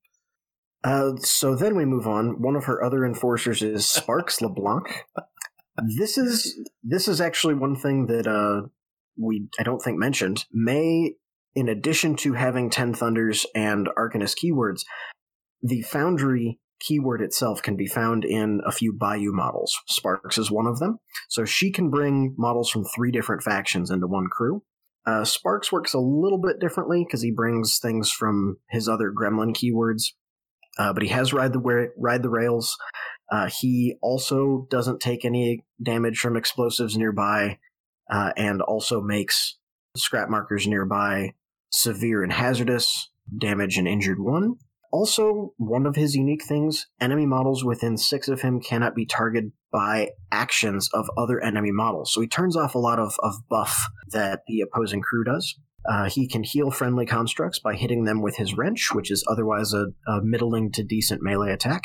Uh, 0.85 1.17
so 1.17 1.55
then 1.55 1.77
we 1.77 1.85
move 1.85 2.07
on. 2.07 2.43
One 2.43 2.57
of 2.57 2.65
her 2.65 2.85
other 2.85 3.05
enforcers 3.05 3.63
is 3.63 3.89
Sparks 3.89 4.41
LeBlanc. 4.41 5.05
This 5.99 6.19
is 6.19 6.57
this 6.83 7.09
is 7.09 7.21
actually 7.21 7.55
one 7.55 7.75
thing 7.75 8.07
that 8.07 8.27
uh, 8.27 8.69
we 9.17 9.49
I 9.59 9.63
don't 9.63 9.81
think 9.81 9.99
mentioned. 9.99 10.45
May, 10.53 11.15
in 11.55 11.69
addition 11.69 12.17
to 12.17 12.35
having 12.35 12.71
Ten 12.71 12.95
Thunders 12.95 13.47
and 13.55 13.89
Arcanist 13.99 14.37
keywords, 14.37 14.83
the 15.63 15.83
Foundry 15.83 16.61
keyword 16.87 17.23
itself 17.23 17.63
can 17.63 17.77
be 17.77 17.87
found 17.87 18.25
in 18.25 18.61
a 18.67 18.73
few 18.73 18.93
Bayou 18.93 19.33
models. 19.33 19.75
Sparks 19.89 20.39
is 20.39 20.51
one 20.51 20.67
of 20.67 20.79
them. 20.79 20.99
So 21.29 21.45
she 21.45 21.71
can 21.71 21.91
bring 21.91 22.35
models 22.37 22.71
from 22.71 22.85
three 22.85 23.11
different 23.11 23.43
factions 23.43 23.91
into 23.91 24.07
one 24.07 24.29
crew. 24.29 24.63
Uh, 25.07 25.25
Sparks 25.25 25.71
works 25.71 25.93
a 25.93 25.99
little 25.99 26.41
bit 26.41 26.61
differently 26.61 27.05
because 27.05 27.23
he 27.23 27.31
brings 27.31 27.79
things 27.79 28.11
from 28.11 28.59
his 28.71 28.89
other 28.89 29.13
Gremlin 29.13 29.55
keywords, 29.55 30.13
uh, 30.79 30.93
but 30.93 31.03
he 31.03 31.11
has 31.11 31.33
ride 31.33 31.53
the 31.53 31.91
ride 31.97 32.23
the 32.23 32.31
rails. 32.31 32.77
Uh, 33.31 33.51
he 33.61 33.97
also 34.01 34.67
doesn't 34.71 35.01
take 35.01 35.25
any 35.25 35.65
damage 35.83 36.19
from 36.19 36.37
explosives 36.37 36.97
nearby, 36.97 37.59
uh, 38.11 38.33
and 38.37 38.63
also 38.63 39.01
makes 39.01 39.59
scrap 39.97 40.31
markers 40.31 40.67
nearby 40.67 41.35
severe 41.71 42.23
and 42.23 42.33
hazardous 42.33 43.11
damage 43.39 43.77
and 43.77 43.89
injured 43.89 44.21
one. 44.21 44.55
Also, 44.95 45.53
one 45.57 45.87
of 45.87 45.97
his 45.97 46.15
unique 46.15 46.45
things 46.45 46.87
enemy 47.01 47.27
models 47.27 47.65
within 47.65 47.97
six 47.97 48.29
of 48.29 48.43
him 48.43 48.61
cannot 48.61 48.95
be 48.95 49.05
targeted 49.05 49.51
by 49.73 50.11
actions 50.31 50.89
of 50.95 51.11
other 51.19 51.41
enemy 51.41 51.73
models. 51.73 52.13
So 52.15 52.21
he 52.21 52.29
turns 52.29 52.57
off 52.57 52.77
a 52.77 52.79
lot 52.79 53.01
of, 53.01 53.17
of 53.19 53.35
buff 53.51 53.89
that 54.13 54.43
the 54.47 54.61
opposing 54.61 55.01
crew 55.03 55.25
does. 55.25 55.59
Uh, 55.85 56.09
he 56.09 56.29
can 56.29 56.45
heal 56.45 56.71
friendly 56.71 57.07
constructs 57.07 57.59
by 57.59 57.75
hitting 57.75 58.05
them 58.05 58.23
with 58.23 58.37
his 58.37 58.57
wrench, 58.57 58.91
which 58.93 59.11
is 59.11 59.27
otherwise 59.29 59.73
a, 59.73 59.87
a 60.07 60.23
middling 60.23 60.71
to 60.71 60.85
decent 60.85 61.23
melee 61.25 61.51
attack. 61.51 61.83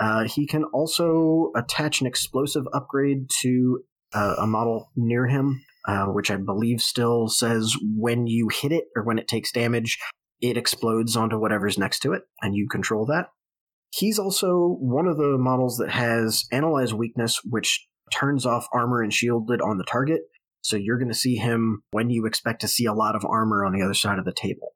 Uh, 0.00 0.24
he 0.24 0.46
can 0.46 0.64
also 0.64 1.52
attach 1.54 2.00
an 2.00 2.06
explosive 2.06 2.64
upgrade 2.72 3.28
to 3.42 3.80
uh, 4.14 4.36
a 4.38 4.46
model 4.46 4.90
near 4.96 5.26
him, 5.26 5.62
uh, 5.86 6.06
which 6.06 6.30
I 6.30 6.36
believe 6.36 6.80
still 6.80 7.28
says 7.28 7.76
when 7.82 8.26
you 8.26 8.48
hit 8.50 8.72
it 8.72 8.84
or 8.96 9.04
when 9.04 9.18
it 9.18 9.28
takes 9.28 9.52
damage, 9.52 9.98
it 10.40 10.56
explodes 10.56 11.16
onto 11.16 11.38
whatever's 11.38 11.78
next 11.78 12.00
to 12.00 12.12
it, 12.12 12.22
and 12.40 12.54
you 12.54 12.68
control 12.68 13.06
that. 13.06 13.30
He's 13.90 14.18
also 14.18 14.76
one 14.80 15.06
of 15.06 15.16
the 15.16 15.36
models 15.38 15.78
that 15.78 15.90
has 15.90 16.46
Analyze 16.52 16.92
Weakness, 16.92 17.40
which 17.44 17.86
turns 18.12 18.44
off 18.44 18.68
armor 18.72 19.02
and 19.02 19.12
shielded 19.12 19.60
on 19.60 19.78
the 19.78 19.84
target. 19.84 20.22
So 20.60 20.76
you're 20.76 20.98
going 20.98 21.12
to 21.12 21.14
see 21.14 21.36
him 21.36 21.82
when 21.92 22.10
you 22.10 22.26
expect 22.26 22.60
to 22.62 22.68
see 22.68 22.86
a 22.86 22.92
lot 22.92 23.14
of 23.14 23.24
armor 23.24 23.64
on 23.64 23.72
the 23.72 23.82
other 23.82 23.94
side 23.94 24.18
of 24.18 24.24
the 24.24 24.32
table. 24.32 24.74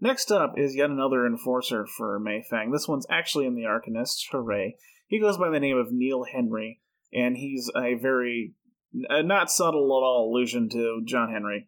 Next 0.00 0.30
up 0.30 0.54
is 0.56 0.76
yet 0.76 0.90
another 0.90 1.26
enforcer 1.26 1.86
for 1.86 2.18
Mei 2.18 2.42
Fang. 2.48 2.70
This 2.70 2.88
one's 2.88 3.06
actually 3.10 3.46
in 3.46 3.54
the 3.54 3.64
Arcanist. 3.64 4.22
Hooray. 4.30 4.76
He 5.06 5.20
goes 5.20 5.36
by 5.36 5.50
the 5.50 5.60
name 5.60 5.76
of 5.76 5.90
Neil 5.90 6.24
Henry, 6.24 6.80
and 7.12 7.36
he's 7.36 7.70
a 7.76 7.94
very 7.94 8.54
uh, 9.10 9.22
not 9.22 9.50
subtle 9.50 9.84
at 9.84 10.04
all 10.04 10.30
allusion 10.30 10.68
to 10.70 11.02
John 11.04 11.32
Henry, 11.32 11.66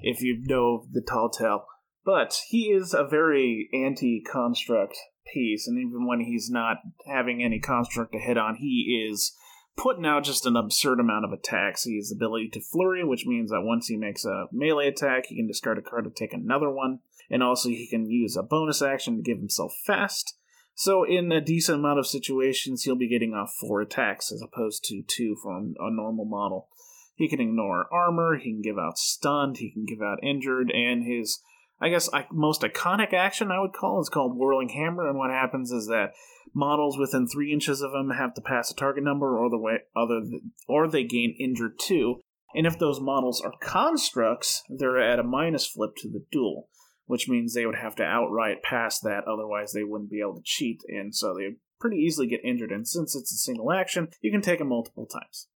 if 0.00 0.20
you 0.20 0.42
know 0.46 0.86
the 0.92 1.00
tall 1.00 1.30
tale. 1.30 1.66
But 2.04 2.38
he 2.48 2.64
is 2.64 2.92
a 2.92 3.04
very 3.04 3.68
anti 3.72 4.20
construct 4.20 4.96
piece, 5.32 5.66
and 5.66 5.78
even 5.78 6.06
when 6.06 6.20
he's 6.20 6.50
not 6.50 6.78
having 7.06 7.42
any 7.42 7.58
construct 7.58 8.12
to 8.12 8.18
hit 8.18 8.36
on, 8.36 8.56
he 8.56 9.06
is 9.08 9.34
putting 9.76 10.06
out 10.06 10.24
just 10.24 10.46
an 10.46 10.56
absurd 10.56 11.00
amount 11.00 11.24
of 11.24 11.32
attacks. 11.32 11.84
He 11.84 11.96
has 11.96 12.10
the 12.10 12.16
ability 12.16 12.50
to 12.50 12.60
flurry, 12.60 13.04
which 13.04 13.26
means 13.26 13.50
that 13.50 13.62
once 13.62 13.88
he 13.88 13.96
makes 13.96 14.24
a 14.24 14.46
melee 14.52 14.88
attack, 14.88 15.26
he 15.26 15.36
can 15.36 15.46
discard 15.46 15.78
a 15.78 15.82
card 15.82 16.04
to 16.04 16.10
take 16.10 16.32
another 16.32 16.70
one, 16.70 17.00
and 17.30 17.42
also 17.42 17.68
he 17.70 17.88
can 17.88 18.08
use 18.08 18.36
a 18.36 18.42
bonus 18.42 18.82
action 18.82 19.16
to 19.16 19.22
give 19.22 19.38
himself 19.38 19.74
fast. 19.86 20.36
So, 20.76 21.04
in 21.04 21.30
a 21.30 21.40
decent 21.40 21.78
amount 21.78 22.00
of 22.00 22.06
situations, 22.06 22.82
he'll 22.82 22.96
be 22.96 23.08
getting 23.08 23.32
off 23.32 23.54
four 23.54 23.80
attacks 23.80 24.32
as 24.32 24.42
opposed 24.42 24.84
to 24.84 25.02
two 25.06 25.36
from 25.40 25.74
a 25.78 25.90
normal 25.90 26.24
model. 26.24 26.68
He 27.14 27.28
can 27.28 27.40
ignore 27.40 27.86
armor, 27.92 28.36
he 28.36 28.50
can 28.50 28.60
give 28.60 28.78
out 28.78 28.98
stunned, 28.98 29.58
he 29.58 29.70
can 29.70 29.84
give 29.84 30.02
out 30.02 30.18
injured, 30.22 30.72
and 30.72 31.04
his 31.04 31.40
I 31.80 31.88
guess 31.88 32.08
I, 32.12 32.26
most 32.30 32.62
iconic 32.62 33.12
action 33.12 33.50
I 33.50 33.60
would 33.60 33.72
call 33.72 34.00
is 34.00 34.08
called 34.08 34.36
Whirling 34.36 34.70
Hammer, 34.70 35.08
and 35.08 35.18
what 35.18 35.30
happens 35.30 35.70
is 35.70 35.86
that 35.88 36.12
models 36.54 36.96
within 36.96 37.26
three 37.26 37.52
inches 37.52 37.82
of 37.82 37.92
him 37.92 38.10
have 38.10 38.34
to 38.34 38.40
pass 38.40 38.70
a 38.70 38.74
target 38.74 39.04
number, 39.04 39.38
or 39.38 39.50
the 39.50 39.58
way 39.58 39.78
other, 39.96 40.22
or 40.68 40.88
they 40.88 41.04
gain 41.04 41.36
injured 41.38 41.78
two. 41.78 42.16
And 42.54 42.66
if 42.66 42.78
those 42.78 43.00
models 43.00 43.40
are 43.40 43.52
constructs, 43.60 44.62
they're 44.68 45.00
at 45.00 45.18
a 45.18 45.24
minus 45.24 45.66
flip 45.66 45.96
to 45.96 46.08
the 46.08 46.24
duel, 46.30 46.68
which 47.06 47.28
means 47.28 47.52
they 47.52 47.66
would 47.66 47.74
have 47.74 47.96
to 47.96 48.04
outright 48.04 48.62
pass 48.62 49.00
that, 49.00 49.24
otherwise 49.26 49.72
they 49.72 49.82
wouldn't 49.82 50.10
be 50.10 50.20
able 50.20 50.36
to 50.36 50.42
cheat, 50.44 50.80
and 50.88 51.14
so 51.14 51.34
they 51.34 51.56
pretty 51.80 51.96
easily 51.96 52.28
get 52.28 52.44
injured. 52.44 52.70
And 52.70 52.86
since 52.86 53.16
it's 53.16 53.32
a 53.32 53.36
single 53.36 53.72
action, 53.72 54.08
you 54.22 54.30
can 54.30 54.40
take 54.40 54.60
them 54.60 54.68
multiple 54.68 55.06
times. 55.06 55.48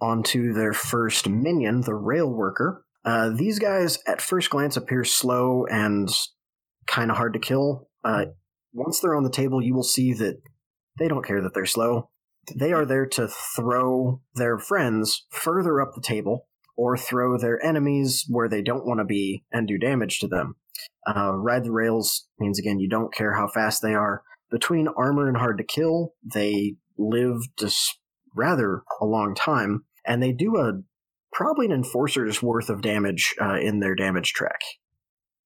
On 0.00 0.22
to 0.24 0.52
their 0.52 0.72
first 0.72 1.28
minion, 1.28 1.82
the 1.82 1.94
Rail 1.94 2.30
Worker. 2.30 2.84
Uh, 3.04 3.30
these 3.34 3.58
guys, 3.58 3.98
at 4.06 4.20
first 4.20 4.50
glance, 4.50 4.76
appear 4.76 5.04
slow 5.04 5.66
and 5.66 6.08
kind 6.86 7.10
of 7.10 7.16
hard 7.16 7.32
to 7.32 7.38
kill. 7.38 7.88
Uh, 8.04 8.26
once 8.72 9.00
they're 9.00 9.16
on 9.16 9.24
the 9.24 9.30
table, 9.30 9.62
you 9.62 9.74
will 9.74 9.82
see 9.82 10.12
that 10.14 10.40
they 10.98 11.08
don't 11.08 11.24
care 11.24 11.42
that 11.42 11.54
they're 11.54 11.66
slow. 11.66 12.10
They 12.54 12.72
are 12.72 12.84
there 12.84 13.06
to 13.06 13.28
throw 13.28 14.20
their 14.34 14.58
friends 14.58 15.26
further 15.30 15.80
up 15.80 15.94
the 15.94 16.00
table 16.00 16.48
or 16.76 16.96
throw 16.96 17.38
their 17.38 17.64
enemies 17.64 18.24
where 18.28 18.48
they 18.48 18.62
don't 18.62 18.86
want 18.86 18.98
to 18.98 19.04
be 19.04 19.44
and 19.52 19.68
do 19.68 19.78
damage 19.78 20.18
to 20.20 20.28
them. 20.28 20.56
Uh, 21.06 21.32
ride 21.34 21.64
the 21.64 21.72
rails 21.72 22.26
means, 22.38 22.58
again, 22.58 22.78
you 22.78 22.88
don't 22.88 23.14
care 23.14 23.34
how 23.34 23.48
fast 23.48 23.82
they 23.82 23.94
are. 23.94 24.22
between 24.50 24.86
armor 24.86 25.28
and 25.28 25.38
hard 25.38 25.56
to 25.58 25.64
kill, 25.64 26.12
they 26.22 26.76
live 26.98 27.40
just 27.58 27.98
rather 28.36 28.82
a 29.00 29.06
long 29.06 29.34
time, 29.34 29.84
and 30.06 30.22
they 30.22 30.30
do 30.32 30.56
a 30.58 30.82
probably 31.32 31.66
an 31.66 31.72
enforcer's 31.72 32.42
worth 32.42 32.68
of 32.68 32.82
damage 32.82 33.34
uh, 33.40 33.58
in 33.58 33.80
their 33.80 33.94
damage 33.94 34.32
track. 34.32 34.60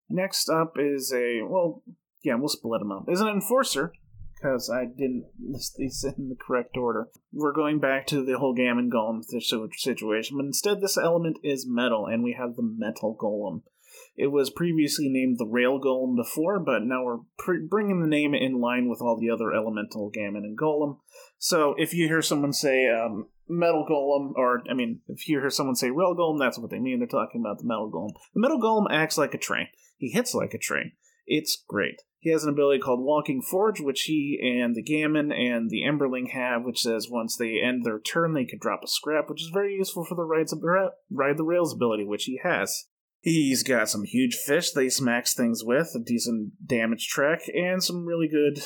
Next 0.08 0.48
up 0.48 0.74
is 0.78 1.12
a 1.14 1.40
well, 1.42 1.82
yeah, 2.22 2.34
we'll 2.34 2.48
split 2.48 2.80
them 2.80 2.92
up. 2.92 3.06
Is 3.08 3.20
an 3.20 3.28
enforcer 3.28 3.92
because 4.34 4.70
I 4.70 4.84
didn't 4.84 5.26
list 5.40 5.76
these 5.76 6.04
in 6.04 6.28
the 6.28 6.36
correct 6.36 6.76
order. 6.76 7.08
We're 7.32 7.52
going 7.52 7.80
back 7.80 8.06
to 8.08 8.24
the 8.24 8.38
whole 8.38 8.54
Gamin 8.54 8.90
Golem 8.90 9.22
situation, 9.24 10.36
but 10.36 10.46
instead 10.46 10.80
this 10.80 10.98
element 10.98 11.38
is 11.42 11.66
metal, 11.68 12.06
and 12.06 12.22
we 12.22 12.36
have 12.38 12.56
the 12.56 12.62
Metal 12.62 13.16
Golem. 13.18 13.62
It 14.16 14.28
was 14.28 14.48
previously 14.50 15.08
named 15.08 15.36
the 15.38 15.46
Rail 15.46 15.78
Golem 15.78 16.16
before, 16.16 16.58
but 16.58 16.82
now 16.82 17.04
we're 17.04 17.18
pre- 17.38 17.66
bringing 17.68 18.00
the 18.00 18.08
name 18.08 18.34
in 18.34 18.60
line 18.60 18.88
with 18.88 19.00
all 19.02 19.18
the 19.20 19.30
other 19.30 19.52
elemental 19.52 20.10
Gamin 20.10 20.44
and 20.44 20.58
Golem. 20.58 20.98
So 21.38 21.74
if 21.76 21.92
you 21.92 22.06
hear 22.08 22.22
someone 22.22 22.54
say 22.54 22.88
um, 22.88 23.28
Metal 23.48 23.86
Golem, 23.88 24.32
or 24.34 24.62
I 24.70 24.74
mean, 24.74 25.00
if 25.08 25.28
you 25.28 25.38
hear 25.38 25.50
someone 25.50 25.76
say 25.76 25.90
Rail 25.90 26.16
Golem, 26.16 26.38
that's 26.38 26.58
what 26.58 26.70
they 26.70 26.78
mean. 26.78 26.98
They're 26.98 27.08
talking 27.08 27.42
about 27.42 27.58
the 27.58 27.66
Metal 27.66 27.90
Golem. 27.90 28.14
The 28.34 28.40
Metal 28.40 28.60
Golem 28.60 28.86
acts 28.90 29.18
like 29.18 29.34
a 29.34 29.38
train. 29.38 29.68
He 29.98 30.10
hits 30.10 30.34
like 30.34 30.54
a 30.54 30.58
train. 30.58 30.92
It's 31.26 31.62
great. 31.68 32.00
He 32.18 32.30
has 32.32 32.42
an 32.42 32.50
ability 32.50 32.80
called 32.80 33.04
Walking 33.04 33.42
Forge, 33.42 33.80
which 33.80 34.02
he 34.02 34.40
and 34.42 34.74
the 34.74 34.82
Gamin 34.82 35.30
and 35.32 35.70
the 35.70 35.82
Emberling 35.82 36.30
have, 36.30 36.64
which 36.64 36.80
says 36.80 37.08
once 37.10 37.36
they 37.36 37.60
end 37.62 37.84
their 37.84 38.00
turn, 38.00 38.32
they 38.32 38.44
can 38.44 38.58
drop 38.58 38.80
a 38.82 38.88
scrap, 38.88 39.28
which 39.28 39.42
is 39.42 39.50
very 39.52 39.74
useful 39.74 40.04
for 40.04 40.14
the 40.14 40.24
Ride 40.24 41.36
the 41.36 41.44
Rails 41.44 41.72
ability, 41.74 42.04
which 42.04 42.24
he 42.24 42.40
has. 42.42 42.86
He's 43.26 43.64
got 43.64 43.88
some 43.88 44.04
huge 44.04 44.36
fish 44.36 44.70
that 44.70 44.84
he 44.84 44.88
smacks 44.88 45.34
things 45.34 45.64
with, 45.64 45.90
a 45.96 45.98
decent 45.98 46.64
damage 46.64 47.08
track, 47.08 47.40
and 47.52 47.82
some 47.82 48.06
really 48.06 48.28
good 48.28 48.62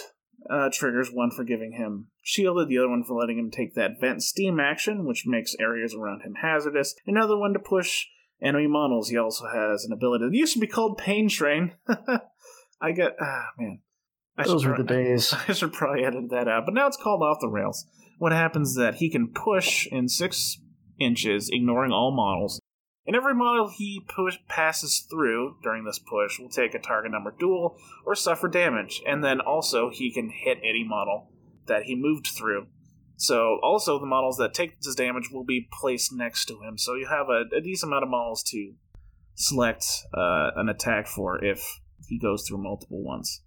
uh, 0.51 0.69
triggers. 0.71 1.09
One 1.11 1.31
for 1.31 1.45
giving 1.45 1.73
him 1.73 2.09
shielded, 2.21 2.69
the 2.69 2.77
other 2.77 2.91
one 2.91 3.03
for 3.03 3.19
letting 3.19 3.39
him 3.39 3.51
take 3.51 3.75
that 3.75 3.99
vent 3.99 4.23
steam 4.23 4.61
action, 4.61 5.07
which 5.07 5.25
makes 5.25 5.57
areas 5.59 5.95
around 5.95 6.25
him 6.25 6.35
hazardous. 6.43 6.95
Another 7.07 7.39
one 7.39 7.55
to 7.55 7.59
push 7.59 8.05
enemy 8.43 8.67
models. 8.67 9.09
He 9.09 9.17
also 9.17 9.47
has 9.47 9.87
an 9.87 9.95
ability 9.95 10.27
that 10.27 10.37
used 10.37 10.53
to 10.53 10.61
be 10.61 10.67
called 10.67 10.99
Pain 10.99 11.31
Train. 11.31 11.73
I 12.83 12.93
get 12.93 13.17
ah 13.19 13.47
man. 13.57 13.81
I 14.37 14.45
Those 14.45 14.67
were 14.67 14.77
the 14.77 14.85
days. 14.85 15.35
I 15.49 15.55
should 15.55 15.73
probably 15.73 16.05
edit 16.05 16.29
that 16.33 16.49
out, 16.49 16.67
but 16.67 16.75
now 16.75 16.87
it's 16.87 16.99
called 16.99 17.23
off 17.23 17.41
the 17.41 17.49
rails. 17.49 17.87
What 18.19 18.33
happens 18.33 18.73
is 18.73 18.77
that 18.77 18.97
he 18.97 19.09
can 19.09 19.29
push 19.29 19.87
in 19.91 20.07
six 20.11 20.59
inches, 20.99 21.49
ignoring 21.51 21.93
all 21.93 22.15
models, 22.15 22.60
and 23.07 23.16
every 23.16 23.34
model 23.34 23.68
he 23.68 24.05
push 24.09 24.36
passes 24.48 25.07
through 25.11 25.57
during 25.62 25.84
this 25.84 25.98
push 25.98 26.38
will 26.38 26.48
take 26.48 26.74
a 26.74 26.78
target 26.78 27.12
number 27.12 27.34
duel 27.38 27.76
or 28.05 28.14
suffer 28.14 28.48
damage, 28.48 29.03
and 29.07 29.24
then 29.24 29.40
also 29.40 29.90
he 29.90 30.12
can 30.12 30.30
hit 30.30 30.59
any 30.62 30.84
model 30.84 31.30
that 31.66 31.84
he 31.84 31.94
moved 31.94 32.28
through. 32.28 32.66
So 33.16 33.59
also 33.62 33.98
the 33.98 34.07
models 34.07 34.38
that 34.38 34.55
take 34.55 34.80
this 34.80 34.94
damage 34.94 35.30
will 35.30 35.44
be 35.44 35.68
placed 35.80 36.12
next 36.12 36.46
to 36.46 36.61
him. 36.61 36.78
So 36.78 36.94
you 36.94 37.07
have 37.07 37.28
a, 37.28 37.44
a 37.55 37.61
decent 37.61 37.90
amount 37.90 38.05
of 38.05 38.11
models 38.11 38.42
to 38.44 38.72
select 39.34 39.84
uh, 40.14 40.51
an 40.57 40.68
attack 40.68 41.07
for 41.07 41.42
if 41.44 41.62
he 42.09 42.18
goes 42.18 42.46
through 42.46 42.62
multiple 42.62 43.03
ones. 43.03 43.42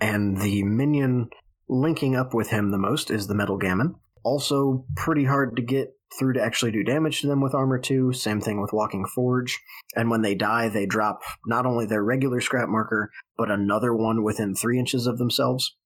And 0.00 0.40
the 0.40 0.62
minion 0.62 1.28
linking 1.68 2.16
up 2.16 2.34
with 2.34 2.48
him 2.48 2.70
the 2.70 2.78
most 2.78 3.10
is 3.10 3.26
the 3.26 3.34
Metal 3.34 3.58
Gamin. 3.58 3.94
Also, 4.22 4.86
pretty 4.96 5.24
hard 5.24 5.56
to 5.56 5.62
get 5.62 5.94
through 6.18 6.34
to 6.34 6.42
actually 6.42 6.72
do 6.72 6.82
damage 6.82 7.20
to 7.20 7.26
them 7.26 7.40
with 7.40 7.54
Armor 7.54 7.78
2. 7.78 8.12
Same 8.12 8.40
thing 8.40 8.60
with 8.60 8.72
Walking 8.72 9.06
Forge. 9.06 9.58
And 9.96 10.10
when 10.10 10.22
they 10.22 10.34
die, 10.34 10.68
they 10.68 10.86
drop 10.86 11.20
not 11.46 11.66
only 11.66 11.86
their 11.86 12.02
regular 12.02 12.40
scrap 12.40 12.68
marker, 12.68 13.10
but 13.36 13.50
another 13.50 13.94
one 13.94 14.22
within 14.22 14.54
three 14.54 14.78
inches 14.78 15.06
of 15.06 15.18
themselves. 15.18 15.76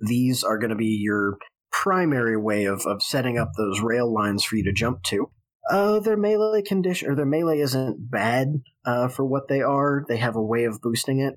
These 0.00 0.42
are 0.42 0.58
going 0.58 0.70
to 0.70 0.76
be 0.76 1.00
your 1.00 1.38
primary 1.70 2.36
way 2.36 2.64
of, 2.64 2.86
of 2.86 3.02
setting 3.02 3.38
up 3.38 3.52
those 3.56 3.80
rail 3.80 4.12
lines 4.12 4.44
for 4.44 4.56
you 4.56 4.64
to 4.64 4.72
jump 4.72 5.02
to. 5.04 5.30
Uh, 5.70 5.98
their 5.98 6.16
melee 6.16 6.62
condition 6.62 7.10
or 7.10 7.14
their 7.14 7.24
melee 7.24 7.58
isn't 7.58 8.10
bad 8.10 8.60
uh, 8.84 9.08
for 9.08 9.24
what 9.24 9.48
they 9.48 9.62
are. 9.62 10.04
They 10.08 10.18
have 10.18 10.36
a 10.36 10.42
way 10.42 10.64
of 10.64 10.80
boosting 10.82 11.20
it. 11.20 11.34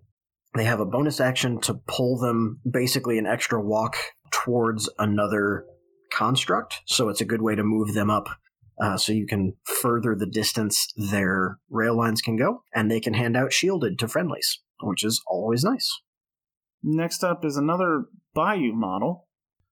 They 0.56 0.66
have 0.66 0.80
a 0.80 0.86
bonus 0.86 1.20
action 1.20 1.62
to 1.62 1.76
pull 1.88 2.18
them 2.18 2.60
basically 2.70 3.18
an 3.18 3.26
extra 3.26 3.62
walk 3.62 3.96
towards 4.32 4.90
another 4.98 5.66
construct. 6.12 6.82
So 6.86 7.10
it's 7.10 7.22
a 7.22 7.26
good 7.26 7.42
way 7.42 7.56
to 7.56 7.64
move 7.64 7.94
them 7.94 8.10
up 8.10 8.28
uh, 8.82 8.98
so 8.98 9.12
you 9.12 9.26
can 9.26 9.54
further 9.64 10.16
the 10.16 10.28
distance 10.28 10.88
their 10.96 11.60
rail 11.70 11.98
lines 11.98 12.22
can 12.22 12.38
go. 12.38 12.64
And 12.74 12.90
they 12.90 13.00
can 13.00 13.14
hand 13.14 13.36
out 13.36 13.54
shielded 13.54 14.00
to 14.00 14.08
friendlies, 14.08 14.60
which 14.82 15.04
is 15.04 15.22
always 15.28 15.64
nice. 15.64 16.02
Next 16.84 17.24
up 17.24 17.44
is 17.44 17.58
another 17.58 18.06
Bayou 18.34 18.74
model. 18.74 19.28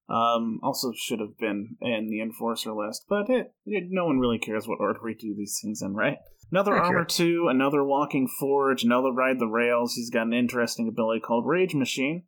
Um, 0.08 0.60
also 0.62 0.92
should 0.96 1.20
have 1.20 1.38
been 1.40 1.78
in 1.82 2.10
the 2.10 2.22
enforcer 2.22 2.72
list, 2.74 3.06
but 3.10 3.28
it, 3.28 3.54
it, 3.66 3.86
no 3.90 4.06
one 4.06 4.20
really 4.20 4.38
cares 4.38 4.68
what 4.68 4.80
order 4.80 5.00
we 5.04 5.16
do 5.16 5.34
these 5.36 5.58
things 5.64 5.82
in, 5.82 5.96
right? 5.96 6.18
Another 6.52 6.76
armor 6.76 7.06
two, 7.06 7.48
another 7.50 7.84
walking 7.84 8.28
forge, 8.40 8.84
another 8.84 9.12
ride 9.12 9.40
the 9.40 9.48
rails. 9.48 9.96
He's 9.96 10.12
got 10.12 10.28
an 10.28 10.34
interesting 10.34 10.88
ability 10.88 11.22
called 11.22 11.48
Rage 11.48 11.74
Machine, 11.74 12.24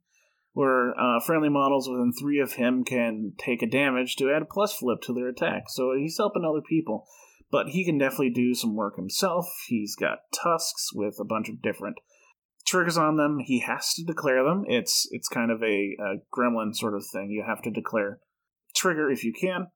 where 0.54 1.00
uh, 1.00 1.20
friendly 1.20 1.50
models 1.50 1.88
within 1.88 2.12
three 2.12 2.40
of 2.40 2.54
him 2.54 2.84
can 2.84 3.34
take 3.38 3.62
a 3.62 3.70
damage 3.70 4.16
to 4.16 4.32
add 4.32 4.42
a 4.42 4.46
plus 4.46 4.74
flip 4.74 5.02
to 5.04 5.14
their 5.14 5.28
attack. 5.28 5.64
So 5.68 5.94
he's 5.98 6.18
helping 6.18 6.44
other 6.44 6.64
people, 6.68 7.06
but 7.52 7.68
he 7.68 7.86
can 7.86 7.98
definitely 7.98 8.32
do 8.32 8.56
some 8.56 8.76
work 8.76 8.96
himself. 8.96 9.46
He's 9.68 9.96
got 9.96 10.20
tusks 10.34 10.90
with 10.94 11.18
a 11.20 11.26
bunch 11.26 11.50
of 11.50 11.62
different 11.62 11.98
triggers 12.66 12.98
on 12.98 13.16
them. 13.16 13.40
He 13.40 13.60
has 13.62 13.94
to 13.94 14.04
declare 14.04 14.44
them. 14.44 14.66
It's 14.68 15.08
it's 15.12 15.30
kind 15.30 15.52
of 15.52 15.64
a, 15.64 15.96
a 16.00 16.16
gremlin 16.36 16.76
sort 16.76 16.96
of 16.96 17.06
thing. 17.12 17.30
You 17.32 17.44
have 17.48 17.62
to 17.64 17.72
declare 17.72 18.20
trigger 18.76 19.10
if 19.10 19.24
you 19.24 19.34
can, 19.34 19.68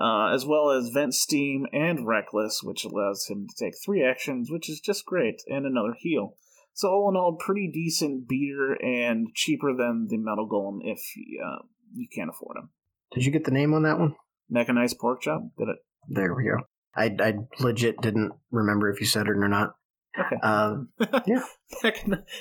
uh, 0.00 0.32
as 0.32 0.46
well 0.46 0.70
as 0.70 0.90
vent 0.90 1.14
steam 1.14 1.66
and 1.72 2.06
reckless, 2.06 2.60
which 2.62 2.84
allows 2.84 3.26
him 3.28 3.46
to 3.48 3.64
take 3.64 3.74
three 3.84 4.04
actions, 4.04 4.50
which 4.50 4.68
is 4.68 4.80
just 4.80 5.04
great, 5.04 5.42
and 5.46 5.66
another 5.66 5.94
heal. 5.98 6.36
So 6.78 6.90
all 6.90 7.08
in 7.10 7.16
all, 7.16 7.34
pretty 7.34 7.68
decent 7.74 8.28
beater 8.28 8.74
and 8.80 9.34
cheaper 9.34 9.74
than 9.76 10.06
the 10.08 10.16
metal 10.16 10.48
golem 10.48 10.78
if 10.84 11.00
uh, 11.44 11.64
you 11.92 12.06
can't 12.14 12.30
afford 12.30 12.56
him. 12.56 12.68
Did 13.12 13.26
you 13.26 13.32
get 13.32 13.42
the 13.42 13.50
name 13.50 13.74
on 13.74 13.82
that 13.82 13.98
one? 13.98 14.14
Mechanized 14.48 14.96
pork 15.00 15.22
chop. 15.22 15.42
Did 15.58 15.70
it? 15.70 15.78
There 16.08 16.32
we 16.32 16.44
go. 16.44 16.58
I, 16.94 17.16
I 17.18 17.34
legit 17.58 18.00
didn't 18.00 18.30
remember 18.52 18.88
if 18.88 19.00
you 19.00 19.06
said 19.06 19.26
it 19.26 19.30
or 19.30 19.48
not. 19.48 19.74
Okay. 20.16 20.36
Um, 20.40 20.90
yeah. 21.26 21.42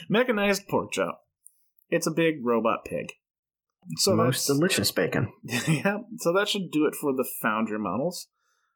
Mechanized 0.07 0.67
pork 0.67 0.91
chop. 0.91 1.19
It's 1.89 2.05
a 2.05 2.11
big 2.11 2.45
robot 2.45 2.85
pig. 2.85 3.13
So 3.95 4.15
most 4.15 4.45
delicious 4.45 4.91
bacon. 4.91 5.33
yeah. 5.67 5.97
So 6.19 6.31
that 6.33 6.47
should 6.47 6.69
do 6.69 6.85
it 6.85 6.93
for 6.93 7.11
the 7.11 7.27
Foundry 7.41 7.79
models. 7.79 8.27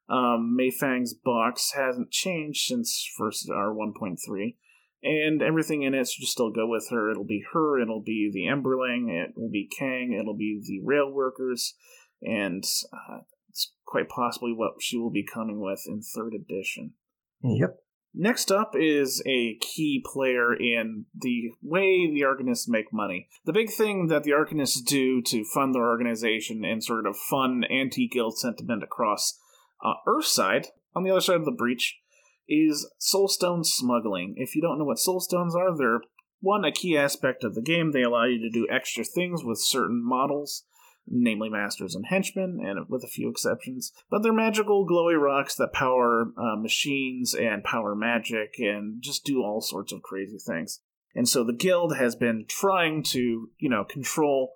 Um, 0.09 0.57
Mayfang's 0.59 1.13
box 1.13 1.73
hasn't 1.75 2.09
changed 2.09 2.65
since 2.65 3.07
first 3.15 3.47
R 3.47 3.75
1.3, 3.75 4.55
and 5.03 5.41
everything 5.41 5.83
in 5.83 5.93
it 5.93 6.07
should 6.07 6.21
just 6.21 6.33
still 6.33 6.51
go 6.51 6.67
with 6.67 6.87
her. 6.91 7.09
It'll 7.09 7.23
be 7.23 7.43
her. 7.53 7.79
It'll 7.79 8.01
be 8.01 8.29
the 8.31 8.45
Emberling. 8.45 9.09
It 9.09 9.33
will 9.35 9.49
be 9.49 9.69
Kang. 9.77 10.17
It'll 10.19 10.37
be 10.37 10.61
the 10.63 10.81
Rail 10.83 11.11
Workers, 11.11 11.75
and 12.21 12.63
uh, 12.93 13.19
it's 13.49 13.73
quite 13.85 14.09
possibly 14.09 14.53
what 14.53 14.73
she 14.79 14.97
will 14.97 15.11
be 15.11 15.25
coming 15.25 15.59
with 15.59 15.81
in 15.87 16.01
third 16.01 16.33
edition. 16.33 16.93
Yep. 17.43 17.77
Next 18.13 18.51
up 18.51 18.73
is 18.75 19.23
a 19.25 19.57
key 19.61 20.03
player 20.05 20.53
in 20.53 21.05
the 21.17 21.51
way 21.61 22.11
the 22.11 22.25
Arcanists 22.25 22.67
make 22.67 22.91
money. 22.91 23.29
The 23.45 23.53
big 23.53 23.71
thing 23.71 24.07
that 24.07 24.23
the 24.23 24.31
Arcanists 24.31 24.83
do 24.85 25.21
to 25.21 25.45
fund 25.45 25.73
their 25.73 25.87
organization 25.87 26.65
and 26.65 26.83
sort 26.83 27.07
of 27.07 27.15
fund 27.17 27.65
anti 27.71 28.09
guild 28.09 28.37
sentiment 28.37 28.83
across 28.83 29.39
uh, 29.83 29.93
Earthside, 30.05 30.67
on 30.93 31.03
the 31.03 31.11
other 31.11 31.21
side 31.21 31.37
of 31.37 31.45
the 31.45 31.51
breach, 31.51 31.99
is 32.47 32.89
soulstone 32.99 33.65
smuggling. 33.65 34.35
If 34.37 34.55
you 34.55 34.61
don't 34.61 34.77
know 34.77 34.85
what 34.85 34.97
soulstones 34.97 35.55
are, 35.55 35.75
they're 35.75 36.01
one, 36.39 36.65
a 36.65 36.71
key 36.71 36.97
aspect 36.97 37.43
of 37.43 37.53
the 37.53 37.61
game. 37.61 37.91
They 37.91 38.01
allow 38.01 38.25
you 38.25 38.39
to 38.39 38.49
do 38.49 38.67
extra 38.69 39.03
things 39.03 39.43
with 39.43 39.59
certain 39.59 40.03
models 40.03 40.63
namely 41.07 41.49
masters 41.49 41.95
and 41.95 42.05
henchmen, 42.07 42.59
and 42.63 42.87
with 42.87 43.03
a 43.03 43.07
few 43.07 43.29
exceptions. 43.29 43.91
But 44.09 44.23
they're 44.23 44.33
magical, 44.33 44.87
glowy 44.87 45.19
rocks 45.19 45.55
that 45.55 45.73
power 45.73 46.31
uh, 46.37 46.55
machines 46.55 47.33
and 47.33 47.63
power 47.63 47.95
magic 47.95 48.55
and 48.59 49.01
just 49.01 49.25
do 49.25 49.41
all 49.41 49.61
sorts 49.61 49.91
of 49.91 50.01
crazy 50.01 50.37
things. 50.37 50.79
And 51.13 51.27
so 51.27 51.43
the 51.43 51.53
guild 51.53 51.97
has 51.97 52.15
been 52.15 52.45
trying 52.47 53.03
to, 53.03 53.49
you 53.57 53.69
know, 53.69 53.83
control 53.83 54.53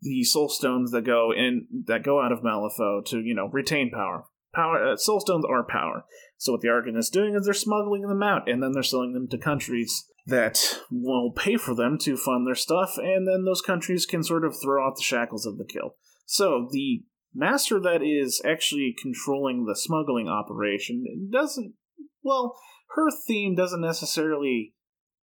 the 0.00 0.22
soul 0.24 0.48
stones 0.48 0.92
that 0.92 1.02
go 1.02 1.32
in 1.36 1.66
that 1.86 2.04
go 2.04 2.22
out 2.22 2.32
of 2.32 2.40
Malifaux 2.40 3.04
to, 3.06 3.20
you 3.20 3.34
know, 3.34 3.48
retain 3.52 3.90
power. 3.90 4.24
Power 4.54 4.92
uh, 4.92 4.96
soul 4.96 5.20
stones 5.20 5.44
are 5.44 5.64
power. 5.64 6.04
So 6.38 6.52
what 6.52 6.60
the 6.60 6.68
Arcan 6.68 6.96
is 6.96 7.10
doing 7.10 7.34
is 7.34 7.44
they're 7.44 7.52
smuggling 7.52 8.02
them 8.02 8.22
out, 8.22 8.48
and 8.48 8.62
then 8.62 8.72
they're 8.72 8.82
selling 8.82 9.12
them 9.12 9.28
to 9.28 9.38
countries 9.38 10.04
that 10.26 10.78
will 10.90 11.32
pay 11.32 11.56
for 11.56 11.74
them 11.74 11.98
to 12.02 12.16
fund 12.16 12.46
their 12.46 12.54
stuff, 12.54 12.96
and 12.96 13.26
then 13.26 13.44
those 13.44 13.60
countries 13.60 14.06
can 14.06 14.22
sort 14.22 14.44
of 14.44 14.54
throw 14.62 14.86
out 14.86 14.94
the 14.96 15.02
shackles 15.02 15.46
of 15.46 15.58
the 15.58 15.64
kill. 15.64 15.96
So 16.26 16.68
the 16.70 17.02
master 17.34 17.80
that 17.80 18.02
is 18.02 18.40
actually 18.46 18.94
controlling 19.00 19.64
the 19.64 19.74
smuggling 19.74 20.28
operation 20.28 21.28
doesn't, 21.32 21.74
well, 22.22 22.56
her 22.94 23.08
theme 23.26 23.54
doesn't 23.54 23.80
necessarily 23.80 24.74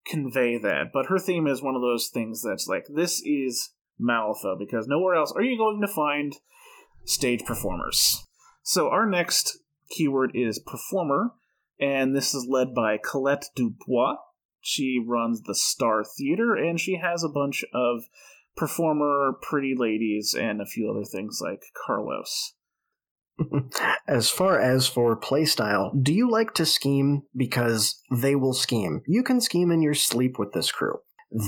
convey 0.07 0.59
that, 0.59 0.87
but 0.93 1.07
her 1.07 1.19
theme 1.19 1.47
is 1.47 1.63
one 1.63 1.77
of 1.77 1.83
those 1.83 2.09
things 2.09 2.43
that's 2.43 2.67
like, 2.67 2.85
this 2.93 3.23
is 3.25 3.75
Malifaux 4.01 4.59
because 4.59 4.87
nowhere 4.89 5.15
else 5.15 5.33
are 5.37 5.43
you 5.43 5.59
going 5.59 5.81
to 5.81 5.93
find 5.93 6.37
stage 7.05 7.45
performers. 7.45 8.25
So 8.63 8.89
our 8.89 9.07
next 9.07 9.59
keyword 9.97 10.33
is 10.35 10.59
performer, 10.59 11.33
and 11.81 12.15
this 12.15 12.35
is 12.35 12.47
led 12.49 12.75
by 12.75 12.99
Colette 12.99 13.47
Dubois. 13.55 14.17
She 14.61 15.03
runs 15.05 15.43
the 15.43 15.55
Star 15.55 16.05
Theater, 16.05 16.55
and 16.55 16.81
she 16.81 16.97
has 16.97 17.25
a 17.25 17.29
bunch 17.29 17.65
of 17.75 18.05
performer, 18.57 19.33
pretty 19.43 19.75
ladies, 19.77 20.35
and 20.39 20.61
a 20.61 20.67
few 20.67 20.91
other 20.91 21.05
things 21.05 21.41
like 21.43 21.63
Carlos. 21.87 22.55
As 24.09 24.31
far 24.31 24.61
as 24.61 24.87
for 24.87 25.19
playstyle, 25.19 25.91
do 26.03 26.13
you 26.13 26.31
like 26.31 26.55
to 26.55 26.67
scheme? 26.67 27.23
Because 27.35 28.01
they 28.11 28.35
will 28.35 28.53
scheme. 28.53 29.03
You 29.07 29.23
can 29.23 29.41
scheme 29.41 29.71
in 29.71 29.83
your 29.83 29.95
sleep 29.95 30.39
with 30.39 30.53
this 30.53 30.71
crew. 30.71 30.99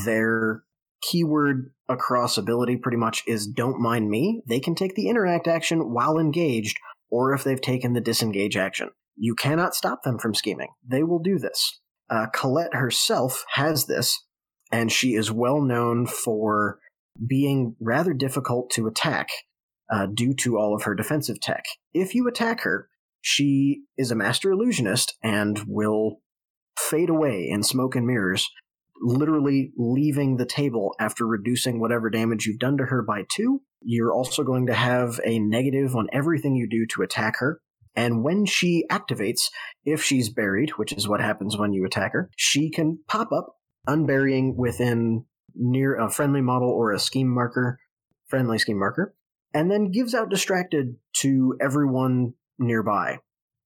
Their 0.05 0.65
keyword 1.03 1.73
across 1.89 2.39
ability 2.39 2.77
pretty 2.77 2.97
much 2.97 3.23
is 3.27 3.47
don't 3.47 3.81
mind 3.81 4.09
me. 4.09 4.43
They 4.49 4.61
can 4.61 4.75
take 4.75 4.95
the 4.95 5.09
interact 5.09 5.47
action 5.47 5.93
while 5.93 6.19
engaged, 6.19 6.79
or 7.11 7.33
if 7.35 7.45
they've 7.45 7.61
taken 7.61 7.93
the 7.93 8.01
disengage 8.01 8.57
action. 8.57 8.91
You 9.17 9.35
cannot 9.35 9.75
stop 9.75 10.03
them 10.03 10.19
from 10.19 10.35
scheming. 10.35 10.69
They 10.87 11.03
will 11.03 11.21
do 11.21 11.39
this. 11.39 11.81
Uh, 12.11 12.27
Colette 12.33 12.75
herself 12.75 13.45
has 13.53 13.87
this, 13.87 14.25
and 14.73 14.91
she 14.91 15.15
is 15.15 15.31
well 15.31 15.61
known 15.61 16.07
for 16.07 16.79
being 17.25 17.77
rather 17.81 18.13
difficult 18.13 18.71
to 18.71 18.87
attack 18.87 19.29
uh, 19.93 20.07
due 20.07 20.35
to 20.35 20.59
all 20.59 20.75
of 20.75 20.83
her 20.83 20.95
defensive 20.95 21.41
tech. 21.41 21.65
If 21.93 22.15
you 22.15 22.27
attack 22.27 22.63
her, 22.63 22.89
she 23.21 23.85
is 23.97 24.11
a 24.11 24.17
master 24.17 24.51
illusionist 24.51 25.17
and 25.23 25.61
will 25.67 26.21
fade 26.79 27.09
away 27.09 27.49
in 27.49 27.63
smoke 27.63 27.95
and 27.95 28.07
mirrors, 28.07 28.51
literally 29.01 29.73
leaving 29.77 30.37
the 30.37 30.47
table 30.47 30.95
after 30.99 31.27
reducing 31.27 31.81
whatever 31.81 32.11
damage 32.11 32.47
you've 32.47 32.59
done 32.59 32.77
to 32.79 32.87
her 32.87 33.03
by 33.03 33.23
two. 33.33 33.63
You're 33.85 34.13
also 34.13 34.43
going 34.43 34.67
to 34.67 34.75
have 34.75 35.21
a 35.25 35.39
negative 35.39 35.95
on 35.95 36.09
everything 36.13 36.57
you 36.57 36.69
do 36.69 36.87
to 36.95 37.03
attack 37.03 37.37
her. 37.39 37.61
And 37.97 38.25
when 38.25 38.45
she 38.45 38.85
activates, 38.91 39.51
if 39.85 40.03
she's 40.03 40.29
buried, 40.29 40.71
which 40.71 40.93
is 40.93 41.07
what 41.07 41.21
happens 41.21 41.57
when 41.57 41.73
you 41.73 41.85
attack 41.85 42.13
her, 42.13 42.31
she 42.37 42.71
can 42.71 42.99
pop 43.07 43.31
up, 43.31 43.57
unburying 43.87 44.57
within 44.57 45.27
near 45.55 45.97
a 45.97 46.11
friendly 46.11 46.41
model 46.41 46.71
or 46.71 46.93
a 46.93 46.99
scheme 46.99 47.29
marker, 47.29 47.79
friendly 48.27 48.59
scheme 48.59 48.79
marker, 48.79 49.15
and 49.53 49.71
then 49.71 49.93
gives 49.93 50.15
out 50.15 50.29
distracted 50.29 50.97
to 51.13 51.57
everyone 51.61 52.35
nearby. 52.59 53.19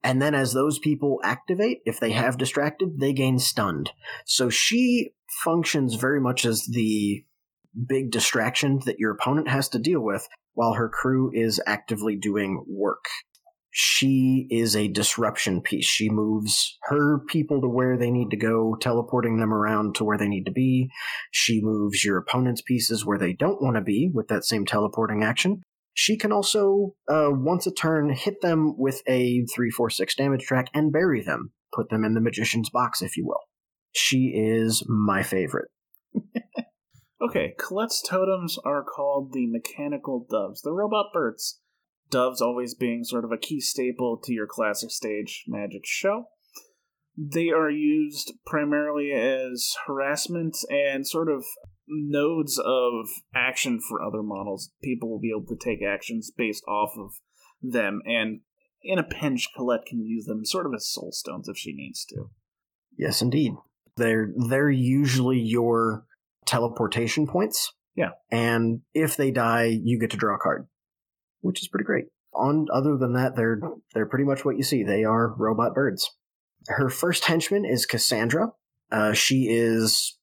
And 0.03 0.23
then 0.23 0.35
as 0.35 0.53
those 0.53 0.79
people 0.79 1.21
activate, 1.25 1.79
if 1.85 1.99
they 1.99 2.13
have 2.13 2.39
distracted, 2.39 3.01
they 3.01 3.13
gain 3.13 3.39
stunned. 3.39 3.93
So 4.27 4.49
she 4.49 5.11
functions 5.43 5.95
very 5.95 6.21
much 6.21 6.45
as 6.45 6.67
the 6.67 7.25
big 7.89 8.11
distraction 8.11 8.81
that 8.87 8.99
your 8.99 9.13
opponent 9.13 9.49
has 9.49 9.69
to 9.71 9.79
deal 9.79 10.01
with 10.01 10.29
while 10.55 10.75
her 10.75 10.89
crew 10.89 11.31
is 11.33 11.61
actively 11.67 12.17
doing 12.17 12.65
work 12.67 13.05
she 13.71 14.49
is 14.51 14.75
a 14.75 14.89
disruption 14.89 15.61
piece. 15.61 15.87
She 15.87 16.09
moves 16.09 16.79
her 16.85 17.21
people 17.29 17.61
to 17.61 17.69
where 17.69 17.97
they 17.97 18.11
need 18.11 18.31
to 18.31 18.37
go, 18.37 18.77
teleporting 18.81 19.39
them 19.39 19.53
around 19.53 19.95
to 19.97 20.05
where 20.05 20.19
they 20.19 20.29
need 20.29 20.47
to 20.47 20.53
be. 20.53 20.91
She 21.31 21.61
moves 21.63 22.05
your 22.05 22.19
opponent's 22.19 22.63
pieces 22.63 23.05
where 23.05 23.19
they 23.19 23.35
don't 23.35 23.63
want 23.63 23.77
to 23.77 23.83
be 23.83 24.11
with 24.13 24.27
that 24.29 24.45
same 24.45 24.65
teleporting 24.65 25.23
action. 25.23 25.63
She 25.95 26.17
can 26.17 26.33
also, 26.33 26.95
uh, 27.09 27.29
once 27.31 27.67
a 27.67 27.73
turn, 27.73 28.13
hit 28.15 28.41
them 28.41 28.75
with 28.79 29.03
a 29.07 29.45
3 29.55 29.71
4 29.71 29.91
6 29.91 30.15
damage 30.17 30.43
track 30.43 30.71
and 30.73 30.93
bury 30.93 31.23
them, 31.23 31.53
put 31.73 31.91
them 31.91 32.05
in 32.05 32.15
the 32.15 32.21
magician's 32.21 32.71
box, 32.71 33.03
if 33.03 33.17
you 33.17 33.27
will. 33.27 33.43
She 33.93 34.33
is 34.35 34.85
my 34.89 35.23
favorite. 35.23 35.69
okay, 37.21 37.55
Colette's 37.59 38.03
totems 38.03 38.59
are 38.65 38.85
called 38.85 39.33
the 39.33 39.47
mechanical 39.47 40.27
doves, 40.29 40.63
the 40.63 40.73
robot 40.73 41.07
birds 41.13 41.61
doves 42.11 42.41
always 42.41 42.75
being 42.75 43.05
sort 43.05 43.25
of 43.25 43.33
a 43.33 43.39
key 43.39 43.61
staple 43.61 44.19
to 44.25 44.33
your 44.33 44.47
classic 44.47 44.91
stage 44.91 45.45
magic 45.47 45.83
show. 45.85 46.25
They 47.17 47.51
are 47.51 47.71
used 47.71 48.35
primarily 48.47 49.13
as 49.13 49.75
harassment 49.87 50.57
and 50.71 51.07
sort 51.07 51.29
of 51.29 51.45
nodes 51.89 52.59
of 52.59 53.09
action 53.35 53.81
for 53.81 54.03
other 54.03 54.23
models. 54.23 54.71
People 54.83 55.11
will 55.11 55.19
be 55.19 55.33
able 55.37 55.47
to 55.49 55.57
take 55.57 55.83
actions 55.83 56.31
based 56.31 56.63
off 56.69 56.93
of 56.97 57.15
them, 57.61 58.01
and 58.07 58.41
in 58.83 58.99
a 58.99 59.03
pinch, 59.03 59.49
Colette 59.57 59.87
can 59.87 60.05
use 60.05 60.27
them 60.27 60.45
sort 60.45 60.67
of 60.67 60.73
as 60.75 60.89
soul 60.89 61.11
stones 61.11 61.49
if 61.49 61.59
she 61.59 61.73
needs 61.73 62.05
to. 62.07 62.31
Yes, 62.97 63.21
indeed. 63.21 63.55
They're 63.97 64.33
they're 64.49 64.71
usually 64.71 65.41
your 65.41 66.05
teleportation 66.49 67.27
points. 67.27 67.73
Yeah. 67.95 68.11
And 68.31 68.81
if 68.95 69.17
they 69.17 69.31
die, 69.31 69.79
you 69.83 69.99
get 69.99 70.11
to 70.11 70.17
draw 70.17 70.37
a 70.37 70.39
card 70.39 70.67
which 71.41 71.63
is 71.63 71.69
pretty 71.69 71.85
great. 71.85 72.07
On 72.35 72.67
other 72.73 72.97
than 72.97 73.15
that, 73.15 73.37
they're 73.37 73.61
they're 73.95 74.07
pretty 74.07 74.25
much 74.25 74.45
what 74.45 74.57
you 74.57 74.63
see. 74.63 74.83
They 74.83 75.05
are 75.05 75.35
robot 75.37 75.75
birds. 75.75 76.11
Her 76.69 76.89
first 76.89 77.25
henchman 77.25 77.65
is 77.65 77.87
Cassandra. 77.87 78.53
Uh, 78.91 79.13
she 79.13 79.49
is 79.51 80.19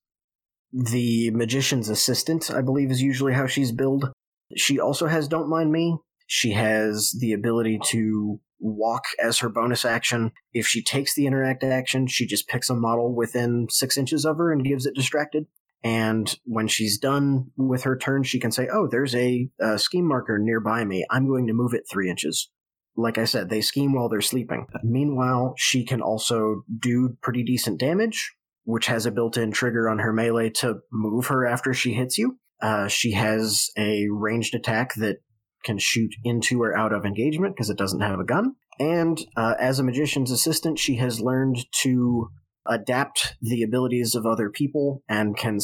the 0.71 1.31
magician's 1.31 1.89
assistant, 1.89 2.51
I 2.51 2.61
believe, 2.61 2.91
is 2.91 3.01
usually 3.01 3.33
how 3.33 3.47
she's 3.47 3.71
billed. 3.71 4.11
She 4.55 4.79
also 4.79 5.07
has 5.07 5.27
Don't 5.27 5.49
Mind 5.49 5.71
Me. 5.71 5.97
She 6.27 6.51
has 6.51 7.15
the 7.19 7.33
ability 7.33 7.79
to 7.87 8.39
walk 8.59 9.05
as 9.21 9.39
her 9.39 9.49
bonus 9.49 9.85
action. 9.85 10.31
If 10.53 10.67
she 10.67 10.83
takes 10.83 11.15
the 11.15 11.25
interact 11.27 11.63
action, 11.63 12.07
she 12.07 12.25
just 12.25 12.47
picks 12.47 12.69
a 12.69 12.75
model 12.75 13.15
within 13.15 13.67
six 13.69 13.97
inches 13.97 14.25
of 14.25 14.37
her 14.37 14.51
and 14.51 14.63
gives 14.63 14.85
it 14.85 14.95
distracted. 14.95 15.45
And 15.85 16.35
when 16.45 16.67
she's 16.67 16.97
done 16.97 17.51
with 17.55 17.83
her 17.83 17.95
turn, 17.95 18.23
she 18.23 18.39
can 18.39 18.51
say, 18.51 18.67
Oh, 18.73 18.87
there's 18.89 19.13
a, 19.13 19.47
a, 19.61 19.77
scheme 19.77 20.07
marker 20.07 20.39
nearby 20.39 20.83
me. 20.83 21.05
I'm 21.11 21.27
going 21.27 21.45
to 21.45 21.53
move 21.53 21.75
it 21.75 21.83
three 21.87 22.09
inches. 22.09 22.49
Like 22.97 23.19
I 23.19 23.25
said, 23.25 23.49
they 23.49 23.61
scheme 23.61 23.93
while 23.93 24.09
they're 24.09 24.19
sleeping. 24.19 24.65
Meanwhile, 24.83 25.53
she 25.57 25.85
can 25.85 26.01
also 26.01 26.63
do 26.79 27.15
pretty 27.21 27.43
decent 27.43 27.79
damage, 27.79 28.33
which 28.63 28.87
has 28.87 29.05
a 29.05 29.11
built 29.11 29.37
in 29.37 29.51
trigger 29.51 29.87
on 29.87 29.99
her 29.99 30.11
melee 30.11 30.49
to 30.61 30.79
move 30.91 31.27
her 31.27 31.45
after 31.45 31.71
she 31.71 31.93
hits 31.93 32.17
you. 32.17 32.39
Uh, 32.59 32.87
she 32.87 33.11
has 33.11 33.69
a 33.77 34.07
ranged 34.09 34.55
attack 34.55 34.95
that 34.95 35.17
can 35.63 35.77
shoot 35.77 36.15
into 36.23 36.63
or 36.63 36.75
out 36.75 36.93
of 36.93 37.05
engagement 37.05 37.55
because 37.55 37.69
it 37.69 37.77
doesn't 37.77 38.01
have 38.01 38.19
a 38.19 38.25
gun. 38.25 38.55
And 38.79 39.19
uh, 39.37 39.53
as 39.59 39.77
a 39.77 39.83
magician's 39.83 40.31
assistant, 40.31 40.79
she 40.79 40.95
has 40.95 41.21
learned 41.21 41.57
to 41.83 42.29
adapt 42.67 43.35
the 43.41 43.63
abilities 43.63 44.15
of 44.15 44.25
other 44.25 44.49
people 44.49 45.03
and 45.07 45.37
can 45.37 45.59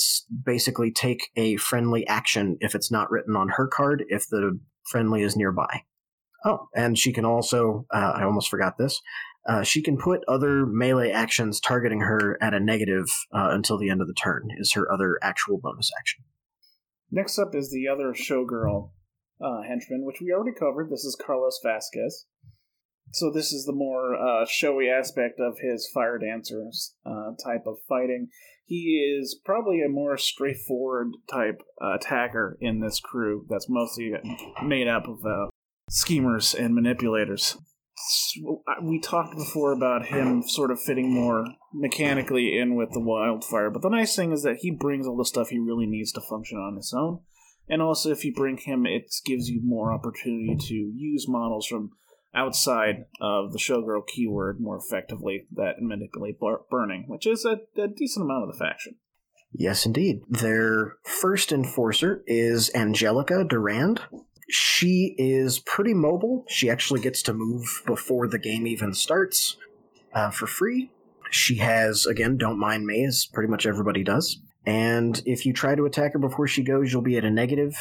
basically 0.46 0.92
take 0.92 1.30
a 1.36 1.58
friendly 1.58 2.06
action 2.08 2.58
if 2.60 2.76
it's 2.76 2.92
not 2.92 3.10
written 3.10 3.36
on 3.36 3.50
her 3.50 3.68
card 3.68 4.04
if 4.10 4.28
the 4.30 4.60
friendly 4.84 5.22
is 5.22 5.36
nearby. 5.36 5.84
Oh, 6.44 6.68
and 6.76 6.98
she 6.98 7.14
can 7.14 7.26
also, 7.26 7.86
uh, 7.94 8.14
I 8.16 8.24
almost 8.24 8.50
forgot 8.50 8.78
this, 8.78 9.00
uh, 9.48 9.64
she 9.64 9.82
can 9.82 9.98
put 9.98 10.22
other 10.28 10.66
melee 10.66 11.12
actions 11.12 11.60
targeting 11.60 12.02
her 12.02 12.38
at 12.42 12.54
a 12.54 12.60
negative 12.60 13.06
uh, 13.34 13.50
until 13.52 13.78
the 13.78 13.90
end 13.90 14.02
of 14.02 14.08
the 14.08 14.14
turn, 14.14 14.50
is 14.58 14.74
her 14.74 14.92
other 14.92 15.18
actual 15.22 15.60
bonus 15.62 15.92
action. 16.00 16.24
Next 17.12 17.38
up 17.38 17.54
is 17.56 17.72
the 17.72 17.88
other 17.88 18.14
showgirl 18.14 18.92
uh, 19.44 19.62
henchman, 19.68 20.06
which 20.06 20.22
we 20.22 20.32
already 20.32 20.56
covered. 20.58 20.90
This 20.90 21.04
is 21.04 21.16
Carlos 21.16 21.60
Vasquez. 21.64 22.26
So 23.12 23.32
this 23.32 23.52
is 23.52 23.66
the 23.66 23.74
more 23.74 24.16
uh, 24.16 24.46
showy 24.48 24.90
aspect 24.90 25.40
of 25.40 25.60
his 25.60 25.90
fire 25.94 26.18
dancers 26.18 26.96
uh, 27.06 27.32
type 27.44 27.66
of 27.68 27.78
fighting. 27.88 28.30
He 28.66 29.18
is 29.20 29.38
probably 29.44 29.82
a 29.82 29.90
more 29.90 30.18
straightforward 30.18 31.12
type 31.30 31.62
uh, 31.84 31.96
attacker 31.96 32.58
in 32.62 32.80
this 32.80 33.02
crew. 33.02 33.46
That's 33.50 33.68
mostly 33.68 34.14
made 34.64 34.88
up 34.88 35.10
of 35.10 35.26
uh, 35.26 35.48
schemers 35.90 36.54
and 36.54 36.74
manipulators. 36.74 37.58
We 38.82 39.00
talked 39.02 39.36
before 39.36 39.74
about 39.74 40.06
him 40.06 40.42
sort 40.42 40.72
of 40.72 40.82
fitting 40.82 41.14
more 41.14 41.46
mechanically 41.74 42.58
in 42.58 42.76
with 42.76 42.92
the 42.94 43.02
wildfire, 43.02 43.70
but 43.70 43.82
the 43.82 43.90
nice 43.90 44.16
thing 44.16 44.32
is 44.32 44.42
that 44.44 44.60
he 44.62 44.72
brings 44.72 45.06
all 45.06 45.18
the 45.18 45.26
stuff 45.26 45.50
he 45.50 45.60
really 45.60 45.86
needs 45.86 46.12
to 46.14 46.22
function 46.22 46.58
on 46.58 46.78
his 46.78 46.94
own. 46.98 47.20
And 47.68 47.82
also, 47.82 48.10
if 48.10 48.26
you 48.26 48.34
bring 48.34 48.58
him, 48.58 48.86
it 48.86 49.14
gives 49.26 49.50
you 49.50 49.62
more 49.64 49.94
opportunity 49.94 50.56
to 50.60 50.74
use 50.74 51.28
models 51.28 51.68
from 51.68 51.92
outside 52.34 53.06
of 53.20 53.52
the 53.52 53.60
showgirl 53.60 54.08
keyword 54.08 54.60
more 54.60 54.78
effectively 54.78 55.48
that 55.52 55.82
manipulate 55.82 56.40
burning, 56.70 57.06
which 57.08 57.28
is 57.28 57.46
a, 57.46 57.62
a 57.82 57.88
decent 57.88 58.26
amount 58.26 58.44
of 58.44 58.52
the 58.52 58.58
faction. 58.58 58.96
Yes, 59.54 59.86
indeed. 59.86 60.22
Their 60.30 60.96
first 61.04 61.52
enforcer 61.52 62.24
is 62.26 62.72
Angelica 62.74 63.44
Durand. 63.44 64.02
She 64.50 65.16
is 65.18 65.60
pretty 65.60 65.94
mobile. 65.94 66.46
She 66.48 66.70
actually 66.70 67.02
gets 67.02 67.22
to 67.24 67.34
move 67.34 67.84
before 67.86 68.28
the 68.28 68.40
game 68.40 68.66
even 68.66 68.94
starts 68.94 69.58
uh, 70.14 70.32
for 70.32 70.48
free. 70.48 70.90
She 71.32 71.56
has, 71.58 72.06
again, 72.06 72.38
don't 72.38 72.60
mind 72.60 72.86
me, 72.86 73.06
as 73.06 73.28
pretty 73.32 73.50
much 73.50 73.66
everybody 73.66 74.04
does. 74.04 74.40
And 74.66 75.22
if 75.26 75.46
you 75.46 75.54
try 75.54 75.76
to 75.76 75.86
attack 75.86 76.14
her 76.14 76.20
before 76.20 76.48
she 76.48 76.64
goes, 76.64 76.92
you'll 76.92 77.02
be 77.02 77.18
at 77.18 77.26
a 77.26 77.32
negative. 77.32 77.76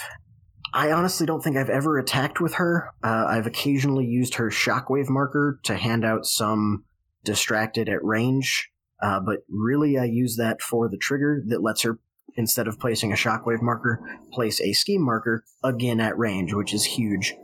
I 0.73 0.93
honestly 0.93 1.27
don't 1.27 1.43
think 1.43 1.57
I've 1.57 1.71
ever 1.71 1.99
attacked 1.99 2.41
with 2.41 2.55
her. 2.55 2.91
Uh, 3.03 3.27
I've 3.29 3.47
occasionally 3.47 4.07
used 4.07 4.35
her 4.35 4.51
shockwave 4.51 5.09
marker 5.09 5.59
to 5.65 5.77
hand 5.77 6.05
out 6.05 6.27
some 6.27 6.85
distracted 7.25 7.89
at 7.89 8.05
range, 8.05 8.71
uh, 9.03 9.21
but 9.21 9.39
really 9.49 9.99
I 9.99 10.05
use 10.05 10.37
that 10.37 10.63
for 10.63 10.89
the 10.89 10.97
trigger 10.97 11.43
that 11.49 11.63
lets 11.63 11.83
her 11.83 11.99
instead 12.37 12.69
of 12.69 12.79
placing 12.79 13.13
a 13.13 13.17
shockwave 13.17 13.61
marker, 13.61 14.01
place 14.33 14.61
a 14.61 14.73
scheme 14.73 15.03
marker 15.03 15.45
again 15.65 16.01
at 16.01 16.17
range, 16.17 16.55
which 16.55 16.73
is 16.73 16.85
huge. 16.85 17.35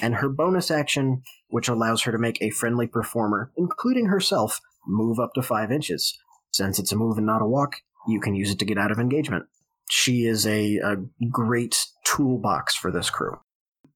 And 0.00 0.16
her 0.16 0.30
bonus 0.30 0.70
action, 0.70 1.22
which 1.48 1.68
allows 1.68 2.02
her 2.02 2.12
to 2.12 2.18
make 2.18 2.40
a 2.40 2.50
friendly 2.50 2.86
performer, 2.86 3.52
including 3.56 4.06
herself, 4.06 4.60
move 4.86 5.18
up 5.18 5.34
to 5.34 5.42
five 5.42 5.70
inches. 5.70 6.18
Since 6.50 6.78
it's 6.78 6.92
a 6.92 6.96
move 6.96 7.18
and 7.18 7.26
not 7.26 7.42
a 7.42 7.46
walk, 7.46 7.76
you 8.08 8.20
can 8.20 8.34
use 8.34 8.50
it 8.50 8.58
to 8.60 8.64
get 8.64 8.78
out 8.78 8.90
of 8.90 8.98
engagement. 8.98 9.44
She 9.90 10.24
is 10.24 10.46
a, 10.46 10.78
a 10.78 10.96
great 11.30 11.86
toolbox 12.04 12.74
for 12.74 12.90
this 12.90 13.10
crew. 13.10 13.40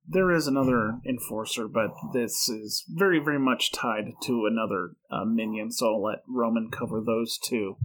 There 0.09 0.31
is 0.31 0.47
another 0.47 1.01
enforcer, 1.07 1.67
but 1.67 1.91
this 2.13 2.49
is 2.49 2.85
very, 2.89 3.19
very 3.19 3.41
much 3.41 3.73
tied 3.73 4.13
to 4.25 4.47
another 4.47 4.93
uh, 5.11 5.25
minion, 5.25 5.73
so 5.73 5.95
I'll 5.95 6.03
let 6.03 6.19
Roman 6.29 6.71
cover 6.71 7.01
those 7.01 7.39
two 7.39 7.77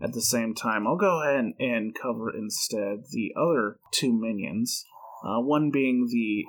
at 0.00 0.12
the 0.12 0.22
same 0.22 0.54
time. 0.54 0.86
I'll 0.86 0.96
go 0.96 1.22
ahead 1.22 1.52
and 1.58 1.94
cover 2.00 2.30
instead 2.30 3.04
the 3.10 3.32
other 3.36 3.78
two 3.90 4.12
minions. 4.12 4.84
Uh, 5.24 5.40
one 5.40 5.70
being 5.70 6.08
the 6.10 6.44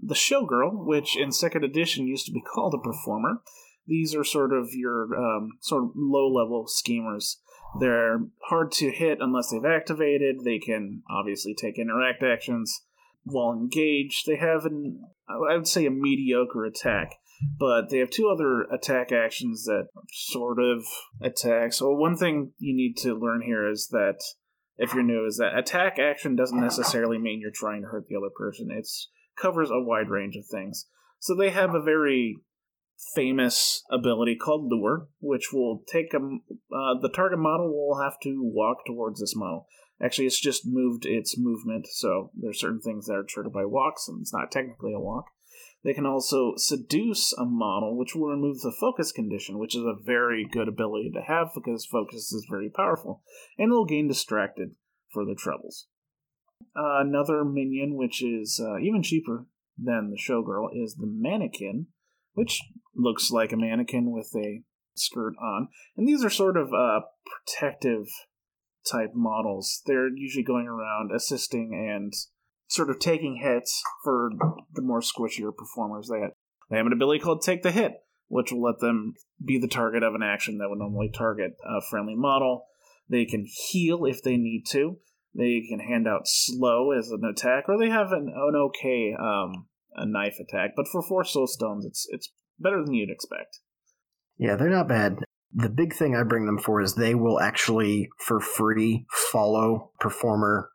the 0.00 0.14
showgirl, 0.14 0.84
which 0.86 1.16
in 1.16 1.32
second 1.32 1.64
edition 1.64 2.06
used 2.06 2.26
to 2.26 2.32
be 2.32 2.42
called 2.42 2.74
a 2.74 2.78
performer. 2.78 3.42
These 3.86 4.14
are 4.14 4.24
sort 4.24 4.52
of 4.52 4.68
your 4.72 5.16
um, 5.16 5.52
sort 5.60 5.84
of 5.84 5.90
low 5.96 6.28
level 6.28 6.66
schemers. 6.66 7.40
They're 7.80 8.20
hard 8.48 8.72
to 8.72 8.90
hit 8.90 9.18
unless 9.20 9.50
they've 9.50 9.64
activated. 9.64 10.40
They 10.44 10.58
can 10.58 11.02
obviously 11.10 11.54
take 11.54 11.78
interact 11.78 12.22
actions 12.22 12.84
while 13.24 13.52
engaged. 13.52 14.26
They 14.26 14.36
have 14.36 14.64
an 14.64 15.02
I 15.28 15.56
would 15.56 15.68
say 15.68 15.86
a 15.86 15.90
mediocre 15.90 16.64
attack 16.64 17.16
but 17.58 17.88
they 17.90 17.98
have 17.98 18.10
two 18.10 18.28
other 18.28 18.62
attack 18.62 19.12
actions 19.12 19.64
that 19.64 19.88
sort 20.10 20.58
of 20.58 20.84
attack. 21.20 21.72
So 21.72 21.90
one 21.92 22.16
thing 22.16 22.52
you 22.58 22.74
need 22.74 22.96
to 22.98 23.14
learn 23.14 23.42
here 23.42 23.68
is 23.68 23.88
that 23.90 24.18
if 24.76 24.94
you're 24.94 25.02
new 25.02 25.26
is 25.26 25.36
that 25.38 25.56
attack 25.56 25.98
action 25.98 26.36
doesn't 26.36 26.60
necessarily 26.60 27.18
mean 27.18 27.40
you're 27.40 27.50
trying 27.52 27.82
to 27.82 27.88
hurt 27.88 28.06
the 28.08 28.16
other 28.16 28.32
person. 28.36 28.68
It 28.70 28.88
covers 29.40 29.70
a 29.70 29.80
wide 29.80 30.08
range 30.08 30.36
of 30.36 30.46
things. 30.46 30.86
So 31.20 31.34
they 31.34 31.50
have 31.50 31.74
a 31.74 31.82
very 31.82 32.36
famous 33.14 33.84
ability 33.90 34.36
called 34.36 34.70
lure, 34.70 35.08
which 35.20 35.52
will 35.52 35.84
take 35.86 36.12
a 36.14 36.18
uh, 36.18 37.00
the 37.00 37.10
target 37.14 37.38
model 37.38 37.68
will 37.68 38.02
have 38.02 38.18
to 38.22 38.40
walk 38.42 38.84
towards 38.86 39.20
this 39.20 39.36
model. 39.36 39.66
Actually, 40.02 40.26
it's 40.26 40.40
just 40.40 40.66
moved 40.66 41.06
its 41.06 41.36
movement, 41.36 41.86
so 41.86 42.30
there's 42.34 42.60
certain 42.60 42.80
things 42.80 43.06
that 43.06 43.14
are 43.14 43.24
triggered 43.24 43.52
by 43.52 43.64
walks, 43.64 44.08
and 44.08 44.20
it's 44.20 44.32
not 44.32 44.50
technically 44.50 44.92
a 44.94 45.00
walk. 45.00 45.26
They 45.84 45.94
can 45.94 46.06
also 46.06 46.54
seduce 46.56 47.32
a 47.32 47.44
model, 47.44 47.96
which 47.96 48.14
will 48.14 48.28
remove 48.28 48.60
the 48.60 48.74
focus 48.80 49.12
condition, 49.12 49.58
which 49.58 49.76
is 49.76 49.82
a 49.82 49.96
very 50.00 50.46
good 50.50 50.68
ability 50.68 51.10
to 51.14 51.22
have 51.22 51.48
because 51.54 51.86
focus 51.86 52.32
is 52.32 52.46
very 52.50 52.68
powerful, 52.68 53.22
and 53.56 53.70
they'll 53.70 53.84
gain 53.84 54.08
distracted 54.08 54.74
for 55.12 55.24
their 55.24 55.36
troubles. 55.36 55.86
Uh, 56.76 57.00
another 57.00 57.44
minion, 57.44 57.96
which 57.96 58.22
is 58.22 58.60
uh, 58.62 58.78
even 58.78 59.02
cheaper 59.02 59.46
than 59.76 60.10
the 60.10 60.18
showgirl, 60.18 60.68
is 60.74 60.96
the 60.96 61.06
mannequin, 61.06 61.86
which 62.34 62.60
looks 62.94 63.30
like 63.30 63.52
a 63.52 63.56
mannequin 63.56 64.10
with 64.12 64.30
a 64.36 64.62
skirt 64.94 65.34
on. 65.40 65.68
And 65.96 66.06
these 66.06 66.24
are 66.24 66.30
sort 66.30 66.56
of 66.56 66.72
uh, 66.72 67.00
protective 67.26 68.06
type 68.90 69.12
models. 69.14 69.82
They're 69.86 70.08
usually 70.08 70.44
going 70.44 70.66
around 70.66 71.10
assisting 71.14 71.72
and 71.74 72.12
sort 72.68 72.90
of 72.90 72.98
taking 72.98 73.40
hits 73.42 73.82
for 74.02 74.30
the 74.74 74.82
more 74.82 75.00
squishier 75.00 75.54
performers. 75.56 76.08
They 76.08 76.20
they 76.70 76.76
have 76.76 76.86
an 76.86 76.92
ability 76.92 77.20
called 77.20 77.42
Take 77.42 77.62
the 77.62 77.70
Hit, 77.70 77.92
which 78.28 78.52
will 78.52 78.62
let 78.62 78.80
them 78.80 79.14
be 79.44 79.58
the 79.58 79.68
target 79.68 80.02
of 80.02 80.14
an 80.14 80.22
action 80.22 80.58
that 80.58 80.68
would 80.68 80.78
normally 80.78 81.10
target 81.10 81.52
a 81.64 81.80
friendly 81.80 82.14
model. 82.14 82.66
They 83.08 83.24
can 83.24 83.46
heal 83.46 84.04
if 84.04 84.22
they 84.22 84.36
need 84.36 84.64
to. 84.70 84.98
They 85.34 85.62
can 85.66 85.80
hand 85.80 86.06
out 86.06 86.22
slow 86.24 86.90
as 86.90 87.10
an 87.10 87.24
attack, 87.24 87.64
or 87.68 87.78
they 87.78 87.88
have 87.88 88.12
an, 88.12 88.28
an 88.34 88.56
okay 88.56 89.14
um, 89.18 89.67
a 89.98 90.06
knife 90.06 90.36
attack. 90.40 90.70
But 90.76 90.88
for 90.88 91.02
four 91.02 91.24
soul 91.24 91.46
stones, 91.46 91.84
it's 91.84 92.06
it's 92.10 92.32
better 92.58 92.82
than 92.84 92.94
you'd 92.94 93.10
expect. 93.10 93.60
Yeah, 94.36 94.56
they're 94.56 94.70
not 94.70 94.88
bad. 94.88 95.18
The 95.52 95.68
big 95.68 95.94
thing 95.94 96.14
I 96.14 96.22
bring 96.22 96.46
them 96.46 96.58
for 96.58 96.80
is 96.80 96.94
they 96.94 97.14
will 97.14 97.40
actually, 97.40 98.08
for 98.18 98.38
free, 98.38 99.06
follow 99.10 99.92
performer 99.98 100.70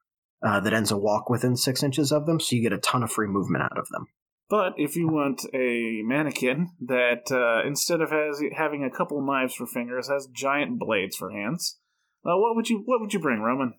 uh, 0.46 0.60
that 0.62 0.74
ends 0.74 0.92
a 0.92 0.98
walk 0.98 1.30
within 1.30 1.56
six 1.56 1.84
inches 1.84 2.12
of 2.12 2.26
them, 2.26 2.40
so 2.40 2.56
you 2.56 2.62
get 2.62 2.74
a 2.74 2.80
ton 2.80 3.04
of 3.04 3.12
free 3.12 3.28
movement 3.28 3.64
out 3.64 3.78
of 3.78 3.88
them. 3.90 4.08
But 4.50 4.74
if 4.78 4.96
you 4.96 5.08
want 5.08 5.46
a 5.54 6.02
mannequin 6.04 6.70
that 6.82 7.32
uh, 7.32 7.66
instead 7.68 8.02
of 8.02 8.12
has, 8.12 8.42
having 8.56 8.84
a 8.84 8.96
couple 8.96 9.26
knives 9.26 9.56
for 9.56 9.66
fingers 9.66 10.10
has 10.10 10.28
giant 10.28 10.80
blades 10.80 11.16
for 11.16 11.32
hands, 11.32 11.80
uh, 12.26 12.38
what 12.38 12.56
would 12.56 12.70
you 12.70 12.84
what 12.86 13.00
would 13.00 13.14
you 13.14 13.20
bring, 13.20 13.40
Roman? 13.40 13.74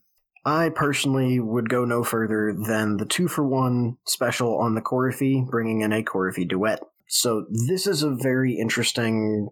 I 0.47 0.68
personally 0.68 1.40
would 1.40 1.70
go 1.70 1.84
no 1.84 2.05
further 2.05 2.55
than 2.55 2.99
the 2.99 3.07
two 3.07 3.28
for 3.28 3.47
one 3.47 3.97
special 4.07 4.59
on 4.59 4.74
the 4.74 4.82
Coryphee, 4.82 5.47
bringing 5.49 5.80
in 5.80 5.92
a 5.92 6.03
Coryphee 6.03 6.49
duet. 6.49 6.80
So 7.09 7.47
this 7.51 7.86
is 7.86 8.03
a 8.03 8.14
very 8.14 8.59
interesting, 8.59 9.49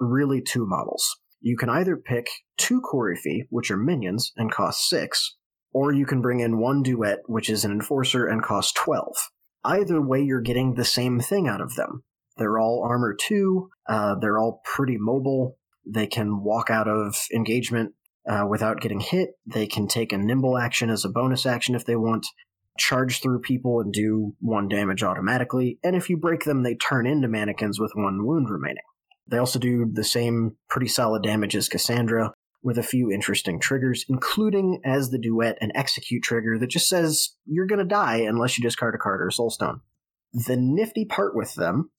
really 0.00 0.40
two 0.40 0.66
models. 0.66 1.16
You 1.40 1.56
can 1.56 1.68
either 1.68 1.96
pick 1.96 2.28
two 2.56 2.80
Coryphee, 2.80 3.46
which 3.50 3.70
are 3.70 3.76
minions 3.76 4.32
and 4.36 4.50
cost 4.50 4.88
six, 4.88 5.36
or 5.72 5.92
you 5.92 6.06
can 6.06 6.20
bring 6.20 6.40
in 6.40 6.60
one 6.60 6.82
duet, 6.82 7.20
which 7.26 7.48
is 7.48 7.64
an 7.64 7.70
enforcer 7.70 8.26
and 8.26 8.42
costs 8.42 8.72
12. 8.72 9.30
Either 9.64 10.00
way, 10.00 10.20
you're 10.20 10.40
getting 10.40 10.74
the 10.74 10.84
same 10.84 11.20
thing 11.20 11.46
out 11.46 11.60
of 11.60 11.76
them. 11.76 12.02
They're 12.36 12.58
all 12.58 12.84
armor 12.84 13.14
2, 13.14 13.70
uh, 13.88 14.14
they're 14.20 14.38
all 14.38 14.60
pretty 14.64 14.96
mobile, 14.98 15.58
they 15.86 16.06
can 16.06 16.42
walk 16.42 16.70
out 16.70 16.88
of 16.88 17.16
engagement 17.34 17.94
uh, 18.28 18.46
without 18.48 18.80
getting 18.80 19.00
hit, 19.00 19.30
they 19.46 19.66
can 19.66 19.88
take 19.88 20.12
a 20.12 20.18
nimble 20.18 20.56
action 20.58 20.90
as 20.90 21.04
a 21.04 21.10
bonus 21.10 21.46
action 21.46 21.74
if 21.74 21.84
they 21.84 21.96
want, 21.96 22.26
charge 22.78 23.20
through 23.20 23.40
people 23.40 23.80
and 23.80 23.92
do 23.92 24.34
one 24.40 24.68
damage 24.68 25.02
automatically, 25.02 25.78
and 25.82 25.96
if 25.96 26.08
you 26.08 26.16
break 26.16 26.44
them, 26.44 26.62
they 26.62 26.74
turn 26.74 27.06
into 27.06 27.28
mannequins 27.28 27.78
with 27.80 27.92
one 27.94 28.24
wound 28.26 28.48
remaining. 28.48 28.82
They 29.28 29.38
also 29.38 29.58
do 29.58 29.90
the 29.92 30.04
same 30.04 30.56
pretty 30.68 30.88
solid 30.88 31.22
damage 31.22 31.56
as 31.56 31.68
Cassandra, 31.68 32.32
with 32.62 32.78
a 32.78 32.82
few 32.82 33.10
interesting 33.10 33.58
triggers, 33.58 34.04
including 34.08 34.80
as 34.84 35.10
the 35.10 35.18
duet 35.18 35.58
an 35.60 35.72
execute 35.74 36.22
trigger 36.22 36.58
that 36.58 36.70
just 36.70 36.88
says 36.88 37.34
you're 37.44 37.66
going 37.66 37.80
to 37.80 37.84
die 37.84 38.18
unless 38.18 38.56
you 38.56 38.62
discard 38.62 38.94
a 38.94 38.98
card 38.98 39.20
or 39.20 39.28
a 39.28 39.32
soulstone. 39.32 39.80
The 40.32 40.56
nifty 40.56 41.04
part 41.04 41.34
with 41.34 41.54
them 41.54 41.90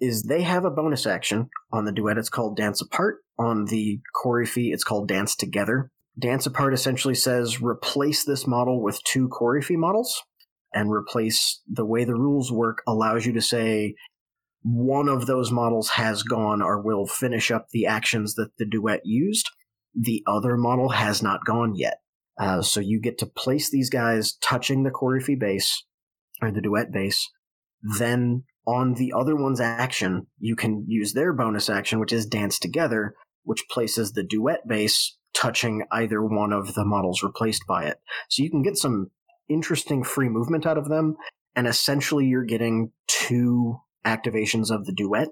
is 0.00 0.24
they 0.24 0.42
have 0.42 0.64
a 0.64 0.70
bonus 0.70 1.06
action 1.06 1.50
on 1.72 1.84
the 1.84 1.92
duet. 1.92 2.18
It's 2.18 2.28
called 2.28 2.56
Dance 2.56 2.80
Apart. 2.80 3.18
On 3.38 3.66
the 3.66 4.00
Coryphee, 4.14 4.72
it's 4.72 4.84
called 4.84 5.08
Dance 5.08 5.36
Together. 5.36 5.90
Dance 6.18 6.46
Apart 6.46 6.74
essentially 6.74 7.14
says 7.14 7.62
replace 7.62 8.24
this 8.24 8.46
model 8.46 8.82
with 8.82 9.02
two 9.04 9.28
Coryphee 9.28 9.76
models, 9.76 10.22
and 10.72 10.90
replace 10.90 11.60
the 11.66 11.86
way 11.86 12.04
the 12.04 12.14
rules 12.14 12.52
work 12.52 12.82
allows 12.86 13.24
you 13.24 13.32
to 13.32 13.40
say 13.40 13.94
one 14.62 15.08
of 15.08 15.26
those 15.26 15.50
models 15.50 15.90
has 15.90 16.22
gone 16.22 16.60
or 16.60 16.82
will 16.82 17.06
finish 17.06 17.50
up 17.50 17.68
the 17.70 17.86
actions 17.86 18.34
that 18.34 18.50
the 18.58 18.66
duet 18.66 19.00
used 19.04 19.48
the 19.94 20.22
other 20.26 20.56
model 20.56 20.90
has 20.90 21.22
not 21.22 21.44
gone 21.44 21.74
yet. 21.74 22.00
Uh, 22.38 22.62
so 22.62 22.80
you 22.80 23.00
get 23.00 23.18
to 23.18 23.26
place 23.26 23.68
these 23.68 23.90
guys 23.90 24.34
touching 24.34 24.84
the 24.84 24.90
Coryphee 24.90 25.38
base 25.38 25.84
or 26.40 26.52
the 26.52 26.60
duet 26.60 26.92
base. 26.92 27.28
Then 27.98 28.44
on 28.68 28.94
the 28.94 29.14
other 29.16 29.34
one's 29.34 29.60
action, 29.60 30.26
you 30.38 30.54
can 30.54 30.84
use 30.86 31.14
their 31.14 31.32
bonus 31.32 31.70
action, 31.70 31.98
which 31.98 32.12
is 32.12 32.26
dance 32.26 32.58
together, 32.58 33.14
which 33.42 33.66
places 33.70 34.12
the 34.12 34.22
duet 34.22 34.68
base 34.68 35.16
touching 35.34 35.86
either 35.90 36.22
one 36.22 36.52
of 36.52 36.74
the 36.74 36.84
models 36.84 37.22
replaced 37.22 37.66
by 37.66 37.86
it. 37.86 37.96
So 38.28 38.42
you 38.42 38.50
can 38.50 38.62
get 38.62 38.76
some 38.76 39.10
interesting 39.48 40.04
free 40.04 40.28
movement 40.28 40.66
out 40.66 40.76
of 40.76 40.90
them, 40.90 41.16
and 41.56 41.66
essentially 41.66 42.26
you're 42.26 42.44
getting 42.44 42.92
two 43.06 43.80
activations 44.04 44.70
of 44.70 44.84
the 44.84 44.92
duet. 44.92 45.28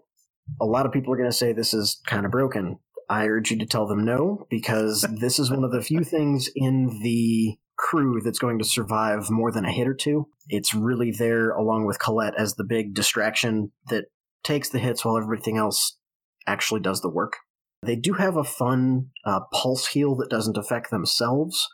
A 0.58 0.64
lot 0.64 0.86
of 0.86 0.92
people 0.92 1.12
are 1.12 1.18
going 1.18 1.30
to 1.30 1.36
say 1.36 1.52
this 1.52 1.74
is 1.74 2.00
kind 2.06 2.24
of 2.24 2.32
broken. 2.32 2.78
I 3.10 3.26
urge 3.26 3.50
you 3.50 3.58
to 3.58 3.66
tell 3.66 3.86
them 3.86 4.02
no, 4.02 4.46
because 4.48 5.04
this 5.20 5.38
is 5.38 5.50
one 5.50 5.62
of 5.62 5.72
the 5.72 5.82
few 5.82 6.04
things 6.04 6.48
in 6.56 7.00
the 7.02 7.58
crew 7.76 8.20
that's 8.22 8.38
going 8.38 8.58
to 8.58 8.64
survive 8.64 9.30
more 9.30 9.52
than 9.52 9.64
a 9.64 9.72
hit 9.72 9.88
or 9.88 9.94
two. 9.94 10.28
It's 10.48 10.74
really 10.74 11.10
there 11.10 11.50
along 11.50 11.86
with 11.86 12.00
Colette 12.00 12.34
as 12.38 12.54
the 12.54 12.64
big 12.64 12.94
distraction 12.94 13.72
that 13.90 14.06
takes 14.44 14.68
the 14.68 14.78
hits 14.78 15.04
while 15.04 15.18
everything 15.18 15.56
else 15.56 15.98
actually 16.46 16.80
does 16.80 17.00
the 17.00 17.10
work. 17.10 17.34
They 17.82 17.96
do 17.96 18.14
have 18.14 18.36
a 18.36 18.44
fun 18.44 19.10
uh, 19.24 19.40
pulse 19.52 19.88
heal 19.88 20.16
that 20.16 20.30
doesn't 20.30 20.56
affect 20.56 20.90
themselves 20.90 21.68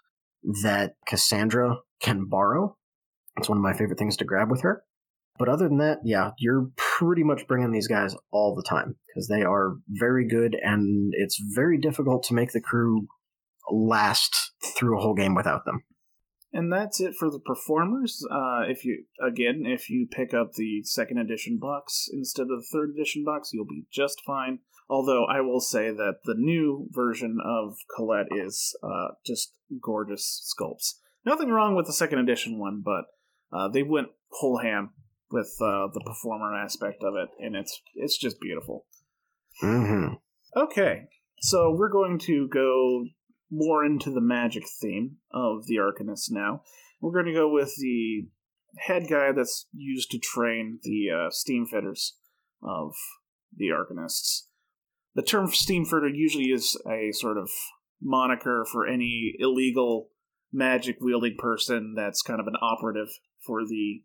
that 0.62 0.94
Cassandra 1.07 1.76
can 2.00 2.26
borrow. 2.28 2.76
It's 3.36 3.48
one 3.48 3.59
of 3.59 3.62
my 3.62 3.72
favorite 3.72 3.98
things 3.98 4.16
to 4.18 4.24
grab 4.24 4.50
with 4.50 4.62
her. 4.62 4.82
But 5.38 5.48
other 5.48 5.68
than 5.68 5.78
that, 5.78 5.98
yeah, 6.05 6.32
you're 6.38 6.68
pretty 6.76 7.22
much 7.22 7.46
bringing 7.46 7.72
these 7.72 7.88
guys 7.88 8.14
all 8.30 8.55
the 8.55 8.62
time 8.62 8.96
because 9.09 9.28
they 9.28 9.42
are 9.42 9.76
very 9.88 10.26
good 10.26 10.57
and 10.62 11.12
it's 11.16 11.40
very 11.55 11.78
difficult 11.78 12.24
to 12.24 12.34
make 12.34 12.53
the 12.53 12.61
crew 12.61 13.07
last 13.70 14.53
through 14.76 14.98
a 14.98 15.00
whole 15.00 15.14
game 15.14 15.34
without 15.34 15.64
them. 15.64 15.82
And 16.53 16.70
that's 16.70 17.00
it 17.00 17.14
for 17.18 17.30
the 17.30 17.38
performers. 17.38 18.24
Uh, 18.30 18.62
if 18.68 18.84
you 18.84 19.05
again, 19.26 19.64
if 19.66 19.88
you 19.88 20.07
pick 20.11 20.34
up 20.34 20.53
the 20.53 20.82
second 20.82 21.18
edition 21.18 21.59
box 21.59 22.09
instead 22.12 22.42
of 22.42 22.48
the 22.48 22.66
third 22.70 22.90
edition 22.90 23.24
box, 23.24 23.50
you'll 23.53 23.64
be 23.64 23.86
just 23.90 24.20
fine. 24.26 24.59
Although 24.88 25.24
I 25.24 25.40
will 25.40 25.61
say 25.61 25.90
that 25.90 26.16
the 26.24 26.34
new 26.36 26.88
version 26.90 27.38
of 27.42 27.76
Colette 27.96 28.26
is 28.30 28.76
uh, 28.82 29.14
just 29.24 29.55
gorgeous 29.82 30.55
sculpts. 30.55 30.98
Nothing 31.24 31.48
wrong 31.48 31.74
with 31.74 31.86
the 31.86 31.92
second 31.92 32.18
edition 32.18 32.59
one, 32.59 32.82
but 32.84 33.05
uh, 33.57 33.68
they 33.68 33.82
went 33.82 34.09
whole 34.30 34.59
ham 34.59 34.90
with 35.30 35.57
uh, 35.61 35.88
the 35.94 36.03
performer 36.05 36.55
aspect 36.55 37.03
of 37.03 37.14
it, 37.14 37.30
and 37.38 37.57
it's 37.57 37.80
it's 37.94 38.18
just 38.18 38.40
beautiful. 38.40 38.84
Mm-hmm. 39.62 40.14
Okay, 40.55 41.05
so 41.40 41.74
we're 41.74 41.90
going 41.90 42.18
to 42.20 42.48
go 42.48 43.07
more 43.53 43.84
into 43.84 44.11
the 44.11 44.20
magic 44.20 44.64
theme 44.80 45.18
of 45.30 45.66
the 45.66 45.76
Arcanist 45.76 46.30
now. 46.30 46.62
We're 47.00 47.12
going 47.12 47.26
to 47.26 47.32
go 47.34 47.53
with 47.53 47.76
the 47.76 48.26
head 48.78 49.09
guy 49.09 49.32
that's 49.32 49.66
used 49.74 50.11
to 50.12 50.18
train 50.18 50.78
the 50.82 51.11
uh, 51.11 51.30
steam 51.30 51.66
fitters 51.66 52.16
of 52.62 52.94
the 53.55 53.68
Arcanists. 53.68 54.46
The 55.14 55.22
term 55.22 55.48
steam 55.48 55.84
fitter 55.84 56.09
usually 56.09 56.46
is 56.46 56.80
a 56.88 57.12
sort 57.12 57.36
of 57.36 57.50
moniker 58.00 58.64
for 58.72 58.86
any 58.86 59.34
illegal 59.38 60.09
magic 60.50 60.96
wielding 61.00 61.36
person 61.38 61.94
that's 61.94 62.22
kind 62.22 62.40
of 62.40 62.46
an 62.46 62.57
operative 62.62 63.09
for 63.38 63.66
the 63.66 64.03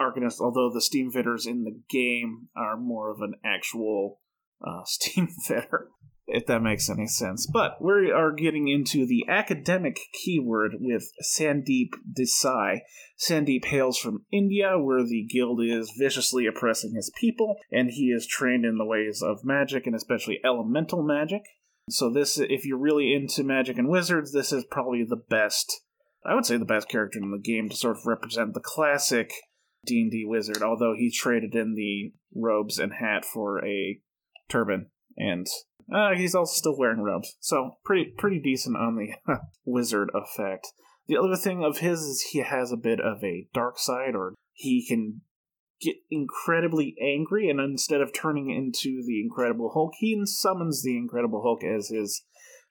Arcanist, 0.00 0.40
although 0.40 0.70
the 0.72 0.80
steam 0.80 1.10
fitters 1.10 1.46
in 1.46 1.64
the 1.64 1.80
game 1.88 2.48
are 2.56 2.76
more 2.76 3.10
of 3.10 3.20
an 3.20 3.34
actual 3.44 4.20
uh, 4.64 4.82
steam 4.84 5.26
fitter 5.26 5.88
if 6.26 6.46
that 6.46 6.62
makes 6.62 6.88
any 6.88 7.06
sense. 7.06 7.46
But 7.46 7.82
we 7.82 8.10
are 8.10 8.32
getting 8.32 8.68
into 8.68 9.06
the 9.06 9.24
academic 9.28 9.98
keyword 10.12 10.76
with 10.80 11.10
Sandeep 11.22 11.90
Desai. 12.18 12.80
Sandeep 13.18 13.66
hails 13.66 13.98
from 13.98 14.24
India, 14.32 14.78
where 14.78 15.04
the 15.04 15.26
guild 15.28 15.60
is 15.62 15.92
viciously 15.98 16.46
oppressing 16.46 16.94
his 16.94 17.12
people, 17.18 17.56
and 17.70 17.90
he 17.90 18.06
is 18.06 18.26
trained 18.26 18.64
in 18.64 18.78
the 18.78 18.84
ways 18.84 19.22
of 19.22 19.44
magic 19.44 19.86
and 19.86 19.94
especially 19.94 20.40
elemental 20.44 21.02
magic. 21.02 21.42
So 21.90 22.10
this, 22.10 22.38
if 22.38 22.64
you're 22.64 22.78
really 22.78 23.12
into 23.12 23.44
magic 23.44 23.76
and 23.76 23.88
wizards, 23.88 24.32
this 24.32 24.52
is 24.52 24.64
probably 24.70 25.04
the 25.04 25.22
best. 25.28 25.82
I 26.24 26.34
would 26.34 26.46
say 26.46 26.56
the 26.56 26.64
best 26.64 26.88
character 26.88 27.18
in 27.18 27.30
the 27.30 27.38
game 27.38 27.68
to 27.68 27.76
sort 27.76 27.98
of 27.98 28.06
represent 28.06 28.54
the 28.54 28.60
classic 28.60 29.32
D&D 29.84 30.24
wizard, 30.26 30.62
although 30.62 30.94
he 30.96 31.10
traded 31.10 31.54
in 31.54 31.74
the 31.74 32.14
robes 32.34 32.78
and 32.78 32.94
hat 32.94 33.26
for 33.26 33.62
a 33.64 34.00
turban 34.48 34.86
and 35.16 35.46
uh, 35.92 36.14
he's 36.14 36.34
also 36.34 36.56
still 36.56 36.76
wearing 36.76 37.02
robes, 37.02 37.36
so 37.40 37.76
pretty 37.84 38.12
pretty 38.16 38.40
decent 38.40 38.76
on 38.76 38.96
the 38.96 39.14
wizard 39.64 40.10
effect. 40.14 40.68
The 41.06 41.16
other 41.18 41.36
thing 41.36 41.62
of 41.64 41.78
his 41.78 42.00
is 42.00 42.28
he 42.30 42.38
has 42.38 42.72
a 42.72 42.78
bit 42.78 43.00
of 43.00 43.22
a 43.22 43.48
dark 43.52 43.78
side, 43.78 44.14
or 44.14 44.34
he 44.52 44.86
can 44.86 45.20
get 45.80 45.96
incredibly 46.10 46.94
angry, 47.00 47.48
and 47.50 47.60
instead 47.60 48.00
of 48.00 48.12
turning 48.12 48.50
into 48.50 49.04
the 49.06 49.20
Incredible 49.20 49.72
Hulk, 49.74 49.92
he 49.98 50.20
summons 50.24 50.82
the 50.82 50.96
Incredible 50.96 51.42
Hulk 51.42 51.62
as 51.62 51.88
his 51.88 52.24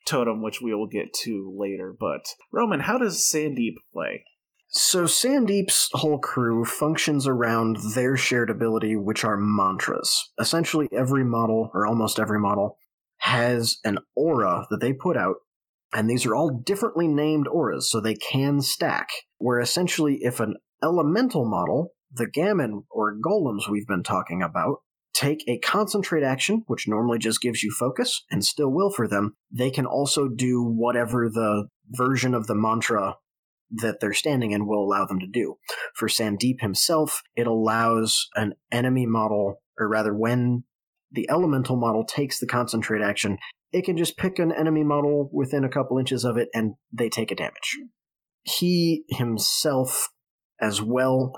totem, 0.05 0.41
which 0.41 0.61
we 0.61 0.73
will 0.73 0.87
get 0.87 1.13
to 1.23 1.55
later. 1.57 1.95
But 1.97 2.25
Roman, 2.51 2.81
how 2.81 2.97
does 2.97 3.19
Sandeep 3.19 3.75
play? 3.93 4.25
So 4.69 5.03
Sandeep's 5.03 5.89
whole 5.93 6.17
crew 6.17 6.65
functions 6.65 7.27
around 7.27 7.77
their 7.93 8.17
shared 8.17 8.49
ability, 8.49 8.95
which 8.95 9.23
are 9.23 9.37
mantras. 9.37 10.31
Essentially, 10.39 10.89
every 10.91 11.23
model, 11.23 11.69
or 11.75 11.85
almost 11.85 12.19
every 12.19 12.39
model, 12.39 12.77
has 13.23 13.77
an 13.85 13.97
aura 14.17 14.67
that 14.69 14.81
they 14.81 14.91
put 14.91 15.15
out, 15.15 15.37
and 15.93 16.09
these 16.09 16.25
are 16.25 16.35
all 16.35 16.61
differently 16.65 17.07
named 17.07 17.47
auras, 17.47 17.89
so 17.89 18.01
they 18.01 18.15
can 18.15 18.59
stack. 18.59 19.07
Where 19.37 19.61
essentially, 19.61 20.19
if 20.21 20.41
an 20.41 20.55
elemental 20.83 21.49
model, 21.49 21.93
the 22.11 22.27
gamin 22.27 22.83
or 22.91 23.15
golems 23.15 23.69
we've 23.69 23.87
been 23.87 24.03
talking 24.03 24.41
about, 24.41 24.79
take 25.13 25.41
a 25.47 25.57
concentrate 25.59 26.23
action, 26.23 26.63
which 26.67 26.85
normally 26.85 27.17
just 27.17 27.39
gives 27.39 27.63
you 27.63 27.71
focus 27.71 28.25
and 28.29 28.43
still 28.43 28.69
will 28.69 28.91
for 28.91 29.07
them, 29.07 29.37
they 29.49 29.71
can 29.71 29.85
also 29.85 30.27
do 30.27 30.61
whatever 30.61 31.29
the 31.29 31.67
version 31.91 32.33
of 32.33 32.47
the 32.47 32.55
mantra 32.55 33.15
that 33.71 34.01
they're 34.01 34.13
standing 34.13 34.51
in 34.51 34.67
will 34.67 34.83
allow 34.83 35.05
them 35.05 35.19
to 35.21 35.27
do. 35.27 35.55
For 35.95 36.09
Sandeep 36.09 36.59
himself, 36.59 37.21
it 37.37 37.47
allows 37.47 38.27
an 38.35 38.55
enemy 38.69 39.05
model, 39.05 39.61
or 39.79 39.87
rather, 39.87 40.13
when 40.13 40.65
the 41.13 41.29
elemental 41.29 41.75
model 41.75 42.03
takes 42.03 42.39
the 42.39 42.47
concentrate 42.47 43.01
action, 43.01 43.37
it 43.71 43.85
can 43.85 43.97
just 43.97 44.17
pick 44.17 44.39
an 44.39 44.51
enemy 44.51 44.83
model 44.83 45.29
within 45.31 45.63
a 45.63 45.69
couple 45.69 45.97
inches 45.97 46.23
of 46.25 46.37
it 46.37 46.49
and 46.53 46.73
they 46.91 47.09
take 47.09 47.31
a 47.31 47.35
damage. 47.35 47.79
He 48.43 49.05
himself, 49.09 50.09
as 50.59 50.81
well, 50.81 51.33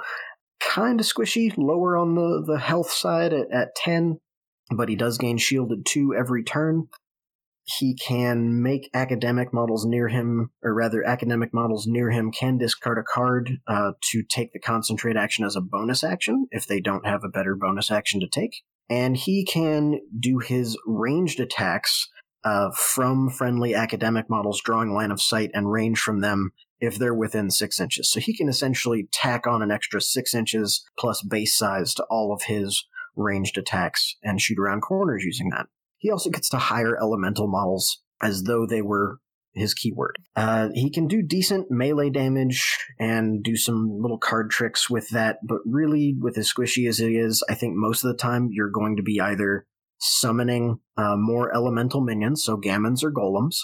kind 0.59 0.99
of 0.99 1.05
squishy, 1.05 1.55
lower 1.57 1.97
on 1.97 2.15
the, 2.15 2.43
the 2.45 2.59
health 2.59 2.91
side 2.91 3.33
at, 3.33 3.51
at 3.51 3.75
10, 3.75 4.17
but 4.75 4.89
he 4.89 4.95
does 4.95 5.17
gain 5.17 5.37
shielded 5.37 5.85
2 5.85 6.15
every 6.17 6.43
turn. 6.43 6.87
He 7.63 7.95
can 7.95 8.61
make 8.61 8.89
academic 8.93 9.51
models 9.51 9.85
near 9.85 10.07
him, 10.07 10.51
or 10.63 10.73
rather, 10.73 11.03
academic 11.03 11.51
models 11.51 11.87
near 11.87 12.11
him 12.11 12.31
can 12.31 12.59
discard 12.59 12.99
a 12.99 13.03
card 13.03 13.57
uh, 13.67 13.93
to 14.11 14.23
take 14.23 14.53
the 14.53 14.59
concentrate 14.59 15.17
action 15.17 15.43
as 15.43 15.55
a 15.55 15.61
bonus 15.61 16.03
action 16.03 16.45
if 16.51 16.67
they 16.67 16.79
don't 16.79 17.07
have 17.07 17.23
a 17.23 17.29
better 17.29 17.55
bonus 17.55 17.89
action 17.89 18.19
to 18.19 18.27
take 18.27 18.61
and 18.89 19.17
he 19.17 19.45
can 19.45 19.99
do 20.19 20.39
his 20.39 20.77
ranged 20.85 21.39
attacks 21.39 22.07
uh, 22.43 22.69
from 22.71 23.29
friendly 23.29 23.73
academic 23.73 24.29
models, 24.29 24.61
drawing 24.63 24.93
line 24.93 25.11
of 25.11 25.21
sight 25.21 25.49
and 25.53 25.71
range 25.71 25.99
from 25.99 26.21
them 26.21 26.51
if 26.79 26.97
they're 26.97 27.15
within 27.15 27.49
six 27.49 27.79
inches. 27.79 28.11
So 28.11 28.19
he 28.19 28.35
can 28.35 28.47
essentially 28.47 29.07
tack 29.11 29.47
on 29.47 29.61
an 29.61 29.71
extra 29.71 29.99
six 29.99 30.35
inches 30.35 30.85
plus 30.99 31.23
base 31.23 31.57
size 31.57 31.93
to 31.95 32.03
all 32.09 32.31
of 32.31 32.43
his 32.43 32.85
ranged 33.15 33.57
attacks 33.57 34.15
and 34.21 34.39
shoot 34.39 34.59
around 34.59 34.81
corners 34.81 35.23
using 35.23 35.49
that. 35.49 35.67
He 35.97 36.11
also 36.11 36.29
gets 36.29 36.49
to 36.49 36.57
hire 36.57 36.97
elemental 37.01 37.47
models 37.47 38.03
as 38.21 38.43
though 38.43 38.67
they 38.67 38.81
were 38.81 39.19
his 39.55 39.73
keyword. 39.73 40.17
Uh, 40.35 40.69
he 40.73 40.89
can 40.89 41.07
do 41.07 41.21
decent 41.21 41.71
melee 41.71 42.09
damage 42.09 42.77
and 42.99 43.43
do 43.43 43.55
some 43.55 43.99
little 44.01 44.17
card 44.17 44.51
tricks 44.51 44.89
with 44.89 45.09
that, 45.09 45.37
but 45.43 45.59
really, 45.65 46.15
with 46.19 46.37
as 46.37 46.51
squishy 46.51 46.87
as 46.87 46.99
it 46.99 47.11
is, 47.11 47.43
I 47.49 47.55
think 47.55 47.73
most 47.75 48.03
of 48.03 48.11
the 48.11 48.17
time 48.17 48.49
you're 48.51 48.69
going 48.69 48.97
to 48.97 49.03
be 49.03 49.19
either 49.19 49.65
summoning 49.97 50.79
uh, 50.97 51.15
more 51.17 51.53
elemental 51.55 52.01
minions, 52.01 52.43
so 52.43 52.57
gamins 52.57 53.03
or 53.03 53.11
golems. 53.11 53.55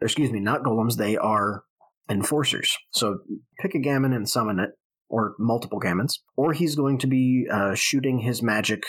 Or, 0.00 0.06
excuse 0.06 0.30
me, 0.30 0.40
not 0.40 0.62
golems, 0.62 0.96
they 0.96 1.16
are 1.16 1.64
enforcers. 2.08 2.76
So 2.92 3.18
pick 3.60 3.74
a 3.74 3.78
gamin 3.78 4.14
and 4.14 4.28
summon 4.28 4.58
it, 4.58 4.70
or 5.08 5.34
multiple 5.38 5.80
gamins, 5.80 6.18
or 6.36 6.52
he's 6.52 6.74
going 6.74 6.98
to 6.98 7.06
be 7.06 7.46
uh, 7.50 7.74
shooting 7.74 8.20
his 8.20 8.42
magic 8.42 8.84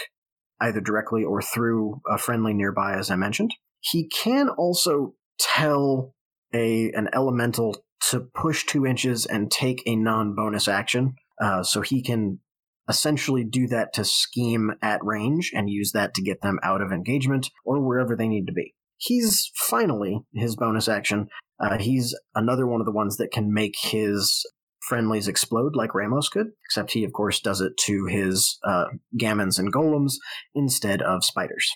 either 0.62 0.80
directly 0.80 1.24
or 1.24 1.42
through 1.42 2.02
a 2.10 2.18
friendly 2.18 2.54
nearby, 2.54 2.94
as 2.94 3.12
I 3.12 3.16
mentioned. 3.16 3.54
He 3.82 4.08
can 4.08 4.50
also 4.50 5.14
tell 5.38 6.15
a 6.56 6.92
an 6.96 7.10
elemental 7.14 7.84
to 8.10 8.22
push 8.34 8.66
two 8.66 8.86
inches 8.86 9.26
and 9.26 9.52
take 9.52 9.84
a 9.86 9.96
non 9.96 10.34
bonus 10.36 10.68
action. 10.68 11.16
Uh, 11.42 11.64
so 11.64 11.82
he 11.82 12.02
can 12.02 12.40
essentially 12.88 13.44
do 13.44 13.68
that 13.68 13.94
to 13.94 14.06
scheme 14.06 14.72
at 14.82 15.04
range 15.04 15.52
and 15.54 15.70
use 15.70 15.92
that 15.92 16.14
to 16.14 16.22
get 16.22 16.42
them 16.42 16.60
out 16.64 16.82
of 16.82 16.92
engagement 16.92 17.50
or 17.66 17.86
wherever 17.86 18.16
they 18.16 18.28
need 18.28 18.46
to 18.46 18.54
be. 18.54 18.74
He's 18.98 19.52
finally 19.56 20.20
his 20.34 20.56
bonus 20.56 20.88
action. 20.88 21.28
Uh, 21.60 21.78
he's 21.78 22.16
another 22.36 22.68
one 22.68 22.80
of 22.80 22.86
the 22.86 22.94
ones 22.94 23.18
that 23.18 23.32
can 23.32 23.54
make 23.54 23.76
his 23.78 24.46
friendlies 24.88 25.28
explode 25.28 25.76
like 25.76 25.96
Ramos 25.96 26.30
could, 26.30 26.48
except 26.66 26.94
he, 26.94 27.04
of 27.04 27.12
course, 27.12 27.40
does 27.40 27.60
it 27.60 27.74
to 27.86 28.06
his 28.06 28.60
uh, 28.64 28.86
gamins 29.20 29.58
and 29.58 29.74
golems 29.74 30.14
instead 30.54 31.02
of 31.02 31.26
spiders. 31.26 31.70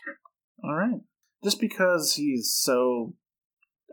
All 0.64 0.76
right. 0.76 1.02
Just 1.44 1.60
because 1.60 2.14
he's 2.14 2.54
so 2.56 3.14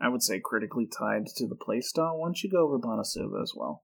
I 0.01 0.09
would 0.09 0.21
say 0.21 0.39
critically 0.43 0.87
tied 0.87 1.27
to 1.37 1.47
the 1.47 1.55
playstyle. 1.55 2.17
Why 2.17 2.27
don't 2.27 2.43
you 2.43 2.49
go 2.49 2.65
over 2.65 2.79
Banasura 2.79 3.41
as 3.41 3.53
well? 3.55 3.83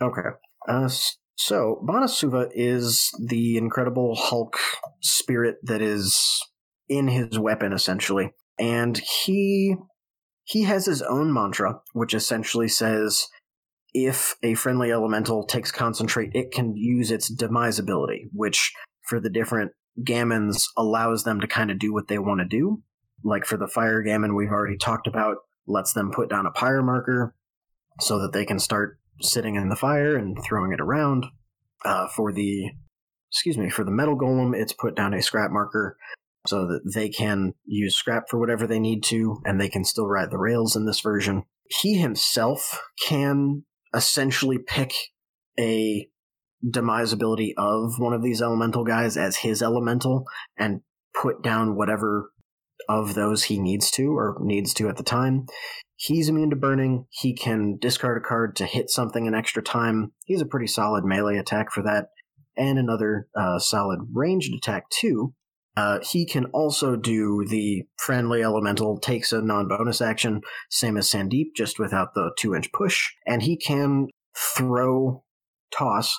Okay. 0.00 0.28
Uh, 0.68 0.88
so 1.36 1.82
Banasura 1.86 2.48
is 2.54 3.10
the 3.18 3.56
incredible 3.56 4.14
Hulk 4.14 4.58
spirit 5.00 5.56
that 5.62 5.80
is 5.80 6.42
in 6.88 7.08
his 7.08 7.38
weapon, 7.38 7.72
essentially, 7.72 8.32
and 8.58 9.00
he 9.24 9.76
he 10.44 10.64
has 10.64 10.86
his 10.86 11.00
own 11.00 11.32
mantra, 11.32 11.80
which 11.92 12.12
essentially 12.12 12.68
says, 12.68 13.28
if 13.94 14.34
a 14.42 14.54
friendly 14.54 14.90
elemental 14.90 15.46
takes 15.46 15.70
concentrate, 15.70 16.30
it 16.34 16.50
can 16.50 16.76
use 16.76 17.10
its 17.10 17.32
demise 17.32 17.78
ability, 17.78 18.28
which 18.32 18.72
for 19.02 19.20
the 19.20 19.30
different 19.30 19.72
gamins 20.02 20.64
allows 20.76 21.24
them 21.24 21.40
to 21.40 21.46
kind 21.46 21.70
of 21.70 21.78
do 21.78 21.92
what 21.92 22.08
they 22.08 22.18
want 22.18 22.40
to 22.40 22.46
do 22.46 22.82
like 23.24 23.44
for 23.44 23.56
the 23.56 23.68
fire 23.68 24.02
gamin 24.02 24.34
we've 24.34 24.50
already 24.50 24.76
talked 24.76 25.06
about, 25.06 25.38
lets 25.66 25.92
them 25.92 26.10
put 26.10 26.28
down 26.28 26.46
a 26.46 26.50
pyre 26.50 26.82
marker 26.82 27.34
so 28.00 28.18
that 28.20 28.32
they 28.32 28.44
can 28.44 28.58
start 28.58 28.98
sitting 29.20 29.56
in 29.56 29.68
the 29.68 29.76
fire 29.76 30.16
and 30.16 30.36
throwing 30.44 30.72
it 30.72 30.80
around. 30.80 31.26
Uh, 31.84 32.06
for 32.08 32.32
the 32.32 32.70
excuse 33.30 33.56
me, 33.56 33.70
for 33.70 33.84
the 33.84 33.90
metal 33.90 34.18
golem, 34.18 34.54
it's 34.54 34.72
put 34.72 34.96
down 34.96 35.14
a 35.14 35.22
scrap 35.22 35.50
marker 35.50 35.96
so 36.46 36.66
that 36.66 36.80
they 36.94 37.08
can 37.08 37.52
use 37.64 37.94
scrap 37.94 38.24
for 38.28 38.38
whatever 38.38 38.66
they 38.66 38.80
need 38.80 39.02
to, 39.04 39.40
and 39.44 39.60
they 39.60 39.68
can 39.68 39.84
still 39.84 40.06
ride 40.06 40.30
the 40.30 40.38
rails 40.38 40.74
in 40.74 40.86
this 40.86 41.00
version. 41.00 41.44
He 41.68 41.94
himself 41.94 42.82
can 43.06 43.64
essentially 43.94 44.58
pick 44.58 44.92
a 45.58 46.08
demise 46.68 47.12
ability 47.12 47.54
of 47.56 47.98
one 47.98 48.12
of 48.12 48.22
these 48.22 48.42
elemental 48.42 48.84
guys 48.84 49.16
as 49.16 49.36
his 49.36 49.62
elemental 49.62 50.24
and 50.56 50.80
put 51.14 51.42
down 51.42 51.76
whatever 51.76 52.32
of 52.90 53.14
those 53.14 53.44
he 53.44 53.58
needs 53.58 53.90
to 53.92 54.08
or 54.16 54.36
needs 54.40 54.74
to 54.74 54.88
at 54.88 54.96
the 54.96 55.04
time. 55.04 55.46
He's 55.94 56.28
immune 56.28 56.50
to 56.50 56.56
burning. 56.56 57.06
He 57.10 57.34
can 57.34 57.78
discard 57.80 58.18
a 58.18 58.26
card 58.26 58.56
to 58.56 58.66
hit 58.66 58.90
something 58.90 59.28
an 59.28 59.34
extra 59.34 59.62
time. 59.62 60.12
He's 60.24 60.40
a 60.40 60.46
pretty 60.46 60.66
solid 60.66 61.04
melee 61.04 61.38
attack 61.38 61.70
for 61.70 61.82
that, 61.84 62.06
and 62.56 62.78
another 62.78 63.28
uh, 63.38 63.58
solid 63.58 64.00
ranged 64.12 64.52
attack 64.54 64.90
too. 64.90 65.34
Uh, 65.76 66.00
he 66.02 66.26
can 66.26 66.46
also 66.46 66.96
do 66.96 67.46
the 67.48 67.84
friendly 67.96 68.42
elemental, 68.42 68.98
takes 68.98 69.32
a 69.32 69.40
non 69.40 69.68
bonus 69.68 70.00
action, 70.00 70.40
same 70.68 70.96
as 70.96 71.08
Sandeep, 71.08 71.54
just 71.54 71.78
without 71.78 72.14
the 72.14 72.32
two 72.38 72.54
inch 72.54 72.72
push. 72.72 73.10
And 73.26 73.42
he 73.42 73.56
can 73.56 74.08
throw, 74.36 75.22
toss 75.72 76.18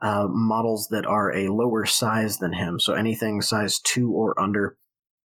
uh, 0.00 0.26
models 0.28 0.88
that 0.90 1.06
are 1.06 1.34
a 1.34 1.48
lower 1.48 1.84
size 1.84 2.38
than 2.38 2.52
him. 2.52 2.78
So 2.78 2.94
anything 2.94 3.40
size 3.40 3.80
two 3.80 4.12
or 4.12 4.38
under. 4.40 4.76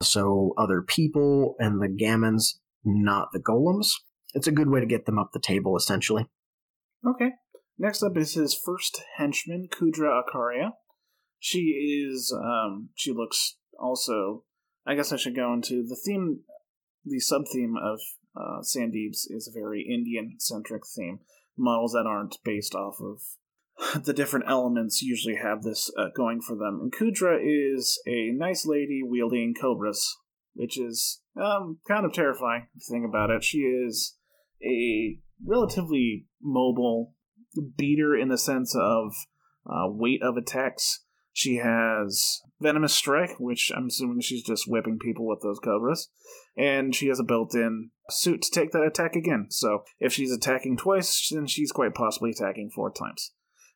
So 0.03 0.55
other 0.59 0.83
people 0.83 1.55
and 1.59 1.81
the 1.81 1.89
gamins, 1.89 2.59
not 2.85 3.29
the 3.33 3.41
golems. 3.41 3.89
It's 4.35 4.47
a 4.47 4.53
good 4.53 4.69
way 4.69 4.81
to 4.81 4.87
get 4.87 5.07
them 5.07 5.19
up 5.19 5.31
the 5.33 5.41
table, 5.41 5.77
essentially. 5.77 6.27
Okay. 7.07 7.31
Next 7.79 8.03
up 8.03 8.16
is 8.16 8.35
his 8.35 8.55
first 8.55 9.03
henchman, 9.16 9.69
Kudra 9.71 10.23
Akaria. 10.23 10.73
She 11.39 12.07
is, 12.07 12.35
um, 12.37 12.91
she 12.95 13.12
looks 13.12 13.57
also, 13.79 14.45
I 14.87 14.95
guess 14.95 15.12
I 15.12 15.16
should 15.16 15.37
go 15.37 15.53
into 15.53 15.85
the 15.87 15.99
theme, 16.05 16.41
the 17.05 17.21
sub 17.21 17.43
theme 17.53 17.75
of 17.77 18.01
uh, 18.37 18.62
Sandeep's 18.62 19.27
is 19.31 19.49
a 19.49 19.59
very 19.59 19.83
Indian 19.83 20.37
centric 20.39 20.83
theme. 20.87 21.21
Models 21.57 21.93
that 21.93 22.07
aren't 22.07 22.39
based 22.45 22.75
off 22.75 22.97
of 23.01 23.21
the 24.05 24.12
different 24.12 24.46
elements 24.48 25.02
usually 25.02 25.36
have 25.36 25.62
this 25.62 25.90
uh, 25.98 26.09
going 26.16 26.40
for 26.40 26.56
them. 26.56 26.80
And 26.82 26.92
Kudra 26.92 27.38
is 27.42 28.01
a 28.06 28.30
nice 28.32 28.66
lady 28.66 29.02
wielding 29.05 29.55
cobras, 29.59 30.16
which 30.55 30.78
is 30.78 31.20
um, 31.40 31.78
kind 31.88 32.05
of 32.05 32.12
terrifying 32.12 32.68
if 32.74 32.82
you 32.88 32.94
think 32.94 33.09
about 33.09 33.30
it. 33.30 33.42
She 33.42 33.59
is 33.59 34.16
a 34.62 35.18
relatively 35.44 36.26
mobile 36.40 37.14
beater 37.76 38.16
in 38.16 38.28
the 38.28 38.38
sense 38.38 38.74
of 38.78 39.12
uh, 39.66 39.88
weight 39.88 40.22
of 40.22 40.36
attacks. 40.36 41.01
She 41.32 41.56
has 41.56 42.42
Venomous 42.60 42.94
Strike, 42.94 43.40
which 43.40 43.72
I'm 43.74 43.88
assuming 43.88 44.20
she's 44.20 44.44
just 44.44 44.68
whipping 44.68 45.01
people 45.01 45.26
with 45.26 45.40
those 45.42 45.59
cobras. 45.59 46.09
And 46.56 46.94
she 46.94 47.09
has 47.09 47.18
a 47.18 47.24
built 47.24 47.55
in 47.56 47.90
suit 48.09 48.42
to 48.42 48.51
take 48.51 48.70
that 48.70 48.84
attack 48.84 49.16
again. 49.16 49.48
So 49.51 49.82
if 49.98 50.12
she's 50.12 50.30
attacking 50.30 50.76
twice, 50.76 51.28
then 51.34 51.48
she's 51.48 51.72
quite 51.72 51.94
possibly 51.94 52.30
attacking 52.30 52.70
four 52.70 52.92
times. 52.92 53.32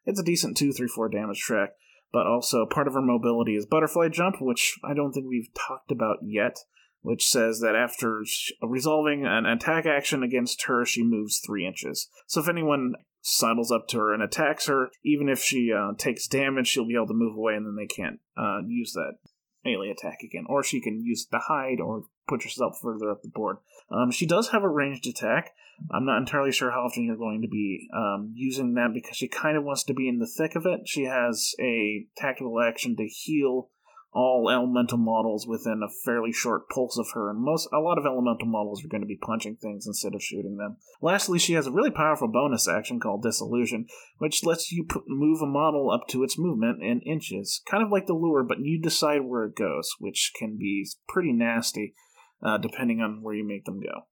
It's 0.09 0.19
a 0.19 0.25
decent 0.25 0.57
two, 0.57 0.73
three, 0.73 0.89
four 0.89 1.11
damage 1.11 1.41
track, 1.41 1.73
but 2.15 2.27
also 2.27 2.65
part 2.65 2.89
of 2.89 2.95
her 2.95 3.03
mobility 3.03 3.55
is 3.55 3.67
Butterfly 3.67 4.09
Jump, 4.09 4.37
which 4.41 4.79
I 4.83 4.95
don't 4.95 5.13
think 5.13 5.27
we've 5.29 5.53
talked 5.53 5.91
about 5.91 6.21
yet, 6.23 6.57
which 7.03 7.29
says 7.29 7.61
that 7.61 7.77
after 7.77 8.25
resolving 8.63 9.27
an 9.27 9.45
attack 9.45 9.85
action 9.85 10.23
against 10.23 10.65
her, 10.65 10.87
she 10.87 11.05
moves 11.05 11.43
3 11.47 11.67
inches. 11.67 12.09
So 12.27 12.41
if 12.41 12.49
anyone 12.49 12.95
sidles 13.21 13.71
up 13.71 13.87
to 13.89 13.99
her 13.99 14.15
and 14.15 14.23
attacks 14.23 14.67
her, 14.67 14.89
even 15.05 15.29
if 15.29 15.41
she 15.41 15.71
uh, 15.71 15.93
takes 15.99 16.27
damage, 16.27 16.69
she'll 16.69 16.89
be 16.89 16.95
able 16.95 17.09
to 17.09 17.13
move 17.13 17.37
away 17.37 17.57
and 17.57 17.67
then 17.67 17.77
they 17.77 17.87
can't 17.87 18.19
uh, 18.35 18.61
use 18.67 18.95
that 18.95 19.19
melee 19.63 19.91
attack 19.91 20.21
again. 20.25 20.47
Or 20.49 20.63
she 20.63 20.81
can 20.81 21.05
use 21.05 21.27
the 21.31 21.41
hide 21.49 21.81
or 21.85 22.05
put 22.27 22.45
herself 22.45 22.79
further 22.81 23.11
up 23.11 23.21
the 23.21 23.29
board. 23.29 23.59
Um, 23.91 24.11
she 24.11 24.25
does 24.25 24.49
have 24.53 24.63
a 24.63 24.71
ranged 24.71 25.07
attack. 25.07 25.51
I'm 25.93 26.05
not 26.05 26.19
entirely 26.19 26.53
sure 26.53 26.71
how 26.71 26.81
often 26.81 27.05
you're 27.05 27.17
going 27.17 27.43
to 27.43 27.49
be 27.49 27.89
um, 27.95 28.33
using 28.35 28.75
that 28.75 28.91
because 28.93 29.17
she 29.17 29.29
kind 29.29 29.57
of 29.57 29.65
wants 29.65 29.85
to 29.85 29.95
be 29.95 30.09
in 30.09 30.19
the 30.19 30.27
thick 30.27 30.55
of 30.55 30.67
it. 30.67 30.81
She 30.87 31.05
has 31.05 31.55
a 31.61 32.07
tactical 32.17 32.61
action 32.61 32.97
to 32.97 33.07
heal 33.07 33.71
all 34.13 34.51
elemental 34.51 34.99
models 34.99 35.47
within 35.47 35.83
a 35.83 35.93
fairly 36.05 36.33
short 36.33 36.69
pulse 36.71 36.99
of 36.99 37.11
her, 37.13 37.31
and 37.31 37.41
most 37.41 37.69
a 37.73 37.79
lot 37.79 37.99
of 37.99 38.07
elemental 38.07 38.47
models 38.49 38.83
are 38.85 38.89
going 38.89 39.03
to 39.03 39.07
be 39.07 39.17
punching 39.17 39.57
things 39.57 39.87
instead 39.87 40.15
of 40.15 40.23
shooting 40.23 40.57
them. 40.57 40.77
Lastly, 41.03 41.39
she 41.39 41.53
has 41.53 41.67
a 41.67 41.73
really 41.73 41.91
powerful 41.91 42.27
bonus 42.27 42.67
action 42.67 43.01
called 43.01 43.23
Disillusion, 43.23 43.87
which 44.17 44.45
lets 44.45 44.73
you 44.73 44.87
move 45.07 45.43
a 45.43 45.47
model 45.47 45.91
up 45.91 46.09
to 46.09 46.25
its 46.25 46.39
movement 46.39 46.83
in 46.83 47.01
inches, 47.03 47.63
kind 47.71 47.83
of 47.83 47.91
like 47.91 48.07
the 48.07 48.15
lure, 48.15 48.43
but 48.43 48.61
you 48.61 48.81
decide 48.81 49.23
where 49.23 49.45
it 49.45 49.55
goes, 49.55 49.91
which 50.01 50.33
can 50.39 50.57
be 50.57 50.87
pretty 51.09 51.33
nasty 51.33 51.95
uh, 52.43 52.57
depending 52.59 53.01
on 53.01 53.23
where 53.23 53.35
you 53.35 53.47
make 53.47 53.65
them 53.67 53.81
go. 53.81 54.07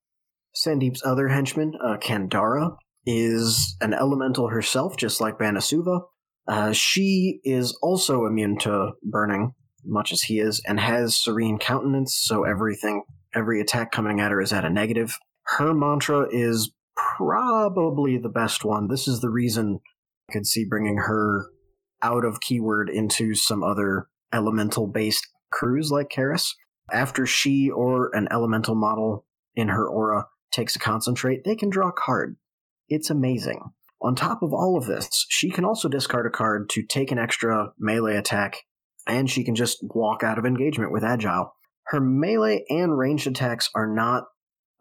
Sandeep's 0.65 1.03
other 1.05 1.27
henchman, 1.27 1.73
uh, 1.83 1.97
Kandara, 1.97 2.75
is 3.05 3.77
an 3.81 3.93
elemental 3.93 4.49
herself, 4.49 4.97
just 4.97 5.21
like 5.21 5.37
Banasura. 5.37 6.01
Uh, 6.47 6.71
she 6.71 7.39
is 7.43 7.77
also 7.81 8.25
immune 8.25 8.57
to 8.59 8.91
burning, 9.03 9.53
much 9.85 10.11
as 10.11 10.23
he 10.23 10.39
is, 10.39 10.61
and 10.65 10.79
has 10.79 11.15
serene 11.15 11.57
countenance, 11.57 12.15
so 12.15 12.43
everything, 12.43 13.03
every 13.35 13.61
attack 13.61 13.91
coming 13.91 14.19
at 14.19 14.31
her 14.31 14.41
is 14.41 14.53
at 14.53 14.65
a 14.65 14.69
negative. 14.69 15.15
Her 15.43 15.73
mantra 15.73 16.27
is 16.31 16.71
probably 16.95 18.17
the 18.17 18.29
best 18.29 18.65
one. 18.65 18.87
This 18.87 19.07
is 19.07 19.21
the 19.21 19.29
reason 19.29 19.79
I 20.29 20.33
could 20.33 20.47
see 20.47 20.65
bringing 20.65 20.97
her 20.97 21.47
out 22.01 22.25
of 22.25 22.41
keyword 22.41 22.89
into 22.89 23.35
some 23.35 23.63
other 23.63 24.07
elemental 24.33 24.87
based 24.87 25.27
crews 25.51 25.91
like 25.91 26.09
Kaeris. 26.09 26.53
After 26.91 27.25
she 27.25 27.69
or 27.69 28.09
an 28.13 28.27
elemental 28.31 28.75
model 28.75 29.25
in 29.55 29.67
her 29.67 29.87
aura 29.87 30.27
takes 30.51 30.75
a 30.75 30.79
concentrate, 30.79 31.43
they 31.43 31.55
can 31.55 31.69
draw 31.69 31.89
a 31.89 31.93
card. 31.93 32.37
It's 32.89 33.09
amazing. 33.09 33.61
On 34.01 34.15
top 34.15 34.43
of 34.43 34.53
all 34.53 34.77
of 34.77 34.85
this, 34.85 35.25
she 35.29 35.49
can 35.49 35.65
also 35.65 35.89
discard 35.89 36.25
a 36.25 36.29
card 36.29 36.69
to 36.69 36.83
take 36.83 37.11
an 37.11 37.17
extra 37.17 37.71
melee 37.79 38.15
attack, 38.15 38.63
and 39.07 39.29
she 39.29 39.43
can 39.43 39.55
just 39.55 39.79
walk 39.81 40.23
out 40.23 40.37
of 40.37 40.45
engagement 40.45 40.91
with 40.91 41.03
Agile. 41.03 41.53
Her 41.87 41.99
melee 41.99 42.63
and 42.69 42.97
ranged 42.97 43.27
attacks 43.27 43.69
are 43.73 43.87
not 43.87 44.25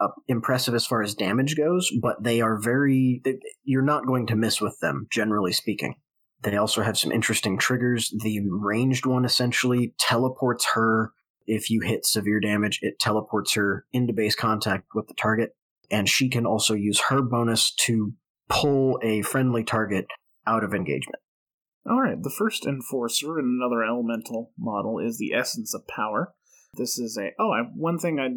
uh, 0.01 0.09
impressive 0.29 0.75
as 0.75 0.87
far 0.87 1.03
as 1.03 1.15
damage 1.15 1.57
goes, 1.57 1.91
but 2.03 2.23
they 2.23 2.41
are 2.41 2.61
very. 2.61 3.23
You're 3.65 3.83
not 3.83 4.07
going 4.07 4.27
to 4.27 4.37
miss 4.37 4.61
with 4.61 4.79
them, 4.81 5.07
generally 5.11 5.53
speaking. 5.53 5.95
They 6.43 6.57
also 6.57 6.83
have 6.83 6.99
some 6.99 7.13
interesting 7.13 7.59
triggers. 7.59 8.13
The 8.23 8.41
ranged 8.51 9.07
one 9.07 9.25
essentially 9.25 9.95
teleports 9.99 10.67
her 10.75 11.13
if 11.47 11.71
you 11.71 11.81
hit 11.81 12.05
severe 12.05 12.41
damage, 12.41 12.81
it 12.83 12.99
teleports 12.99 13.55
her 13.55 13.87
into 13.93 14.13
base 14.13 14.35
contact 14.35 14.89
with 14.95 15.09
the 15.09 15.15
target, 15.15 15.57
and 15.91 16.09
she 16.09 16.29
can 16.29 16.47
also 16.47 16.75
use 16.75 17.01
her 17.09 17.23
bonus 17.23 17.73
to 17.87 18.15
pull 18.49 18.99
a 19.03 19.23
friendly 19.23 19.65
target 19.65 20.07
out 20.47 20.65
of 20.65 20.75
engagement. 20.75 21.21
All 21.89 22.01
right, 22.01 22.21
the 22.21 22.35
first 22.37 22.67
enforcer 22.67 23.39
in 23.39 23.59
another 23.61 23.85
elemental 23.85 24.53
model 24.59 24.99
is 24.99 25.19
the 25.19 25.33
essence 25.33 25.73
of 25.73 25.87
power. 25.87 26.35
This 26.75 26.99
is 26.99 27.17
a 27.17 27.31
oh, 27.39 27.53
I, 27.53 27.63
one 27.75 27.99
thing 27.99 28.19
I 28.19 28.29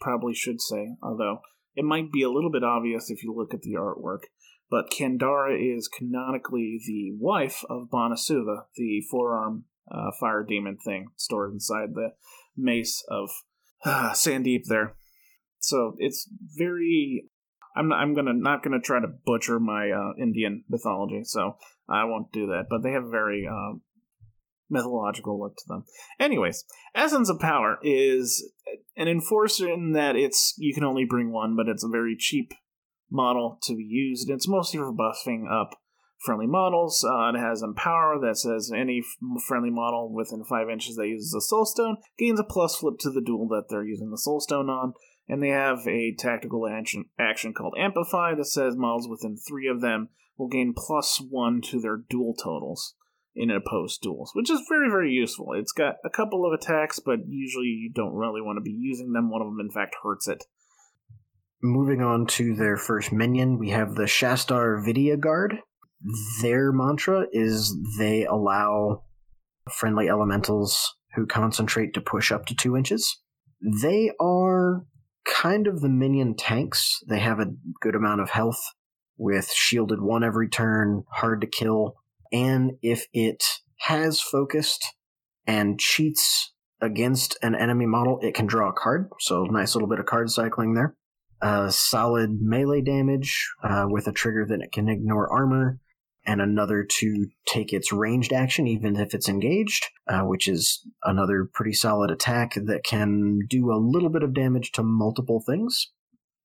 probably 0.00 0.34
should 0.34 0.60
say, 0.60 0.96
although 1.02 1.40
it 1.74 1.84
might 1.84 2.12
be 2.12 2.22
a 2.22 2.30
little 2.30 2.50
bit 2.50 2.62
obvious 2.62 3.10
if 3.10 3.22
you 3.22 3.34
look 3.34 3.54
at 3.54 3.62
the 3.62 3.74
artwork, 3.74 4.24
but 4.70 4.90
Kandara 4.90 5.56
is 5.58 5.88
canonically 5.88 6.80
the 6.86 7.12
wife 7.18 7.64
of 7.68 7.88
Banasura, 7.90 8.64
the 8.76 9.02
forearm 9.10 9.64
uh, 9.90 10.10
fire 10.20 10.44
demon 10.46 10.76
thing 10.76 11.08
stored 11.16 11.52
inside 11.52 11.94
the 11.94 12.12
mace 12.56 13.04
of 13.08 13.30
uh, 13.84 14.12
Sandeep 14.12 14.64
there. 14.66 14.94
So 15.58 15.94
it's 15.98 16.28
very. 16.56 17.28
I'm 17.74 17.88
not, 17.88 18.00
I'm 18.00 18.14
gonna 18.14 18.34
not 18.34 18.62
gonna 18.62 18.80
try 18.80 19.00
to 19.00 19.06
butcher 19.24 19.58
my 19.58 19.90
uh, 19.90 20.12
Indian 20.20 20.64
mythology, 20.68 21.22
so 21.24 21.56
I 21.88 22.04
won't 22.04 22.32
do 22.32 22.46
that. 22.48 22.64
But 22.68 22.82
they 22.82 22.92
have 22.92 23.04
a 23.04 23.10
very 23.10 23.48
uh, 23.50 23.78
mythological 24.68 25.40
look 25.40 25.56
to 25.56 25.64
them. 25.68 25.84
Anyways, 26.18 26.64
Essence 26.94 27.30
of 27.30 27.38
Power 27.38 27.78
is 27.82 28.52
an 28.96 29.08
enforcer 29.08 29.72
in 29.72 29.92
that 29.92 30.16
it's 30.16 30.54
you 30.58 30.74
can 30.74 30.84
only 30.84 31.04
bring 31.04 31.32
one, 31.32 31.56
but 31.56 31.68
it's 31.68 31.84
a 31.84 31.88
very 31.88 32.16
cheap 32.18 32.52
model 33.10 33.58
to 33.62 33.74
be 33.74 33.84
used. 33.84 34.28
It's 34.28 34.48
mostly 34.48 34.78
for 34.78 34.92
buffing 34.92 35.44
up 35.50 35.78
friendly 36.24 36.46
models. 36.46 37.04
Uh, 37.04 37.30
it 37.30 37.38
has 37.38 37.62
Empower 37.62 38.18
that 38.20 38.36
says 38.36 38.72
any 38.74 39.02
friendly 39.46 39.70
model 39.70 40.12
within 40.12 40.44
5 40.44 40.70
inches 40.70 40.96
that 40.96 41.08
uses 41.08 41.34
a 41.34 41.40
Soul 41.40 41.64
Stone 41.64 41.96
gains 42.18 42.40
a 42.40 42.44
plus 42.44 42.76
flip 42.76 42.98
to 43.00 43.10
the 43.10 43.20
duel 43.20 43.48
that 43.48 43.64
they're 43.68 43.84
using 43.84 44.10
the 44.10 44.18
Soul 44.18 44.40
Stone 44.40 44.68
on. 44.68 44.94
And 45.28 45.42
they 45.42 45.48
have 45.48 45.86
a 45.86 46.14
tactical 46.18 46.66
action, 46.66 47.06
action 47.18 47.54
called 47.54 47.74
Amplify 47.78 48.34
that 48.34 48.46
says 48.46 48.76
models 48.76 49.08
within 49.08 49.36
3 49.36 49.68
of 49.68 49.80
them 49.80 50.08
will 50.36 50.48
gain 50.48 50.74
plus 50.76 51.20
1 51.20 51.60
to 51.70 51.80
their 51.80 51.98
duel 52.08 52.34
totals 52.34 52.94
in 53.34 53.50
opposed 53.50 54.02
duels, 54.02 54.32
which 54.34 54.50
is 54.50 54.60
very, 54.68 54.90
very 54.90 55.10
useful. 55.10 55.52
It's 55.54 55.72
got 55.72 55.96
a 56.04 56.10
couple 56.10 56.44
of 56.44 56.52
attacks, 56.52 56.98
but 56.98 57.20
usually 57.26 57.66
you 57.66 57.90
don't 57.94 58.14
really 58.14 58.42
want 58.42 58.58
to 58.58 58.62
be 58.62 58.76
using 58.76 59.12
them. 59.12 59.30
One 59.30 59.40
of 59.40 59.48
them, 59.48 59.60
in 59.60 59.70
fact, 59.70 59.96
hurts 60.02 60.28
it. 60.28 60.44
Moving 61.62 62.02
on 62.02 62.26
to 62.26 62.54
their 62.54 62.76
first 62.76 63.12
minion, 63.12 63.58
we 63.58 63.70
have 63.70 63.94
the 63.94 64.04
Shastar 64.06 64.84
Vidya 64.84 65.16
Guard 65.16 65.60
their 66.40 66.72
mantra 66.72 67.26
is 67.32 67.76
they 67.98 68.24
allow 68.24 69.04
friendly 69.70 70.08
elementals 70.08 70.96
who 71.14 71.26
concentrate 71.26 71.94
to 71.94 72.00
push 72.00 72.32
up 72.32 72.46
to 72.46 72.54
two 72.54 72.76
inches. 72.76 73.20
They 73.60 74.10
are 74.20 74.84
kind 75.24 75.66
of 75.66 75.80
the 75.80 75.88
minion 75.88 76.34
tanks. 76.36 76.98
They 77.08 77.20
have 77.20 77.38
a 77.38 77.52
good 77.80 77.94
amount 77.94 78.20
of 78.20 78.30
health 78.30 78.60
with 79.16 79.50
shielded 79.52 80.00
one 80.00 80.24
every 80.24 80.48
turn, 80.48 81.04
hard 81.10 81.40
to 81.42 81.46
kill, 81.46 81.94
and 82.32 82.72
if 82.82 83.06
it 83.12 83.44
has 83.80 84.20
focused 84.20 84.84
and 85.46 85.78
cheats 85.78 86.52
against 86.80 87.38
an 87.42 87.54
enemy 87.54 87.86
model, 87.86 88.18
it 88.22 88.34
can 88.34 88.46
draw 88.46 88.70
a 88.70 88.72
card. 88.72 89.08
So 89.20 89.44
nice 89.44 89.74
little 89.74 89.88
bit 89.88 90.00
of 90.00 90.06
card 90.06 90.30
cycling 90.30 90.74
there. 90.74 90.96
Uh, 91.40 91.70
solid 91.70 92.38
melee 92.40 92.80
damage 92.80 93.48
uh, 93.62 93.84
with 93.88 94.06
a 94.06 94.12
trigger 94.12 94.46
that 94.48 94.60
it 94.60 94.72
can 94.72 94.88
ignore 94.88 95.32
armor, 95.32 95.78
and 96.24 96.40
another 96.40 96.84
to 96.84 97.26
take 97.46 97.72
its 97.72 97.92
ranged 97.92 98.32
action 98.32 98.66
even 98.66 98.96
if 98.96 99.14
it's 99.14 99.28
engaged, 99.28 99.86
uh, 100.08 100.22
which 100.22 100.48
is 100.48 100.86
another 101.04 101.48
pretty 101.52 101.72
solid 101.72 102.10
attack 102.10 102.54
that 102.54 102.84
can 102.84 103.40
do 103.48 103.72
a 103.72 103.82
little 103.82 104.10
bit 104.10 104.22
of 104.22 104.34
damage 104.34 104.72
to 104.72 104.82
multiple 104.82 105.42
things. 105.44 105.90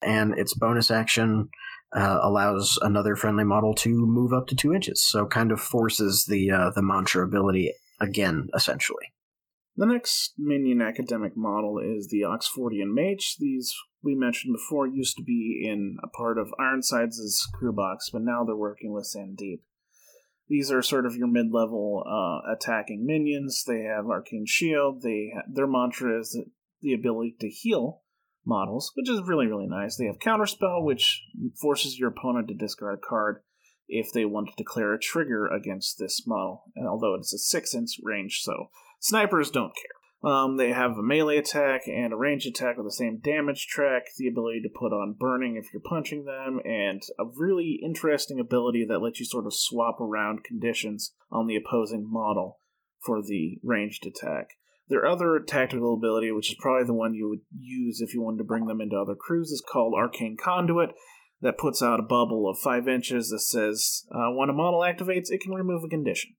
And 0.01 0.37
its 0.37 0.53
bonus 0.53 0.91
action 0.91 1.49
uh, 1.95 2.19
allows 2.21 2.77
another 2.81 3.15
friendly 3.15 3.43
model 3.43 3.73
to 3.75 3.89
move 3.89 4.33
up 4.33 4.47
to 4.47 4.55
two 4.55 4.73
inches, 4.73 5.01
so 5.01 5.25
kind 5.25 5.51
of 5.51 5.59
forces 5.59 6.25
the 6.25 6.51
uh, 6.51 6.71
the 6.75 6.83
mantra 6.83 7.25
ability 7.25 7.73
again, 7.99 8.47
essentially. 8.53 9.13
The 9.75 9.85
next 9.85 10.33
minion 10.39 10.81
academic 10.81 11.37
model 11.37 11.77
is 11.77 12.07
the 12.07 12.21
Oxfordian 12.21 12.95
Mage. 12.95 13.35
These, 13.39 13.75
we 14.03 14.15
mentioned 14.15 14.55
before, 14.55 14.87
used 14.87 15.17
to 15.17 15.23
be 15.23 15.63
in 15.69 15.97
a 16.03 16.07
part 16.07 16.39
of 16.39 16.51
Ironsides' 16.59 17.47
crew 17.53 17.73
box, 17.73 18.09
but 18.11 18.23
now 18.23 18.43
they're 18.43 18.55
working 18.55 18.91
with 18.91 19.07
Sandeep. 19.15 19.59
These 20.49 20.71
are 20.71 20.81
sort 20.81 21.05
of 21.05 21.15
your 21.15 21.27
mid-level 21.27 22.03
uh, 22.05 22.51
attacking 22.53 23.05
minions. 23.05 23.63
They 23.67 23.81
have 23.81 24.05
Arcane 24.05 24.45
Shield. 24.45 25.01
They 25.01 25.31
ha- 25.35 25.43
their 25.51 25.67
mantra 25.67 26.19
is 26.19 26.37
the 26.81 26.93
ability 26.93 27.35
to 27.41 27.49
heal 27.49 28.01
models, 28.45 28.91
which 28.95 29.09
is 29.09 29.21
really 29.27 29.47
really 29.47 29.67
nice. 29.67 29.97
They 29.97 30.05
have 30.05 30.19
Counterspell, 30.19 30.83
which 30.83 31.23
forces 31.59 31.99
your 31.99 32.09
opponent 32.09 32.47
to 32.47 32.53
discard 32.53 32.99
a 32.99 33.07
card 33.07 33.41
if 33.89 34.11
they 34.13 34.25
want 34.25 34.47
to 34.47 34.53
declare 34.57 34.93
a 34.93 34.99
trigger 34.99 35.47
against 35.47 35.97
this 35.99 36.25
model. 36.25 36.63
And 36.75 36.87
although 36.87 37.15
it's 37.15 37.33
a 37.33 37.37
six 37.37 37.73
inch 37.75 37.99
range, 38.03 38.41
so 38.41 38.69
Snipers 38.99 39.51
don't 39.51 39.75
care. 39.75 39.96
Um, 40.23 40.57
they 40.57 40.71
have 40.71 40.97
a 40.97 41.03
melee 41.03 41.37
attack 41.37 41.81
and 41.87 42.11
a 42.11 42.17
range 42.17 42.45
attack 42.45 42.77
with 42.77 42.87
the 42.87 42.91
same 42.91 43.19
damage 43.19 43.67
track, 43.67 44.03
the 44.17 44.27
ability 44.27 44.61
to 44.61 44.69
put 44.69 44.91
on 44.91 45.15
burning 45.17 45.55
if 45.55 45.71
you're 45.71 45.81
punching 45.81 46.25
them, 46.25 46.59
and 46.65 47.01
a 47.19 47.25
really 47.35 47.79
interesting 47.83 48.39
ability 48.39 48.83
that 48.89 49.01
lets 49.01 49.19
you 49.19 49.25
sort 49.25 49.45
of 49.45 49.53
swap 49.53 50.01
around 50.01 50.43
conditions 50.43 51.13
on 51.31 51.45
the 51.45 51.55
opposing 51.55 52.09
model 52.09 52.59
for 53.05 53.21
the 53.21 53.59
ranged 53.63 54.07
attack. 54.07 54.49
Their 54.89 55.05
other 55.05 55.39
tactical 55.45 55.93
ability, 55.93 56.31
which 56.31 56.49
is 56.49 56.57
probably 56.59 56.87
the 56.87 56.93
one 56.93 57.13
you 57.13 57.29
would 57.29 57.41
use 57.57 58.01
if 58.01 58.13
you 58.13 58.21
wanted 58.21 58.39
to 58.39 58.43
bring 58.45 58.65
them 58.65 58.81
into 58.81 58.97
other 58.97 59.15
crews, 59.15 59.51
is 59.51 59.61
called 59.61 59.93
Arcane 59.95 60.37
Conduit. 60.41 60.91
That 61.41 61.59
puts 61.59 61.83
out 61.83 61.99
a 61.99 62.03
bubble 62.03 62.49
of 62.49 62.57
5 62.57 62.87
inches 62.87 63.29
that 63.29 63.41
says 63.41 64.05
uh, 64.11 64.31
when 64.31 64.49
a 64.49 64.53
model 64.53 64.79
activates, 64.79 65.29
it 65.29 65.41
can 65.41 65.53
remove 65.53 65.83
a 65.83 65.87
condition. 65.87 66.31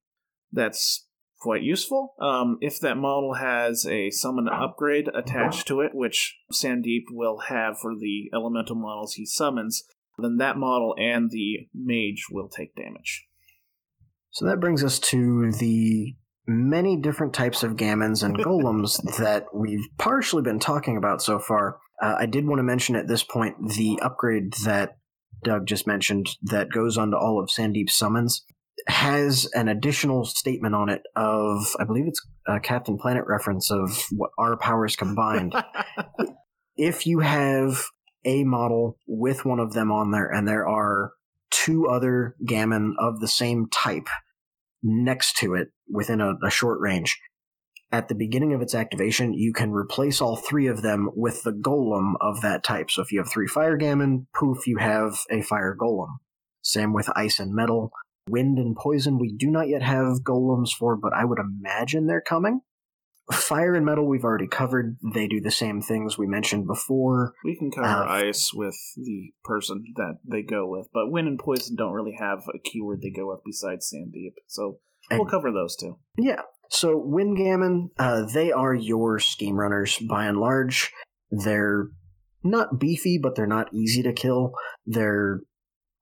That's 0.50 1.06
quite 1.38 1.62
useful. 1.62 2.14
Um, 2.20 2.58
if 2.60 2.80
that 2.80 2.96
model 2.96 3.34
has 3.34 3.86
a 3.86 4.10
summon 4.10 4.48
upgrade 4.48 5.08
attached 5.14 5.66
to 5.68 5.80
it, 5.80 5.92
which 5.94 6.36
Sandeep 6.52 7.04
will 7.10 7.38
have 7.48 7.78
for 7.78 7.94
the 7.94 8.30
elemental 8.34 8.76
models 8.76 9.14
he 9.14 9.24
summons, 9.24 9.84
then 10.18 10.36
that 10.38 10.56
model 10.56 10.94
and 10.98 11.30
the 11.30 11.68
mage 11.74 12.26
will 12.30 12.48
take 12.48 12.74
damage. 12.74 13.26
So 14.30 14.46
that 14.46 14.60
brings 14.60 14.84
us 14.84 14.98
to 15.00 15.52
the 15.52 16.16
many 16.46 16.96
different 16.96 17.34
types 17.34 17.62
of 17.62 17.76
gammons 17.76 18.22
and 18.22 18.36
golems 18.44 19.00
that 19.18 19.46
we've 19.54 19.86
partially 19.98 20.42
been 20.42 20.58
talking 20.58 20.96
about 20.96 21.22
so 21.22 21.38
far. 21.38 21.78
Uh, 22.02 22.16
I 22.18 22.26
did 22.26 22.46
want 22.46 22.58
to 22.58 22.64
mention 22.64 22.96
at 22.96 23.08
this 23.08 23.22
point 23.22 23.56
the 23.68 23.98
upgrade 24.02 24.54
that 24.64 24.96
Doug 25.44 25.66
just 25.66 25.86
mentioned 25.86 26.28
that 26.42 26.70
goes 26.70 26.98
onto 26.98 27.16
all 27.16 27.40
of 27.40 27.48
Sandeep's 27.48 27.96
summons 27.96 28.44
has 28.88 29.48
an 29.54 29.68
additional 29.68 30.24
statement 30.24 30.74
on 30.74 30.88
it 30.88 31.02
of 31.14 31.76
I 31.78 31.84
believe 31.84 32.06
it's 32.06 32.26
a 32.46 32.58
Captain 32.58 32.96
Planet 32.98 33.24
reference 33.26 33.70
of 33.70 34.04
what 34.10 34.30
our 34.38 34.56
powers 34.56 34.96
combined. 34.96 35.54
if 36.76 37.06
you 37.06 37.20
have 37.20 37.84
a 38.24 38.44
model 38.44 38.98
with 39.06 39.44
one 39.44 39.60
of 39.60 39.72
them 39.74 39.92
on 39.92 40.10
there 40.10 40.28
and 40.28 40.48
there 40.48 40.66
are 40.66 41.12
two 41.50 41.86
other 41.88 42.34
gamin 42.44 42.94
of 42.98 43.20
the 43.20 43.28
same 43.28 43.68
type 43.70 44.08
next 44.82 45.36
to 45.38 45.54
it 45.54 45.68
within 45.90 46.20
a, 46.20 46.34
a 46.44 46.50
short 46.50 46.80
range, 46.80 47.18
at 47.90 48.08
the 48.08 48.14
beginning 48.14 48.52
of 48.52 48.60
its 48.60 48.74
activation, 48.74 49.32
you 49.32 49.52
can 49.52 49.72
replace 49.72 50.20
all 50.20 50.36
three 50.36 50.66
of 50.66 50.82
them 50.82 51.08
with 51.14 51.42
the 51.42 51.52
golem 51.52 52.14
of 52.20 52.42
that 52.42 52.62
type. 52.62 52.90
So 52.90 53.02
if 53.02 53.12
you 53.12 53.18
have 53.18 53.30
three 53.30 53.46
fire 53.46 53.78
gamin, 53.78 54.26
poof, 54.34 54.66
you 54.66 54.76
have 54.76 55.20
a 55.30 55.40
fire 55.42 55.74
golem. 55.78 56.18
Same 56.60 56.92
with 56.92 57.08
ice 57.16 57.38
and 57.38 57.54
metal. 57.54 57.90
Wind 58.28 58.58
and 58.58 58.76
poison, 58.76 59.18
we 59.18 59.32
do 59.36 59.50
not 59.50 59.68
yet 59.68 59.82
have 59.82 60.22
golems 60.22 60.70
for, 60.70 60.96
but 60.96 61.12
I 61.12 61.24
would 61.24 61.38
imagine 61.38 62.06
they're 62.06 62.20
coming. 62.20 62.60
Fire 63.30 63.74
and 63.74 63.84
metal, 63.84 64.08
we've 64.08 64.24
already 64.24 64.46
covered. 64.46 64.96
They 65.12 65.26
do 65.26 65.40
the 65.40 65.50
same 65.50 65.82
things 65.82 66.16
we 66.16 66.26
mentioned 66.26 66.66
before. 66.66 67.34
We 67.44 67.56
can 67.58 67.70
cover 67.70 67.86
Uh, 67.86 68.06
ice 68.06 68.52
with 68.54 68.74
the 68.96 69.32
person 69.44 69.84
that 69.96 70.14
they 70.24 70.42
go 70.42 70.66
with, 70.66 70.88
but 70.94 71.10
wind 71.10 71.28
and 71.28 71.38
poison 71.38 71.76
don't 71.76 71.92
really 71.92 72.16
have 72.18 72.44
a 72.54 72.58
keyword 72.58 73.02
they 73.02 73.10
go 73.10 73.28
with 73.28 73.40
besides 73.44 73.92
Sandeep. 73.94 74.32
So 74.46 74.78
we'll 75.10 75.20
And- 75.22 75.30
cover 75.30 75.52
those 75.52 75.76
two. 75.76 75.98
Yeah. 76.16 76.40
So 76.70 76.96
Wind 76.96 77.36
Gamin, 77.36 77.90
uh, 77.98 78.24
they 78.32 78.50
are 78.50 78.74
your 78.74 79.18
scheme 79.18 79.56
runners 79.60 79.98
by 80.08 80.24
and 80.24 80.38
large. 80.38 80.90
They're 81.30 81.88
not 82.42 82.78
beefy, 82.80 83.18
but 83.22 83.34
they're 83.34 83.46
not 83.46 83.72
easy 83.74 84.02
to 84.04 84.12
kill. 84.14 84.52
They're 84.86 85.40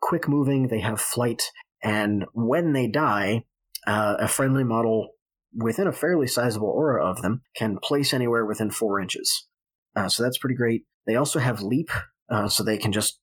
quick 0.01 0.29
moving. 0.29 0.69
They 0.69 0.81
have 0.81 1.01
flight, 1.01 1.43
and 1.83 2.25
when 2.33 2.73
they 2.73 2.89
die, 2.89 3.45
uh, 3.87 4.17
a 4.19 4.29
friendly 4.29 4.65
model 4.65 5.11
within 5.55 5.87
a 5.87 5.93
fairly 5.93 6.27
sizable 6.27 6.69
aura 6.69 7.05
of 7.05 7.23
them 7.23 7.43
can 7.57 7.79
place 7.83 8.13
anywhere 8.13 8.45
within 8.45 8.71
four 8.71 9.01
inches. 9.01 9.47
Uh, 9.95 10.09
so 10.09 10.23
that's 10.23 10.39
pretty 10.39 10.57
great. 10.57 10.85
They 11.07 11.17
also 11.17 11.39
have 11.39 11.63
leap, 11.63 11.91
uh, 12.29 12.49
so 12.49 12.63
they 12.63 12.77
can 12.77 12.93
just 12.93 13.21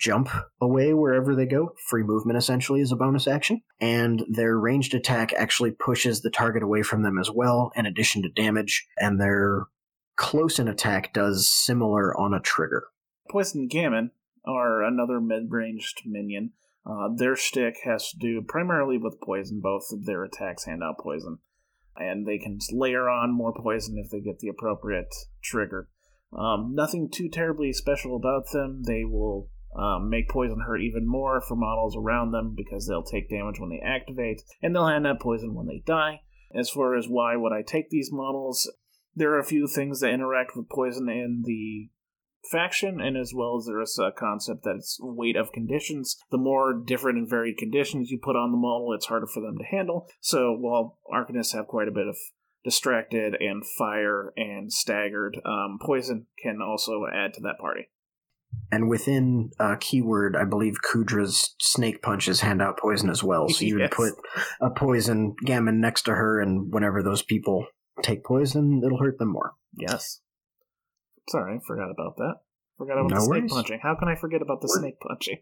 jump 0.00 0.28
away 0.60 0.92
wherever 0.92 1.34
they 1.34 1.46
go. 1.46 1.72
Free 1.88 2.02
movement 2.02 2.38
essentially 2.38 2.80
is 2.80 2.90
a 2.90 2.96
bonus 2.96 3.28
action. 3.28 3.60
And 3.80 4.24
their 4.28 4.58
ranged 4.58 4.94
attack 4.94 5.32
actually 5.34 5.72
pushes 5.72 6.22
the 6.22 6.30
target 6.30 6.62
away 6.62 6.82
from 6.82 7.02
them 7.02 7.18
as 7.18 7.30
well, 7.30 7.70
in 7.76 7.86
addition 7.86 8.22
to 8.22 8.28
damage. 8.28 8.86
And 8.96 9.20
their 9.20 9.66
close 10.16 10.58
in 10.58 10.68
attack 10.68 11.12
does 11.12 11.50
similar 11.50 12.18
on 12.18 12.34
a 12.34 12.40
trigger. 12.40 12.84
Poison 13.30 13.68
Gamin 13.68 14.10
are 14.44 14.82
another 14.82 15.20
mid-ranged 15.20 16.02
minion. 16.06 16.52
Uh, 16.86 17.08
their 17.14 17.36
stick 17.36 17.76
has 17.84 18.10
to 18.10 18.18
do 18.18 18.42
primarily 18.42 18.98
with 18.98 19.20
poison. 19.22 19.60
Both 19.60 19.86
of 19.92 20.04
their 20.04 20.24
attacks 20.24 20.66
hand 20.66 20.82
out 20.82 20.98
poison, 20.98 21.38
and 21.96 22.26
they 22.26 22.38
can 22.38 22.58
layer 22.72 23.08
on 23.08 23.32
more 23.32 23.54
poison 23.54 23.96
if 23.98 24.10
they 24.10 24.20
get 24.20 24.40
the 24.40 24.48
appropriate 24.48 25.14
trigger. 25.42 25.88
Um, 26.36 26.72
nothing 26.74 27.08
too 27.10 27.28
terribly 27.28 27.72
special 27.72 28.16
about 28.16 28.50
them. 28.52 28.82
They 28.84 29.04
will 29.04 29.48
um, 29.76 30.10
make 30.10 30.28
poison 30.28 30.60
hurt 30.66 30.80
even 30.80 31.06
more 31.06 31.40
for 31.40 31.56
models 31.56 31.96
around 31.96 32.32
them 32.32 32.54
because 32.56 32.86
they'll 32.86 33.02
take 33.02 33.30
damage 33.30 33.58
when 33.58 33.70
they 33.70 33.80
activate, 33.80 34.42
and 34.62 34.74
they'll 34.74 34.86
hand 34.86 35.06
out 35.06 35.20
poison 35.20 35.54
when 35.54 35.66
they 35.66 35.82
die. 35.86 36.20
As 36.54 36.70
far 36.70 36.94
as 36.96 37.08
why 37.08 37.34
would 37.34 37.52
I 37.52 37.62
take 37.62 37.90
these 37.90 38.12
models, 38.12 38.70
there 39.16 39.32
are 39.32 39.40
a 39.40 39.44
few 39.44 39.66
things 39.66 40.00
that 40.00 40.12
interact 40.12 40.52
with 40.54 40.68
poison 40.68 41.08
in 41.08 41.42
the 41.44 41.88
faction, 42.50 43.00
and 43.00 43.16
as 43.16 43.32
well 43.34 43.56
as 43.58 43.66
there 43.66 43.80
is 43.80 43.98
a 43.98 44.12
concept 44.12 44.64
that 44.64 44.76
it's 44.76 44.98
weight 45.00 45.36
of 45.36 45.52
conditions. 45.52 46.16
The 46.30 46.38
more 46.38 46.72
different 46.74 47.18
and 47.18 47.28
varied 47.28 47.58
conditions 47.58 48.10
you 48.10 48.18
put 48.22 48.36
on 48.36 48.50
the 48.52 48.58
model, 48.58 48.92
it's 48.92 49.06
harder 49.06 49.26
for 49.26 49.40
them 49.40 49.58
to 49.58 49.64
handle. 49.64 50.08
So 50.20 50.52
while 50.52 50.98
Arcanists 51.12 51.54
have 51.54 51.66
quite 51.66 51.88
a 51.88 51.92
bit 51.92 52.06
of 52.06 52.16
distracted 52.64 53.34
and 53.40 53.62
fire 53.78 54.32
and 54.36 54.72
staggered, 54.72 55.38
um, 55.44 55.78
poison 55.82 56.26
can 56.42 56.60
also 56.62 57.04
add 57.12 57.34
to 57.34 57.40
that 57.42 57.58
party. 57.58 57.88
And 58.70 58.88
within 58.88 59.50
uh, 59.58 59.76
keyword, 59.80 60.36
I 60.36 60.44
believe 60.44 60.76
Kudra's 60.82 61.54
snake 61.60 62.02
punches 62.02 62.40
hand 62.40 62.62
out 62.62 62.78
poison 62.78 63.10
as 63.10 63.22
well. 63.22 63.48
So 63.48 63.64
you 63.64 63.74
would 63.74 63.82
Yes. 63.82 63.92
put 63.94 64.12
a 64.60 64.70
poison 64.70 65.34
gamin 65.44 65.80
next 65.80 66.02
to 66.02 66.12
her, 66.14 66.40
and 66.40 66.72
whenever 66.72 67.02
those 67.02 67.22
people 67.22 67.66
take 68.02 68.24
poison, 68.24 68.82
it'll 68.84 68.98
hurt 68.98 69.18
them 69.18 69.28
more. 69.32 69.52
Yes. 69.76 70.20
Sorry, 71.28 71.58
forgot 71.66 71.90
about 71.90 72.16
that. 72.16 72.34
Forgot 72.78 72.98
about 72.98 73.10
No 73.10 73.16
the 73.16 73.20
snake 73.22 73.40
worries. 73.42 73.52
punching. 73.52 73.80
How 73.82 73.94
can 73.94 74.08
I 74.08 74.14
forget 74.16 74.42
about 74.42 74.60
the 74.60 74.68
We're- 74.68 74.80
snake 74.90 75.00
punching? 75.00 75.38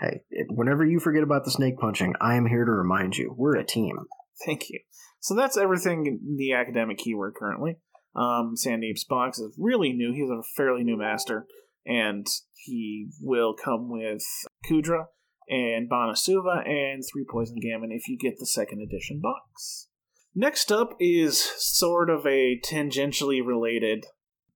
Hey, 0.00 0.22
whenever 0.48 0.84
you 0.84 0.98
forget 0.98 1.22
about 1.22 1.44
the 1.44 1.50
snake 1.50 1.78
punching, 1.78 2.14
I 2.20 2.34
am 2.36 2.46
here 2.46 2.64
to 2.64 2.70
remind 2.70 3.16
you. 3.16 3.34
We're 3.36 3.56
a 3.56 3.64
team. 3.64 4.06
Thank 4.46 4.70
you. 4.70 4.80
So 5.20 5.34
that's 5.34 5.56
everything 5.58 6.06
in 6.06 6.36
the 6.38 6.52
academic 6.54 6.98
keyword 6.98 7.34
currently. 7.34 7.76
Um, 8.16 8.54
Sandeep's 8.56 9.04
box 9.04 9.38
is 9.38 9.54
really 9.58 9.92
new. 9.92 10.12
He's 10.12 10.30
a 10.30 10.42
fairly 10.56 10.82
new 10.84 10.96
master, 10.96 11.46
and 11.86 12.26
he 12.54 13.10
will 13.20 13.54
come 13.54 13.90
with 13.90 14.22
Kudra 14.68 15.06
and 15.48 15.88
Banasura 15.90 16.66
and 16.66 17.02
three 17.12 17.26
Poison 17.30 17.56
Gamin 17.62 17.90
if 17.94 18.08
you 18.08 18.16
get 18.18 18.38
the 18.38 18.46
second 18.46 18.80
edition 18.80 19.20
box. 19.20 19.88
Next 20.34 20.72
up 20.72 20.94
is 20.98 21.40
sort 21.58 22.08
of 22.08 22.24
a 22.26 22.58
tangentially 22.64 23.44
related 23.44 24.06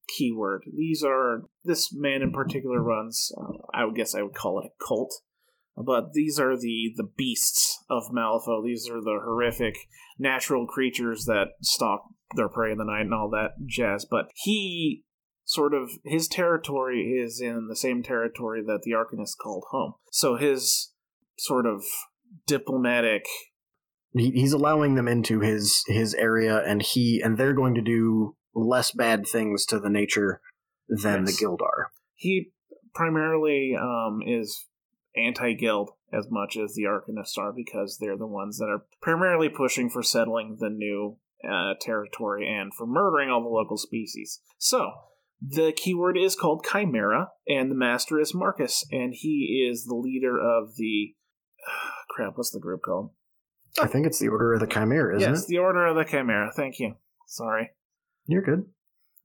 keyword. 0.09 0.65
These 0.73 1.03
are 1.03 1.43
this 1.65 1.93
man 1.93 2.23
in 2.23 2.33
particular 2.33 2.83
runs. 2.83 3.33
Uh, 3.37 3.59
I 3.73 3.85
would 3.85 3.95
guess 3.95 4.15
I 4.15 4.23
would 4.23 4.35
call 4.35 4.61
it 4.61 4.67
a 4.67 4.85
cult. 4.85 5.15
but 5.77 6.13
these 6.13 6.39
are 6.39 6.57
the 6.57 6.93
the 6.97 7.09
beasts 7.17 7.83
of 7.91 8.11
Malifaux. 8.13 8.65
These 8.65 8.89
are 8.89 9.01
the 9.01 9.21
horrific 9.23 9.75
natural 10.19 10.67
creatures 10.67 11.25
that 11.25 11.49
stalk 11.63 12.05
their 12.37 12.49
prey 12.49 12.73
in 12.73 12.79
the 12.79 12.85
night 12.85 13.03
and 13.03 13.15
all 13.15 13.31
that 13.31 13.53
jazz. 13.67 14.07
But 14.09 14.27
he 14.35 15.05
sort 15.45 15.75
of 15.75 15.91
his 16.05 16.29
territory 16.29 17.21
is 17.23 17.41
in 17.41 17.69
the 17.69 17.77
same 17.77 18.03
territory 18.03 18.63
that 18.67 18.81
the 18.83 18.93
Arcanist 18.93 19.37
called 19.43 19.65
home. 19.71 19.95
So 20.11 20.37
his 20.37 20.93
sort 21.39 21.67
of 21.67 21.83
diplomatic 22.47 23.25
he's 24.15 24.53
allowing 24.53 24.95
them 24.95 25.09
into 25.09 25.41
his 25.41 25.83
his 25.87 26.15
area 26.15 26.63
and 26.65 26.83
he 26.83 27.21
and 27.21 27.37
they're 27.37 27.53
going 27.53 27.75
to 27.75 27.83
do 27.83 28.37
less 28.55 28.93
bad 28.93 29.27
things 29.27 29.67
to 29.67 29.79
the 29.79 29.91
nature 29.91 30.41
than 30.89 31.27
yes. 31.27 31.33
the 31.33 31.41
guild 31.41 31.61
are. 31.63 31.91
He 32.15 32.53
primarily 32.95 33.77
um, 33.81 34.21
is 34.27 34.67
anti-guild 35.17 35.91
as 36.13 36.27
much 36.31 36.57
as 36.57 36.75
the 36.75 36.85
Arcanists 36.85 37.39
are 37.39 37.53
because 37.53 37.99
they're 37.99 38.17
the 38.17 38.27
ones 38.27 38.59
that 38.59 38.67
are 38.67 38.85
primarily 39.01 39.49
pushing 39.49 39.91
for 39.91 40.03
settling 40.03 40.57
the 40.61 40.71
new 40.71 41.19
uh, 41.49 41.75
territory 41.81 42.49
and 42.49 42.73
for 42.75 42.87
murdering 42.87 43.31
all 43.31 43.43
the 43.43 43.49
local 43.49 43.77
species. 43.77 44.41
So, 44.59 44.93
the 45.41 45.73
keyword 45.77 46.17
is 46.17 46.37
called 46.37 46.65
Chimera, 46.71 47.31
and 47.47 47.71
the 47.71 47.75
master 47.75 48.19
is 48.19 48.35
Marcus, 48.35 48.85
and 48.91 49.13
he 49.15 49.69
is 49.71 49.85
the 49.85 49.97
leader 49.97 50.39
of 50.39 50.77
the. 50.77 51.15
crap, 52.09 52.37
what's 52.37 52.51
the 52.51 52.61
group 52.61 52.83
called? 52.83 53.11
I 53.81 53.89
think 53.89 54.07
it's 54.07 54.21
the 54.21 54.29
Order 54.29 54.55
of 54.55 54.61
the 54.61 54.67
Chimera, 54.67 55.17
isn't 55.17 55.29
yes, 55.29 55.45
it? 55.45 55.49
the 55.49 55.59
Order 55.59 55.87
of 55.87 55.97
the 55.97 56.05
Chimera. 56.05 56.53
Thank 56.55 56.79
you. 56.79 56.95
Sorry. 57.27 57.71
You're 58.27 58.43
good. 58.43 58.67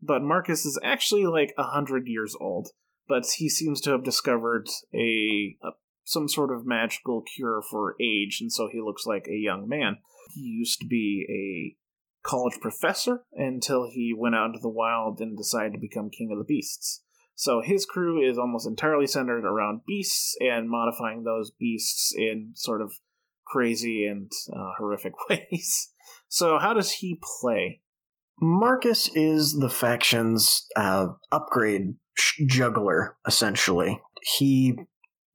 But 0.01 0.21
Marcus 0.21 0.65
is 0.65 0.79
actually 0.83 1.25
like 1.25 1.53
a 1.57 1.63
hundred 1.63 2.07
years 2.07 2.35
old, 2.39 2.69
but 3.07 3.25
he 3.37 3.49
seems 3.49 3.81
to 3.81 3.91
have 3.91 4.03
discovered 4.03 4.67
a, 4.93 5.57
a 5.63 5.71
some 6.05 6.27
sort 6.27 6.51
of 6.51 6.65
magical 6.65 7.21
cure 7.21 7.61
for 7.69 7.95
age, 8.01 8.39
and 8.41 8.51
so 8.51 8.67
he 8.71 8.81
looks 8.81 9.05
like 9.05 9.27
a 9.27 9.35
young 9.35 9.67
man. 9.67 9.97
He 10.33 10.41
used 10.41 10.79
to 10.79 10.87
be 10.87 11.25
a 11.29 12.27
college 12.27 12.59
professor 12.59 13.23
until 13.33 13.89
he 13.89 14.13
went 14.17 14.35
out 14.35 14.47
into 14.47 14.59
the 14.59 14.69
wild 14.69 15.21
and 15.21 15.37
decided 15.37 15.73
to 15.73 15.79
become 15.79 16.09
king 16.09 16.31
of 16.31 16.37
the 16.37 16.43
beasts. 16.43 17.03
So 17.35 17.61
his 17.61 17.85
crew 17.85 18.27
is 18.27 18.37
almost 18.37 18.67
entirely 18.67 19.07
centered 19.07 19.45
around 19.45 19.81
beasts 19.87 20.35
and 20.41 20.69
modifying 20.69 21.23
those 21.23 21.51
beasts 21.51 22.13
in 22.17 22.51
sort 22.55 22.81
of 22.81 22.93
crazy 23.45 24.05
and 24.05 24.31
uh, 24.51 24.71
horrific 24.77 25.13
ways. 25.29 25.93
So 26.27 26.57
how 26.59 26.73
does 26.73 26.91
he 26.91 27.19
play? 27.39 27.81
Marcus 28.41 29.09
is 29.15 29.59
the 29.59 29.69
faction's 29.69 30.65
uh, 30.75 31.07
upgrade 31.31 31.95
juggler, 32.47 33.17
essentially. 33.27 34.01
He 34.37 34.75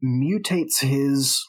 mutates 0.03 0.81
his 0.81 1.43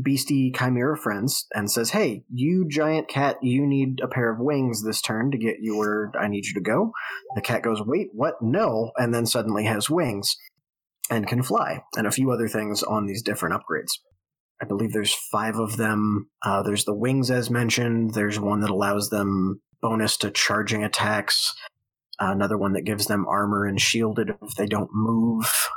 beastie 0.00 0.52
chimera 0.52 0.96
friends 0.96 1.46
and 1.54 1.70
says, 1.70 1.90
Hey, 1.90 2.24
you 2.32 2.66
giant 2.68 3.08
cat, 3.08 3.36
you 3.42 3.66
need 3.66 4.00
a 4.02 4.08
pair 4.08 4.30
of 4.30 4.40
wings 4.40 4.82
this 4.82 5.00
turn 5.00 5.30
to 5.30 5.38
get 5.38 5.56
you 5.60 5.76
where 5.76 6.12
I 6.18 6.28
need 6.28 6.46
you 6.46 6.54
to 6.54 6.60
go. 6.60 6.92
The 7.34 7.40
cat 7.40 7.62
goes, 7.62 7.80
Wait, 7.84 8.08
what? 8.12 8.34
No. 8.40 8.92
And 8.96 9.14
then 9.14 9.26
suddenly 9.26 9.64
has 9.64 9.90
wings 9.90 10.36
and 11.10 11.26
can 11.26 11.42
fly, 11.42 11.82
and 11.96 12.06
a 12.06 12.10
few 12.10 12.30
other 12.32 12.48
things 12.48 12.82
on 12.82 13.06
these 13.06 13.22
different 13.22 13.54
upgrades. 13.54 13.92
I 14.60 14.64
believe 14.64 14.92
there's 14.92 15.14
five 15.14 15.56
of 15.56 15.76
them. 15.76 16.30
Uh, 16.42 16.62
there's 16.62 16.84
the 16.84 16.94
wings, 16.94 17.30
as 17.30 17.50
mentioned. 17.50 18.14
There's 18.14 18.40
one 18.40 18.60
that 18.60 18.70
allows 18.70 19.10
them 19.10 19.60
bonus 19.80 20.16
to 20.18 20.30
charging 20.30 20.84
attacks. 20.84 21.54
Uh, 22.20 22.32
another 22.32 22.56
one 22.56 22.72
that 22.72 22.82
gives 22.82 23.06
them 23.06 23.26
armor 23.28 23.66
and 23.66 23.80
shielded 23.80 24.30
if 24.42 24.54
they 24.56 24.66
don't 24.66 24.90
move. 24.92 25.68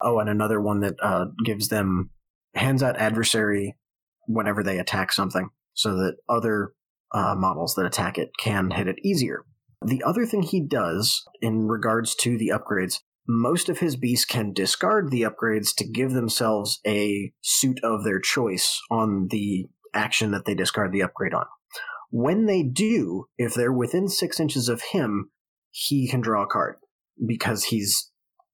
Oh, 0.00 0.18
and 0.18 0.28
another 0.28 0.60
one 0.60 0.80
that 0.80 0.94
uh, 1.02 1.26
gives 1.44 1.68
them 1.68 2.10
hands 2.54 2.82
out 2.82 2.96
adversary 2.98 3.76
whenever 4.26 4.62
they 4.62 4.78
attack 4.78 5.12
something, 5.12 5.48
so 5.74 5.96
that 5.96 6.16
other 6.28 6.72
uh, 7.12 7.34
models 7.36 7.74
that 7.74 7.86
attack 7.86 8.18
it 8.18 8.30
can 8.38 8.70
hit 8.70 8.86
it 8.86 8.98
easier. 9.02 9.44
The 9.84 10.02
other 10.04 10.26
thing 10.26 10.42
he 10.42 10.60
does 10.60 11.24
in 11.40 11.68
regards 11.68 12.14
to 12.16 12.36
the 12.36 12.52
upgrades, 12.54 13.00
most 13.26 13.68
of 13.68 13.78
his 13.78 13.96
beasts 13.96 14.24
can 14.24 14.52
discard 14.52 15.10
the 15.10 15.22
upgrades 15.22 15.74
to 15.76 15.86
give 15.86 16.12
themselves 16.12 16.80
a 16.86 17.32
suit 17.42 17.78
of 17.82 18.04
their 18.04 18.20
choice 18.20 18.80
on 18.90 19.28
the 19.30 19.66
action 19.94 20.32
that 20.32 20.44
they 20.44 20.54
discard 20.54 20.92
the 20.92 21.02
upgrade 21.02 21.34
on. 21.34 21.46
When 22.10 22.46
they 22.46 22.62
do, 22.62 23.26
if 23.36 23.54
they're 23.54 23.72
within 23.72 24.08
six 24.08 24.40
inches 24.40 24.68
of 24.68 24.82
him, 24.92 25.30
he 25.70 26.08
can 26.08 26.20
draw 26.20 26.44
a 26.44 26.46
card 26.46 26.76
because 27.26 27.64
he's 27.64 28.10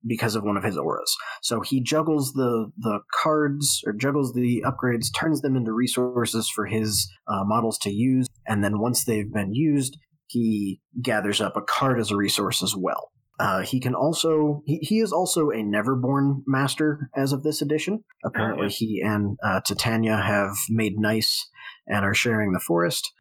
because 0.06 0.34
of 0.34 0.44
one 0.44 0.56
of 0.56 0.64
his 0.64 0.76
auras. 0.76 1.16
So 1.42 1.60
he 1.60 1.82
juggles 1.82 2.32
the 2.32 2.70
the 2.76 3.00
cards 3.22 3.82
or 3.86 3.92
juggles 3.92 4.32
the 4.32 4.62
upgrades, 4.66 5.06
turns 5.14 5.40
them 5.40 5.56
into 5.56 5.72
resources 5.72 6.48
for 6.48 6.66
his 6.66 7.10
uh, 7.26 7.44
models 7.44 7.78
to 7.82 7.90
use, 7.90 8.26
and 8.46 8.62
then 8.62 8.80
once 8.80 9.04
they've 9.04 9.32
been 9.32 9.54
used, 9.54 9.96
he 10.26 10.80
gathers 11.02 11.40
up 11.40 11.56
a 11.56 11.62
card 11.62 11.98
as 11.98 12.10
a 12.10 12.16
resource 12.16 12.62
as 12.62 12.74
well. 12.76 13.12
Uh, 13.40 13.62
he 13.62 13.80
can 13.80 13.94
also 13.94 14.62
he, 14.64 14.78
he 14.78 15.00
is 15.00 15.12
also 15.12 15.50
a 15.50 15.56
Neverborn 15.56 16.42
master 16.46 17.10
as 17.16 17.32
of 17.32 17.42
this 17.42 17.62
edition. 17.62 18.04
Apparently, 18.24 18.68
he 18.68 19.02
and 19.04 19.36
uh, 19.44 19.60
Titania 19.66 20.16
have 20.16 20.54
made 20.70 20.98
nice 20.98 21.48
and 21.86 22.04
are 22.04 22.14
sharing 22.14 22.52
the 22.52 22.60
forest. 22.60 23.12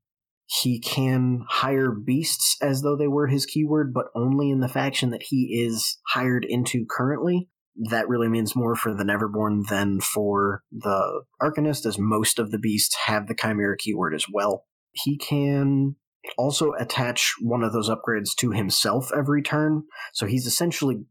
He 0.62 0.80
can 0.80 1.46
hire 1.50 1.92
beasts 1.92 2.58
as 2.62 2.82
though 2.82 2.96
they 2.96 3.08
were 3.08 3.28
his 3.28 3.46
keyword, 3.46 3.94
but 3.94 4.08
only 4.16 4.52
in 4.52 4.60
the 4.60 4.68
faction 4.68 5.10
that 5.10 5.24
he 5.24 5.64
is 5.66 5.98
hired 6.10 6.46
into 6.46 6.86
currently. 6.88 7.50
That 7.90 8.08
really 8.08 8.28
means 8.28 8.56
more 8.56 8.76
for 8.76 8.94
the 8.94 9.04
Neverborn 9.04 9.68
than 9.68 10.00
for 10.00 10.62
the 10.72 11.24
Arcanist, 11.42 11.88
as 11.88 11.98
most 11.98 12.38
of 12.38 12.52
the 12.52 12.60
beasts 12.60 12.96
have 13.06 13.28
the 13.28 13.34
Chimera 13.34 13.76
keyword 13.78 14.14
as 14.14 14.26
well. 14.32 14.66
He 14.92 15.18
can 15.18 15.96
also 16.38 16.74
attach 16.80 17.34
one 17.42 17.64
of 17.64 17.74
those 17.74 17.90
upgrades 17.90 18.36
to 18.38 18.52
himself 18.52 19.10
every 19.16 19.42
turn, 19.42 19.84
so 20.14 20.28
he's 20.28 20.46
essentially 20.46 21.04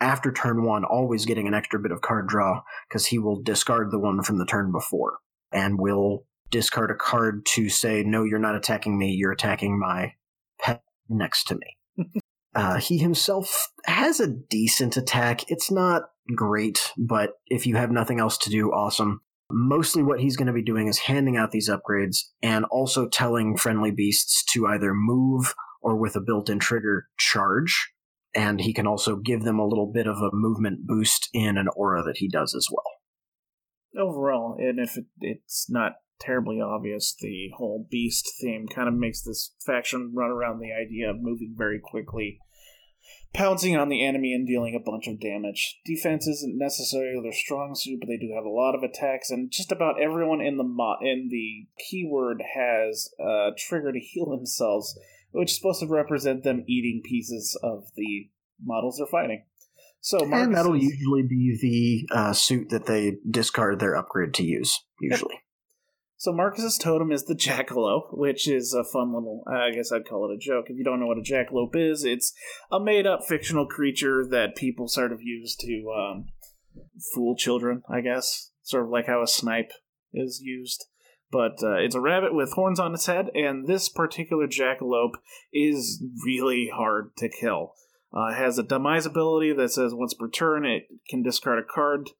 after 0.00 0.30
turn 0.30 0.66
one 0.66 0.84
always 0.84 1.24
getting 1.24 1.46
an 1.46 1.54
extra 1.54 1.80
bit 1.80 1.92
of 1.92 2.02
card 2.02 2.26
draw 2.26 2.60
because 2.88 3.06
he 3.06 3.18
will 3.18 3.40
discard 3.40 3.90
the 3.90 3.98
one 3.98 4.22
from 4.22 4.36
the 4.36 4.46
turn 4.46 4.70
before 4.70 5.18
and 5.50 5.78
will 5.78 6.26
discard 6.52 6.92
a 6.92 6.94
card 6.94 7.44
to 7.46 7.68
say, 7.68 8.04
no, 8.04 8.22
you're 8.22 8.38
not 8.38 8.54
attacking 8.54 8.96
me, 8.96 9.10
you're 9.10 9.32
attacking 9.32 9.80
my 9.80 10.12
pet 10.60 10.84
next 11.08 11.44
to 11.48 11.56
me. 11.56 12.20
uh, 12.54 12.78
he 12.78 12.98
himself 12.98 13.72
has 13.86 14.20
a 14.20 14.28
decent 14.28 14.96
attack. 14.96 15.50
It's 15.50 15.70
not 15.70 16.02
great, 16.36 16.92
but 16.96 17.30
if 17.46 17.66
you 17.66 17.74
have 17.76 17.90
nothing 17.90 18.20
else 18.20 18.38
to 18.38 18.50
do, 18.50 18.70
awesome. 18.70 19.22
Mostly 19.50 20.02
what 20.02 20.20
he's 20.20 20.36
going 20.36 20.46
to 20.46 20.52
be 20.52 20.62
doing 20.62 20.86
is 20.86 20.98
handing 20.98 21.36
out 21.36 21.50
these 21.50 21.68
upgrades 21.68 22.18
and 22.42 22.64
also 22.66 23.08
telling 23.08 23.56
friendly 23.56 23.90
beasts 23.90 24.44
to 24.52 24.66
either 24.66 24.94
move 24.94 25.54
or 25.82 25.96
with 25.96 26.14
a 26.14 26.20
built 26.20 26.48
in 26.48 26.58
trigger, 26.58 27.08
charge. 27.18 27.92
And 28.34 28.60
he 28.60 28.72
can 28.72 28.86
also 28.86 29.16
give 29.16 29.42
them 29.42 29.58
a 29.58 29.66
little 29.66 29.90
bit 29.92 30.06
of 30.06 30.16
a 30.18 30.30
movement 30.32 30.86
boost 30.86 31.28
in 31.34 31.58
an 31.58 31.66
aura 31.76 32.02
that 32.04 32.18
he 32.18 32.28
does 32.28 32.54
as 32.54 32.68
well. 32.70 34.06
Overall, 34.06 34.56
and 34.58 34.78
if 34.78 34.96
it, 34.96 35.04
it's 35.20 35.66
not 35.68 35.92
terribly 36.22 36.60
obvious. 36.60 37.14
The 37.18 37.50
whole 37.56 37.86
beast 37.90 38.30
theme 38.40 38.68
kind 38.68 38.88
of 38.88 38.94
makes 38.94 39.22
this 39.22 39.52
faction 39.64 40.12
run 40.14 40.30
around 40.30 40.60
the 40.60 40.72
idea 40.72 41.10
of 41.10 41.20
moving 41.20 41.54
very 41.56 41.80
quickly, 41.80 42.38
pouncing 43.34 43.76
on 43.76 43.88
the 43.88 44.04
enemy 44.04 44.32
and 44.32 44.46
dealing 44.46 44.74
a 44.74 44.90
bunch 44.90 45.08
of 45.08 45.20
damage. 45.20 45.80
Defense 45.84 46.26
isn't 46.26 46.58
necessarily 46.58 47.20
their 47.22 47.32
strong 47.32 47.74
suit, 47.74 47.98
but 48.00 48.06
they 48.06 48.16
do 48.16 48.32
have 48.34 48.44
a 48.44 48.48
lot 48.48 48.74
of 48.74 48.82
attacks, 48.82 49.30
and 49.30 49.50
just 49.50 49.72
about 49.72 50.00
everyone 50.00 50.40
in 50.40 50.56
the 50.56 50.64
mo- 50.64 50.98
in 51.00 51.28
the 51.30 51.66
keyword 51.78 52.42
has 52.54 53.10
a 53.18 53.50
trigger 53.58 53.92
to 53.92 54.00
heal 54.00 54.30
themselves, 54.30 54.98
which 55.32 55.50
is 55.50 55.56
supposed 55.56 55.80
to 55.80 55.86
represent 55.86 56.44
them 56.44 56.64
eating 56.66 57.02
pieces 57.04 57.58
of 57.62 57.88
the 57.96 58.30
models 58.64 58.98
they're 58.98 59.06
fighting. 59.06 59.44
So 60.02 60.18
Marcus 60.26 60.46
and 60.46 60.56
that'll 60.56 60.74
is, 60.74 60.82
usually 60.82 61.22
be 61.22 61.58
the 62.10 62.14
uh, 62.14 62.32
suit 62.32 62.70
that 62.70 62.86
they 62.86 63.18
discard 63.28 63.78
their 63.78 63.94
upgrade 63.94 64.34
to 64.34 64.42
use. 64.42 64.80
Usually, 65.00 65.41
so 66.22 66.32
Marcus's 66.32 66.78
totem 66.78 67.10
is 67.10 67.24
the 67.24 67.34
jackalope, 67.48 68.16
which 68.16 68.46
is 68.46 68.72
a 68.72 68.84
fun 68.84 69.12
little. 69.12 69.42
I 69.44 69.72
guess 69.72 69.90
I'd 69.90 70.06
call 70.06 70.30
it 70.30 70.34
a 70.34 70.38
joke. 70.38 70.66
If 70.68 70.76
you 70.78 70.84
don't 70.84 71.00
know 71.00 71.06
what 71.06 71.18
a 71.18 71.20
jackalope 71.20 71.74
is, 71.74 72.04
it's 72.04 72.32
a 72.70 72.78
made-up 72.78 73.24
fictional 73.26 73.66
creature 73.66 74.24
that 74.30 74.54
people 74.54 74.86
sort 74.86 75.10
of 75.10 75.20
use 75.20 75.56
to 75.56 75.92
um, 75.92 76.26
fool 77.12 77.34
children. 77.34 77.82
I 77.90 78.02
guess 78.02 78.52
sort 78.62 78.84
of 78.84 78.90
like 78.90 79.08
how 79.08 79.20
a 79.20 79.26
snipe 79.26 79.72
is 80.14 80.40
used. 80.40 80.86
But 81.32 81.60
uh, 81.60 81.78
it's 81.78 81.96
a 81.96 82.00
rabbit 82.00 82.32
with 82.32 82.52
horns 82.52 82.78
on 82.78 82.94
its 82.94 83.06
head, 83.06 83.30
and 83.34 83.66
this 83.66 83.88
particular 83.88 84.46
jackalope 84.46 85.14
is 85.52 86.04
really 86.24 86.70
hard 86.72 87.16
to 87.16 87.28
kill. 87.28 87.74
Uh, 88.16 88.28
it 88.28 88.36
has 88.36 88.58
a 88.58 88.62
demise 88.62 89.06
ability 89.06 89.54
that 89.54 89.72
says 89.72 89.92
once 89.92 90.14
per 90.14 90.28
turn 90.28 90.64
it 90.64 90.84
can 91.10 91.24
discard 91.24 91.58
a 91.58 91.66
card 91.66 92.10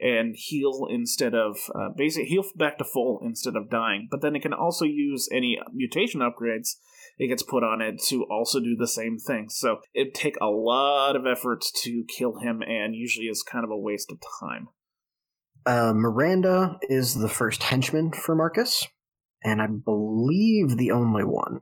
and 0.00 0.34
heal 0.36 0.86
instead 0.90 1.34
of 1.34 1.56
uh, 1.74 1.88
basically 1.96 2.28
heal 2.28 2.44
back 2.56 2.78
to 2.78 2.84
full 2.84 3.20
instead 3.22 3.56
of 3.56 3.70
dying. 3.70 4.08
But 4.10 4.22
then 4.22 4.36
it 4.36 4.42
can 4.42 4.52
also 4.52 4.84
use 4.84 5.28
any 5.32 5.58
mutation 5.72 6.20
upgrades 6.20 6.76
it 7.18 7.28
gets 7.28 7.42
put 7.42 7.64
on 7.64 7.80
it 7.80 8.00
to 8.08 8.24
also 8.30 8.60
do 8.60 8.76
the 8.78 8.86
same 8.86 9.18
thing. 9.18 9.46
So 9.48 9.78
it 9.94 10.14
take 10.14 10.36
a 10.40 10.46
lot 10.46 11.16
of 11.16 11.26
effort 11.26 11.64
to 11.82 12.04
kill 12.16 12.38
him, 12.40 12.62
and 12.62 12.94
usually 12.94 13.26
is 13.26 13.42
kind 13.42 13.64
of 13.64 13.70
a 13.70 13.78
waste 13.78 14.12
of 14.12 14.18
time. 14.40 14.68
Uh, 15.64 15.92
Miranda 15.94 16.78
is 16.88 17.14
the 17.14 17.28
first 17.28 17.62
henchman 17.64 18.12
for 18.12 18.34
Marcus, 18.34 18.86
and 19.42 19.60
I 19.60 19.66
believe 19.66 20.76
the 20.76 20.92
only 20.92 21.24
one. 21.24 21.58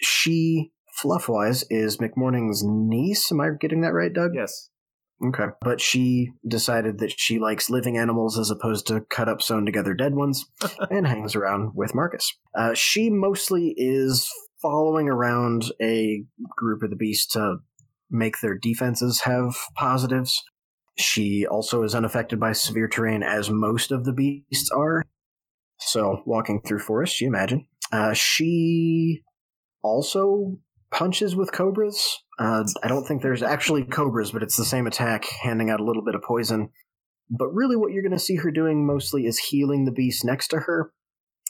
She, 0.00 0.72
fluff-wise, 1.00 1.64
is 1.70 1.98
McMourning's 1.98 2.62
niece. 2.66 3.30
Am 3.30 3.40
I 3.40 3.50
getting 3.58 3.82
that 3.82 3.92
right, 3.92 4.12
Doug? 4.12 4.32
Yes. 4.34 4.70
Okay. 5.24 5.46
But 5.62 5.80
she 5.80 6.32
decided 6.46 6.98
that 6.98 7.18
she 7.18 7.38
likes 7.38 7.70
living 7.70 7.96
animals 7.96 8.38
as 8.38 8.50
opposed 8.50 8.86
to 8.88 9.00
cut 9.00 9.28
up, 9.28 9.40
sewn 9.40 9.64
together 9.64 9.94
dead 9.94 10.14
ones, 10.14 10.44
and 10.90 11.06
hangs 11.06 11.34
around 11.34 11.72
with 11.74 11.94
Marcus. 11.94 12.36
Uh, 12.54 12.74
she 12.74 13.08
mostly 13.08 13.74
is 13.76 14.30
following 14.60 15.08
around 15.08 15.72
a 15.80 16.24
group 16.56 16.82
of 16.82 16.90
the 16.90 16.96
beasts 16.96 17.26
to 17.32 17.56
make 18.10 18.40
their 18.40 18.56
defenses 18.56 19.22
have 19.22 19.54
positives. 19.74 20.42
She 20.98 21.46
also 21.46 21.82
is 21.82 21.94
unaffected 21.94 22.40
by 22.40 22.52
severe 22.52 22.88
terrain, 22.88 23.22
as 23.22 23.50
most 23.50 23.90
of 23.90 24.04
the 24.04 24.12
beasts 24.12 24.70
are. 24.70 25.02
So, 25.78 26.22
walking 26.24 26.62
through 26.62 26.78
forest, 26.78 27.20
you 27.20 27.26
imagine. 27.26 27.66
Uh, 27.92 28.14
she 28.14 29.22
also 29.82 30.58
punches 30.90 31.34
with 31.36 31.52
cobras. 31.52 32.18
Uh, 32.38 32.64
I 32.82 32.88
don't 32.88 33.04
think 33.04 33.22
there's 33.22 33.42
actually 33.42 33.84
cobras, 33.84 34.30
but 34.30 34.42
it's 34.42 34.56
the 34.56 34.64
same 34.64 34.86
attack, 34.86 35.26
handing 35.42 35.70
out 35.70 35.80
a 35.80 35.84
little 35.84 36.04
bit 36.04 36.14
of 36.14 36.22
poison. 36.22 36.70
But 37.30 37.48
really, 37.48 37.76
what 37.76 37.92
you're 37.92 38.02
going 38.02 38.12
to 38.12 38.18
see 38.18 38.36
her 38.36 38.50
doing 38.50 38.86
mostly 38.86 39.26
is 39.26 39.38
healing 39.38 39.84
the 39.84 39.92
beast 39.92 40.24
next 40.24 40.48
to 40.48 40.60
her 40.60 40.92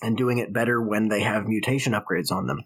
and 0.02 0.16
doing 0.16 0.38
it 0.38 0.52
better 0.52 0.80
when 0.80 1.08
they 1.08 1.22
have 1.22 1.46
mutation 1.46 1.92
upgrades 1.92 2.30
on 2.30 2.46
them. 2.46 2.60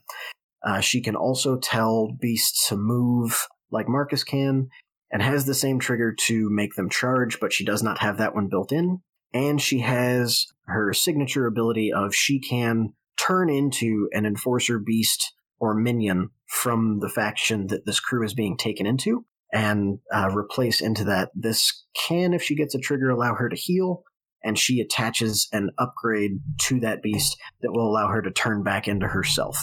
Uh, 0.65 0.81
she 0.81 1.01
can 1.01 1.17
also 1.17 1.59
tell 1.59 2.17
beasts 2.21 2.69
to 2.69 2.77
move 2.77 3.47
like 3.71 3.89
Marcus 3.89 4.25
can, 4.25 4.69
and 5.11 5.23
has 5.23 5.45
the 5.45 5.55
same 5.55 5.79
trigger 5.79 6.15
to 6.27 6.49
make 6.51 6.75
them 6.75 6.89
charge, 6.89 7.41
but 7.41 7.53
she 7.53 7.65
does 7.65 7.83
not 7.83 7.99
have 7.99 8.19
that 8.19 8.35
one 8.35 8.49
built 8.49 8.73
in. 8.73 9.01
And 9.33 9.61
she 9.61 9.81
has 9.81 10.47
her 10.67 10.93
signature 10.93 11.47
ability 11.47 11.93
of 11.93 12.15
she 12.15 12.41
can 12.41 12.95
turn 13.17 13.49
into 13.49 14.09
an 14.13 14.27
enforcer 14.27 14.79
beast 14.79 15.35
or 15.61 15.74
minion 15.74 16.31
from 16.47 16.99
the 17.01 17.09
faction 17.09 17.69
that 17.69 17.87
this 17.87 18.01
crew 18.01 18.24
is 18.24 18.35
being 18.35 18.57
taken 18.57 18.87
into 18.87 19.24
and 19.53 19.99
uh, 20.12 20.28
replace 20.35 20.81
into 20.81 21.05
that. 21.05 21.31
This 21.35 21.85
can, 21.95 22.32
if 22.32 22.43
she 22.43 22.57
gets 22.57 22.74
a 22.74 22.78
trigger, 22.78 23.11
allow 23.11 23.35
her 23.35 23.49
to 23.49 23.57
heal, 23.57 24.03
and 24.43 24.59
she 24.59 24.81
attaches 24.81 25.49
an 25.53 25.70
upgrade 25.78 26.41
to 26.62 26.81
that 26.81 27.03
beast 27.03 27.37
that 27.61 27.73
will 27.73 27.89
allow 27.89 28.09
her 28.09 28.23
to 28.23 28.31
turn 28.31 28.62
back 28.62 28.89
into 28.89 29.07
herself. 29.07 29.57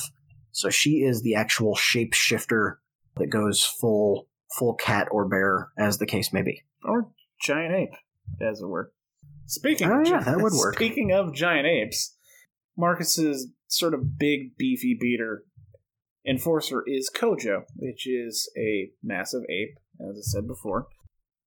So 0.51 0.69
she 0.69 1.03
is 1.03 1.21
the 1.21 1.35
actual 1.35 1.75
shapeshifter 1.75 2.75
that 3.17 3.27
goes 3.27 3.63
full 3.63 4.27
full 4.57 4.75
cat 4.75 5.07
or 5.11 5.27
bear, 5.27 5.69
as 5.77 5.97
the 5.97 6.05
case 6.05 6.31
may 6.31 6.41
be. 6.41 6.63
Or 6.83 7.09
giant 7.41 7.73
ape, 7.75 7.95
as 8.41 8.61
it 8.61 8.67
were. 8.67 8.91
Speaking 9.45 9.91
Oh, 9.91 10.01
of 10.01 10.07
yeah, 10.07 10.19
that 10.21 10.37
would 10.41 10.53
work. 10.57 10.75
Speaking 10.75 11.11
of 11.11 11.33
giant 11.33 11.67
apes, 11.67 12.15
Marcus's 12.77 13.49
sort 13.67 13.93
of 13.93 14.17
big 14.17 14.55
beefy 14.57 14.97
beater 14.99 15.43
enforcer 16.27 16.83
is 16.85 17.09
Kojo, 17.13 17.63
which 17.75 18.07
is 18.07 18.51
a 18.57 18.91
massive 19.03 19.43
ape, 19.49 19.77
as 20.01 20.17
I 20.17 20.21
said 20.21 20.47
before. 20.47 20.87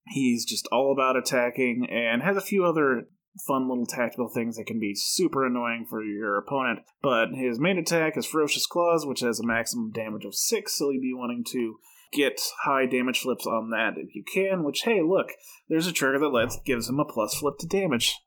He's 0.07 0.45
just 0.45 0.67
all 0.71 0.91
about 0.91 1.15
attacking 1.15 1.87
and 1.89 2.23
has 2.23 2.37
a 2.37 2.41
few 2.41 2.65
other 2.65 3.07
fun 3.47 3.69
little 3.69 3.85
tactical 3.85 4.27
things 4.27 4.57
that 4.57 4.65
can 4.65 4.79
be 4.79 4.93
super 4.95 5.45
annoying 5.45 5.85
for 5.89 6.03
your 6.03 6.37
opponent. 6.37 6.79
But 7.01 7.29
his 7.33 7.59
main 7.59 7.77
attack 7.77 8.17
is 8.17 8.25
Ferocious 8.25 8.65
Claws, 8.65 9.05
which 9.05 9.21
has 9.21 9.39
a 9.39 9.45
maximum 9.45 9.91
damage 9.91 10.25
of 10.25 10.35
6, 10.35 10.77
so 10.77 10.89
you'd 10.89 11.01
be 11.01 11.13
wanting 11.13 11.45
to 11.51 11.77
get 12.11 12.41
high 12.63 12.85
damage 12.85 13.19
flips 13.19 13.45
on 13.47 13.69
that 13.69 13.93
if 13.95 14.13
you 14.15 14.23
can, 14.23 14.63
which, 14.63 14.81
hey, 14.83 15.01
look, 15.01 15.27
there's 15.69 15.87
a 15.87 15.93
trigger 15.93 16.19
that 16.19 16.27
lets 16.27 16.59
gives 16.65 16.89
him 16.89 16.99
a 16.99 17.05
plus 17.05 17.35
flip 17.35 17.57
to 17.59 17.67
damage. 17.67 18.17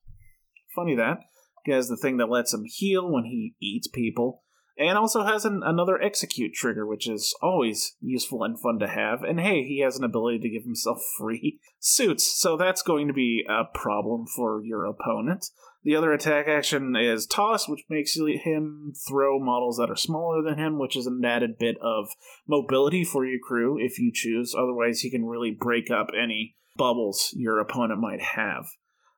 Funny 0.75 0.95
that. 0.95 1.19
He 1.65 1.73
has 1.73 1.89
the 1.89 1.97
thing 1.97 2.17
that 2.19 2.31
lets 2.31 2.55
him 2.55 2.65
heal 2.65 3.11
when 3.11 3.25
he 3.25 3.55
eats 3.61 3.89
people, 3.89 4.43
and 4.77 4.99
also 4.99 5.25
has 5.25 5.45
an, 5.45 5.63
another 5.65 6.01
execute 6.01 6.53
trigger, 6.53 6.87
which 6.87 7.09
is 7.09 7.35
always 7.41 7.97
useful 8.01 8.43
and 8.43 8.59
fun 8.59 8.79
to 8.81 8.89
have. 8.89 9.23
And 9.23 9.41
hey, 9.41 9.63
he 9.63 9.81
has 9.81 9.97
an 9.97 10.05
ability 10.05 10.41
to 10.41 10.49
give 10.49 10.65
himself 10.65 10.99
free 11.19 11.61
suits, 11.79 12.25
so 12.25 12.57
that's 12.57 12.83
going 12.83 13.07
to 13.09 13.15
be 13.15 13.45
a 13.49 13.65
problem 13.73 14.27
for 14.27 14.63
your 14.65 14.85
opponent. 14.85 15.47
The 15.85 15.97
other 15.97 16.15
attack 16.15 16.49
action 16.49 16.97
is 16.97 17.27
Toss, 17.27 17.69
which 17.69 17.85
makes 17.91 18.17
him 18.17 18.95
throw 19.07 19.39
models 19.39 19.77
that 19.77 19.91
are 19.91 19.97
smaller 19.97 20.43
than 20.43 20.59
him, 20.59 20.79
which 20.79 20.97
is 20.97 21.07
an 21.07 21.23
added 21.23 21.59
bit 21.59 21.77
of 21.83 22.09
mobility 22.49 23.05
for 23.05 23.27
your 23.27 23.39
crew 23.39 23.77
if 23.79 23.99
you 23.99 24.11
choose. 24.13 24.55
Otherwise, 24.59 25.01
he 25.01 25.11
can 25.11 25.27
really 25.27 25.51
break 25.51 25.91
up 25.91 26.09
any 26.19 26.57
bubbles 26.77 27.35
your 27.37 27.59
opponent 27.59 28.01
might 28.01 28.23
have. 28.23 28.65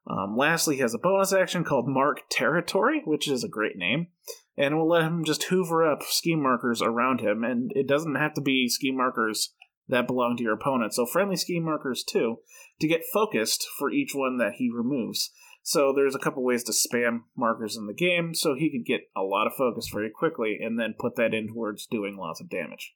Um, 0.08 0.36
lastly, 0.36 0.76
he 0.76 0.82
has 0.82 0.94
a 0.94 0.98
bonus 0.98 1.32
action 1.32 1.64
called 1.64 1.88
Mark 1.88 2.22
Territory, 2.30 3.02
which 3.04 3.28
is 3.28 3.42
a 3.42 3.48
great 3.48 3.76
name, 3.76 4.08
and 4.56 4.72
it 4.72 4.76
will 4.76 4.88
let 4.88 5.02
him 5.02 5.24
just 5.24 5.44
hoover 5.44 5.90
up 5.90 6.02
scheme 6.02 6.42
markers 6.42 6.80
around 6.82 7.20
him, 7.20 7.44
and 7.44 7.70
it 7.74 7.86
doesn't 7.86 8.16
have 8.16 8.34
to 8.34 8.40
be 8.40 8.68
scheme 8.68 8.96
markers 8.96 9.54
that 9.88 10.06
belong 10.06 10.36
to 10.36 10.42
your 10.42 10.54
opponent, 10.54 10.92
so 10.92 11.06
friendly 11.06 11.36
scheme 11.36 11.64
markers 11.64 12.02
too, 12.02 12.36
to 12.80 12.88
get 12.88 13.02
focused 13.12 13.66
for 13.78 13.90
each 13.90 14.12
one 14.14 14.38
that 14.38 14.54
he 14.56 14.70
removes. 14.74 15.30
So 15.62 15.92
there's 15.94 16.14
a 16.14 16.20
couple 16.20 16.44
ways 16.44 16.62
to 16.64 16.72
spam 16.72 17.22
markers 17.36 17.76
in 17.76 17.86
the 17.86 17.94
game, 17.94 18.34
so 18.34 18.54
he 18.54 18.70
could 18.70 18.86
get 18.86 19.02
a 19.16 19.22
lot 19.22 19.46
of 19.46 19.54
focus 19.54 19.88
very 19.92 20.10
quickly, 20.10 20.58
and 20.60 20.78
then 20.78 20.94
put 20.98 21.16
that 21.16 21.34
in 21.34 21.48
towards 21.48 21.86
doing 21.86 22.16
lots 22.16 22.40
of 22.40 22.48
damage. 22.48 22.94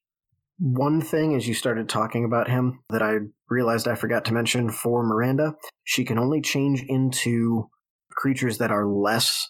One 0.59 1.01
thing 1.01 1.35
as 1.35 1.49
you 1.49 1.55
started 1.55 1.89
talking 1.89 2.25
about 2.25 2.49
him 2.49 2.81
that 2.91 3.03
I 3.03 3.15
realized 3.49 3.89
I 3.89 3.95
forgot 3.95 4.25
to 4.27 4.35
mention 4.35 4.71
for 4.71 5.03
Miranda, 5.03 5.55
she 5.85 6.05
can 6.05 6.19
only 6.19 6.41
change 6.43 6.85
into 6.87 7.71
creatures 8.11 8.59
that 8.59 8.71
are 8.71 8.87
less 8.87 9.49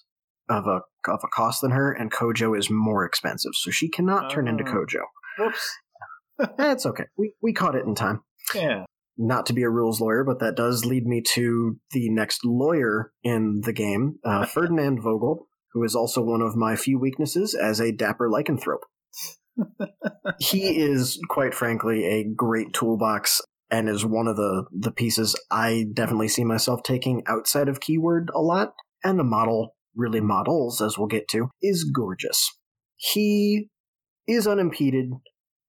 of 0.51 0.67
a 0.67 0.81
of 1.11 1.21
a 1.25 1.29
cost 1.29 1.63
than 1.63 1.71
her, 1.71 1.93
and 1.93 2.13
Kojo 2.13 2.59
is 2.59 2.69
more 2.71 3.05
expensive, 3.05 3.53
so 3.55 3.71
she 3.71 3.89
cannot 3.89 4.31
turn 4.31 4.49
into 4.49 4.65
Oh. 4.65 4.73
Kojo. 4.73 5.03
Whoops. 5.39 5.79
That's 6.59 6.87
okay. 6.87 7.05
We 7.17 7.33
we 7.43 7.53
caught 7.53 7.75
it 7.75 7.87
in 7.87 7.95
time. 7.95 8.21
Yeah. 8.55 8.85
Not 9.17 9.47
to 9.47 9.53
be 9.53 9.63
a 9.63 9.71
rules 9.71 10.01
lawyer, 10.01 10.25
but 10.25 10.41
that 10.41 10.57
does 10.57 10.85
lead 10.85 11.07
me 11.07 11.23
to 11.35 11.79
the 11.91 12.09
next 12.11 12.45
lawyer 12.45 13.13
in 13.23 13.61
the 13.65 13.73
game, 13.73 14.19
uh, 14.25 14.47
Ferdinand 14.55 15.03
Vogel, 15.03 15.47
who 15.73 15.85
is 15.85 15.95
also 15.95 16.23
one 16.23 16.41
of 16.41 16.57
my 16.57 16.75
few 16.77 16.99
weaknesses 16.99 17.55
as 17.55 17.81
a 17.81 17.93
dapper 17.93 18.31
lycanthrope. 18.31 18.85
he 20.39 20.81
is, 20.81 21.21
quite 21.29 21.53
frankly, 21.55 22.07
a 22.07 22.25
great 22.25 22.73
toolbox 22.73 23.43
and 23.71 23.89
is 23.89 24.05
one 24.05 24.27
of 24.27 24.37
the, 24.37 24.65
the 24.73 24.91
pieces 24.91 25.37
I 25.51 25.87
definitely 25.93 26.29
see 26.29 26.45
myself 26.45 26.83
taking 26.83 27.23
outside 27.27 27.69
of 27.69 27.81
keyword 27.81 28.31
a 28.35 28.41
lot. 28.41 28.73
And 29.05 29.19
the 29.19 29.25
model, 29.25 29.77
really 29.95 30.21
models, 30.21 30.81
as 30.81 30.97
we'll 30.97 31.09
get 31.09 31.29
to, 31.29 31.51
is 31.63 31.85
gorgeous. 31.85 32.49
He 32.97 33.69
is 34.27 34.47
unimpeded, 34.47 35.11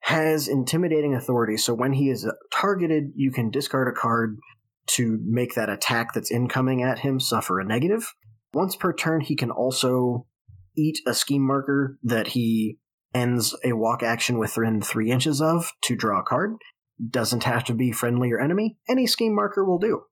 has 0.02 0.48
intimidating 0.48 1.16
authority, 1.16 1.58
so 1.58 1.74
when 1.74 1.94
he 1.94 2.10
is 2.10 2.26
uh, 2.26 2.32
targeted, 2.54 3.12
you 3.16 3.32
can 3.32 3.50
discard 3.50 3.88
a 3.88 4.00
card 4.00 4.38
to 4.88 5.20
make 5.24 5.56
that 5.56 5.70
attack 5.70 6.14
that's 6.14 6.32
incoming 6.32 6.84
at 6.84 7.00
him 7.00 7.20
suffer 7.20 7.60
a 7.60 7.66
negative. 7.66 8.14
Once 8.54 8.76
per 8.76 8.94
turn, 8.94 9.22
he 9.22 9.36
can 9.36 9.52
also 9.52 10.26
eat 10.76 11.00
a 11.08 11.14
scheme 11.14 11.46
marker 11.46 11.98
that 12.04 12.28
he 12.28 12.78
ends 13.14 13.56
a 13.64 13.74
walk 13.74 14.04
action 14.04 14.38
within 14.38 14.82
three 14.82 15.12
inches 15.12 15.42
of 15.42 15.72
to 15.84 15.96
draw 15.96 16.20
a 16.20 16.24
card. 16.24 16.56
Doesn't 17.10 17.44
have 17.44 17.64
to 17.66 17.74
be 17.74 17.92
friendly 17.92 18.32
or 18.32 18.40
enemy. 18.40 18.78
Any 18.90 19.08
scheme 19.08 19.36
marker 19.36 19.66
will 19.66 19.80
do. 19.80 20.04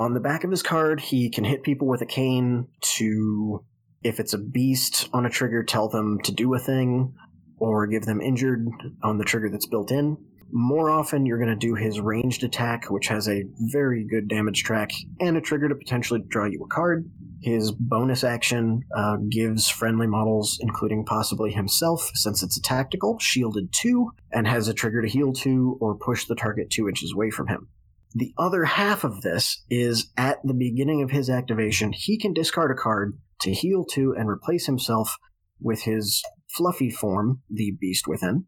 On 0.00 0.14
the 0.14 0.20
back 0.20 0.44
of 0.44 0.50
his 0.50 0.62
card, 0.62 0.98
he 0.98 1.28
can 1.28 1.44
hit 1.44 1.62
people 1.62 1.86
with 1.86 2.00
a 2.00 2.06
cane 2.06 2.68
to, 2.96 3.62
if 4.02 4.18
it's 4.18 4.32
a 4.32 4.38
beast 4.38 5.10
on 5.12 5.26
a 5.26 5.30
trigger, 5.30 5.62
tell 5.62 5.90
them 5.90 6.18
to 6.22 6.32
do 6.32 6.54
a 6.54 6.58
thing, 6.58 7.12
or 7.58 7.86
give 7.86 8.06
them 8.06 8.22
injured 8.22 8.66
on 9.02 9.18
the 9.18 9.26
trigger 9.26 9.50
that's 9.50 9.66
built 9.66 9.90
in. 9.90 10.16
More 10.50 10.88
often, 10.88 11.26
you're 11.26 11.36
going 11.36 11.50
to 11.50 11.54
do 11.54 11.74
his 11.74 12.00
ranged 12.00 12.42
attack, 12.44 12.90
which 12.90 13.08
has 13.08 13.28
a 13.28 13.44
very 13.58 14.06
good 14.08 14.26
damage 14.26 14.62
track 14.62 14.90
and 15.20 15.36
a 15.36 15.40
trigger 15.42 15.68
to 15.68 15.74
potentially 15.74 16.24
draw 16.26 16.46
you 16.46 16.64
a 16.64 16.74
card. 16.74 17.10
His 17.42 17.70
bonus 17.70 18.24
action 18.24 18.84
uh, 18.96 19.18
gives 19.28 19.68
friendly 19.68 20.06
models, 20.06 20.58
including 20.62 21.04
possibly 21.04 21.52
himself, 21.52 22.10
since 22.14 22.42
it's 22.42 22.56
a 22.56 22.62
tactical, 22.62 23.18
shielded 23.18 23.70
2, 23.74 24.10
and 24.32 24.48
has 24.48 24.66
a 24.66 24.72
trigger 24.72 25.02
to 25.02 25.08
heal 25.08 25.34
2 25.34 25.76
or 25.78 25.94
push 25.94 26.24
the 26.24 26.34
target 26.34 26.70
2 26.70 26.88
inches 26.88 27.12
away 27.12 27.28
from 27.28 27.48
him. 27.48 27.68
The 28.14 28.34
other 28.36 28.64
half 28.64 29.04
of 29.04 29.20
this 29.22 29.62
is 29.70 30.10
at 30.16 30.38
the 30.42 30.54
beginning 30.54 31.02
of 31.02 31.10
his 31.10 31.30
activation, 31.30 31.92
he 31.92 32.18
can 32.18 32.32
discard 32.32 32.70
a 32.70 32.80
card 32.80 33.18
to 33.42 33.52
heal 33.52 33.84
2 33.84 34.14
and 34.18 34.28
replace 34.28 34.66
himself 34.66 35.16
with 35.60 35.82
his 35.82 36.22
fluffy 36.48 36.90
form, 36.90 37.42
the 37.48 37.72
Beast 37.80 38.08
Within, 38.08 38.46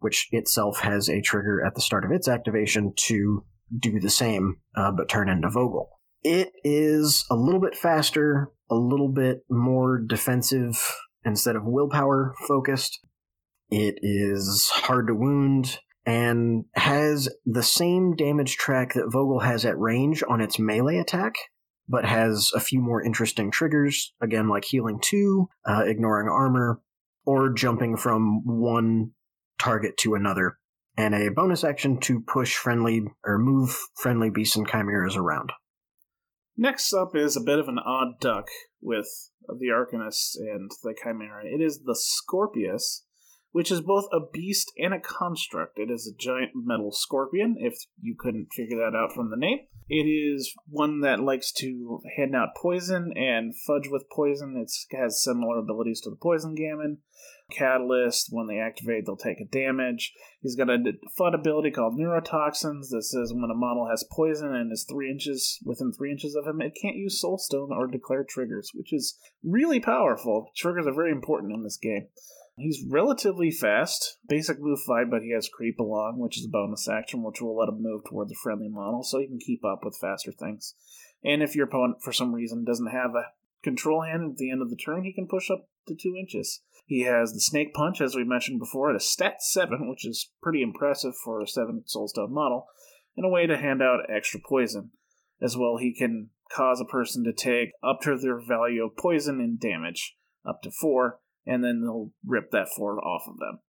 which 0.00 0.28
itself 0.32 0.80
has 0.80 1.08
a 1.08 1.20
trigger 1.20 1.64
at 1.64 1.74
the 1.74 1.80
start 1.80 2.04
of 2.04 2.10
its 2.10 2.26
activation 2.26 2.92
to 3.06 3.44
do 3.78 4.00
the 4.00 4.10
same, 4.10 4.56
uh, 4.76 4.90
but 4.90 5.08
turn 5.08 5.28
into 5.28 5.48
Vogel. 5.48 5.90
It 6.22 6.52
is 6.64 7.24
a 7.30 7.36
little 7.36 7.60
bit 7.60 7.76
faster, 7.76 8.50
a 8.70 8.74
little 8.74 9.12
bit 9.12 9.44
more 9.48 9.98
defensive 9.98 10.96
instead 11.24 11.54
of 11.54 11.64
willpower 11.64 12.34
focused. 12.48 13.00
It 13.70 13.96
is 14.02 14.68
hard 14.72 15.06
to 15.08 15.14
wound 15.14 15.78
and 16.06 16.64
has 16.74 17.28
the 17.46 17.62
same 17.62 18.14
damage 18.14 18.56
track 18.56 18.94
that 18.94 19.10
Vogel 19.10 19.40
has 19.40 19.64
at 19.64 19.78
range 19.78 20.22
on 20.28 20.40
its 20.40 20.58
melee 20.58 20.98
attack, 20.98 21.34
but 21.88 22.04
has 22.04 22.50
a 22.54 22.60
few 22.60 22.80
more 22.80 23.02
interesting 23.02 23.50
triggers, 23.50 24.12
again, 24.20 24.48
like 24.48 24.64
healing 24.64 24.98
2, 25.02 25.48
uh, 25.66 25.84
ignoring 25.86 26.28
armor, 26.28 26.80
or 27.24 27.52
jumping 27.52 27.96
from 27.96 28.42
one 28.44 29.12
target 29.58 29.96
to 29.98 30.14
another, 30.14 30.58
and 30.96 31.14
a 31.14 31.30
bonus 31.30 31.64
action 31.64 31.98
to 32.00 32.20
push 32.20 32.54
friendly 32.54 33.04
or 33.24 33.38
move 33.38 33.78
friendly 33.96 34.30
beasts 34.30 34.56
and 34.56 34.68
chimeras 34.68 35.16
around. 35.16 35.52
Next 36.56 36.92
up 36.92 37.16
is 37.16 37.36
a 37.36 37.40
bit 37.40 37.58
of 37.58 37.68
an 37.68 37.78
odd 37.78 38.20
duck 38.20 38.46
with 38.80 39.30
the 39.48 39.68
Arcanist 39.68 40.36
and 40.36 40.70
the 40.82 40.94
Chimera. 41.02 41.44
It 41.46 41.60
is 41.60 41.80
the 41.84 41.96
Scorpius, 41.98 43.03
which 43.54 43.70
is 43.70 43.80
both 43.80 44.08
a 44.12 44.18
beast 44.32 44.72
and 44.78 44.92
a 44.92 44.98
construct. 44.98 45.78
It 45.78 45.88
is 45.88 46.08
a 46.08 46.20
giant 46.20 46.50
metal 46.56 46.90
scorpion, 46.90 47.54
if 47.56 47.74
you 48.02 48.16
couldn't 48.18 48.52
figure 48.52 48.78
that 48.78 48.96
out 48.98 49.12
from 49.12 49.30
the 49.30 49.36
name. 49.36 49.60
It 49.88 50.08
is 50.08 50.52
one 50.66 51.02
that 51.02 51.20
likes 51.20 51.52
to 51.58 52.00
hand 52.16 52.34
out 52.34 52.56
poison 52.60 53.12
and 53.16 53.54
fudge 53.64 53.86
with 53.88 54.10
poison. 54.10 54.56
It 54.56 54.72
has 54.98 55.22
similar 55.22 55.60
abilities 55.60 56.00
to 56.00 56.10
the 56.10 56.16
Poison 56.16 56.56
Gamin. 56.56 56.96
Catalyst, 57.52 58.26
when 58.30 58.48
they 58.48 58.58
activate, 58.58 59.06
they'll 59.06 59.16
take 59.16 59.40
a 59.40 59.44
damage. 59.44 60.12
He's 60.40 60.56
got 60.56 60.68
a 60.68 60.78
fun 61.16 61.34
ability 61.34 61.70
called 61.70 61.96
Neurotoxins 61.96 62.88
that 62.90 63.04
says 63.04 63.32
when 63.32 63.52
a 63.52 63.54
model 63.54 63.86
has 63.88 64.04
poison 64.10 64.52
and 64.52 64.72
is 64.72 64.84
three 64.90 65.08
inches 65.12 65.60
within 65.64 65.92
three 65.92 66.10
inches 66.10 66.34
of 66.34 66.44
him, 66.44 66.60
it 66.60 66.76
can't 66.80 66.96
use 66.96 67.22
Soulstone 67.22 67.70
or 67.70 67.86
declare 67.86 68.24
triggers, 68.28 68.72
which 68.74 68.92
is 68.92 69.16
really 69.44 69.78
powerful. 69.78 70.50
Triggers 70.56 70.88
are 70.88 70.94
very 70.94 71.12
important 71.12 71.52
in 71.52 71.62
this 71.62 71.78
game. 71.80 72.08
He's 72.56 72.84
relatively 72.88 73.50
fast, 73.50 74.18
basic 74.28 74.60
move 74.60 74.78
5, 74.86 75.10
but 75.10 75.22
he 75.22 75.32
has 75.32 75.48
creep 75.48 75.80
along, 75.80 76.18
which 76.18 76.38
is 76.38 76.46
a 76.46 76.48
bonus 76.48 76.88
action, 76.88 77.22
which 77.22 77.40
will 77.40 77.56
let 77.56 77.68
him 77.68 77.82
move 77.82 78.04
towards 78.04 78.30
a 78.30 78.36
friendly 78.42 78.68
model 78.68 79.02
so 79.02 79.18
he 79.18 79.26
can 79.26 79.40
keep 79.40 79.64
up 79.64 79.80
with 79.84 79.98
faster 80.00 80.30
things. 80.30 80.74
And 81.24 81.42
if 81.42 81.56
your 81.56 81.66
opponent, 81.66 82.02
for 82.02 82.12
some 82.12 82.32
reason, 82.32 82.64
doesn't 82.64 82.92
have 82.92 83.14
a 83.16 83.32
control 83.64 84.02
hand 84.02 84.30
at 84.30 84.36
the 84.36 84.50
end 84.50 84.62
of 84.62 84.70
the 84.70 84.76
turn, 84.76 85.04
he 85.04 85.12
can 85.12 85.26
push 85.26 85.50
up 85.50 85.68
to 85.88 85.96
2 85.96 86.14
inches. 86.16 86.60
He 86.86 87.02
has 87.02 87.32
the 87.32 87.40
Snake 87.40 87.74
Punch, 87.74 88.00
as 88.00 88.14
we 88.14 88.22
mentioned 88.22 88.60
before, 88.60 88.90
at 88.90 88.96
a 88.96 89.00
stat 89.00 89.42
7, 89.42 89.88
which 89.88 90.06
is 90.06 90.30
pretty 90.40 90.62
impressive 90.62 91.16
for 91.16 91.40
a 91.40 91.48
7 91.48 91.82
Soulstone 91.86 92.30
model, 92.30 92.68
and 93.16 93.26
a 93.26 93.28
way 93.28 93.46
to 93.46 93.56
hand 93.56 93.82
out 93.82 94.08
extra 94.08 94.38
poison. 94.38 94.90
As 95.42 95.56
well, 95.56 95.78
he 95.78 95.92
can 95.92 96.30
cause 96.52 96.80
a 96.80 96.84
person 96.84 97.24
to 97.24 97.32
take 97.32 97.70
up 97.82 98.00
to 98.02 98.16
their 98.16 98.38
value 98.38 98.84
of 98.84 98.96
poison 98.96 99.40
and 99.40 99.58
damage, 99.58 100.16
up 100.46 100.62
to 100.62 100.70
4, 100.70 101.18
and 101.46 101.62
then 101.64 101.82
they'll 101.82 102.10
rip 102.24 102.50
that 102.52 102.68
4 102.76 102.98
off 103.04 103.22
of 103.28 103.38
them. 103.38 103.60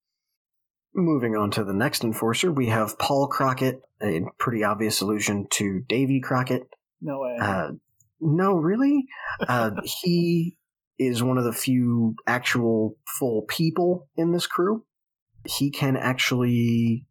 Moving 0.93 1.35
on 1.35 1.51
to 1.51 1.63
the 1.63 1.73
next 1.73 2.03
enforcer, 2.03 2.51
we 2.51 2.67
have 2.67 2.97
Paul 2.97 3.27
Crockett, 3.27 3.81
a 4.01 4.21
pretty 4.39 4.63
obvious 4.63 5.01
allusion 5.01 5.47
to 5.51 5.81
Davy 5.87 6.21
Crockett. 6.21 6.63
No 7.01 7.19
way. 7.19 7.37
Uh, 7.39 7.71
no, 8.21 8.53
really? 8.55 9.05
Uh, 9.45 9.71
he 9.83 10.57
is 10.97 11.21
one 11.21 11.37
of 11.37 11.43
the 11.43 11.51
few 11.51 12.15
actual 12.25 12.95
full 13.19 13.43
people 13.49 14.07
in 14.15 14.31
this 14.31 14.47
crew. 14.47 14.85
He 15.45 15.69
can 15.69 15.97
actually. 15.97 17.05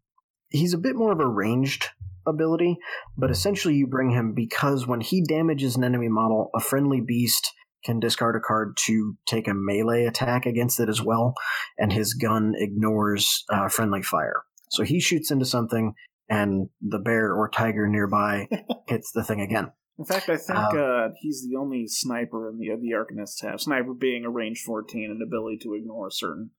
He's 0.49 0.73
a 0.73 0.79
bit 0.79 0.97
more 0.97 1.13
of 1.13 1.21
a 1.21 1.27
ranged 1.27 1.89
ability, 2.27 2.79
but 3.19 3.31
essentially 3.31 3.75
you 3.75 3.87
bring 3.87 4.11
him 4.11 4.33
because 4.35 4.87
when 4.87 5.01
he 5.01 5.23
damages 5.23 5.77
an 5.77 5.85
enemy 5.85 6.09
model, 6.09 6.51
a 6.55 6.61
friendly 6.61 7.01
beast 7.01 7.53
can 7.85 8.01
discard 8.01 8.37
a 8.37 8.41
card 8.41 8.77
to 8.87 9.17
take 9.27 9.47
a 9.47 9.55
melee 9.55 10.05
attack 10.05 10.47
against 10.47 10.81
it 10.81 10.89
as 10.89 11.03
well, 11.03 11.35
and 11.79 11.93
his 11.93 12.15
gun 12.15 12.55
ignores 12.57 13.45
uh, 13.51 13.69
friendly 13.69 14.03
fire. 14.03 14.43
So 14.71 14.83
he 14.83 15.01
shoots 15.01 15.31
into 15.31 15.45
something, 15.45 15.95
and 16.29 16.69
the 16.81 16.99
bear 16.99 17.33
or 17.33 17.49
tiger 17.49 17.87
nearby 17.87 18.49
hits 18.89 19.13
the 19.13 19.23
thing 19.23 19.41
again. 19.41 19.73
In 19.99 20.05
fact, 20.05 20.29
I 20.29 20.37
think 20.37 20.59
uh, 20.59 20.79
uh, 20.79 21.09
he's 21.21 21.47
the 21.49 21.57
only 21.57 21.87
sniper 21.87 22.49
in 22.49 22.59
the 22.59 22.69
the 22.81 22.93
Arcanists 22.97 23.43
have. 23.49 23.61
Sniper 23.61 23.95
being 23.95 24.25
a 24.25 24.31
range 24.31 24.63
14 24.67 25.11
and 25.11 25.23
ability 25.23 25.59
to 25.59 25.75
ignore 25.75 26.11
certain 26.11 26.51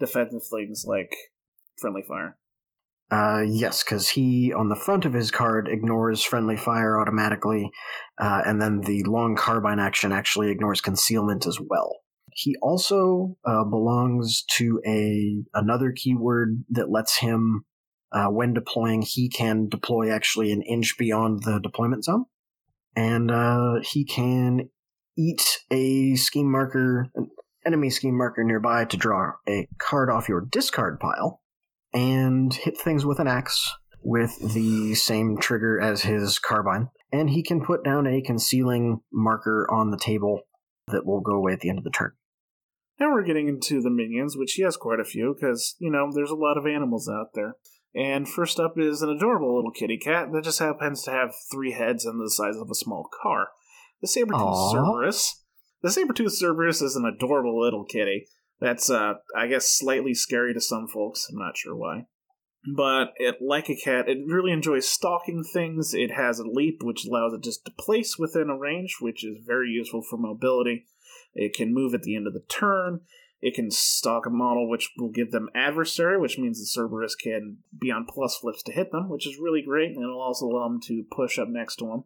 defensive 0.00 0.46
things 0.50 0.84
like 0.86 1.14
friendly 1.76 2.02
fire. 2.02 2.38
Uh, 3.10 3.42
yes, 3.46 3.82
because 3.82 4.10
he 4.10 4.52
on 4.52 4.68
the 4.68 4.76
front 4.76 5.04
of 5.04 5.14
his 5.14 5.30
card 5.30 5.68
ignores 5.68 6.22
friendly 6.22 6.56
fire 6.56 7.00
automatically, 7.00 7.70
uh, 8.20 8.42
and 8.44 8.60
then 8.60 8.80
the 8.82 9.02
long 9.04 9.34
carbine 9.34 9.78
action 9.78 10.12
actually 10.12 10.50
ignores 10.50 10.80
concealment 10.80 11.46
as 11.46 11.58
well. 11.58 12.00
He 12.34 12.54
also 12.60 13.36
uh, 13.46 13.64
belongs 13.64 14.44
to 14.56 14.80
a 14.86 15.42
another 15.54 15.92
keyword 15.92 16.64
that 16.70 16.90
lets 16.90 17.18
him, 17.18 17.64
uh, 18.12 18.26
when 18.26 18.52
deploying, 18.52 19.02
he 19.02 19.30
can 19.30 19.68
deploy 19.68 20.12
actually 20.12 20.52
an 20.52 20.62
inch 20.62 20.96
beyond 20.98 21.44
the 21.44 21.58
deployment 21.62 22.04
zone 22.04 22.26
and 22.98 23.30
uh, 23.30 23.74
he 23.82 24.04
can 24.04 24.68
eat 25.16 25.60
a 25.70 26.16
scheme 26.16 26.50
marker, 26.50 27.08
an 27.14 27.28
enemy 27.64 27.90
scheme 27.90 28.18
marker 28.18 28.42
nearby 28.42 28.84
to 28.84 28.96
draw 28.96 29.32
a 29.48 29.68
card 29.78 30.10
off 30.10 30.28
your 30.28 30.40
discard 30.40 30.98
pile, 30.98 31.40
and 31.98 32.54
hit 32.54 32.78
things 32.78 33.04
with 33.04 33.18
an 33.18 33.26
axe 33.26 33.74
with 34.02 34.38
the 34.54 34.94
same 34.94 35.36
trigger 35.36 35.80
as 35.80 36.02
his 36.02 36.38
carbine. 36.38 36.88
And 37.12 37.30
he 37.30 37.42
can 37.42 37.64
put 37.64 37.84
down 37.84 38.06
a 38.06 38.22
concealing 38.22 39.00
marker 39.12 39.66
on 39.70 39.90
the 39.90 39.98
table 39.98 40.42
that 40.86 41.04
will 41.04 41.20
go 41.20 41.32
away 41.32 41.52
at 41.54 41.60
the 41.60 41.68
end 41.68 41.78
of 41.78 41.84
the 41.84 41.90
turn. 41.90 42.12
Now 43.00 43.12
we're 43.12 43.24
getting 43.24 43.48
into 43.48 43.82
the 43.82 43.90
minions, 43.90 44.36
which 44.36 44.52
he 44.52 44.62
has 44.62 44.76
quite 44.76 45.00
a 45.00 45.04
few, 45.04 45.34
because, 45.34 45.74
you 45.78 45.90
know, 45.90 46.10
there's 46.12 46.30
a 46.30 46.36
lot 46.36 46.56
of 46.56 46.66
animals 46.66 47.08
out 47.08 47.30
there. 47.34 47.56
And 47.94 48.28
first 48.28 48.60
up 48.60 48.74
is 48.76 49.02
an 49.02 49.08
adorable 49.10 49.56
little 49.56 49.72
kitty 49.72 49.98
cat 49.98 50.28
that 50.32 50.44
just 50.44 50.60
happens 50.60 51.02
to 51.02 51.10
have 51.10 51.34
three 51.50 51.72
heads 51.72 52.04
and 52.04 52.20
the 52.20 52.30
size 52.30 52.56
of 52.56 52.70
a 52.70 52.74
small 52.74 53.08
car. 53.22 53.48
The 54.00 54.08
saber-toothed 54.08 54.72
Cerberus. 54.72 55.42
The 55.82 55.90
saber-toothed 55.90 56.34
Cerberus 56.34 56.80
is 56.80 56.94
an 56.94 57.04
adorable 57.04 57.60
little 57.60 57.84
kitty. 57.84 58.26
That's, 58.60 58.90
uh, 58.90 59.14
I 59.36 59.46
guess, 59.46 59.68
slightly 59.68 60.14
scary 60.14 60.52
to 60.54 60.60
some 60.60 60.88
folks. 60.88 61.28
I'm 61.30 61.38
not 61.38 61.56
sure 61.56 61.76
why. 61.76 62.06
But 62.76 63.12
it, 63.16 63.36
like 63.40 63.70
a 63.70 63.76
cat, 63.76 64.08
it 64.08 64.18
really 64.26 64.52
enjoys 64.52 64.88
stalking 64.88 65.44
things. 65.44 65.94
It 65.94 66.10
has 66.10 66.38
a 66.38 66.44
leap, 66.44 66.82
which 66.82 67.06
allows 67.06 67.32
it 67.32 67.42
just 67.42 67.64
to 67.64 67.72
place 67.78 68.18
within 68.18 68.50
a 68.50 68.58
range, 68.58 68.96
which 69.00 69.24
is 69.24 69.44
very 69.46 69.70
useful 69.70 70.02
for 70.02 70.16
mobility. 70.16 70.86
It 71.34 71.54
can 71.54 71.72
move 71.72 71.94
at 71.94 72.02
the 72.02 72.16
end 72.16 72.26
of 72.26 72.34
the 72.34 72.44
turn. 72.48 73.02
It 73.40 73.54
can 73.54 73.70
stalk 73.70 74.26
a 74.26 74.30
model, 74.30 74.68
which 74.68 74.90
will 74.98 75.10
give 75.10 75.30
them 75.30 75.48
adversary, 75.54 76.18
which 76.18 76.38
means 76.38 76.58
the 76.58 76.66
Cerberus 76.66 77.14
can 77.14 77.58
be 77.78 77.90
on 77.92 78.06
plus 78.06 78.36
flips 78.36 78.64
to 78.64 78.72
hit 78.72 78.90
them, 78.90 79.08
which 79.08 79.28
is 79.28 79.38
really 79.38 79.62
great, 79.62 79.92
and 79.92 80.02
it'll 80.02 80.20
also 80.20 80.46
allow 80.46 80.68
them 80.68 80.80
to 80.86 81.04
push 81.12 81.38
up 81.38 81.48
next 81.48 81.76
to 81.76 81.86
him. 81.86 82.04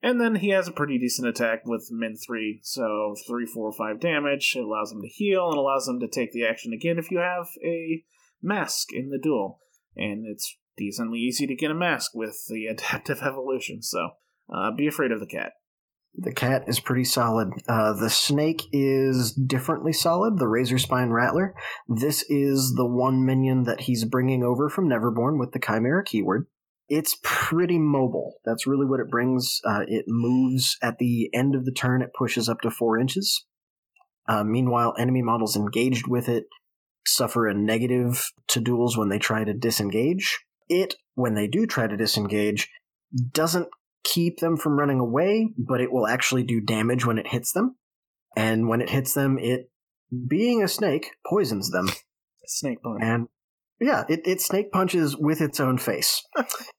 And 0.00 0.20
then 0.20 0.36
he 0.36 0.50
has 0.50 0.68
a 0.68 0.72
pretty 0.72 0.96
decent 0.98 1.26
attack 1.28 1.66
with 1.66 1.88
min 1.90 2.16
3, 2.16 2.60
so 2.62 3.14
3, 3.26 3.46
4, 3.46 3.72
5 3.72 4.00
damage. 4.00 4.54
It 4.56 4.64
allows 4.64 4.92
him 4.92 5.02
to 5.02 5.08
heal 5.08 5.48
and 5.48 5.58
allows 5.58 5.88
him 5.88 5.98
to 6.00 6.08
take 6.08 6.32
the 6.32 6.46
action 6.46 6.72
again 6.72 6.98
if 6.98 7.10
you 7.10 7.18
have 7.18 7.48
a 7.64 8.04
mask 8.40 8.92
in 8.92 9.10
the 9.10 9.18
duel. 9.18 9.60
And 9.96 10.24
it's 10.26 10.56
decently 10.76 11.18
easy 11.18 11.46
to 11.48 11.56
get 11.56 11.72
a 11.72 11.74
mask 11.74 12.12
with 12.14 12.36
the 12.48 12.66
adaptive 12.70 13.22
evolution, 13.22 13.82
so 13.82 14.10
uh, 14.54 14.70
be 14.70 14.86
afraid 14.86 15.10
of 15.10 15.20
the 15.20 15.26
cat. 15.26 15.52
The 16.14 16.32
cat 16.32 16.64
is 16.66 16.80
pretty 16.80 17.04
solid. 17.04 17.50
Uh, 17.68 17.92
the 17.92 18.10
snake 18.10 18.62
is 18.72 19.32
differently 19.32 19.92
solid, 19.92 20.38
the 20.38 20.48
Razor 20.48 20.78
Spine 20.78 21.10
Rattler. 21.10 21.54
This 21.86 22.24
is 22.28 22.74
the 22.74 22.86
one 22.86 23.24
minion 23.24 23.64
that 23.64 23.82
he's 23.82 24.04
bringing 24.04 24.42
over 24.42 24.68
from 24.68 24.88
Neverborn 24.88 25.38
with 25.38 25.52
the 25.52 25.60
Chimera 25.60 26.02
keyword. 26.04 26.46
It's 26.88 27.18
pretty 27.22 27.78
mobile. 27.78 28.34
That's 28.44 28.66
really 28.66 28.86
what 28.86 29.00
it 29.00 29.10
brings. 29.10 29.60
Uh, 29.64 29.82
it 29.86 30.04
moves 30.08 30.76
at 30.82 30.98
the 30.98 31.28
end 31.34 31.54
of 31.54 31.64
the 31.64 31.72
turn, 31.72 32.02
it 32.02 32.14
pushes 32.16 32.48
up 32.48 32.60
to 32.62 32.70
four 32.70 32.98
inches. 32.98 33.44
Uh, 34.26 34.44
meanwhile, 34.44 34.94
enemy 34.98 35.22
models 35.22 35.56
engaged 35.56 36.06
with 36.06 36.28
it 36.28 36.44
suffer 37.06 37.46
a 37.46 37.54
negative 37.54 38.30
to 38.48 38.60
duels 38.60 38.96
when 38.96 39.08
they 39.08 39.18
try 39.18 39.44
to 39.44 39.54
disengage. 39.54 40.38
It, 40.68 40.94
when 41.14 41.34
they 41.34 41.46
do 41.46 41.66
try 41.66 41.86
to 41.86 41.96
disengage, 41.96 42.68
doesn't 43.32 43.68
keep 44.04 44.38
them 44.38 44.56
from 44.56 44.78
running 44.78 45.00
away, 45.00 45.48
but 45.56 45.80
it 45.80 45.90
will 45.90 46.06
actually 46.06 46.42
do 46.42 46.60
damage 46.60 47.06
when 47.06 47.18
it 47.18 47.28
hits 47.28 47.52
them. 47.52 47.76
And 48.36 48.68
when 48.68 48.80
it 48.80 48.90
hits 48.90 49.14
them, 49.14 49.38
it, 49.38 49.70
being 50.28 50.62
a 50.62 50.68
snake, 50.68 51.10
poisons 51.26 51.70
them. 51.70 51.88
Snake 52.46 52.82
punch. 52.82 53.00
And 53.02 53.28
yeah, 53.80 54.04
it, 54.08 54.20
it 54.24 54.40
snake 54.40 54.72
punches 54.72 55.16
with 55.16 55.40
its 55.40 55.60
own 55.60 55.78
face. 55.78 56.22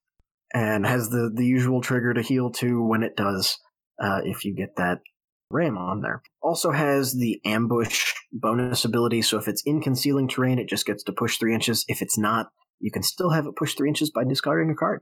and 0.54 0.86
has 0.86 1.10
the, 1.10 1.32
the 1.34 1.46
usual 1.46 1.82
trigger 1.82 2.14
to 2.14 2.22
heal 2.22 2.52
to 2.52 2.84
when 2.84 3.04
it 3.04 3.16
does, 3.16 3.58
uh, 4.02 4.22
if 4.24 4.46
you 4.46 4.56
get 4.56 4.76
that 4.78 5.00
ram 5.52 5.78
on 5.78 6.02
there. 6.02 6.22
Also 6.42 6.72
has 6.72 7.14
the 7.14 7.42
ambush 7.46 8.14
bonus 8.32 8.86
ability, 8.86 9.22
so 9.22 9.38
if 9.38 9.48
it's 9.48 9.64
in 9.66 9.82
concealing 9.82 10.28
terrain, 10.28 10.60
it 10.60 10.70
just 10.70 10.86
gets 10.86 11.04
to 11.04 11.12
push 11.12 11.38
three 11.38 11.54
inches. 11.54 11.86
If 11.88 12.02
it's 12.02 12.18
not, 12.18 12.48
you 12.80 12.92
can 12.92 13.04
still 13.04 13.32
have 13.32 13.46
it 13.46 13.56
push 13.56 13.76
three 13.76 13.90
inches 13.90 14.12
by 14.12 14.24
discarding 14.24 14.72
a 14.72 14.76
card. 14.76 15.02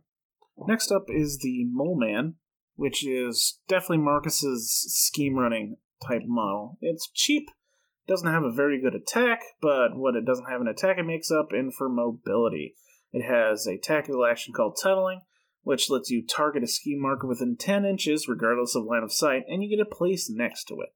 Next 0.68 0.92
up 0.92 1.06
is 1.10 1.40
the 1.40 1.66
Mole 1.72 2.00
Man, 2.00 2.36
which 2.76 3.06
is 3.06 3.60
definitely 3.68 4.00
Marcus's 4.00 4.86
scheme 4.90 5.36
running 5.36 5.78
type 6.08 6.24
model. 6.26 6.78
It's 6.82 7.10
cheap, 7.14 7.50
doesn't 8.08 8.32
have 8.32 8.44
a 8.44 8.52
very 8.52 8.82
good 8.82 8.96
attack, 8.96 9.42
but 9.62 9.96
what 9.96 10.16
it 10.16 10.26
doesn't 10.26 10.50
have 10.50 10.62
an 10.62 10.68
attack, 10.68 10.98
it 10.98 11.06
makes 11.06 11.30
up 11.30 11.50
in 11.52 11.72
for 11.72 11.90
mobility. 11.90 12.76
It 13.12 13.24
has 13.24 13.68
a 13.68 13.78
tactical 13.78 14.26
action 14.26 14.54
called 14.54 14.78
tunneling, 14.82 15.22
which 15.68 15.90
lets 15.90 16.10
you 16.10 16.26
target 16.26 16.64
a 16.64 16.68
scheme 16.68 17.02
marker 17.02 17.28
within 17.28 17.58
10 17.58 17.84
inches 17.84 18.30
regardless 18.30 18.74
of 18.74 18.86
line 18.86 19.04
of 19.04 19.12
sight, 19.12 19.44
and 19.50 19.62
you 19.62 19.70
get 19.70 19.86
a 19.86 19.96
place 19.96 20.30
next 20.30 20.64
to 20.64 20.76
it. 20.76 20.94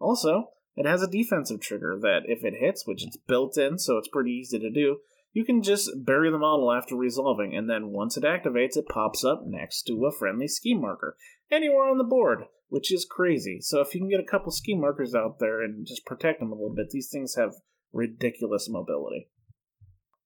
Also, 0.00 0.52
it 0.74 0.86
has 0.86 1.02
a 1.02 1.06
defensive 1.06 1.60
trigger 1.60 1.98
that, 2.00 2.22
if 2.24 2.42
it 2.42 2.54
hits, 2.58 2.86
which 2.86 3.04
it's 3.04 3.18
built 3.18 3.58
in, 3.58 3.78
so 3.78 3.98
it's 3.98 4.08
pretty 4.08 4.30
easy 4.30 4.58
to 4.58 4.70
do, 4.70 5.00
you 5.34 5.44
can 5.44 5.62
just 5.62 5.90
bury 6.06 6.30
the 6.30 6.38
model 6.38 6.72
after 6.72 6.96
resolving, 6.96 7.54
and 7.54 7.68
then 7.68 7.88
once 7.90 8.16
it 8.16 8.24
activates, 8.24 8.78
it 8.78 8.88
pops 8.88 9.22
up 9.22 9.42
next 9.44 9.82
to 9.82 10.06
a 10.06 10.10
friendly 10.10 10.48
scheme 10.48 10.80
marker 10.80 11.18
anywhere 11.50 11.90
on 11.90 11.98
the 11.98 12.02
board, 12.02 12.44
which 12.70 12.90
is 12.90 13.04
crazy. 13.04 13.58
So 13.60 13.82
if 13.82 13.94
you 13.94 14.00
can 14.00 14.08
get 14.08 14.20
a 14.20 14.24
couple 14.24 14.50
scheme 14.50 14.80
markers 14.80 15.14
out 15.14 15.40
there 15.40 15.60
and 15.60 15.86
just 15.86 16.06
protect 16.06 16.40
them 16.40 16.52
a 16.52 16.54
little 16.54 16.74
bit, 16.74 16.88
these 16.88 17.10
things 17.10 17.34
have 17.34 17.52
ridiculous 17.92 18.66
mobility. 18.66 19.28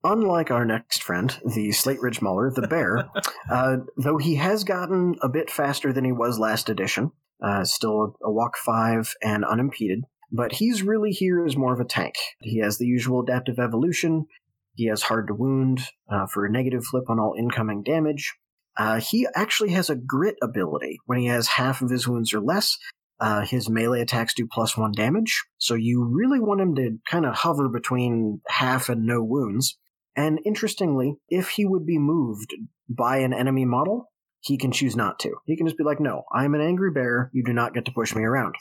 Unlike 0.02 0.50
our 0.50 0.64
next 0.64 1.02
friend, 1.02 1.38
the 1.44 1.72
Slate 1.72 2.00
Ridge 2.00 2.22
Mauler, 2.22 2.50
the 2.50 2.66
bear, 2.66 3.10
uh, 3.50 3.78
though 3.96 4.16
he 4.16 4.36
has 4.36 4.64
gotten 4.64 5.16
a 5.22 5.28
bit 5.28 5.50
faster 5.50 5.92
than 5.92 6.04
he 6.04 6.12
was 6.12 6.38
last 6.38 6.70
edition, 6.70 7.12
uh, 7.42 7.64
still 7.64 8.16
a, 8.22 8.30
walk 8.30 8.56
five 8.56 9.14
and 9.22 9.44
unimpeded, 9.44 10.04
but 10.32 10.52
he's 10.52 10.82
really 10.82 11.10
here 11.10 11.44
as 11.44 11.56
more 11.56 11.74
of 11.74 11.80
a 11.80 11.84
tank. 11.84 12.14
He 12.40 12.58
has 12.60 12.78
the 12.78 12.86
usual 12.86 13.20
adaptive 13.20 13.58
evolution. 13.58 14.26
He 14.74 14.86
has 14.86 15.02
hard 15.02 15.26
to 15.28 15.34
wound 15.34 15.80
uh, 16.08 16.26
for 16.26 16.46
a 16.46 16.50
negative 16.50 16.84
flip 16.84 17.04
on 17.10 17.18
all 17.18 17.34
incoming 17.38 17.82
damage. 17.82 18.34
Uh, 18.76 19.00
he 19.00 19.26
actually 19.34 19.70
has 19.70 19.90
a 19.90 19.96
grit 19.96 20.36
ability. 20.42 20.98
When 21.04 21.18
he 21.18 21.26
has 21.26 21.46
half 21.46 21.82
of 21.82 21.90
his 21.90 22.08
wounds 22.08 22.32
or 22.32 22.40
less, 22.40 22.78
uh, 23.20 23.44
his 23.44 23.68
melee 23.68 24.00
attacks 24.00 24.32
do 24.32 24.46
plus 24.50 24.76
one 24.76 24.92
damage. 24.92 25.44
So 25.58 25.74
you 25.74 26.04
really 26.04 26.40
want 26.40 26.62
him 26.62 26.74
to 26.76 26.98
kind 27.10 27.26
of 27.26 27.34
hover 27.34 27.68
between 27.68 28.40
half 28.48 28.88
and 28.88 29.04
no 29.04 29.22
wounds. 29.22 29.76
And 30.16 30.40
interestingly, 30.44 31.16
if 31.28 31.50
he 31.50 31.64
would 31.64 31.86
be 31.86 31.98
moved 31.98 32.54
by 32.88 33.18
an 33.18 33.32
enemy 33.32 33.64
model, 33.64 34.10
he 34.40 34.56
can 34.56 34.72
choose 34.72 34.96
not 34.96 35.18
to. 35.20 35.34
He 35.46 35.56
can 35.56 35.66
just 35.66 35.78
be 35.78 35.84
like, 35.84 36.00
no, 36.00 36.24
I'm 36.34 36.54
an 36.54 36.60
angry 36.60 36.90
bear. 36.90 37.30
You 37.32 37.44
do 37.44 37.52
not 37.52 37.74
get 37.74 37.84
to 37.86 37.92
push 37.92 38.14
me 38.14 38.24
around. 38.24 38.54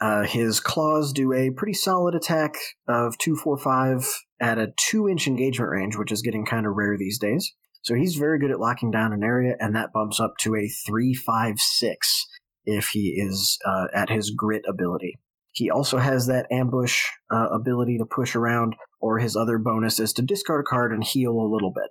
Uh, 0.00 0.22
his 0.22 0.60
claws 0.60 1.12
do 1.12 1.32
a 1.32 1.50
pretty 1.50 1.72
solid 1.72 2.14
attack 2.14 2.54
of 2.86 3.18
245 3.18 4.08
at 4.40 4.58
a 4.58 4.72
2 4.88 5.08
inch 5.08 5.26
engagement 5.26 5.70
range, 5.70 5.96
which 5.96 6.12
is 6.12 6.22
getting 6.22 6.46
kind 6.46 6.66
of 6.66 6.74
rare 6.74 6.96
these 6.96 7.18
days. 7.18 7.52
So 7.82 7.94
he's 7.94 8.16
very 8.16 8.38
good 8.38 8.50
at 8.50 8.60
locking 8.60 8.90
down 8.90 9.12
an 9.12 9.22
area, 9.22 9.56
and 9.58 9.74
that 9.74 9.92
bumps 9.92 10.20
up 10.20 10.34
to 10.40 10.54
a 10.54 10.68
356 10.68 12.26
if 12.64 12.88
he 12.88 13.14
is 13.16 13.58
uh, 13.66 13.86
at 13.94 14.10
his 14.10 14.30
grit 14.30 14.62
ability. 14.68 15.18
He 15.52 15.70
also 15.70 15.98
has 15.98 16.26
that 16.26 16.46
ambush 16.50 17.02
uh, 17.32 17.48
ability 17.50 17.98
to 17.98 18.04
push 18.04 18.36
around, 18.36 18.76
or 19.00 19.18
his 19.18 19.36
other 19.36 19.58
bonus 19.58 20.00
is 20.00 20.12
to 20.14 20.22
discard 20.22 20.64
a 20.64 20.68
card 20.68 20.92
and 20.92 21.04
heal 21.04 21.32
a 21.32 21.52
little 21.52 21.72
bit. 21.72 21.90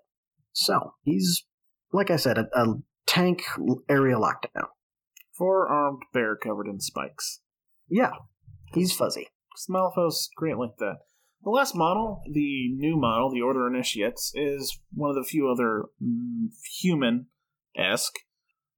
So 0.53 0.93
he's, 1.03 1.43
like 1.93 2.11
I 2.11 2.15
said, 2.15 2.37
a, 2.37 2.47
a 2.53 2.75
tank 3.05 3.43
area 3.89 4.15
lockdown. 4.15 4.67
Four 5.37 5.67
armed 5.67 6.01
bear 6.13 6.35
covered 6.35 6.67
in 6.67 6.79
spikes. 6.79 7.41
Yeah, 7.89 8.11
he's 8.73 8.93
fuzzy. 8.93 9.27
Malifaux's 9.69 10.29
great 10.35 10.57
like 10.57 10.77
that. 10.79 10.97
The 11.43 11.49
last 11.51 11.75
model, 11.75 12.21
the 12.31 12.69
new 12.75 12.97
model, 12.97 13.31
the 13.31 13.41
Order 13.41 13.67
Initiates, 13.67 14.31
is 14.35 14.79
one 14.93 15.09
of 15.09 15.15
the 15.15 15.23
few 15.23 15.49
other 15.49 15.85
mm, 16.03 16.47
human 16.79 17.27
esque 17.77 18.15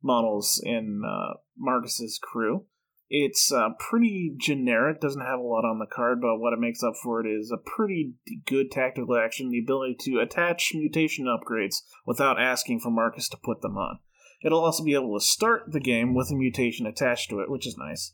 models 0.04 0.62
in 0.64 1.02
uh, 1.06 1.36
Marcus's 1.58 2.20
crew. 2.22 2.66
It's 3.10 3.52
uh, 3.52 3.70
pretty 3.80 4.36
generic, 4.38 5.02
doesn't 5.02 5.26
have 5.26 5.40
a 5.40 5.44
lot 5.44 5.66
on 5.66 5.80
the 5.80 5.88
card, 5.88 6.22
but 6.22 6.38
what 6.38 6.54
it 6.54 6.60
makes 6.60 6.84
up 6.84 6.94
for 7.02 7.26
it 7.26 7.28
is 7.28 7.52
a 7.52 7.58
pretty 7.58 8.14
good 8.46 8.72
tactical 8.72 9.18
action, 9.18 9.50
the 9.50 9.60
ability 9.60 9.96
to 10.02 10.20
attach 10.20 10.74
mutation 10.76 11.26
upgrades 11.26 11.78
without 12.06 12.40
asking 12.40 12.80
for 12.80 12.92
Marcus 12.92 13.28
to 13.30 13.38
put 13.38 13.62
them 13.62 13.78
on. 13.78 14.00
It'll 14.44 14.64
also 14.64 14.84
be 14.84 14.94
able 14.94 15.18
to 15.18 15.26
start 15.26 15.72
the 15.72 15.80
game 15.80 16.14
with 16.14 16.30
a 16.32 16.36
mutation 16.36 16.86
attached 16.86 17.32
to 17.32 17.40
it, 17.40 17.50
which 17.50 17.66
is 17.66 17.78
nice. 17.78 18.14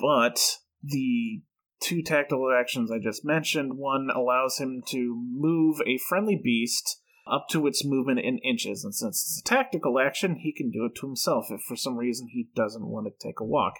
But 0.00 0.58
the 0.82 1.42
two 1.80 2.02
tactical 2.02 2.52
actions 2.52 2.90
I 2.90 2.98
just 2.98 3.24
mentioned 3.24 3.78
one 3.78 4.08
allows 4.14 4.58
him 4.58 4.82
to 4.88 5.14
move 5.30 5.80
a 5.86 5.98
friendly 5.98 6.40
beast 6.42 7.00
up 7.30 7.46
to 7.50 7.66
its 7.66 7.84
movement 7.84 8.20
in 8.20 8.38
inches, 8.38 8.84
and 8.84 8.94
since 8.94 9.22
it's 9.22 9.40
a 9.40 9.48
tactical 9.48 9.98
action, 9.98 10.36
he 10.36 10.52
can 10.52 10.70
do 10.70 10.84
it 10.84 10.94
to 10.96 11.06
himself 11.06 11.46
if 11.50 11.62
for 11.62 11.76
some 11.76 11.96
reason 11.96 12.28
he 12.28 12.48
doesn't 12.54 12.86
want 12.86 13.06
to 13.06 13.26
take 13.26 13.40
a 13.40 13.44
walk. 13.44 13.74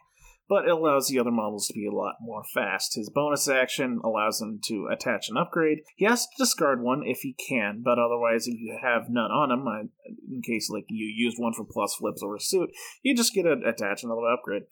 But 0.48 0.66
it 0.66 0.70
allows 0.70 1.08
the 1.08 1.18
other 1.18 1.30
models 1.30 1.66
to 1.68 1.74
be 1.74 1.86
a 1.86 1.94
lot 1.94 2.16
more 2.20 2.44
fast. 2.52 2.96
His 2.96 3.08
bonus 3.08 3.48
action 3.48 4.00
allows 4.04 4.40
him 4.40 4.60
to 4.64 4.88
attach 4.92 5.28
an 5.30 5.38
upgrade. 5.38 5.78
He 5.96 6.04
has 6.04 6.26
to 6.26 6.32
discard 6.36 6.82
one 6.82 7.02
if 7.04 7.20
he 7.20 7.34
can, 7.48 7.82
but 7.82 7.98
otherwise, 7.98 8.46
if 8.46 8.58
you 8.58 8.78
have 8.82 9.08
none 9.08 9.30
on 9.30 9.50
him, 9.50 9.90
in 10.30 10.42
case 10.42 10.68
like 10.68 10.84
you 10.88 11.06
used 11.06 11.38
one 11.38 11.54
for 11.54 11.64
plus 11.64 11.94
flips 11.94 12.22
or 12.22 12.36
a 12.36 12.40
suit, 12.40 12.70
you 13.02 13.16
just 13.16 13.34
get 13.34 13.44
to 13.44 13.52
attach 13.66 14.04
another 14.04 14.28
upgrade. 14.30 14.64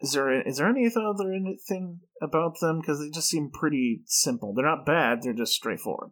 Is 0.00 0.12
there 0.12 0.46
is 0.46 0.58
there 0.58 0.68
any 0.68 0.86
other 0.86 1.32
anything 1.32 2.00
about 2.20 2.60
them? 2.60 2.80
Because 2.80 3.00
they 3.00 3.10
just 3.10 3.28
seem 3.28 3.50
pretty 3.50 4.02
simple. 4.06 4.52
They're 4.52 4.64
not 4.64 4.84
bad. 4.84 5.22
They're 5.22 5.32
just 5.32 5.54
straightforward. 5.54 6.10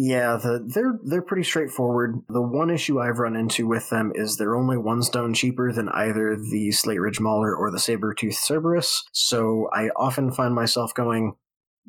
Yeah, 0.00 0.36
the, 0.36 0.64
they're 0.64 1.00
they're 1.02 1.22
pretty 1.22 1.42
straightforward. 1.42 2.22
The 2.28 2.40
one 2.40 2.70
issue 2.70 3.00
I've 3.00 3.18
run 3.18 3.34
into 3.34 3.66
with 3.66 3.90
them 3.90 4.12
is 4.14 4.36
they're 4.36 4.54
only 4.54 4.78
one 4.78 5.02
stone 5.02 5.34
cheaper 5.34 5.72
than 5.72 5.88
either 5.88 6.36
the 6.36 6.70
Slate 6.70 7.00
Ridge 7.00 7.18
Mauler 7.18 7.52
or 7.52 7.72
the 7.72 7.80
Saber 7.80 8.14
Tooth 8.14 8.36
Cerberus. 8.36 9.02
So 9.10 9.68
I 9.72 9.88
often 9.96 10.30
find 10.30 10.54
myself 10.54 10.94
going, 10.94 11.34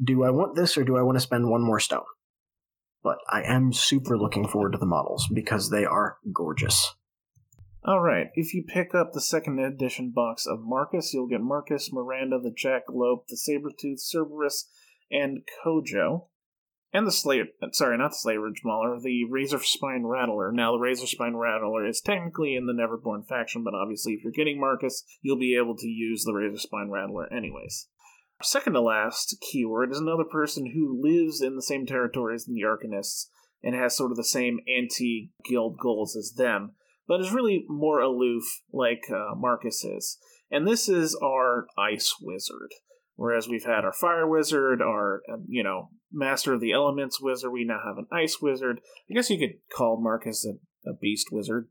"Do 0.04 0.24
I 0.24 0.32
want 0.32 0.56
this 0.56 0.76
or 0.76 0.84
do 0.84 0.98
I 0.98 1.04
want 1.04 1.18
to 1.18 1.22
spend 1.22 1.52
one 1.52 1.62
more 1.62 1.80
stone?" 1.80 2.02
But 3.04 3.20
I 3.30 3.44
am 3.44 3.74
super 3.74 4.18
looking 4.18 4.48
forward 4.48 4.72
to 4.72 4.80
the 4.80 4.88
models 4.88 5.28
because 5.32 5.70
they 5.70 5.86
are 5.86 6.18
gorgeous. 6.34 6.96
All 7.86 8.02
right. 8.02 8.32
If 8.34 8.56
you 8.56 8.64
pick 8.64 8.96
up 8.96 9.14
the 9.14 9.22
second 9.22 9.60
edition 9.60 10.10
box 10.16 10.48
of 10.48 10.62
Marcus, 10.64 11.14
you'll 11.14 11.28
get 11.28 11.42
Marcus, 11.42 11.92
Myranda, 11.94 12.42
the 12.42 12.50
Jackalope, 12.50 13.28
the 13.28 13.38
Sabretooth, 13.38 14.00
Cerberus, 14.00 14.68
and 15.12 15.44
Cojo. 15.64 16.30
And 16.92 17.06
the 17.06 17.12
Slayer, 17.12 17.46
sorry, 17.72 17.98
not 17.98 18.12
the 18.12 18.18
Slate 18.18 18.40
Ridge 18.40 18.62
Mauler, 18.66 19.00
the 19.00 19.24
Razor 19.26 19.60
Spine 19.60 20.06
Rattler. 20.06 20.52
Now, 20.52 20.72
the 20.72 20.80
Razor 20.80 21.06
Spine 21.06 21.36
Rattler 21.36 21.86
is 21.86 22.02
technically 22.02 22.56
in 22.56 22.66
the 22.66 22.74
Neverborn 22.74 23.28
faction, 23.28 23.64
but 23.64 23.76
obviously, 23.76 24.14
if 24.14 24.24
you're 24.24 24.32
getting 24.32 24.60
Marcus, 24.60 25.04
you'll 25.22 25.38
be 25.38 25.56
able 25.56 25.76
to 25.78 25.88
use 25.88 26.24
the 26.24 26.34
Razor 26.34 26.58
Spine 26.58 26.90
Rattler 26.90 27.32
anyways. 27.32 27.88
Second 28.42 28.74
to 28.74 28.82
last 28.82 29.38
keyword 29.52 29.92
is 29.92 30.00
another 30.00 30.24
person 30.24 30.72
who 30.74 31.00
lives 31.00 31.42
in 31.42 31.56
the 31.56 31.62
same 31.62 31.86
territory 31.86 32.34
as 32.36 32.46
the 32.46 32.64
Arcanists 32.66 33.28
and 33.62 33.76
has 33.76 33.96
sort 33.96 34.12
of 34.12 34.18
the 34.18 34.24
same 34.24 34.60
anti 34.68 35.32
guild 35.48 35.78
goals 35.78 36.16
as 36.16 36.34
them, 36.38 36.72
but 37.08 37.20
is 37.20 37.34
really 37.34 37.66
more 37.68 38.00
aloof, 38.00 38.44
like 38.72 39.04
uh, 39.12 39.36
Marcus 39.36 39.84
is. 39.84 40.18
And 40.50 40.68
this 40.68 40.90
is 40.90 41.16
our 41.22 41.68
Ice 41.78 42.16
Wizard. 42.22 42.72
Whereas 43.20 43.50
we've 43.50 43.66
had 43.66 43.84
our 43.84 43.92
Fire 43.92 44.26
Wizard, 44.26 44.82
our, 44.82 45.22
um, 45.30 45.44
you 45.50 45.62
know, 45.62 45.90
Master 46.10 46.54
of 46.54 46.62
the 46.62 46.72
Elements 46.72 47.20
Wizard, 47.20 47.52
we 47.52 47.66
now 47.66 47.82
have 47.86 47.98
an 47.98 48.08
Ice 48.14 48.42
Wizard. 48.42 48.80
I 49.12 49.14
guess 49.14 49.30
you 49.30 49.38
could 49.38 49.58
call 49.76 50.00
Marcus 50.02 50.46
a, 50.46 50.90
a 50.90 50.94
Beast 50.94 51.28
Wizard. 51.30 51.68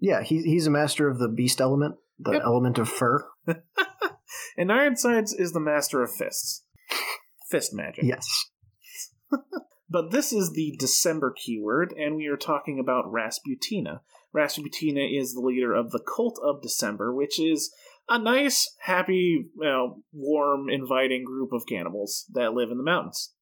Yeah, 0.00 0.22
he, 0.22 0.40
he's 0.40 0.66
a 0.66 0.70
master 0.70 1.06
of 1.06 1.18
the 1.18 1.28
beast 1.28 1.60
element, 1.60 1.96
the 2.18 2.32
yep. 2.32 2.42
element 2.46 2.78
of 2.78 2.88
fur. 2.88 3.28
and 4.56 4.72
Ironsides 4.72 5.34
is 5.34 5.52
the 5.52 5.60
master 5.60 6.02
of 6.02 6.14
fists. 6.14 6.64
Fist 7.50 7.74
magic. 7.74 8.04
Yes. 8.04 8.26
but 9.90 10.12
this 10.12 10.32
is 10.32 10.54
the 10.54 10.76
December 10.78 11.34
keyword, 11.36 11.92
and 11.92 12.16
we 12.16 12.26
are 12.26 12.38
talking 12.38 12.78
about 12.78 13.12
Rasputina. 13.12 14.00
Rasputina 14.34 15.06
is 15.06 15.34
the 15.34 15.40
leader 15.40 15.74
of 15.74 15.90
the 15.90 16.00
Cult 16.00 16.40
of 16.42 16.62
December, 16.62 17.14
which 17.14 17.38
is 17.38 17.70
a 18.08 18.18
nice, 18.18 18.74
happy, 18.80 19.48
you 19.56 19.64
know, 19.64 20.02
warm, 20.12 20.68
inviting 20.68 21.24
group 21.24 21.52
of 21.52 21.66
cannibals 21.66 22.24
that 22.32 22.54
live 22.54 22.70
in 22.70 22.78
the 22.78 22.84
mountains. 22.84 23.32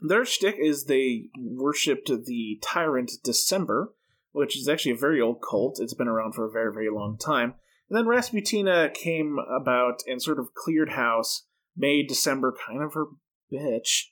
Their 0.00 0.24
shtick 0.24 0.56
is 0.58 0.84
they 0.84 1.28
worshipped 1.38 2.08
the 2.08 2.60
tyrant 2.62 3.12
December, 3.24 3.94
which 4.32 4.56
is 4.56 4.68
actually 4.68 4.92
a 4.92 4.96
very 4.96 5.20
old 5.20 5.42
cult. 5.48 5.78
It's 5.80 5.94
been 5.94 6.08
around 6.08 6.34
for 6.34 6.46
a 6.46 6.50
very, 6.50 6.72
very 6.72 6.90
long 6.90 7.16
time. 7.18 7.54
And 7.88 7.96
then 7.96 8.06
Rasputina 8.06 8.92
came 8.92 9.38
about 9.38 10.02
and 10.06 10.20
sort 10.20 10.38
of 10.38 10.54
cleared 10.54 10.90
house, 10.90 11.46
made 11.76 12.08
December 12.08 12.54
kind 12.66 12.82
of 12.82 12.94
her 12.94 13.06
bitch 13.52 14.04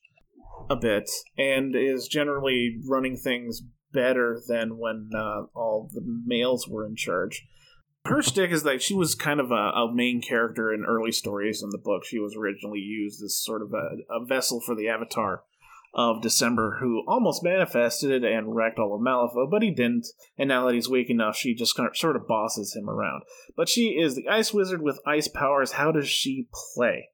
a 0.71 0.77
bit, 0.77 1.11
and 1.37 1.75
is 1.77 2.09
generally 2.09 2.79
running 2.89 3.16
things 3.16 3.62
better 3.93 4.41
than 4.49 4.79
when 4.79 5.11
uh, 5.15 5.43
all 5.55 5.91
the 5.93 6.03
males 6.05 6.66
were 6.66 6.87
in 6.87 6.97
charge 6.97 7.47
her 8.06 8.20
stick 8.20 8.51
is 8.51 8.62
that 8.64 8.82
she 8.82 8.94
was 8.94 9.14
kind 9.14 9.40
of 9.40 9.51
a, 9.51 9.55
a, 9.55 9.93
main 9.93 10.20
character 10.20 10.72
in 10.72 10.85
early 10.85 11.12
stories 11.12 11.62
in 11.62 11.70
the 11.70 11.78
book. 11.78 12.05
She 12.05 12.18
was 12.18 12.36
originally 12.36 12.81
used 12.81 13.22
as 13.22 13.36
sort 13.36 13.62
of 13.62 13.72
a, 13.72 14.14
a 14.14 14.24
vessel 14.24 14.60
for 14.60 14.74
the 14.74 14.89
Avatar 14.89 15.43
of 15.94 16.20
December, 16.20 16.78
who 16.81 17.02
almost 17.06 17.44
manifested 17.44 18.10
it 18.10 18.24
and 18.24 18.55
wrecked 18.55 18.78
all 18.78 18.94
of 18.94 19.01
Malifaux, 19.01 19.51
but 19.51 19.62
he 19.62 19.70
didn't. 19.70 20.09
And 20.36 20.48
now 20.48 20.66
that 20.66 20.74
he's 20.74 20.89
weak 20.89 21.09
enough, 21.09 21.36
she 21.36 21.55
just 21.55 21.76
kind 21.76 21.89
of, 21.89 21.97
sort 21.97 22.16
of 22.16 22.26
bosses 22.26 22.74
him 22.74 22.90
around. 22.90 23.22
But 23.56 23.68
she 23.68 23.90
is 23.90 24.16
the 24.16 24.28
Ice 24.28 24.52
Wizard 24.52 24.82
with 24.82 24.98
ice 25.06 25.28
powers. 25.28 25.72
How 25.72 25.93
does 25.93 26.09
she 26.09 26.48
play? 26.74 27.09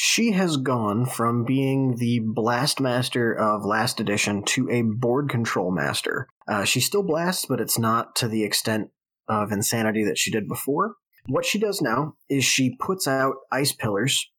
she 0.00 0.30
has 0.30 0.56
gone 0.58 1.04
from 1.04 1.44
being 1.44 1.96
the 1.96 2.20
blast 2.20 2.78
master 2.78 3.32
of 3.32 3.64
last 3.64 3.98
edition 3.98 4.44
to 4.44 4.70
a 4.70 4.80
board 4.82 5.28
control 5.28 5.72
master. 5.72 6.28
Uh, 6.46 6.62
she 6.62 6.78
still 6.78 7.02
blasts, 7.02 7.46
but 7.46 7.60
it's 7.60 7.80
not 7.80 8.14
to 8.14 8.28
the 8.28 8.44
extent 8.44 8.90
of 9.28 9.52
insanity 9.52 10.04
that 10.04 10.18
she 10.18 10.30
did 10.30 10.48
before. 10.48 10.94
What 11.26 11.44
she 11.44 11.58
does 11.58 11.82
now 11.82 12.14
is 12.28 12.44
she 12.44 12.76
puts 12.76 13.06
out 13.06 13.34
ice 13.52 13.72
pillars, 13.72 14.30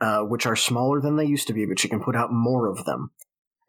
uh, 0.00 0.20
which 0.20 0.46
are 0.46 0.56
smaller 0.56 1.00
than 1.00 1.16
they 1.16 1.24
used 1.24 1.48
to 1.48 1.52
be, 1.52 1.66
but 1.66 1.78
she 1.78 1.88
can 1.88 2.02
put 2.02 2.16
out 2.16 2.32
more 2.32 2.68
of 2.68 2.84
them. 2.84 3.10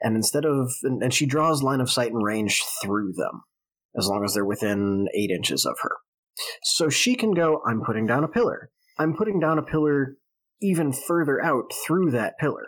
And 0.01 0.15
instead 0.15 0.45
of, 0.45 0.71
and, 0.83 1.01
and 1.01 1.13
she 1.13 1.25
draws 1.25 1.63
line 1.63 1.81
of 1.81 1.89
sight 1.89 2.11
and 2.11 2.23
range 2.23 2.63
through 2.81 3.13
them, 3.13 3.41
as 3.97 4.07
long 4.07 4.23
as 4.23 4.33
they're 4.33 4.45
within 4.45 5.07
eight 5.15 5.31
inches 5.31 5.65
of 5.65 5.75
her. 5.81 5.97
So 6.63 6.89
she 6.89 7.15
can 7.15 7.33
go, 7.33 7.61
I'm 7.67 7.81
putting 7.83 8.05
down 8.05 8.23
a 8.23 8.27
pillar. 8.27 8.69
I'm 8.99 9.15
putting 9.15 9.39
down 9.39 9.57
a 9.57 9.63
pillar 9.63 10.17
even 10.61 10.91
further 10.93 11.43
out 11.43 11.71
through 11.85 12.11
that 12.11 12.37
pillar 12.39 12.67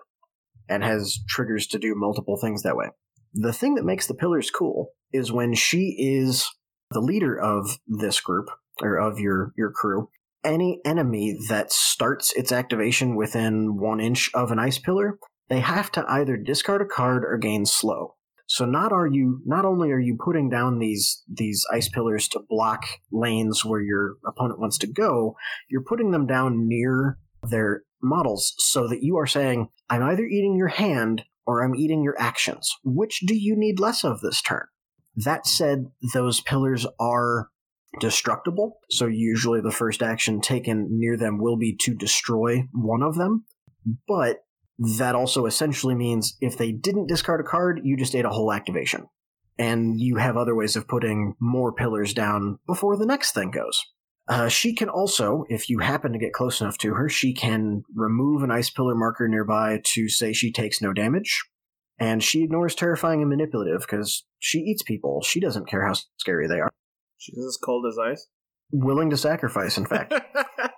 and 0.68 0.84
has 0.84 1.20
triggers 1.28 1.68
to 1.68 1.80
do 1.80 1.94
multiple 1.96 2.38
things 2.38 2.64
that 2.64 2.76
way. 2.76 2.88
The 3.34 3.54
thing 3.54 3.76
that 3.76 3.86
makes 3.86 4.08
the 4.08 4.16
pillars 4.16 4.50
cool 4.50 4.90
is 5.12 5.32
when 5.32 5.54
she 5.54 5.96
is 6.00 6.48
the 6.92 7.02
leader 7.02 7.40
of 7.40 7.80
this 7.88 8.20
group 8.20 8.50
or 8.82 8.98
of 8.98 9.20
your 9.20 9.54
your 9.58 9.72
crew, 9.72 10.10
any 10.44 10.80
enemy 10.86 11.38
that 11.50 11.72
starts 11.72 12.34
its 12.36 12.52
activation 12.52 13.16
within 13.16 13.78
one 13.78 14.00
inch 14.00 14.30
of 14.34 14.52
an 14.52 14.60
ice 14.60 14.80
pillar, 14.80 15.20
they 15.50 15.60
have 15.60 15.92
to 15.92 16.06
either 16.08 16.38
discard 16.38 16.82
a 16.82 16.86
card 16.86 17.24
or 17.26 17.38
gain 17.38 17.66
slow. 17.66 18.16
So 18.48 18.66
not 18.66 18.92
are 18.92 19.06
you 19.06 19.42
not 19.46 19.66
only 19.66 19.92
are 19.92 20.00
you 20.00 20.18
putting 20.24 20.50
down 20.50 20.80
these 20.80 21.24
these 21.32 21.64
ice 21.72 21.88
pillars 21.88 22.28
to 22.30 22.42
block 22.50 22.84
lanes 23.12 23.64
where 23.64 23.82
your 23.82 24.16
opponent 24.26 24.60
wants 24.60 24.78
to 24.80 24.88
go, 24.88 25.36
you're 25.70 25.84
putting 25.84 26.12
them 26.12 26.26
down 26.26 26.68
near 26.68 27.20
their 27.44 27.84
models 28.02 28.56
so 28.58 28.88
that 28.88 29.04
you 29.04 29.18
are 29.18 29.28
saying, 29.28 29.70
I'm 29.90 30.04
either 30.04 30.24
eating 30.24 30.56
your 30.56 30.68
hand 30.68 31.26
or 31.46 31.64
I'm 31.64 31.76
eating 31.76 32.04
your 32.04 32.20
actions. 32.20 32.72
Which 32.84 33.22
do 33.26 33.36
you 33.36 33.56
need 33.56 33.80
less 33.80 34.04
of 34.04 34.22
this 34.22 34.42
turn? 34.42 34.66
That 35.26 35.46
said, 35.46 35.88
those 36.14 36.42
pillars 36.42 36.86
are 37.00 37.50
destructible, 38.00 38.80
so 38.90 39.08
usually 39.08 39.62
the 39.62 39.72
first 39.72 40.02
action 40.04 40.42
taken 40.42 40.88
near 41.00 41.18
them 41.18 41.40
will 41.40 41.58
be 41.58 41.76
to 41.82 41.94
destroy 41.94 42.68
one 42.72 43.02
of 43.02 43.16
them. 43.16 43.46
But 44.08 44.44
that 44.78 45.16
also 45.16 45.46
essentially 45.46 45.96
means 45.96 46.38
if 46.40 46.58
they 46.58 46.72
didn't 46.72 47.08
discard 47.08 47.42
a 47.42 47.44
card, 47.44 47.82
you 47.84 47.98
just 47.98 48.16
ate 48.16 48.26
a 48.26 48.30
whole 48.30 48.54
activation. 48.54 49.08
And 49.58 50.00
you 50.00 50.16
have 50.16 50.38
other 50.38 50.56
ways 50.56 50.76
of 50.76 50.88
putting 50.88 51.36
more 51.40 51.74
pillars 51.74 52.14
down 52.14 52.60
before 52.66 52.96
the 52.96 53.06
next 53.06 53.34
thing 53.34 53.52
goes. 53.52 53.84
Uh, 54.30 54.48
she 54.48 54.76
can 54.76 54.88
also, 54.88 55.44
if 55.50 55.70
you 55.70 55.80
happen 55.80 56.14
to 56.14 56.20
get 56.20 56.34
close 56.34 56.62
enough 56.62 56.78
to 56.78 56.94
her, 56.94 57.10
she 57.10 57.34
can 57.34 57.82
remove 57.94 58.44
an 58.44 58.52
ice 58.52 58.70
pillar 58.70 58.96
marker 58.96 59.28
nearby 59.28 59.82
to 59.84 60.08
say 60.08 60.32
she 60.32 60.52
takes 60.52 60.82
no 60.82 60.94
damage. 60.94 61.44
And 62.00 62.24
she 62.24 62.44
ignores 62.44 62.76
terrifying 62.76 63.22
and 63.22 63.30
manipulative 63.30 63.82
because 63.82 64.26
she 64.40 64.60
eats 64.60 64.84
people. 64.84 65.22
She 65.22 65.40
doesn't 65.40 65.68
care 65.68 65.86
how 65.86 65.94
scary 66.18 66.48
they 66.48 66.60
are. 66.60 66.72
She's 67.18 67.38
as 67.38 67.58
cold 67.58 67.86
as 67.88 67.98
ice. 67.98 68.28
Willing 68.72 69.10
to 69.10 69.18
sacrifice, 69.18 69.78
in 69.78 69.86
fact. 69.86 70.14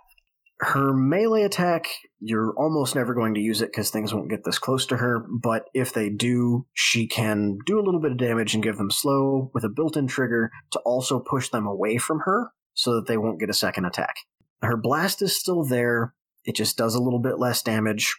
her 0.62 0.94
melee 0.94 1.42
attack, 1.42 1.88
you're 2.20 2.54
almost 2.56 2.96
never 2.96 3.16
going 3.16 3.34
to 3.34 3.40
use 3.40 3.62
it 3.62 3.72
because 3.72 3.90
things 3.90 4.14
won't 4.14 4.30
get 4.30 4.44
this 4.44 4.60
close 4.60 4.86
to 4.86 4.98
her, 4.98 5.26
but 5.42 5.66
if 5.74 5.92
they 5.92 6.10
do, 6.10 6.68
she 6.74 7.08
can 7.08 7.58
do 7.66 7.80
a 7.80 7.84
little 7.84 8.00
bit 8.00 8.12
of 8.12 8.18
damage 8.20 8.54
and 8.54 8.64
give 8.64 8.78
them 8.78 8.92
slow 8.92 9.50
with 9.56 9.64
a 9.64 9.70
built 9.70 9.98
in 9.98 10.06
trigger 10.06 10.52
to 10.72 10.80
also 10.80 11.20
push 11.20 11.50
them 11.50 11.66
away 11.66 11.98
from 11.98 12.20
her 12.26 12.52
so 12.76 12.94
that 12.94 13.08
they 13.08 13.18
won't 13.18 13.40
get 13.40 13.50
a 13.50 13.54
second 13.54 13.86
attack. 13.86 14.16
Her 14.62 14.78
blast 14.78 15.24
is 15.24 15.36
still 15.36 15.64
there, 15.64 16.14
it 16.46 16.56
just 16.56 16.78
does 16.78 16.94
a 16.94 17.02
little 17.02 17.20
bit 17.20 17.40
less 17.40 17.64
damage, 17.64 18.16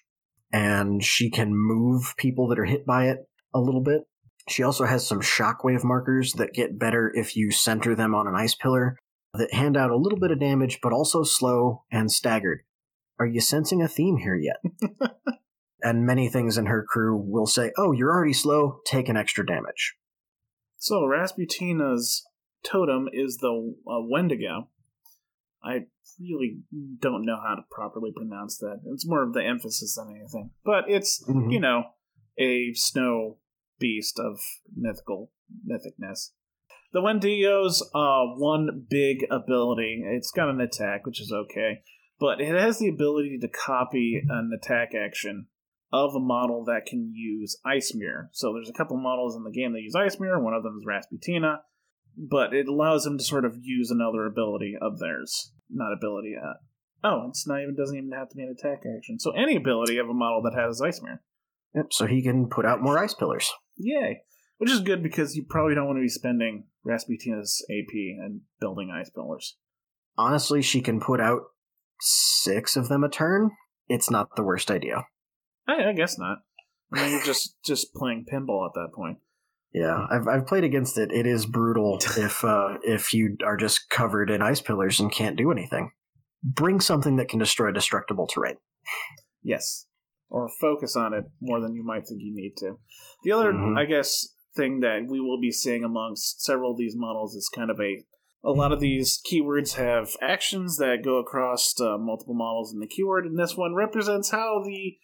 and 0.53 1.03
she 1.03 1.31
can 1.31 1.55
move 1.55 2.15
people 2.17 2.49
that 2.49 2.59
are 2.59 2.65
hit 2.65 2.85
by 2.85 3.09
it 3.09 3.19
a 3.55 3.61
little 3.61 3.83
bit. 3.83 4.03
She 4.49 4.63
also 4.63 4.85
has 4.85 5.07
some 5.07 5.21
shockwave 5.21 5.85
markers 5.85 6.33
that 6.35 6.53
get 6.53 6.79
better 6.79 7.13
if 7.15 7.37
you 7.37 7.51
center 7.51 7.95
them 7.95 8.15
on 8.15 8.27
an 8.27 8.35
ice 8.35 8.55
pillar 8.55 8.99
that 9.35 9.55
hand 9.55 9.77
out 9.77 9.91
a 9.91 9.97
little 9.97 10.19
bit 10.19 10.31
of 10.31 10.41
damage 10.41 10.81
but 10.83 10.93
also 10.93 11.23
slow 11.23 11.85
and 11.91 12.11
staggered. 12.11 12.61
Are 13.19 13.27
you 13.27 13.41
sensing 13.41 13.83
a 13.83 13.89
theme 13.89 14.19
here 14.19 14.35
yet? 14.35 14.57
and 15.83 16.07
many 16.07 16.29
things 16.29 16.59
in 16.59 16.67
her 16.67 16.85
crew 16.87 17.17
will 17.17 17.47
say, 17.47 17.73
Oh, 17.79 17.93
you're 17.93 18.11
already 18.11 18.33
slow, 18.33 18.81
take 18.85 19.09
an 19.09 19.17
extra 19.17 19.47
damage. 19.47 19.95
So, 20.79 21.03
Rasputina's 21.03 22.27
totem 22.65 23.09
is 23.13 23.39
the 23.39 23.75
uh, 23.87 24.03
Wendigo. 24.11 24.69
I 25.63 25.87
really 26.21 26.59
don't 27.01 27.25
know 27.25 27.39
how 27.43 27.55
to 27.55 27.63
properly 27.71 28.13
pronounce 28.15 28.59
that. 28.59 28.81
It's 28.87 29.07
more 29.07 29.23
of 29.23 29.33
the 29.33 29.45
emphasis 29.45 29.97
than 29.97 30.17
anything. 30.17 30.51
But 30.65 30.85
it's, 30.89 31.23
mm-hmm. 31.25 31.51
you 31.51 31.61
know, 31.61 31.85
a 32.39 32.73
snow 32.75 33.39
beast 33.79 34.19
of 34.19 34.39
mythical 34.75 35.31
mythicness. 35.69 36.31
The 36.93 37.01
Wendigo's 37.01 37.83
uh, 37.95 38.25
one 38.37 38.87
big 38.89 39.27
ability. 39.31 40.03
It's 40.05 40.31
got 40.31 40.51
an 40.51 40.61
attack, 40.61 41.07
which 41.07 41.21
is 41.21 41.33
okay, 41.33 41.83
but 42.21 42.41
it 42.41 42.55
has 42.55 42.79
the 42.79 42.89
ability 42.89 43.39
to 43.41 43.49
copy 43.49 44.23
an 44.29 44.51
attack 44.55 44.91
action 44.95 45.47
of 45.91 46.15
a 46.15 46.21
model 46.21 46.65
that 46.65 46.87
can 46.87 47.13
use 47.15 47.59
Ice 47.65 47.93
Mirror. 47.95 48.31
So 48.33 48.53
there's 48.53 48.69
a 48.69 48.75
couple 48.75 48.97
models 48.97 49.37
in 49.37 49.45
the 49.45 49.51
game 49.51 49.73
that 49.73 49.81
use 49.81 49.95
Ice 49.95 50.21
Mirror. 50.21 50.43
One 50.43 50.55
of 50.55 50.63
them 50.63 50.77
is 50.79 50.87
Rasputina 50.87 51.61
but 52.17 52.53
it 52.53 52.69
allows 52.69 53.05
them 53.05 53.19
to 53.19 53.25
sort 53.25 53.45
of 53.45 53.59
use 53.63 53.91
another 53.91 54.27
ability 54.27 54.77
of 54.81 54.99
theirs. 54.99 55.53
Not 55.73 55.93
ability 55.93 56.35
yet. 56.35 56.61
Oh, 57.05 57.27
it's 57.29 57.47
not 57.47 57.61
even 57.63 57.75
doesn't 57.75 57.97
even 57.97 58.13
have 58.13 58.29
to 58.29 58.37
be 58.37 58.43
an 58.43 58.55
attack 58.57 58.83
action. 58.97 59.19
So 59.19 59.33
any 59.33 59.57
ability 59.57 59.99
of 59.99 60.09
a 60.09 60.15
model 60.15 60.43
that 60.43 60.55
has 60.55 60.81
ice 60.81 61.01
mirror. 61.03 61.23
Yep, 61.75 61.87
so 61.93 62.07
he 62.07 62.23
can 62.23 62.49
put 62.49 62.67
out 62.67 62.83
more 62.83 62.99
ice 62.99 63.15
pillars. 63.15 63.51
Yay. 63.77 64.23
Which 64.59 64.71
is 64.71 64.81
good 64.81 65.03
because 65.03 65.35
you 65.35 65.45
probably 65.49 65.75
don't 65.75 65.87
want 65.87 65.97
to 65.97 66.03
be 66.03 66.09
spending 66.09 66.65
Rasputina's 66.87 67.65
AP 67.69 67.93
and 67.95 68.43
building 68.61 68.91
ice 68.95 69.11
pillars. 69.11 69.57
Honestly, 70.17 70.63
she 70.63 70.81
can 70.81 71.01
put 71.01 71.21
out 71.21 71.41
six 72.01 72.77
of 72.77 72.89
them 72.89 73.03
a 73.03 73.09
turn. 73.09 73.51
It's 73.89 74.11
not 74.11 74.37
the 74.37 74.43
worst 74.43 74.71
idea. 74.71 75.07
I, 75.67 75.91
I 75.91 75.93
guess 75.95 76.19
not. 76.19 76.39
I 76.93 77.03
mean, 77.03 77.13
you're 77.13 77.23
just 77.23 77.57
just 77.65 77.95
playing 77.95 78.27
pinball 78.31 78.67
at 78.67 78.75
that 78.75 78.91
point. 78.95 79.19
Yeah, 79.75 80.07
I've 80.11 80.29
I've 80.29 80.47
played 80.47 80.65
against 80.65 80.99
it. 80.99 81.11
It 81.13 81.27
is 81.27 81.47
brutal 81.47 81.99
if 82.17 82.45
uh, 82.45 82.79
if 82.83 83.15
you 83.15 83.37
are 83.45 83.57
just 83.57 83.89
covered 83.89 84.31
in 84.31 84.43
ice 84.43 84.61
pillars 84.61 85.01
and 85.01 85.11
can't 85.11 85.37
do 85.37 85.51
anything. 85.51 85.93
Bring 86.43 86.81
something 86.81 87.17
that 87.17 87.29
can 87.29 87.39
destroy 87.39 87.71
destructible 87.71 88.27
terrain. 88.27 88.57
Yes, 89.43 89.87
or 90.29 90.49
focus 90.61 90.97
on 90.97 91.15
it 91.15 91.25
more 91.41 91.61
than 91.61 91.75
you 91.75 91.85
might 91.85 92.07
think 92.07 92.21
you 92.21 92.35
need 92.35 92.57
to. 92.59 92.79
The 93.23 93.33
other, 93.33 93.53
mm-hmm. 93.53 93.79
I 93.79 93.85
guess, 93.85 94.35
thing 94.57 94.81
that 94.81 95.07
we 95.09 95.21
will 95.21 95.41
be 95.41 95.53
seeing 95.53 95.85
amongst 95.85 96.43
several 96.43 96.73
of 96.73 96.79
these 96.79 96.95
models 96.97 97.35
is 97.35 97.49
kind 97.49 97.71
of 97.71 97.81
a 97.81 98.05
a 98.45 98.51
lot 98.51 98.73
of 98.73 98.81
these 98.81 99.21
keywords 99.31 99.75
have 99.75 100.17
actions 100.21 100.77
that 100.79 101.05
go 101.05 101.19
across 101.19 101.81
uh, 101.81 101.97
multiple 101.97 102.35
models 102.35 102.73
in 102.73 102.81
the 102.81 102.89
keyword, 102.89 103.25
and 103.25 103.39
this 103.39 103.57
one 103.57 103.75
represents 103.75 104.31
how 104.31 104.61
the 104.65 104.97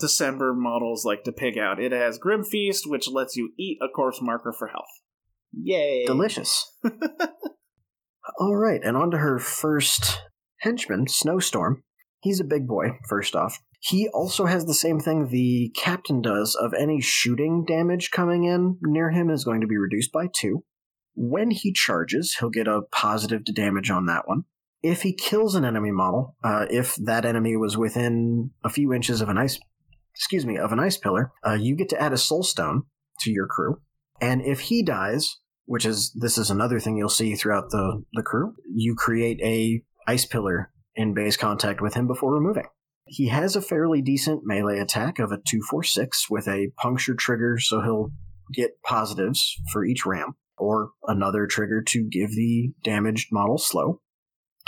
December 0.00 0.54
models 0.54 1.04
like 1.04 1.24
to 1.24 1.32
pig 1.32 1.58
out. 1.58 1.80
It 1.80 1.92
has 1.92 2.18
Grim 2.18 2.42
Feast, 2.42 2.88
which 2.88 3.08
lets 3.08 3.36
you 3.36 3.52
eat 3.58 3.78
a 3.82 3.88
corpse 3.88 4.20
marker 4.20 4.52
for 4.56 4.68
health. 4.68 4.90
Yay! 5.52 6.04
Delicious. 6.06 6.72
All 8.38 8.56
right, 8.56 8.80
and 8.82 8.96
on 8.96 9.10
to 9.10 9.18
her 9.18 9.38
first 9.38 10.22
henchman, 10.60 11.06
Snowstorm. 11.08 11.82
He's 12.20 12.40
a 12.40 12.44
big 12.44 12.66
boy, 12.66 12.98
first 13.08 13.34
off. 13.34 13.60
He 13.80 14.08
also 14.08 14.44
has 14.44 14.66
the 14.66 14.74
same 14.74 15.00
thing 15.00 15.28
the 15.28 15.72
captain 15.74 16.20
does 16.20 16.54
of 16.54 16.74
any 16.74 17.00
shooting 17.00 17.64
damage 17.64 18.10
coming 18.10 18.44
in 18.44 18.76
near 18.82 19.10
him 19.10 19.30
is 19.30 19.44
going 19.44 19.62
to 19.62 19.66
be 19.66 19.78
reduced 19.78 20.12
by 20.12 20.26
two. 20.32 20.64
When 21.14 21.50
he 21.50 21.72
charges, 21.72 22.36
he'll 22.38 22.50
get 22.50 22.68
a 22.68 22.82
positive 22.92 23.44
to 23.46 23.52
damage 23.52 23.90
on 23.90 24.06
that 24.06 24.28
one. 24.28 24.44
If 24.82 25.02
he 25.02 25.14
kills 25.14 25.54
an 25.54 25.64
enemy 25.64 25.90
model, 25.92 26.36
uh, 26.44 26.66
if 26.70 26.94
that 26.96 27.24
enemy 27.24 27.56
was 27.56 27.76
within 27.76 28.50
a 28.62 28.70
few 28.70 28.92
inches 28.92 29.20
of 29.20 29.28
an 29.28 29.38
ice 29.38 29.58
excuse 30.14 30.46
me, 30.46 30.56
of 30.56 30.72
an 30.72 30.80
ice 30.80 30.96
pillar, 30.96 31.32
uh, 31.46 31.54
you 31.54 31.76
get 31.76 31.88
to 31.90 32.00
add 32.00 32.12
a 32.12 32.18
soul 32.18 32.42
stone 32.42 32.82
to 33.20 33.30
your 33.30 33.46
crew. 33.46 33.80
And 34.20 34.42
if 34.42 34.60
he 34.60 34.82
dies, 34.82 35.36
which 35.64 35.86
is 35.86 36.12
this 36.14 36.36
is 36.36 36.50
another 36.50 36.80
thing 36.80 36.96
you'll 36.96 37.08
see 37.08 37.34
throughout 37.34 37.70
the, 37.70 38.02
the 38.12 38.22
crew, 38.22 38.54
you 38.68 38.94
create 38.94 39.40
a 39.42 39.82
ice 40.06 40.26
pillar 40.26 40.70
in 40.94 41.14
base 41.14 41.36
contact 41.36 41.80
with 41.80 41.94
him 41.94 42.06
before 42.06 42.34
removing. 42.34 42.66
He 43.06 43.28
has 43.28 43.56
a 43.56 43.62
fairly 43.62 44.02
decent 44.02 44.42
melee 44.44 44.78
attack 44.78 45.18
of 45.18 45.32
a 45.32 45.36
246 45.36 46.30
with 46.30 46.46
a 46.46 46.70
puncture 46.76 47.14
trigger, 47.14 47.58
so 47.58 47.80
he'll 47.80 48.12
get 48.52 48.82
positives 48.84 49.56
for 49.72 49.84
each 49.84 50.04
ram, 50.04 50.34
or 50.58 50.90
another 51.06 51.46
trigger 51.46 51.82
to 51.82 52.08
give 52.08 52.30
the 52.30 52.72
damaged 52.82 53.28
model 53.32 53.58
slow. 53.58 54.00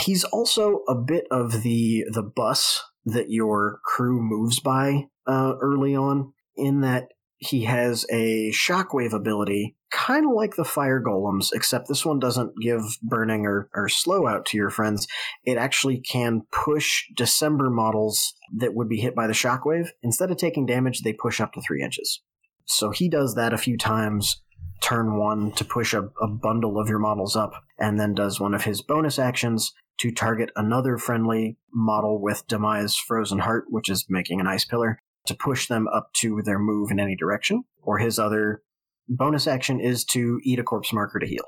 He's 0.01 0.25
also 0.25 0.81
a 0.89 0.95
bit 0.95 1.25
of 1.31 1.63
the 1.63 2.05
the 2.11 2.23
bus 2.23 2.83
that 3.05 3.27
your 3.29 3.81
crew 3.85 4.21
moves 4.21 4.61
by 4.61 5.07
uh, 5.27 5.55
early 5.61 5.95
on, 5.95 6.33
in 6.57 6.81
that 6.81 7.09
he 7.39 7.65
has 7.65 8.07
a 8.09 8.53
shockwave 8.53 9.13
ability, 9.13 9.77
kind 9.91 10.25
of 10.27 10.33
like 10.33 10.55
the 10.55 10.65
fire 10.65 11.03
golems, 11.03 11.49
except 11.53 11.89
this 11.89 12.05
one 12.07 12.21
doesn't 12.21 12.53
give 12.63 12.83
burning 13.03 13.47
or, 13.47 13.69
or 13.75 13.89
slow 13.89 14.29
out 14.29 14.47
to 14.47 14.57
your 14.57 14.71
friends. 14.71 15.09
It 15.45 15.59
actually 15.59 15.99
can 15.99 16.43
push 16.53 17.03
December 17.17 17.69
models 17.69 18.35
that 18.57 18.75
would 18.75 18.89
be 18.89 19.01
hit 19.01 19.17
by 19.17 19.27
the 19.27 19.33
shockwave. 19.33 19.89
Instead 20.03 20.31
of 20.31 20.37
taking 20.37 20.67
damage, 20.67 21.01
they 21.01 21.13
push 21.13 21.41
up 21.41 21.53
to 21.55 21.61
three 21.61 21.83
inches. 21.83 22.21
So 22.65 22.91
he 22.91 23.09
does 23.09 23.35
that 23.35 23.53
a 23.53 23.59
few 23.59 23.77
times, 23.77 24.41
turn 24.81 25.19
one 25.19 25.51
to 25.53 25.65
push 25.65 25.95
a, 25.95 26.11
a 26.21 26.29
bundle 26.29 26.79
of 26.79 26.89
your 26.89 27.01
models 27.01 27.35
up, 27.35 27.53
and 27.77 27.99
then 27.99 28.15
does 28.15 28.39
one 28.39 28.55
of 28.55 28.65
his 28.65 28.83
bonus 28.83 29.19
actions 29.19 29.73
to 29.99 30.13
target 30.13 30.51
another 30.55 30.97
friendly 30.97 31.59
model 31.73 32.21
with 32.21 32.47
Demise 32.47 32.97
Frozen 32.97 33.41
Heart, 33.41 33.65
which 33.69 33.91
is 33.91 34.07
making 34.09 34.41
an 34.41 34.47
ice 34.47 34.65
pillar, 34.65 35.01
to 35.27 35.35
push 35.35 35.69
them 35.69 35.89
up 35.89 36.13
to 36.15 36.43
their 36.43 36.59
move 36.59 36.91
in 36.91 37.01
any 37.01 37.17
direction, 37.17 37.65
or 37.83 37.99
his 37.99 38.19
other 38.19 38.63
bonus 39.09 39.47
action 39.47 39.81
is 39.81 40.05
to 40.05 40.41
eat 40.45 40.59
a 40.59 40.65
corpse 40.65 40.93
marker 40.93 41.19
to 41.19 41.27
heal. 41.27 41.45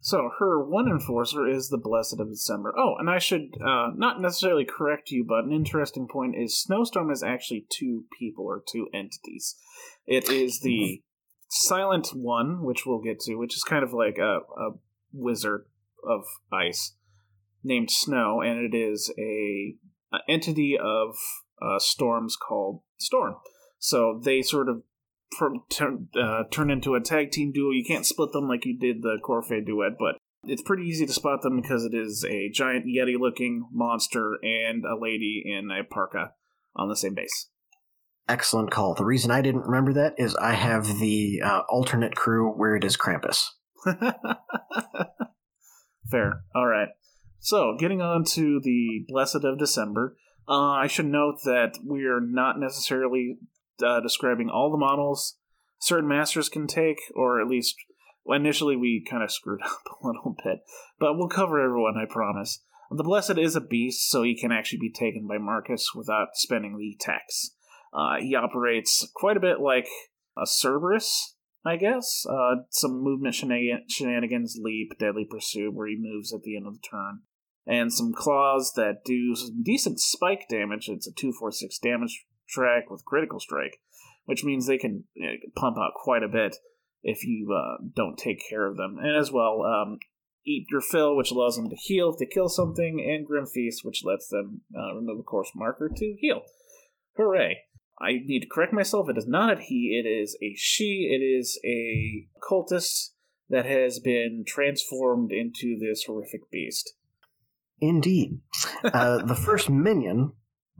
So 0.00 0.28
her 0.38 0.62
one 0.62 0.86
enforcer 0.86 1.48
is 1.48 1.70
the 1.70 1.78
Blessed 1.78 2.20
of 2.20 2.28
December. 2.28 2.74
Oh, 2.78 2.96
and 2.98 3.08
I 3.08 3.18
should 3.18 3.54
uh, 3.66 3.88
not 3.96 4.20
necessarily 4.20 4.66
correct 4.66 5.10
you, 5.10 5.24
but 5.26 5.44
an 5.44 5.52
interesting 5.52 6.06
point 6.10 6.34
is 6.36 6.60
Snowstorm 6.60 7.10
is 7.10 7.22
actually 7.22 7.66
two 7.70 8.04
people 8.18 8.44
or 8.44 8.62
two 8.70 8.88
entities. 8.92 9.56
It 10.06 10.28
is 10.28 10.60
the 10.60 11.00
Silent 11.48 12.08
One, 12.08 12.62
which 12.64 12.84
we'll 12.84 13.00
get 13.00 13.20
to, 13.20 13.36
which 13.36 13.56
is 13.56 13.62
kind 13.62 13.82
of 13.82 13.94
like 13.94 14.18
a, 14.18 14.40
a 14.60 14.70
wizard 15.10 15.64
of 16.06 16.24
ice 16.52 16.96
named 17.62 17.90
Snow, 17.90 18.42
and 18.42 18.58
it 18.58 18.76
is 18.76 19.10
a, 19.18 19.76
a 20.14 20.18
entity 20.28 20.76
of 20.78 21.16
uh, 21.60 21.78
storms 21.78 22.36
called 22.36 22.80
Storm. 22.98 23.36
So 23.78 24.20
they 24.22 24.42
sort 24.42 24.68
of 24.68 24.82
turn, 25.70 26.08
uh, 26.20 26.44
turn 26.50 26.70
into 26.70 26.94
a 26.94 27.00
tag 27.00 27.30
team 27.30 27.52
duo. 27.52 27.70
You 27.70 27.84
can't 27.84 28.06
split 28.06 28.32
them 28.32 28.48
like 28.48 28.64
you 28.64 28.78
did 28.78 29.02
the 29.02 29.18
Coryphee 29.22 29.66
duet, 29.66 29.92
but 29.98 30.16
it's 30.44 30.62
pretty 30.62 30.84
easy 30.84 31.06
to 31.06 31.12
spot 31.12 31.42
them 31.42 31.60
because 31.60 31.84
it 31.84 31.94
is 31.94 32.24
a 32.24 32.50
giant 32.50 32.86
Yeti 32.86 33.18
looking 33.18 33.68
monster 33.72 34.38
and 34.42 34.84
a 34.84 34.96
lady 34.98 35.42
in 35.44 35.70
a 35.70 35.84
parka 35.84 36.32
on 36.76 36.88
the 36.88 36.96
same 36.96 37.14
base. 37.14 37.48
Excellent 38.28 38.70
call. 38.70 38.94
The 38.94 39.04
reason 39.04 39.30
I 39.30 39.42
didn't 39.42 39.66
remember 39.66 39.92
that 39.94 40.14
is 40.16 40.34
I 40.36 40.54
have 40.54 40.98
the 40.98 41.42
uh, 41.44 41.62
alternate 41.68 42.14
crew 42.16 42.50
where 42.50 42.74
it 42.74 42.84
is 42.84 42.96
Krampus. 42.96 43.48
Fair. 46.10 46.44
All 46.54 46.66
right. 46.66 46.88
So, 47.40 47.76
getting 47.78 48.00
on 48.00 48.24
to 48.32 48.60
the 48.62 49.04
Blessed 49.08 49.44
of 49.44 49.58
December, 49.58 50.16
uh, 50.48 50.72
I 50.72 50.86
should 50.86 51.06
note 51.06 51.38
that 51.44 51.78
we 51.84 52.04
are 52.04 52.20
not 52.20 52.58
necessarily 52.58 53.38
uh, 53.84 54.00
describing 54.00 54.50
all 54.50 54.70
the 54.70 54.78
models 54.78 55.36
certain 55.84 56.08
masters 56.08 56.48
can 56.48 56.66
take, 56.66 56.98
or 57.14 57.40
at 57.40 57.48
least 57.48 57.76
well, 58.24 58.38
initially 58.38 58.76
we 58.76 59.04
kind 59.08 59.22
of 59.22 59.30
screwed 59.30 59.60
up 59.64 59.82
a 59.86 60.06
little 60.06 60.34
bit, 60.44 60.60
but 60.98 61.14
we'll 61.16 61.28
cover 61.28 61.60
everyone, 61.60 61.94
I 61.96 62.10
promise. 62.10 62.60
The 62.90 63.04
Blessed 63.04 63.38
is 63.38 63.56
a 63.56 63.60
beast, 63.60 64.08
so 64.08 64.22
he 64.22 64.38
can 64.38 64.52
actually 64.52 64.78
be 64.78 64.92
taken 64.92 65.26
by 65.26 65.38
Marcus 65.38 65.92
without 65.94 66.28
spending 66.34 66.76
the 66.76 66.96
tax. 67.00 67.50
Uh, 67.92 68.16
he 68.20 68.34
operates 68.34 69.08
quite 69.14 69.36
a 69.36 69.40
bit 69.40 69.60
like 69.60 69.88
a 70.38 70.46
Cerberus, 70.46 71.34
I 71.64 71.76
guess. 71.76 72.24
Uh, 72.28 72.62
some 72.70 73.02
movement 73.02 73.34
shenanigans, 73.34 74.58
leap, 74.60 74.92
deadly 74.98 75.26
pursuit, 75.28 75.74
where 75.74 75.88
he 75.88 75.96
moves 75.98 76.32
at 76.32 76.42
the 76.42 76.56
end 76.56 76.66
of 76.66 76.74
the 76.74 76.80
turn 76.88 77.20
and 77.66 77.92
some 77.92 78.12
claws 78.12 78.72
that 78.76 79.04
do 79.04 79.34
some 79.34 79.62
decent 79.62 80.00
spike 80.00 80.46
damage. 80.48 80.88
It's 80.88 81.06
a 81.06 81.12
246 81.12 81.78
damage 81.78 82.24
track 82.48 82.90
with 82.90 83.04
critical 83.04 83.40
strike, 83.40 83.78
which 84.24 84.44
means 84.44 84.66
they 84.66 84.78
can 84.78 85.04
know, 85.16 85.32
pump 85.56 85.76
out 85.78 85.94
quite 85.94 86.22
a 86.22 86.28
bit 86.28 86.56
if 87.02 87.24
you 87.24 87.54
uh, 87.54 87.82
don't 87.94 88.18
take 88.18 88.42
care 88.48 88.66
of 88.66 88.76
them. 88.76 88.98
And 89.00 89.16
as 89.16 89.30
well, 89.30 89.62
um, 89.62 89.98
Eat 90.46 90.66
Your 90.70 90.80
Fill, 90.80 91.16
which 91.16 91.30
allows 91.30 91.56
them 91.56 91.70
to 91.70 91.76
heal 91.76 92.10
if 92.10 92.18
they 92.18 92.26
kill 92.26 92.48
something, 92.48 93.00
and 93.00 93.26
Grim 93.26 93.46
Feast, 93.46 93.84
which 93.84 94.04
lets 94.04 94.28
them 94.28 94.62
uh, 94.76 94.94
remove 94.94 95.20
a 95.20 95.22
corpse 95.22 95.52
marker 95.54 95.90
to 95.94 96.16
heal. 96.18 96.42
Hooray! 97.16 97.58
I 98.00 98.14
need 98.24 98.40
to 98.40 98.48
correct 98.48 98.72
myself. 98.72 99.08
It 99.08 99.16
is 99.16 99.26
not 99.26 99.58
a 99.58 99.60
he, 99.60 100.02
it 100.02 100.08
is 100.08 100.36
a 100.42 100.54
she. 100.56 101.08
It 101.10 101.22
is 101.22 101.60
a 101.64 102.26
cultist 102.42 103.10
that 103.48 103.66
has 103.66 104.00
been 104.00 104.44
transformed 104.46 105.30
into 105.30 105.78
this 105.78 106.04
horrific 106.04 106.50
beast. 106.50 106.94
Indeed. 107.88 108.40
Uh, 108.84 109.24
the 109.24 109.34
first 109.34 109.70
minion 109.70 110.32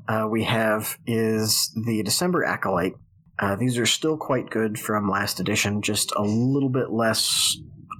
uh, 0.06 0.28
we 0.30 0.44
have 0.44 0.98
is 1.06 1.72
the 1.86 2.02
December 2.02 2.44
Acolyte. 2.44 2.92
Uh, 3.38 3.56
these 3.56 3.78
are 3.78 3.86
still 3.86 4.18
quite 4.18 4.50
good 4.50 4.78
from 4.78 5.08
last 5.08 5.40
edition, 5.40 5.80
just 5.80 6.12
a 6.14 6.20
little 6.20 6.68
bit 6.68 6.90
less 6.90 7.56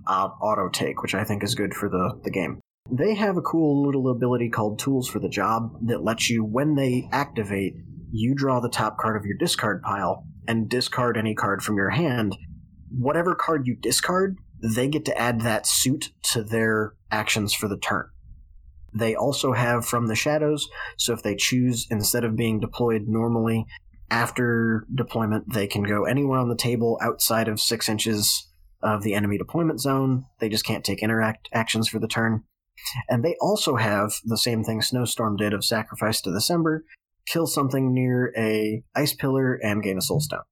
uh, 0.06 0.28
auto 0.43 0.68
take, 0.68 1.01
which 1.01 1.14
I 1.14 1.24
think 1.24 1.43
is 1.43 1.55
good 1.55 1.72
for 1.72 1.89
the, 1.89 2.20
the 2.22 2.31
game. 2.31 2.60
They 2.90 3.14
have 3.14 3.39
a 3.39 3.43
cool 3.43 3.86
little 3.86 4.10
ability 4.10 4.51
called 4.51 4.78
Tools 4.78 5.09
for 5.09 5.20
the 5.20 5.28
Job 5.31 5.72
that 5.86 6.05
lets 6.05 6.28
you, 6.28 6.44
when 6.44 6.74
they 6.74 7.09
activate, 7.10 7.72
you 8.12 8.35
draw 8.35 8.60
the 8.60 8.68
top 8.68 8.98
card 8.98 9.16
of 9.16 9.24
your 9.24 9.39
discard 9.39 9.82
pile 9.82 10.26
and 10.47 10.68
discard 10.68 11.16
any 11.16 11.35
card 11.35 11.62
from 11.62 11.76
your 11.76 11.90
hand. 11.90 12.36
Whatever 12.90 13.35
card 13.35 13.66
you 13.66 13.74
discard, 13.74 14.36
they 14.62 14.89
get 14.89 15.06
to 15.06 15.18
add 15.18 15.40
that 15.40 15.66
suit 15.66 16.10
to 16.32 16.43
their 16.43 16.93
actions 17.10 17.55
for 17.55 17.68
the 17.68 17.78
turn. 17.78 18.10
They 18.95 19.15
also 19.15 19.53
have 19.53 19.85
From 19.85 20.07
the 20.07 20.15
Shadows, 20.15 20.69
so 20.97 21.12
if 21.12 21.23
they 21.23 21.35
choose, 21.35 21.87
instead 21.91 22.25
of 22.25 22.37
being 22.37 22.61
deployed 22.61 23.03
normally, 23.09 23.66
after 24.11 24.87
deployment, 24.95 25.53
they 25.53 25.66
can 25.66 25.83
go 25.83 26.05
anywhere 26.05 26.39
on 26.39 26.49
the 26.49 26.57
table 26.57 26.99
outside 27.03 27.49
of 27.49 27.61
six 27.61 27.89
inches 27.89 28.49
of 28.83 29.03
the 29.03 29.15
enemy 29.15 29.39
deployment 29.39 29.81
zone. 29.81 30.27
They 30.39 30.49
just 30.49 30.65
can't 30.65 30.85
take 30.85 31.03
interact 31.03 31.49
actions 31.53 31.89
for 31.89 31.99
the 31.99 32.07
turn. 32.07 32.45
And 33.09 33.25
they 33.25 33.35
also 33.41 33.77
have 33.77 34.12
the 34.25 34.39
same 34.39 34.62
thing 34.62 34.83
Snowstorm 34.83 35.37
did 35.37 35.53
of 35.53 35.65
Sacrifice 35.65 36.21
to 36.21 36.33
December, 36.33 36.85
kill 37.27 37.47
something 37.47 37.93
near 37.93 38.33
a 38.37 38.85
ice 38.95 39.15
pillar 39.15 39.55
and 39.55 39.83
gain 39.83 39.99
a 39.99 40.03
soul 40.03 40.21
stone. 40.21 40.43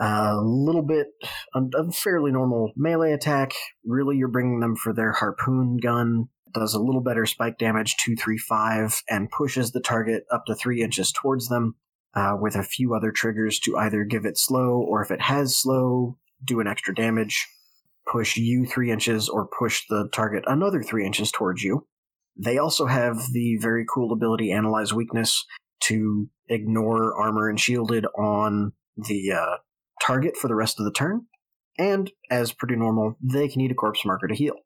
A 0.00 0.36
little 0.40 0.82
bit, 0.82 1.08
a 1.54 1.92
fairly 1.92 2.30
normal 2.30 2.72
melee 2.76 3.12
attack. 3.12 3.52
Really, 3.84 4.16
you're 4.16 4.28
bringing 4.28 4.60
them 4.60 4.76
for 4.76 4.94
their 4.94 5.12
harpoon 5.12 5.76
gun 5.76 6.28
does 6.54 6.74
a 6.74 6.80
little 6.80 7.00
better 7.00 7.26
spike 7.26 7.58
damage, 7.58 7.96
235, 8.04 9.02
and 9.08 9.30
pushes 9.30 9.72
the 9.72 9.80
target 9.80 10.24
up 10.30 10.44
to 10.46 10.54
3 10.54 10.82
inches 10.82 11.12
towards 11.12 11.48
them, 11.48 11.76
uh, 12.14 12.36
with 12.40 12.54
a 12.54 12.62
few 12.62 12.94
other 12.94 13.10
triggers 13.10 13.58
to 13.60 13.76
either 13.76 14.04
give 14.04 14.24
it 14.24 14.38
slow, 14.38 14.80
or 14.80 15.02
if 15.02 15.10
it 15.10 15.20
has 15.20 15.56
slow, 15.56 16.18
do 16.44 16.60
an 16.60 16.66
extra 16.66 16.94
damage, 16.94 17.48
push 18.10 18.36
you 18.36 18.66
3 18.66 18.90
inches, 18.90 19.28
or 19.28 19.48
push 19.58 19.82
the 19.88 20.08
target 20.12 20.44
another 20.46 20.82
3 20.82 21.06
inches 21.06 21.30
towards 21.30 21.62
you. 21.62 21.86
They 22.36 22.58
also 22.58 22.86
have 22.86 23.18
the 23.32 23.56
very 23.60 23.84
cool 23.92 24.12
ability 24.12 24.52
Analyze 24.52 24.92
Weakness 24.92 25.44
to 25.84 26.28
ignore 26.48 27.14
armor 27.20 27.48
and 27.48 27.60
shielded 27.60 28.06
on 28.18 28.72
the 28.96 29.32
uh, 29.32 29.56
target 30.04 30.36
for 30.36 30.48
the 30.48 30.54
rest 30.54 30.78
of 30.78 30.84
the 30.84 30.92
turn. 30.92 31.26
And, 31.78 32.10
as 32.30 32.52
pretty 32.52 32.76
normal, 32.76 33.16
they 33.22 33.48
can 33.48 33.60
eat 33.62 33.70
a 33.70 33.74
corpse 33.74 34.04
marker 34.04 34.28
to 34.28 34.34
heal. 34.34 34.56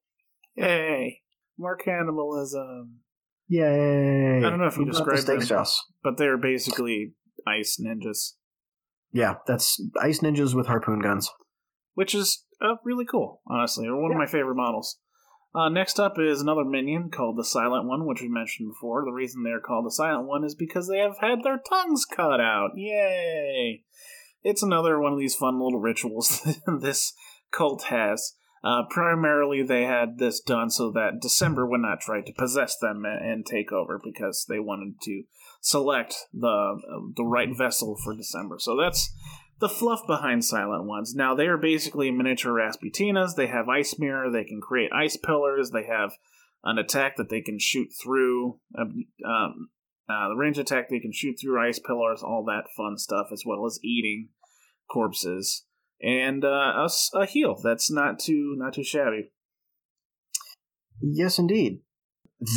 Yay! 0.57 1.21
More 1.59 1.77
cannibalism. 1.77 3.01
Yay! 3.49 4.39
I 4.39 4.51
don't 4.51 4.59
know 4.59 4.67
if 4.67 4.77
you 4.77 4.85
described 4.85 5.27
the 5.27 5.37
them, 5.39 5.65
but 6.03 6.17
they're 6.17 6.37
basically 6.37 7.13
ice 7.47 7.81
ninjas. 7.81 8.33
Yeah, 9.13 9.37
that's 9.47 9.81
ice 10.01 10.21
ninjas 10.21 10.55
with 10.55 10.67
harpoon 10.67 11.01
guns, 11.01 11.31
which 11.95 12.15
is 12.15 12.45
uh, 12.61 12.75
really 12.85 13.05
cool. 13.05 13.41
Honestly, 13.47 13.87
or 13.87 13.97
one 13.97 14.11
yeah. 14.11 14.17
of 14.17 14.19
my 14.19 14.27
favorite 14.27 14.57
models. 14.57 14.99
Uh, 15.55 15.71
next 15.71 15.99
up 15.99 16.19
is 16.19 16.43
another 16.43 16.65
minion 16.65 17.09
called 17.11 17.39
the 17.39 17.45
Silent 17.45 17.87
One, 17.87 18.07
which 18.07 18.21
we 18.21 18.29
mentioned 18.29 18.73
before. 18.73 19.05
The 19.07 19.13
reason 19.13 19.43
they're 19.43 19.61
called 19.61 19.87
the 19.87 19.91
Silent 19.91 20.27
One 20.27 20.45
is 20.45 20.55
because 20.55 20.87
they 20.87 20.99
have 20.99 21.17
had 21.21 21.43
their 21.43 21.59
tongues 21.59 22.05
cut 22.05 22.41
out. 22.41 22.73
Yay! 22.75 23.85
It's 24.43 24.63
another 24.63 25.01
one 25.01 25.15
of 25.15 25.19
these 25.19 25.35
fun 25.35 25.59
little 25.59 25.81
rituals 25.81 26.47
this 26.81 27.15
cult 27.51 27.85
has. 27.85 28.35
Uh, 28.67 28.83
primarily, 28.91 29.63
they 29.63 29.85
had 29.85 30.19
this 30.19 30.41
done 30.41 30.69
so 30.69 30.91
that 30.91 31.21
December 31.21 31.65
would 31.65 31.81
not 31.81 32.01
try 32.01 32.21
to 32.21 32.33
possess 32.33 32.77
them 32.77 33.05
and, 33.05 33.47
take 33.47 33.71
over 33.71 34.01
because 34.03 34.45
they 34.49 34.59
wanted 34.59 35.01
to 35.01 35.23
select 35.61 36.17
the 36.33 36.81
the 37.15 37.23
right 37.23 37.57
vessel 37.57 37.97
for 38.03 38.17
December. 38.17 38.57
So 38.59 38.77
that's 38.77 39.15
the 39.61 39.69
fluff 39.69 40.01
behind 40.09 40.45
Silent 40.45 40.85
Ones. 40.85 41.15
Now 41.15 41.33
they 41.33 41.47
are 41.47 41.57
basically 41.57 42.11
miniature 42.11 42.53
Rasputinas. 42.53 43.37
They 43.37 43.47
have 43.47 43.69
Ice 43.69 44.01
Mirror. 44.01 44.33
They 44.33 44.43
can 44.43 44.61
create 44.61 44.91
ice 44.93 45.17
pillars. 45.17 45.71
They 45.71 45.87
have 45.87 46.15
an 46.65 46.77
attack 46.77 47.19
that 47.19 47.29
they 47.29 47.43
can 47.43 47.61
shoot 47.61 47.91
through. 48.03 48.59
Um, 48.77 49.05
um 49.25 49.69
uh, 50.09 50.29
the 50.31 50.37
range 50.37 50.59
attack 50.59 50.89
they 50.89 50.99
can 50.99 51.13
shoot 51.13 51.37
through 51.41 51.65
ice 51.65 51.79
pillars. 51.79 52.21
All 52.21 52.45
that 52.47 52.65
fun 52.77 52.99
stuff, 52.99 53.29
as 53.33 53.45
well 53.47 53.65
as 53.65 53.79
eating 53.85 54.31
corpses 54.91 55.67
and 56.03 56.45
uh, 56.45 56.87
a, 56.87 56.91
a 57.15 57.27
heal. 57.27 57.59
That's 57.63 57.91
not 57.91 58.19
too 58.19 58.55
not 58.57 58.75
too 58.75 58.85
shabby. 58.85 59.33
Yes, 61.01 61.39
indeed. 61.39 61.81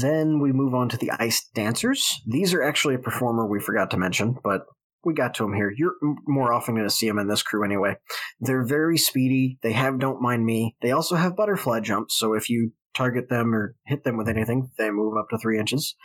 Then 0.02 0.40
we 0.40 0.52
move 0.52 0.74
on 0.74 0.90
to 0.90 0.98
the 0.98 1.12
Ice 1.12 1.48
Dancers. 1.54 2.22
These 2.28 2.54
are 2.54 2.64
actually 2.64 2.96
a 2.96 3.00
performer 3.00 3.48
we 3.48 3.60
forgot 3.60 3.92
to 3.92 3.98
mention, 3.98 4.38
but 4.44 4.66
we 5.06 5.14
got 5.14 5.34
to 5.36 5.44
them 5.44 5.54
here. 5.54 5.74
You're 5.76 5.96
more 6.28 6.54
often 6.54 6.76
going 6.76 6.88
to 6.88 6.94
see 6.94 7.08
them 7.08 7.20
in 7.20 7.28
this 7.28 7.44
crew 7.44 7.64
anyway. 7.64 7.96
They're 8.42 8.66
very 8.66 8.98
speedy. 8.98 9.58
They 9.62 9.72
have 9.72 10.00
Don't 10.00 10.22
Mind 10.22 10.46
Me. 10.46 10.76
They 10.82 10.92
also 10.92 11.16
have 11.16 11.38
Butterfly 11.38 11.80
Jumps, 11.82 12.18
so 12.18 12.34
if 12.34 12.50
you 12.50 12.74
target 12.94 13.30
them 13.30 13.56
or 13.56 13.76
hit 13.86 14.04
them 14.04 14.18
with 14.18 14.28
anything, 14.28 14.70
they 14.78 14.92
move 14.92 15.16
up 15.18 15.30
to 15.30 15.38
three 15.38 15.58
inches. 15.58 15.96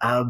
Uh, 0.00 0.24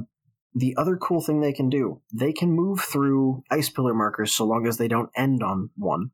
the 0.55 0.75
other 0.79 0.97
cool 0.97 1.21
thing 1.21 1.41
they 1.41 1.53
can 1.53 1.69
do, 1.69 2.01
they 2.15 2.33
can 2.33 2.51
move 2.51 2.81
through 2.81 3.43
ice 3.51 3.69
pillar 3.69 3.93
markers 3.93 4.33
so 4.33 4.47
long 4.47 4.67
as 4.67 4.79
they 4.79 4.89
don't 4.89 5.11
end 5.15 5.43
on 5.43 5.69
one. 5.77 6.13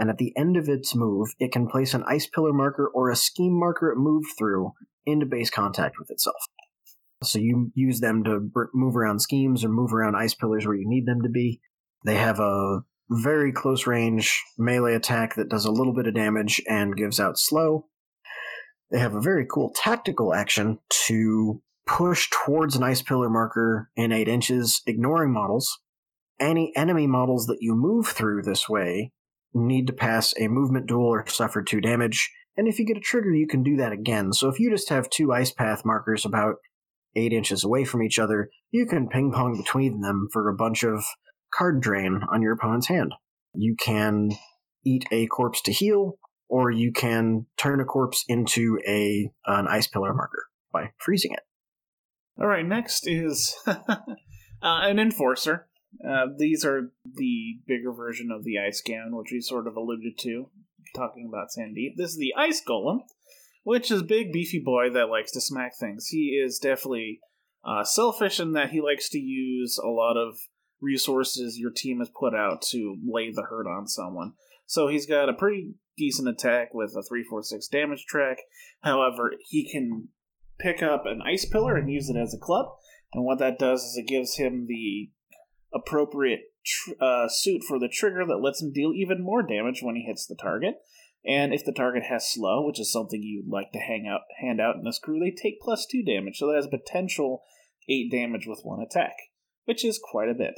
And 0.00 0.08
at 0.08 0.16
the 0.16 0.32
end 0.34 0.56
of 0.56 0.66
its 0.66 0.96
move, 0.96 1.28
it 1.38 1.52
can 1.52 1.68
place 1.68 1.92
an 1.92 2.04
ice 2.08 2.26
pillar 2.26 2.54
marker 2.54 2.90
or 2.94 3.10
a 3.10 3.16
scheme 3.16 3.52
marker 3.52 3.92
it 3.92 3.98
moved 3.98 4.28
through 4.38 4.72
into 5.04 5.26
base 5.26 5.50
contact 5.50 5.96
with 5.98 6.10
itself. 6.10 6.42
So 7.22 7.38
you 7.38 7.70
use 7.74 8.00
them 8.00 8.24
to 8.24 8.50
move 8.72 8.96
around 8.96 9.20
schemes 9.20 9.62
or 9.62 9.68
move 9.68 9.92
around 9.92 10.16
ice 10.16 10.32
pillars 10.32 10.66
where 10.66 10.74
you 10.74 10.88
need 10.88 11.04
them 11.04 11.20
to 11.20 11.28
be. 11.28 11.60
They 12.06 12.14
have 12.14 12.40
a 12.40 12.80
very 13.10 13.52
close 13.52 13.86
range 13.86 14.42
melee 14.56 14.94
attack 14.94 15.34
that 15.34 15.50
does 15.50 15.66
a 15.66 15.70
little 15.70 15.92
bit 15.92 16.06
of 16.06 16.14
damage 16.14 16.62
and 16.66 16.96
gives 16.96 17.20
out 17.20 17.38
slow. 17.38 17.84
They 18.90 19.00
have 19.00 19.14
a 19.14 19.20
very 19.20 19.44
cool 19.44 19.70
tactical 19.76 20.32
action 20.32 20.78
to 21.08 21.60
push 21.86 22.30
towards 22.30 22.74
an 22.74 22.82
ice 22.82 23.02
pillar 23.02 23.28
marker 23.28 23.90
in 23.96 24.12
8 24.12 24.28
inches, 24.28 24.80
ignoring 24.86 25.34
models. 25.34 25.78
Any 26.40 26.72
enemy 26.74 27.06
models 27.06 27.44
that 27.48 27.58
you 27.60 27.74
move 27.74 28.06
through 28.06 28.44
this 28.44 28.66
way 28.66 29.12
need 29.52 29.86
to 29.86 29.92
pass 29.92 30.34
a 30.38 30.48
movement 30.48 30.86
duel 30.86 31.06
or 31.06 31.26
suffer 31.26 31.62
2 31.62 31.80
damage. 31.80 32.30
And 32.56 32.68
if 32.68 32.78
you 32.78 32.86
get 32.86 32.96
a 32.96 33.00
trigger, 33.00 33.34
you 33.34 33.46
can 33.46 33.62
do 33.62 33.76
that 33.76 33.92
again. 33.92 34.32
So 34.32 34.48
if 34.48 34.58
you 34.58 34.70
just 34.70 34.88
have 34.90 35.08
two 35.08 35.32
ice 35.32 35.50
path 35.50 35.82
markers 35.84 36.24
about 36.24 36.56
eight 37.16 37.32
inches 37.32 37.64
away 37.64 37.84
from 37.84 38.02
each 38.02 38.18
other, 38.18 38.50
you 38.70 38.86
can 38.86 39.08
ping 39.08 39.32
pong 39.32 39.56
between 39.56 40.00
them 40.00 40.28
for 40.32 40.48
a 40.48 40.54
bunch 40.54 40.82
of 40.82 41.04
card 41.52 41.80
drain 41.80 42.20
on 42.32 42.42
your 42.42 42.52
opponent's 42.52 42.88
hand. 42.88 43.12
You 43.54 43.76
can 43.78 44.30
eat 44.84 45.04
a 45.10 45.26
corpse 45.26 45.60
to 45.62 45.72
heal, 45.72 46.18
or 46.48 46.70
you 46.70 46.92
can 46.92 47.46
turn 47.56 47.80
a 47.80 47.84
corpse 47.84 48.24
into 48.28 48.78
a 48.86 49.30
an 49.46 49.66
ice 49.68 49.86
pillar 49.86 50.14
marker 50.14 50.46
by 50.72 50.90
freezing 50.98 51.32
it. 51.32 51.40
All 52.40 52.46
right, 52.46 52.64
next 52.64 53.06
is 53.06 53.56
uh, 53.66 53.76
an 54.62 54.98
enforcer. 54.98 55.66
Uh, 56.06 56.26
these 56.36 56.64
are 56.64 56.92
the 57.04 57.58
bigger 57.66 57.92
version 57.92 58.30
of 58.30 58.44
the 58.44 58.58
ice 58.58 58.82
gamin, 58.82 59.16
which 59.16 59.32
we 59.32 59.40
sort 59.40 59.66
of 59.66 59.76
alluded 59.76 60.18
to 60.18 60.46
talking 60.94 61.28
about 61.28 61.48
Sandeep. 61.56 61.96
This 61.96 62.12
is 62.12 62.18
the 62.18 62.34
ice 62.36 62.62
golem, 62.66 63.00
which 63.64 63.90
is 63.90 64.00
a 64.00 64.04
big 64.04 64.32
beefy 64.32 64.60
boy 64.64 64.90
that 64.90 65.08
likes 65.08 65.32
to 65.32 65.40
smack 65.40 65.72
things. 65.78 66.06
He 66.08 66.40
is 66.44 66.58
definitely 66.58 67.20
uh, 67.64 67.84
selfish 67.84 68.40
in 68.40 68.52
that 68.52 68.70
he 68.70 68.80
likes 68.80 69.08
to 69.10 69.18
use 69.18 69.78
a 69.78 69.88
lot 69.88 70.16
of 70.16 70.38
resources 70.80 71.58
your 71.58 71.70
team 71.70 71.98
has 71.98 72.10
put 72.18 72.34
out 72.34 72.62
to 72.62 72.96
lay 73.06 73.30
the 73.30 73.42
hurt 73.42 73.66
on 73.66 73.86
someone. 73.86 74.32
So 74.66 74.88
he's 74.88 75.06
got 75.06 75.28
a 75.28 75.34
pretty 75.34 75.74
decent 75.96 76.28
attack 76.28 76.72
with 76.72 76.90
a 76.90 77.02
346 77.02 77.68
damage 77.68 78.06
track. 78.06 78.38
However, 78.80 79.32
he 79.48 79.70
can 79.70 80.08
pick 80.58 80.82
up 80.82 81.04
an 81.06 81.20
ice 81.22 81.44
pillar 81.44 81.76
and 81.76 81.90
use 81.90 82.08
it 82.08 82.16
as 82.16 82.32
a 82.34 82.38
club. 82.38 82.66
And 83.12 83.24
what 83.24 83.38
that 83.38 83.58
does 83.58 83.82
is 83.82 83.96
it 83.96 84.08
gives 84.08 84.36
him 84.36 84.66
the 84.68 85.10
appropriate 85.72 86.40
tr- 86.64 86.92
uh, 87.00 87.28
suit 87.28 87.62
for 87.66 87.78
the 87.78 87.88
trigger 87.88 88.24
that 88.26 88.42
lets 88.42 88.62
him 88.62 88.72
deal 88.72 88.92
even 88.94 89.22
more 89.22 89.42
damage 89.42 89.80
when 89.82 89.96
he 89.96 90.02
hits 90.02 90.26
the 90.26 90.36
target. 90.36 90.74
And 91.24 91.52
if 91.52 91.64
the 91.64 91.72
target 91.72 92.04
has 92.08 92.30
slow, 92.30 92.64
which 92.66 92.80
is 92.80 92.90
something 92.90 93.22
you'd 93.22 93.52
like 93.52 93.72
to 93.72 93.78
hang 93.78 94.06
out 94.08 94.22
hand 94.40 94.60
out 94.60 94.76
in 94.76 94.84
this 94.84 94.98
crew, 94.98 95.20
they 95.20 95.30
take 95.30 95.60
plus 95.60 95.86
two 95.86 96.02
damage, 96.02 96.38
so 96.38 96.46
that 96.46 96.56
has 96.56 96.66
potential 96.66 97.42
eight 97.88 98.10
damage 98.10 98.46
with 98.46 98.60
one 98.62 98.80
attack, 98.80 99.14
which 99.64 99.84
is 99.84 100.00
quite 100.02 100.30
a 100.30 100.34
bit. 100.34 100.54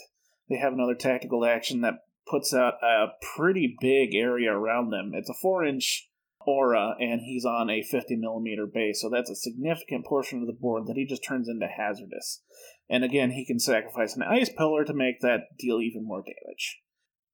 They 0.49 0.59
have 0.59 0.73
another 0.73 0.95
tactical 0.95 1.45
action 1.45 1.81
that 1.81 2.05
puts 2.31 2.55
out 2.55 2.75
a 2.83 3.07
pretty 3.35 3.77
big 3.81 4.15
area 4.15 4.53
around 4.53 4.91
them. 4.91 5.13
It's 5.15 5.31
a 5.31 5.35
four 5.41 5.65
inch 5.65 6.09
aura, 6.47 6.95
and 6.99 7.21
he's 7.21 7.45
on 7.45 7.71
a 7.71 7.83
50 7.83 8.17
millimeter 8.17 8.67
base, 8.67 9.01
so 9.01 9.11
that's 9.11 9.31
a 9.31 9.37
significant 9.37 10.07
portion 10.07 10.41
of 10.41 10.47
the 10.47 10.59
board 10.59 10.87
that 10.87 10.97
he 10.97 11.07
just 11.07 11.25
turns 11.25 11.49
into 11.49 11.67
hazardous. 11.67 12.43
And 12.89 13.05
again, 13.05 13.31
he 13.31 13.47
can 13.47 13.59
sacrifice 13.59 14.17
an 14.17 14.23
ice 14.23 14.51
pillar 14.51 14.85
to 14.85 14.95
make 14.95 15.21
that 15.21 15.57
deal 15.59 15.81
even 15.81 16.05
more 16.05 16.23
damage, 16.23 16.81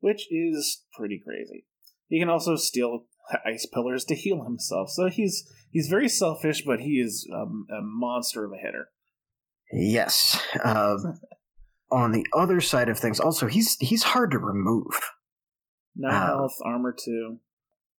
which 0.01 0.27
is 0.31 0.85
pretty 0.97 1.21
crazy. 1.25 1.67
He 2.09 2.19
can 2.19 2.29
also 2.29 2.57
steal 2.57 3.07
ice 3.47 3.67
pillars 3.67 4.05
to 4.07 4.15
heal 4.15 4.45
himself. 4.45 4.91
So 4.91 5.09
he's 5.09 5.51
he's 5.71 5.89
very 5.89 6.09
selfish, 6.09 6.63
but 6.65 6.81
he 6.81 7.01
is 7.01 7.29
um, 7.35 7.67
a 7.71 7.81
monster 7.83 8.45
of 8.45 8.53
a 8.53 8.57
hitter. 8.57 8.89
Yes. 9.73 10.41
Uh, 10.65 10.97
on 11.91 12.13
the 12.13 12.27
other 12.35 12.61
side 12.61 12.89
of 12.89 12.99
things, 12.99 13.21
also 13.21 13.47
he's 13.47 13.77
he's 13.81 14.03
hard 14.03 14.31
to 14.31 14.39
remove. 14.39 15.01
No 15.97 16.09
uh, 16.09 16.27
health, 16.27 16.55
armor 16.65 16.95
two. 16.97 17.39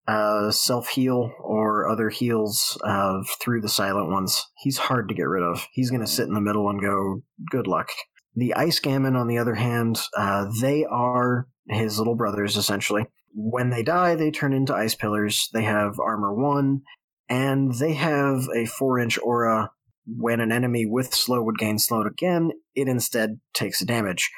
Uh, 0.10 0.50
self 0.50 0.90
heal 0.90 1.32
or 1.40 1.88
other 1.88 2.10
heals 2.10 2.80
uh, 2.84 3.20
through 3.40 3.62
the 3.62 3.70
silent 3.70 4.10
ones. 4.10 4.44
He's 4.58 4.80
hard 4.80 5.08
to 5.08 5.14
get 5.14 5.28
rid 5.28 5.44
of. 5.44 5.68
He's 5.72 5.92
going 5.92 6.02
to 6.02 6.08
sit 6.08 6.28
in 6.28 6.34
the 6.34 6.42
middle 6.42 6.68
and 6.68 6.82
go, 6.82 7.22
good 7.52 7.68
luck. 7.68 7.90
The 8.36 8.56
Ice 8.56 8.80
Gamin, 8.80 9.16
on 9.16 9.28
the 9.28 9.38
other 9.38 9.54
hand, 9.54 10.00
uh, 10.18 10.48
they 10.62 10.84
are 10.84 11.48
his 11.68 12.00
little 12.00 12.16
brothers, 12.16 12.58
essentially. 12.58 13.06
When 13.36 13.70
they 13.70 13.84
die, 13.84 14.16
they 14.16 14.32
turn 14.32 14.52
into 14.52 14.74
ice 14.74 14.96
pillars. 14.96 15.48
They 15.54 15.62
have 15.64 16.00
armor 16.00 16.34
one, 16.34 16.82
and 17.30 17.76
they 17.76 17.94
have 17.94 18.48
a 18.56 18.66
four 18.66 18.98
inch 18.98 19.20
aura. 19.20 19.70
When 20.08 20.40
an 20.40 20.52
enemy 20.52 20.88
with 20.88 21.14
slow 21.14 21.44
would 21.44 21.60
gain 21.60 21.78
slowed 21.78 22.08
again, 22.08 22.50
it 22.74 22.88
instead 22.88 23.40
takes 23.54 23.86
damage. 23.86 24.32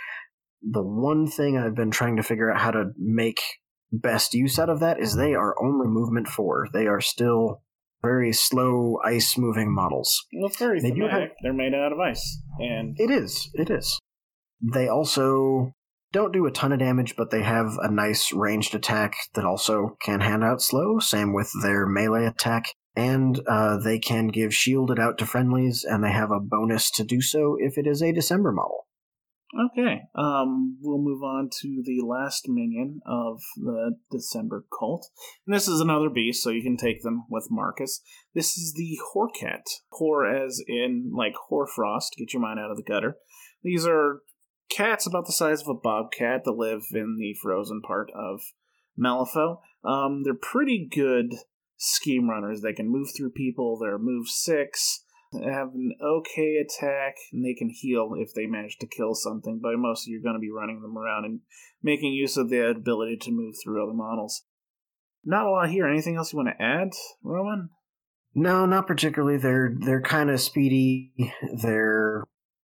The 0.61 0.83
one 0.83 1.27
thing 1.27 1.57
I've 1.57 1.75
been 1.75 1.91
trying 1.91 2.17
to 2.17 2.23
figure 2.23 2.51
out 2.51 2.59
how 2.59 2.71
to 2.71 2.91
make 2.97 3.39
best 3.91 4.33
use 4.33 4.57
out 4.57 4.69
of 4.69 4.79
that 4.79 4.99
is 4.99 5.15
they 5.15 5.33
are 5.33 5.55
only 5.61 5.87
movement 5.87 6.27
four. 6.27 6.67
They 6.73 6.87
are 6.87 7.01
still 7.01 7.61
very 8.01 8.33
slow 8.33 8.97
ice 9.05 9.37
moving 9.37 9.73
models. 9.73 10.25
Well, 10.33 10.49
very 10.57 10.79
they 10.79 10.89
thematic. 10.89 11.11
Have... 11.11 11.29
They're 11.43 11.53
made 11.53 11.73
out 11.73 11.91
of 11.91 11.99
ice, 11.99 12.41
and 12.59 12.95
it 12.99 13.11
is. 13.11 13.49
It 13.53 13.69
is. 13.69 13.99
They 14.61 14.87
also 14.87 15.73
don't 16.11 16.33
do 16.33 16.45
a 16.45 16.51
ton 16.51 16.71
of 16.71 16.79
damage, 16.79 17.15
but 17.15 17.31
they 17.31 17.43
have 17.43 17.77
a 17.81 17.91
nice 17.91 18.33
ranged 18.33 18.75
attack 18.75 19.15
that 19.33 19.45
also 19.45 19.97
can 20.01 20.19
hand 20.19 20.43
out 20.43 20.61
slow. 20.61 20.99
Same 20.99 21.33
with 21.33 21.51
their 21.61 21.85
melee 21.85 22.25
attack. 22.25 22.65
And 22.93 23.39
uh, 23.47 23.77
they 23.77 23.99
can 23.99 24.27
give 24.27 24.53
shielded 24.53 24.99
out 24.99 25.17
to 25.19 25.25
friendlies, 25.25 25.85
and 25.87 26.03
they 26.03 26.11
have 26.11 26.31
a 26.31 26.41
bonus 26.41 26.91
to 26.91 27.05
do 27.05 27.21
so 27.21 27.55
if 27.57 27.77
it 27.77 27.87
is 27.87 28.03
a 28.03 28.11
December 28.11 28.51
model. 28.51 28.85
Okay, 29.53 30.03
um, 30.15 30.77
we'll 30.81 30.97
move 30.97 31.23
on 31.23 31.49
to 31.61 31.83
the 31.83 32.01
last 32.05 32.47
minion 32.47 33.01
of 33.05 33.41
the 33.57 33.97
December 34.09 34.65
cult. 34.79 35.09
And 35.45 35.53
this 35.53 35.67
is 35.67 35.81
another 35.81 36.09
beast, 36.09 36.41
so 36.41 36.51
you 36.51 36.63
can 36.63 36.77
take 36.77 37.03
them 37.03 37.25
with 37.29 37.47
Marcus. 37.51 38.01
This 38.33 38.57
is 38.57 38.73
the 38.73 38.97
Hoarcat. 39.13 39.63
Hor 39.91 40.25
as 40.25 40.63
in, 40.65 41.11
like, 41.13 41.33
Hoarfrost, 41.49 42.15
get 42.17 42.31
your 42.31 42.41
mind 42.41 42.59
out 42.59 42.71
of 42.71 42.77
the 42.77 42.83
gutter. 42.83 43.17
These 43.61 43.85
are 43.85 44.21
cats 44.69 45.05
about 45.05 45.25
the 45.25 45.33
size 45.33 45.61
of 45.61 45.67
a 45.67 45.73
bobcat 45.73 46.43
that 46.45 46.53
live 46.53 46.83
in 46.93 47.17
the 47.19 47.35
frozen 47.41 47.81
part 47.81 48.09
of 48.15 48.39
Malifaux. 48.97 49.59
Um, 49.83 50.23
they're 50.23 50.33
pretty 50.33 50.87
good 50.89 51.33
scheme 51.75 52.29
runners. 52.29 52.61
They 52.61 52.73
can 52.73 52.89
move 52.89 53.09
through 53.15 53.31
people. 53.31 53.77
They're 53.77 53.97
move 53.99 54.27
six. 54.27 55.03
Have 55.33 55.69
an 55.73 55.93
okay 56.03 56.57
attack, 56.57 57.15
and 57.31 57.45
they 57.45 57.53
can 57.53 57.69
heal 57.69 58.11
if 58.17 58.33
they 58.33 58.47
manage 58.47 58.77
to 58.79 58.87
kill 58.87 59.15
something. 59.15 59.59
But 59.61 59.77
mostly, 59.77 60.11
you're 60.11 60.21
going 60.21 60.35
to 60.35 60.39
be 60.39 60.51
running 60.51 60.81
them 60.81 60.97
around 60.97 61.25
and 61.25 61.39
making 61.81 62.13
use 62.13 62.35
of 62.35 62.49
the 62.49 62.67
ability 62.67 63.17
to 63.21 63.31
move 63.31 63.55
through 63.63 63.81
other 63.81 63.93
models. 63.93 64.43
Not 65.23 65.45
a 65.45 65.49
lot 65.49 65.69
here. 65.69 65.87
Anything 65.87 66.17
else 66.17 66.33
you 66.33 66.37
want 66.37 66.49
to 66.49 66.63
add, 66.63 66.89
Roman? 67.23 67.69
No, 68.33 68.65
not 68.65 68.87
particularly. 68.87 69.37
They're 69.37 69.73
they're 69.79 70.01
kind 70.01 70.29
of 70.29 70.41
speedy. 70.41 71.13
They're 71.61 72.23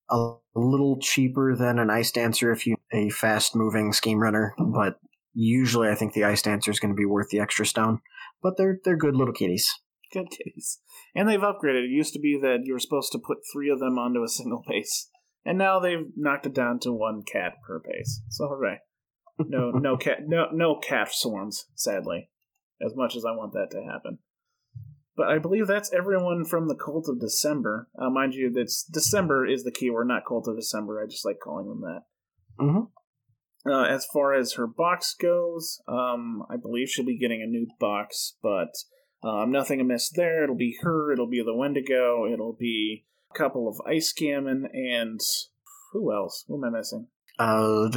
a 0.10 0.34
little 0.56 1.00
cheaper 1.00 1.56
than 1.56 1.80
an 1.80 1.90
ice 1.90 2.12
dancer 2.12 2.52
if 2.52 2.68
you 2.68 2.78
a 2.92 3.10
fast 3.10 3.56
moving 3.56 3.92
scheme 3.92 4.20
runner, 4.20 4.54
but 4.58 5.00
usually 5.34 5.90
I 5.90 5.96
think 5.96 6.14
the 6.14 6.24
ice 6.24 6.42
dancer 6.42 6.72
is 6.72 6.80
going 6.80 6.94
to 6.94 6.98
be 6.98 7.06
worth 7.06 7.30
the 7.30 7.40
extra 7.40 7.66
stone. 7.66 8.00
But 8.42 8.58
they're 8.58 8.80
they're 8.84 8.98
good 8.98 9.16
little 9.16 9.34
kitties. 9.34 9.68
Good 10.14 10.30
kitties, 10.30 10.80
and 11.14 11.28
they've 11.28 11.40
upgraded. 11.40 11.86
It 11.86 11.92
used 11.92 12.14
to 12.14 12.20
be 12.20 12.38
that 12.42 12.62
you 12.64 12.74
were 12.74 12.80
supposed 12.80 13.12
to 13.12 13.20
put 13.20 13.40
three 13.52 13.70
of 13.70 13.80
them 13.80 13.98
onto 13.98 14.24
a 14.24 14.28
single 14.28 14.64
base, 14.68 15.10
and 15.46 15.58
now 15.58 15.80
they've 15.80 16.08
knocked 16.16 16.46
it 16.46 16.54
down 16.54 16.80
to 16.80 16.92
one 16.92 17.24
cat 17.24 17.54
per 17.66 17.80
base. 17.80 18.22
So 18.30 18.48
hooray! 18.48 18.80
No, 19.40 19.72
no 19.72 19.98
cat, 19.98 20.20
no 20.26 20.48
no 20.52 20.76
cat 20.76 21.10
swarms. 21.12 21.66
Sadly, 21.76 22.30
as 22.86 22.96
much 22.96 23.16
as 23.16 23.26
I 23.26 23.32
want 23.32 23.54
that 23.54 23.72
to 23.72 23.84
happen. 23.84 24.20
But 25.18 25.30
I 25.30 25.40
believe 25.40 25.68
that's 25.68 25.94
everyone 25.94 26.44
from 26.44 26.68
the 26.68 26.76
Cult 26.76 27.08
of 27.08 27.22
December. 27.22 27.88
Uh, 27.98 28.10
mind 28.10 28.34
you, 28.34 28.52
that's 28.52 28.84
December 28.84 29.46
is 29.48 29.64
the 29.64 29.72
keyword, 29.72 30.10
not 30.10 30.26
Cult 30.28 30.48
of 30.48 30.58
December. 30.58 31.02
I 31.02 31.10
just 31.10 31.26
like 31.26 31.38
calling 31.42 31.70
them 31.70 31.82
that. 31.82 32.02
Mm-hmm. 32.60 33.72
Uh, 33.72 33.84
as 33.84 34.06
far 34.14 34.34
as 34.34 34.54
her 34.54 34.68
box 34.68 35.16
goes, 35.20 35.82
um, 35.88 36.44
I 36.50 36.58
believe 36.58 36.90
she'll 36.90 37.06
be 37.06 37.18
getting 37.18 37.42
a 37.42 37.50
new 37.50 37.66
box, 37.80 38.36
but 38.44 38.70
um, 39.26 39.52
nothing 39.52 39.82
amiss 39.82 40.10
there. 40.10 40.44
It'll 40.44 40.56
be 40.56 40.78
her. 40.82 41.12
It'll 41.12 41.28
be 41.30 41.42
the 41.44 41.56
Wendigo. 41.56 42.26
It'll 42.32 42.56
be 42.58 43.06
a 43.34 43.38
couple 43.38 43.68
of 43.68 43.82
Ice 43.88 44.14
Gamin 44.14 44.66
and 44.74 45.20
who 45.92 46.14
else? 46.14 46.46
Who 46.48 46.56
am 46.56 46.74
I 46.74 46.78
missing? 46.78 47.08
Uh, 47.38 47.90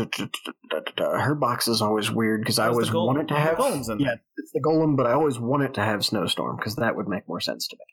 her 0.99 1.37
box 1.37 1.69
is 1.69 1.81
always 1.81 2.11
weird 2.11 2.41
because 2.41 2.59
I 2.59 2.69
always 2.69 2.91
golem? 2.91 3.07
want 3.07 3.19
it 3.21 3.29
to 3.29 3.39
have. 3.39 3.57
golem's 3.57 3.89
in 3.89 4.01
yeah, 4.01 4.07
there. 4.07 4.23
it's 4.37 4.51
the 4.53 4.61
golem, 4.61 4.97
but 4.97 5.07
I 5.07 5.13
always 5.13 5.39
want 5.39 5.63
it 5.63 5.75
to 5.75 5.81
have 5.85 6.05
snowstorm 6.05 6.57
because 6.57 6.75
that 6.77 6.97
would 6.97 7.07
make 7.07 7.29
more 7.29 7.41
sense 7.41 7.69
to 7.69 7.77
me. 7.77 7.85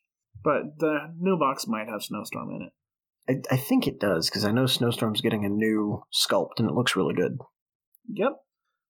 But 0.45 0.77
the 0.77 1.11
new 1.19 1.37
box 1.37 1.65
might 1.67 1.87
have 1.89 2.03
Snowstorm 2.03 2.51
in 2.51 2.61
it. 2.67 3.43
I, 3.49 3.55
I 3.55 3.57
think 3.57 3.87
it 3.87 3.99
does 3.99 4.29
because 4.29 4.45
I 4.45 4.51
know 4.51 4.67
Snowstorm's 4.67 5.21
getting 5.21 5.43
a 5.43 5.49
new 5.49 6.03
sculpt 6.13 6.59
and 6.59 6.69
it 6.69 6.75
looks 6.75 6.95
really 6.95 7.15
good. 7.15 7.39
Yep. 8.13 8.33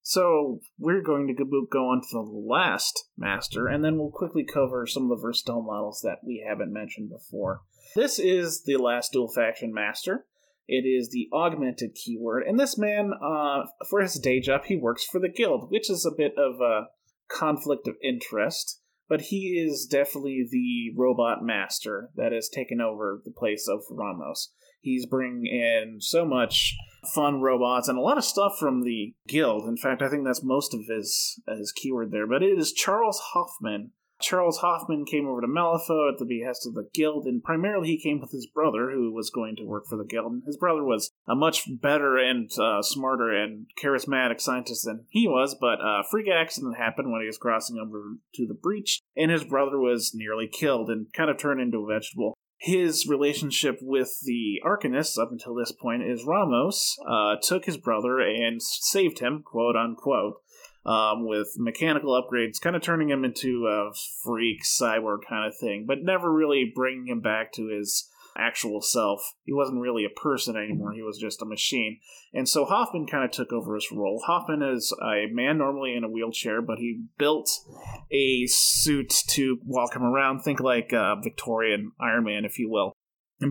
So 0.07 0.61
we're 0.77 1.01
going 1.01 1.25
to 1.27 1.33
go- 1.33 1.79
on 1.79 1.99
to 1.99 2.07
the 2.11 2.19
last 2.19 3.09
master, 3.17 3.65
and 3.67 3.83
then 3.83 3.97
we'll 3.97 4.11
quickly 4.11 4.45
cover 4.45 4.85
some 4.85 5.03
of 5.03 5.09
the 5.09 5.19
versatile 5.19 5.63
models 5.63 6.01
that 6.03 6.19
we 6.23 6.45
haven't 6.47 6.71
mentioned 6.71 7.09
before. 7.09 7.61
This 7.95 8.19
is 8.19 8.61
the 8.63 8.77
last 8.77 9.13
dual 9.13 9.31
faction 9.33 9.73
master. 9.73 10.27
It 10.67 10.85
is 10.85 11.09
the 11.09 11.27
augmented 11.33 11.95
keyword, 11.95 12.43
and 12.43 12.59
this 12.59 12.77
man, 12.77 13.13
uh, 13.19 13.63
for 13.89 13.99
his 13.99 14.19
day 14.19 14.39
job, 14.39 14.65
he 14.65 14.75
works 14.75 15.05
for 15.05 15.19
the 15.19 15.27
guild, 15.27 15.71
which 15.71 15.89
is 15.89 16.05
a 16.05 16.15
bit 16.15 16.35
of 16.37 16.61
a 16.61 16.89
conflict 17.27 17.87
of 17.87 17.95
interest. 18.03 18.81
But 19.09 19.21
he 19.21 19.59
is 19.59 19.87
definitely 19.89 20.47
the 20.49 20.93
robot 20.95 21.43
master 21.43 22.11
that 22.15 22.31
has 22.31 22.47
taken 22.47 22.79
over 22.79 23.23
the 23.25 23.31
place 23.31 23.67
of 23.67 23.81
Ramos. 23.89 24.51
He's 24.85 25.07
bringing 25.07 25.47
in 25.47 25.97
so 25.99 26.25
much 26.25 26.77
fun 27.15 27.41
robots 27.41 27.87
and 27.87 27.97
a 27.97 28.01
lot 28.01 28.19
of 28.19 28.23
stuff 28.23 28.57
from 28.59 28.83
the 28.83 29.15
guild. 29.27 29.67
In 29.67 29.77
fact, 29.77 30.03
I 30.03 30.09
think 30.09 30.25
that's 30.25 30.43
most 30.43 30.75
of 30.75 30.81
his 30.87 31.41
his 31.47 31.71
keyword 31.71 32.11
there. 32.11 32.27
But 32.27 32.43
it 32.43 32.57
is 32.59 32.71
Charles 32.71 33.19
Hoffman. 33.33 33.93
Charles 34.21 34.59
Hoffman 34.59 35.05
came 35.05 35.27
over 35.27 35.41
to 35.41 35.47
Malifaux 35.47 36.13
at 36.13 36.19
the 36.19 36.25
behest 36.25 36.67
of 36.67 36.75
the 36.75 36.87
guild, 36.93 37.25
and 37.25 37.43
primarily 37.43 37.87
he 37.87 38.01
came 38.01 38.21
with 38.21 38.31
his 38.31 38.45
brother, 38.47 38.91
who 38.91 39.11
was 39.11 39.31
going 39.31 39.55
to 39.55 39.65
work 39.65 39.87
for 39.89 39.97
the 39.97 40.05
guild. 40.05 40.31
And 40.31 40.43
his 40.45 40.55
brother 40.55 40.83
was 40.83 41.11
a 41.27 41.35
much 41.35 41.63
better 41.81 42.17
and 42.17 42.49
uh, 42.57 42.83
smarter 42.83 43.31
and 43.31 43.65
charismatic 43.81 44.39
scientist 44.39 44.85
than 44.85 45.05
he 45.09 45.27
was, 45.27 45.57
but 45.59 45.79
a 45.81 46.03
freak 46.09 46.27
accident 46.29 46.77
happened 46.77 47.11
when 47.11 47.21
he 47.21 47.27
was 47.27 47.39
crossing 47.39 47.77
over 47.77 48.17
to 48.35 48.45
the 48.45 48.53
breach, 48.53 49.01
and 49.17 49.31
his 49.31 49.43
brother 49.43 49.79
was 49.79 50.13
nearly 50.13 50.47
killed 50.47 50.89
and 50.89 51.07
kind 51.11 51.31
of 51.31 51.37
turned 51.37 51.59
into 51.59 51.83
a 51.83 51.93
vegetable 51.93 52.37
his 52.57 53.07
relationship 53.07 53.79
with 53.81 54.19
the 54.23 54.61
Arcanists 54.65 55.17
up 55.17 55.31
until 55.31 55.55
this 55.55 55.71
point 55.71 56.03
is 56.03 56.25
Ramos 56.25 56.97
uh, 57.07 57.35
took 57.41 57.65
his 57.65 57.77
brother 57.77 58.19
and 58.19 58.61
saved 58.61 59.19
him, 59.19 59.43
quote 59.45 59.75
unquote, 59.75 60.41
um, 60.85 61.27
with 61.27 61.55
mechanical 61.57 62.19
upgrades, 62.19 62.61
kind 62.61 62.75
of 62.75 62.81
turning 62.81 63.09
him 63.09 63.25
into 63.25 63.67
a 63.67 63.91
freak 64.23 64.63
cyborg 64.63 65.19
kind 65.27 65.47
of 65.47 65.57
thing, 65.57 65.85
but 65.87 66.03
never 66.03 66.31
really 66.31 66.71
bringing 66.73 67.07
him 67.07 67.21
back 67.21 67.51
to 67.53 67.67
his 67.67 68.09
actual 68.37 68.81
self. 68.81 69.21
He 69.43 69.53
wasn't 69.53 69.81
really 69.81 70.05
a 70.05 70.19
person 70.19 70.55
anymore, 70.55 70.93
he 70.93 71.01
was 71.01 71.17
just 71.17 71.41
a 71.41 71.45
machine. 71.45 71.99
And 72.33 72.47
so 72.47 72.65
Hoffman 72.65 73.07
kind 73.07 73.23
of 73.23 73.31
took 73.31 73.53
over 73.53 73.75
his 73.75 73.89
role. 73.91 74.21
Hoffman 74.25 74.61
is 74.61 74.93
a 75.01 75.27
man 75.31 75.57
normally 75.57 75.95
in 75.95 76.03
a 76.03 76.09
wheelchair, 76.09 76.61
but 76.61 76.77
he 76.79 77.05
built 77.17 77.49
a 78.11 78.45
suit 78.47 79.13
to 79.29 79.59
walk 79.63 79.95
him 79.95 80.03
around. 80.03 80.41
Think 80.41 80.59
like 80.59 80.91
uh, 80.93 81.15
Victorian 81.23 81.91
Iron 81.99 82.25
Man, 82.25 82.45
if 82.45 82.59
you 82.59 82.69
will. 82.69 82.93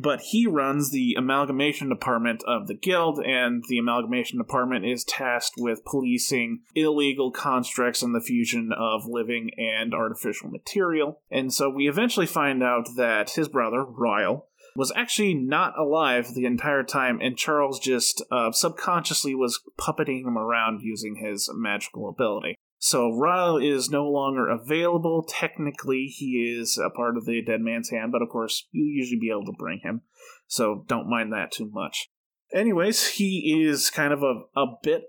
But 0.00 0.20
he 0.20 0.46
runs 0.46 0.90
the 0.90 1.14
amalgamation 1.14 1.90
department 1.90 2.42
of 2.46 2.68
the 2.68 2.74
guild, 2.74 3.20
and 3.20 3.62
the 3.68 3.78
amalgamation 3.78 4.38
department 4.38 4.86
is 4.86 5.04
tasked 5.04 5.56
with 5.58 5.84
policing 5.84 6.62
illegal 6.74 7.30
constructs 7.30 8.02
and 8.02 8.14
the 8.14 8.22
fusion 8.22 8.72
of 8.72 9.06
living 9.06 9.50
and 9.58 9.92
artificial 9.92 10.48
material. 10.48 11.20
And 11.30 11.52
so 11.52 11.68
we 11.68 11.86
eventually 11.86 12.26
find 12.26 12.62
out 12.62 12.88
that 12.96 13.30
his 13.30 13.48
brother, 13.48 13.84
Ryle, 13.84 14.48
was 14.76 14.92
actually 14.96 15.34
not 15.34 15.78
alive 15.78 16.34
the 16.34 16.46
entire 16.46 16.82
time, 16.82 17.20
and 17.20 17.36
Charles 17.36 17.78
just 17.78 18.22
uh, 18.30 18.50
subconsciously 18.52 19.34
was 19.34 19.60
puppeting 19.78 20.22
him 20.22 20.36
around 20.36 20.80
using 20.82 21.16
his 21.16 21.48
magical 21.54 22.08
ability. 22.08 22.56
So 22.78 23.16
Ryle 23.16 23.56
is 23.56 23.88
no 23.88 24.06
longer 24.10 24.48
available. 24.48 25.24
Technically, 25.26 26.04
he 26.04 26.54
is 26.58 26.76
a 26.76 26.90
part 26.90 27.16
of 27.16 27.24
the 27.24 27.40
Dead 27.42 27.60
Man's 27.60 27.90
Hand, 27.90 28.12
but 28.12 28.20
of 28.20 28.28
course, 28.28 28.68
you'll 28.72 28.94
usually 28.94 29.18
be 29.18 29.30
able 29.30 29.46
to 29.46 29.56
bring 29.58 29.80
him. 29.82 30.02
So 30.48 30.84
don't 30.86 31.08
mind 31.08 31.32
that 31.32 31.50
too 31.50 31.70
much. 31.72 32.08
Anyways, 32.52 33.12
he 33.12 33.64
is 33.66 33.88
kind 33.88 34.12
of 34.12 34.22
a, 34.22 34.42
a 34.54 34.66
bit 34.82 35.04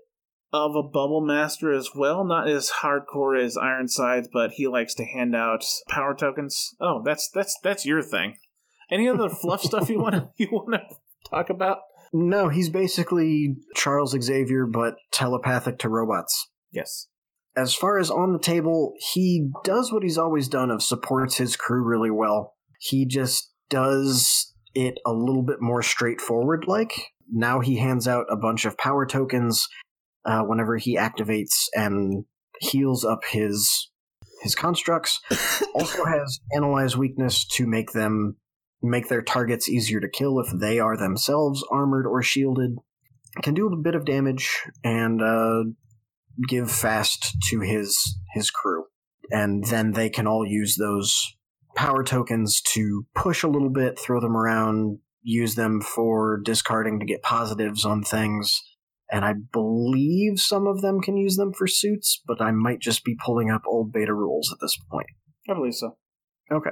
of 0.52 0.74
a 0.74 0.82
bubble 0.82 1.20
master 1.20 1.72
as 1.72 1.90
well. 1.94 2.24
Not 2.24 2.48
as 2.48 2.70
hardcore 2.82 3.38
as 3.38 3.58
Ironsides, 3.58 4.28
but 4.32 4.52
he 4.52 4.66
likes 4.66 4.94
to 4.94 5.04
hand 5.04 5.36
out 5.36 5.64
power 5.88 6.14
tokens. 6.14 6.74
Oh, 6.80 7.02
that's 7.04 7.28
that's 7.28 7.58
that's 7.62 7.84
your 7.84 8.02
thing. 8.02 8.38
Any 8.90 9.08
other 9.08 9.28
fluff 9.28 9.62
stuff 9.62 9.88
you 9.88 10.00
want 10.00 10.14
to 10.14 10.28
you 10.36 10.48
want 10.50 10.74
to 10.74 10.96
talk 11.28 11.50
about? 11.50 11.78
No, 12.12 12.48
he's 12.48 12.70
basically 12.70 13.56
Charles 13.74 14.16
Xavier, 14.18 14.66
but 14.66 14.94
telepathic 15.12 15.78
to 15.80 15.88
robots. 15.88 16.48
Yes. 16.72 17.08
As 17.56 17.74
far 17.74 17.98
as 17.98 18.10
on 18.10 18.32
the 18.32 18.38
table, 18.38 18.94
he 19.12 19.50
does 19.64 19.92
what 19.92 20.02
he's 20.02 20.18
always 20.18 20.48
done 20.48 20.70
of 20.70 20.82
supports 20.82 21.38
his 21.38 21.56
crew 21.56 21.82
really 21.82 22.10
well. 22.10 22.54
He 22.78 23.06
just 23.06 23.50
does 23.70 24.52
it 24.74 24.98
a 25.06 25.12
little 25.12 25.42
bit 25.42 25.60
more 25.60 25.82
straightforward 25.82 26.66
like. 26.68 26.92
Now 27.32 27.60
he 27.60 27.76
hands 27.76 28.06
out 28.06 28.26
a 28.30 28.36
bunch 28.36 28.66
of 28.66 28.78
power 28.78 29.06
tokens 29.06 29.66
uh, 30.24 30.42
whenever 30.42 30.76
he 30.76 30.96
activates 30.96 31.66
and 31.74 32.24
heals 32.60 33.04
up 33.04 33.24
his 33.30 33.90
his 34.42 34.54
constructs. 34.54 35.20
also 35.74 36.04
has 36.04 36.38
analyze 36.54 36.96
weakness 36.96 37.46
to 37.56 37.66
make 37.66 37.92
them 37.92 38.36
make 38.82 39.08
their 39.08 39.22
targets 39.22 39.68
easier 39.68 40.00
to 40.00 40.08
kill 40.08 40.38
if 40.40 40.48
they 40.58 40.78
are 40.78 40.96
themselves 40.96 41.64
armored 41.70 42.06
or 42.06 42.22
shielded. 42.22 42.76
Can 43.42 43.54
do 43.54 43.66
a 43.66 43.76
bit 43.76 43.94
of 43.94 44.06
damage 44.06 44.62
and 44.82 45.20
uh, 45.20 45.64
give 46.48 46.70
fast 46.70 47.36
to 47.50 47.60
his 47.60 48.18
his 48.34 48.50
crew, 48.50 48.84
and 49.30 49.64
then 49.64 49.92
they 49.92 50.08
can 50.08 50.26
all 50.26 50.46
use 50.46 50.76
those 50.76 51.36
power 51.74 52.02
tokens 52.02 52.62
to 52.72 53.06
push 53.14 53.42
a 53.42 53.48
little 53.48 53.70
bit, 53.70 53.98
throw 53.98 54.20
them 54.20 54.36
around, 54.36 54.98
use 55.22 55.54
them 55.54 55.80
for 55.80 56.40
discarding 56.42 56.98
to 57.00 57.06
get 57.06 57.22
positives 57.22 57.84
on 57.84 58.02
things. 58.02 58.62
And 59.12 59.24
I 59.24 59.34
believe 59.52 60.40
some 60.40 60.66
of 60.66 60.80
them 60.80 61.00
can 61.00 61.16
use 61.16 61.36
them 61.36 61.52
for 61.52 61.66
suits, 61.66 62.20
but 62.26 62.40
I 62.40 62.50
might 62.50 62.80
just 62.80 63.04
be 63.04 63.16
pulling 63.24 63.50
up 63.50 63.62
old 63.66 63.92
beta 63.92 64.14
rules 64.14 64.50
at 64.52 64.58
this 64.60 64.76
point. 64.90 65.06
I 65.48 65.54
believe 65.54 65.74
so. 65.74 65.96
Okay. 66.50 66.70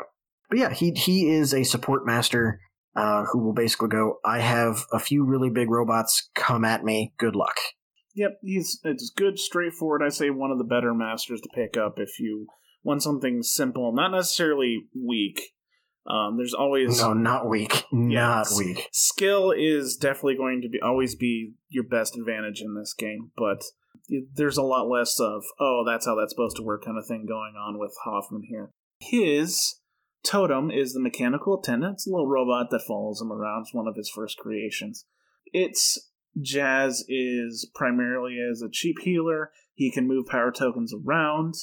But 0.48 0.58
yeah, 0.58 0.72
he 0.72 0.92
he 0.92 1.28
is 1.30 1.52
a 1.54 1.64
support 1.64 2.06
master 2.06 2.60
uh, 2.96 3.24
who 3.32 3.40
will 3.40 3.52
basically 3.54 3.88
go, 3.88 4.18
I 4.24 4.38
have 4.40 4.84
a 4.92 4.98
few 4.98 5.24
really 5.24 5.50
big 5.50 5.70
robots, 5.70 6.30
come 6.34 6.64
at 6.64 6.84
me, 6.84 7.12
good 7.18 7.34
luck. 7.34 7.56
Yep, 8.14 8.38
he's 8.42 8.78
it's 8.84 9.10
good, 9.16 9.38
straightforward. 9.38 10.02
I 10.04 10.08
say 10.10 10.30
one 10.30 10.50
of 10.52 10.58
the 10.58 10.64
better 10.64 10.94
masters 10.94 11.40
to 11.40 11.48
pick 11.54 11.76
up 11.76 11.94
if 11.98 12.20
you 12.20 12.46
want 12.84 13.02
something 13.02 13.42
simple, 13.42 13.92
not 13.92 14.10
necessarily 14.12 14.84
weak. 14.94 15.40
Um, 16.06 16.36
there's 16.36 16.52
always 16.54 17.00
No, 17.00 17.14
not 17.14 17.48
weak. 17.48 17.84
Not 17.92 18.46
Yes. 18.46 18.58
weak. 18.58 18.88
skill 18.92 19.52
is 19.56 19.96
definitely 19.96 20.36
going 20.36 20.60
to 20.60 20.68
be 20.68 20.78
always 20.80 21.14
be 21.16 21.54
your 21.70 21.84
best 21.84 22.14
advantage 22.16 22.60
in 22.60 22.74
this 22.74 22.92
game, 22.92 23.30
but 23.38 23.62
there's 24.34 24.58
a 24.58 24.62
lot 24.62 24.86
less 24.86 25.18
of 25.18 25.42
oh 25.58 25.82
that's 25.86 26.04
how 26.04 26.14
that's 26.14 26.32
supposed 26.32 26.56
to 26.56 26.62
work 26.62 26.84
kind 26.84 26.98
of 26.98 27.06
thing 27.06 27.24
going 27.26 27.54
on 27.58 27.78
with 27.78 27.96
Hoffman 28.04 28.42
here. 28.50 28.70
His 29.00 29.80
totem 30.24 30.70
is 30.70 30.92
the 30.92 31.00
mechanical 31.00 31.58
attendant. 31.58 31.94
It's 31.94 32.06
a 32.06 32.10
little 32.10 32.26
robot 32.26 32.70
that 32.70 32.84
follows 32.86 33.20
him 33.20 33.30
around. 33.30 33.62
It's 33.62 33.74
one 33.74 33.86
of 33.86 33.96
his 33.96 34.10
first 34.10 34.38
creations. 34.38 35.04
Its 35.52 36.10
Jazz 36.40 37.04
is 37.08 37.70
primarily 37.74 38.38
as 38.50 38.60
a 38.60 38.70
cheap 38.70 38.96
healer. 39.02 39.52
He 39.74 39.92
can 39.92 40.08
move 40.08 40.26
power 40.26 40.50
tokens 40.50 40.92
around, 40.92 41.54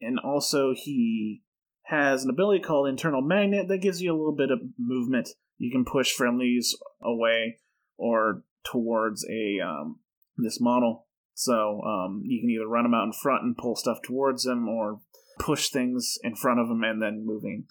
and 0.00 0.18
also 0.18 0.74
he 0.74 1.42
has 1.84 2.24
an 2.24 2.30
ability 2.30 2.62
called 2.62 2.88
Internal 2.88 3.20
Magnet 3.20 3.68
that 3.68 3.82
gives 3.82 4.00
you 4.00 4.12
a 4.12 4.16
little 4.16 4.34
bit 4.34 4.50
of 4.50 4.60
movement. 4.78 5.30
You 5.58 5.70
can 5.70 5.84
push 5.84 6.12
friendlies 6.12 6.74
away 7.02 7.58
or 7.96 8.44
towards 8.64 9.26
a 9.28 9.60
um, 9.60 10.00
this 10.38 10.60
model. 10.60 11.06
So 11.34 11.82
um, 11.82 12.22
you 12.24 12.40
can 12.40 12.50
either 12.50 12.66
run 12.66 12.84
them 12.84 12.94
out 12.94 13.04
in 13.04 13.12
front 13.12 13.42
and 13.42 13.56
pull 13.56 13.76
stuff 13.76 13.98
towards 14.02 14.44
them, 14.44 14.68
or 14.68 15.00
push 15.38 15.68
things 15.68 16.16
in 16.22 16.36
front 16.36 16.60
of 16.60 16.68
them 16.68 16.82
and 16.84 17.02
then 17.02 17.26
moving 17.26 17.66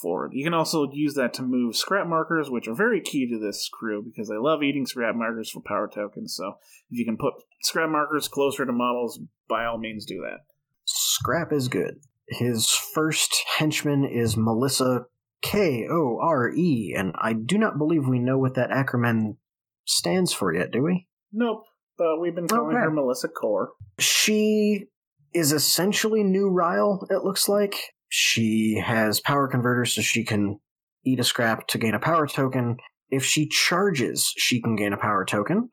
forward. 0.00 0.32
You 0.34 0.44
can 0.44 0.54
also 0.54 0.90
use 0.92 1.14
that 1.14 1.34
to 1.34 1.42
move 1.42 1.76
scrap 1.76 2.06
markers, 2.06 2.50
which 2.50 2.68
are 2.68 2.74
very 2.74 3.00
key 3.00 3.28
to 3.28 3.38
this 3.38 3.68
crew 3.72 4.02
because 4.02 4.28
they 4.28 4.36
love 4.36 4.62
eating 4.62 4.86
scrap 4.86 5.14
markers 5.14 5.50
for 5.50 5.60
power 5.60 5.88
tokens. 5.92 6.34
So 6.36 6.54
if 6.90 6.98
you 6.98 7.04
can 7.04 7.16
put 7.16 7.34
scrap 7.62 7.90
markers 7.90 8.28
closer 8.28 8.66
to 8.66 8.72
models, 8.72 9.20
by 9.48 9.64
all 9.64 9.78
means 9.78 10.04
do 10.04 10.20
that. 10.22 10.40
Scrap 10.84 11.52
is 11.52 11.68
good. 11.68 12.00
His 12.28 12.70
first 12.70 13.44
henchman 13.58 14.04
is 14.04 14.36
Melissa 14.36 15.06
K 15.42 15.86
O 15.90 16.18
R 16.22 16.50
E, 16.50 16.94
and 16.96 17.12
I 17.18 17.34
do 17.34 17.58
not 17.58 17.76
believe 17.78 18.06
we 18.08 18.18
know 18.18 18.38
what 18.38 18.54
that 18.54 18.70
acronym 18.70 19.36
stands 19.84 20.32
for 20.32 20.54
yet, 20.54 20.70
do 20.70 20.82
we? 20.82 21.06
Nope, 21.32 21.64
but 21.98 22.18
we've 22.20 22.34
been 22.34 22.48
calling 22.48 22.76
Okay. 22.76 22.82
her 22.84 22.90
Melissa 22.90 23.28
Core. 23.28 23.72
She 23.98 24.86
is 25.34 25.52
essentially 25.52 26.22
new 26.22 26.48
Ryle, 26.48 27.06
it 27.10 27.24
looks 27.24 27.48
like. 27.48 27.93
She 28.16 28.80
has 28.80 29.18
power 29.18 29.48
converters 29.48 29.92
so 29.92 30.00
she 30.00 30.22
can 30.22 30.60
eat 31.04 31.18
a 31.18 31.24
scrap 31.24 31.66
to 31.66 31.78
gain 31.78 31.94
a 31.94 31.98
power 31.98 32.28
token. 32.28 32.76
If 33.10 33.24
she 33.24 33.48
charges, 33.48 34.32
she 34.36 34.62
can 34.62 34.76
gain 34.76 34.92
a 34.92 34.96
power 34.96 35.24
token. 35.24 35.68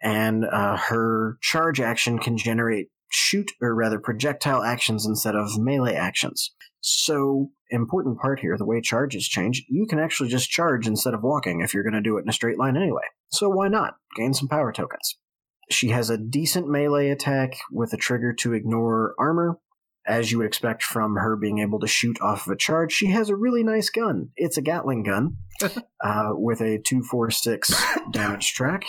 and 0.00 0.44
uh, 0.44 0.76
her 0.76 1.38
charge 1.42 1.80
action 1.80 2.20
can 2.20 2.36
generate 2.36 2.86
shoot 3.10 3.50
or 3.60 3.74
rather 3.74 3.98
projectile 3.98 4.62
actions 4.62 5.04
instead 5.06 5.34
of 5.34 5.58
melee 5.58 5.94
actions. 5.94 6.52
So, 6.80 7.50
important 7.70 8.20
part 8.20 8.38
here 8.38 8.56
the 8.56 8.64
way 8.64 8.80
charges 8.80 9.26
change, 9.26 9.64
you 9.68 9.86
can 9.86 9.98
actually 9.98 10.28
just 10.28 10.50
charge 10.50 10.86
instead 10.86 11.14
of 11.14 11.22
walking 11.24 11.62
if 11.62 11.74
you're 11.74 11.82
going 11.82 11.94
to 11.94 12.00
do 12.00 12.16
it 12.16 12.22
in 12.22 12.28
a 12.28 12.32
straight 12.32 12.58
line 12.58 12.76
anyway. 12.76 13.02
So, 13.32 13.48
why 13.48 13.66
not? 13.66 13.94
Gain 14.16 14.34
some 14.34 14.48
power 14.48 14.70
tokens. 14.72 15.16
She 15.68 15.88
has 15.88 16.10
a 16.10 16.18
decent 16.18 16.68
melee 16.68 17.10
attack 17.10 17.54
with 17.72 17.92
a 17.92 17.96
trigger 17.96 18.32
to 18.34 18.52
ignore 18.52 19.14
armor. 19.18 19.58
As 20.06 20.32
you 20.32 20.38
would 20.38 20.46
expect 20.46 20.82
from 20.82 21.14
her 21.14 21.36
being 21.36 21.58
able 21.58 21.78
to 21.80 21.86
shoot 21.86 22.20
off 22.20 22.46
of 22.46 22.52
a 22.52 22.56
charge, 22.56 22.92
she 22.92 23.06
has 23.06 23.28
a 23.28 23.36
really 23.36 23.62
nice 23.62 23.88
gun. 23.88 24.30
It's 24.36 24.56
a 24.56 24.62
Gatling 24.62 25.04
gun 25.04 25.36
uh, 26.04 26.30
with 26.32 26.60
a 26.60 26.80
246 26.84 27.72
damage 28.10 28.52
track 28.52 28.84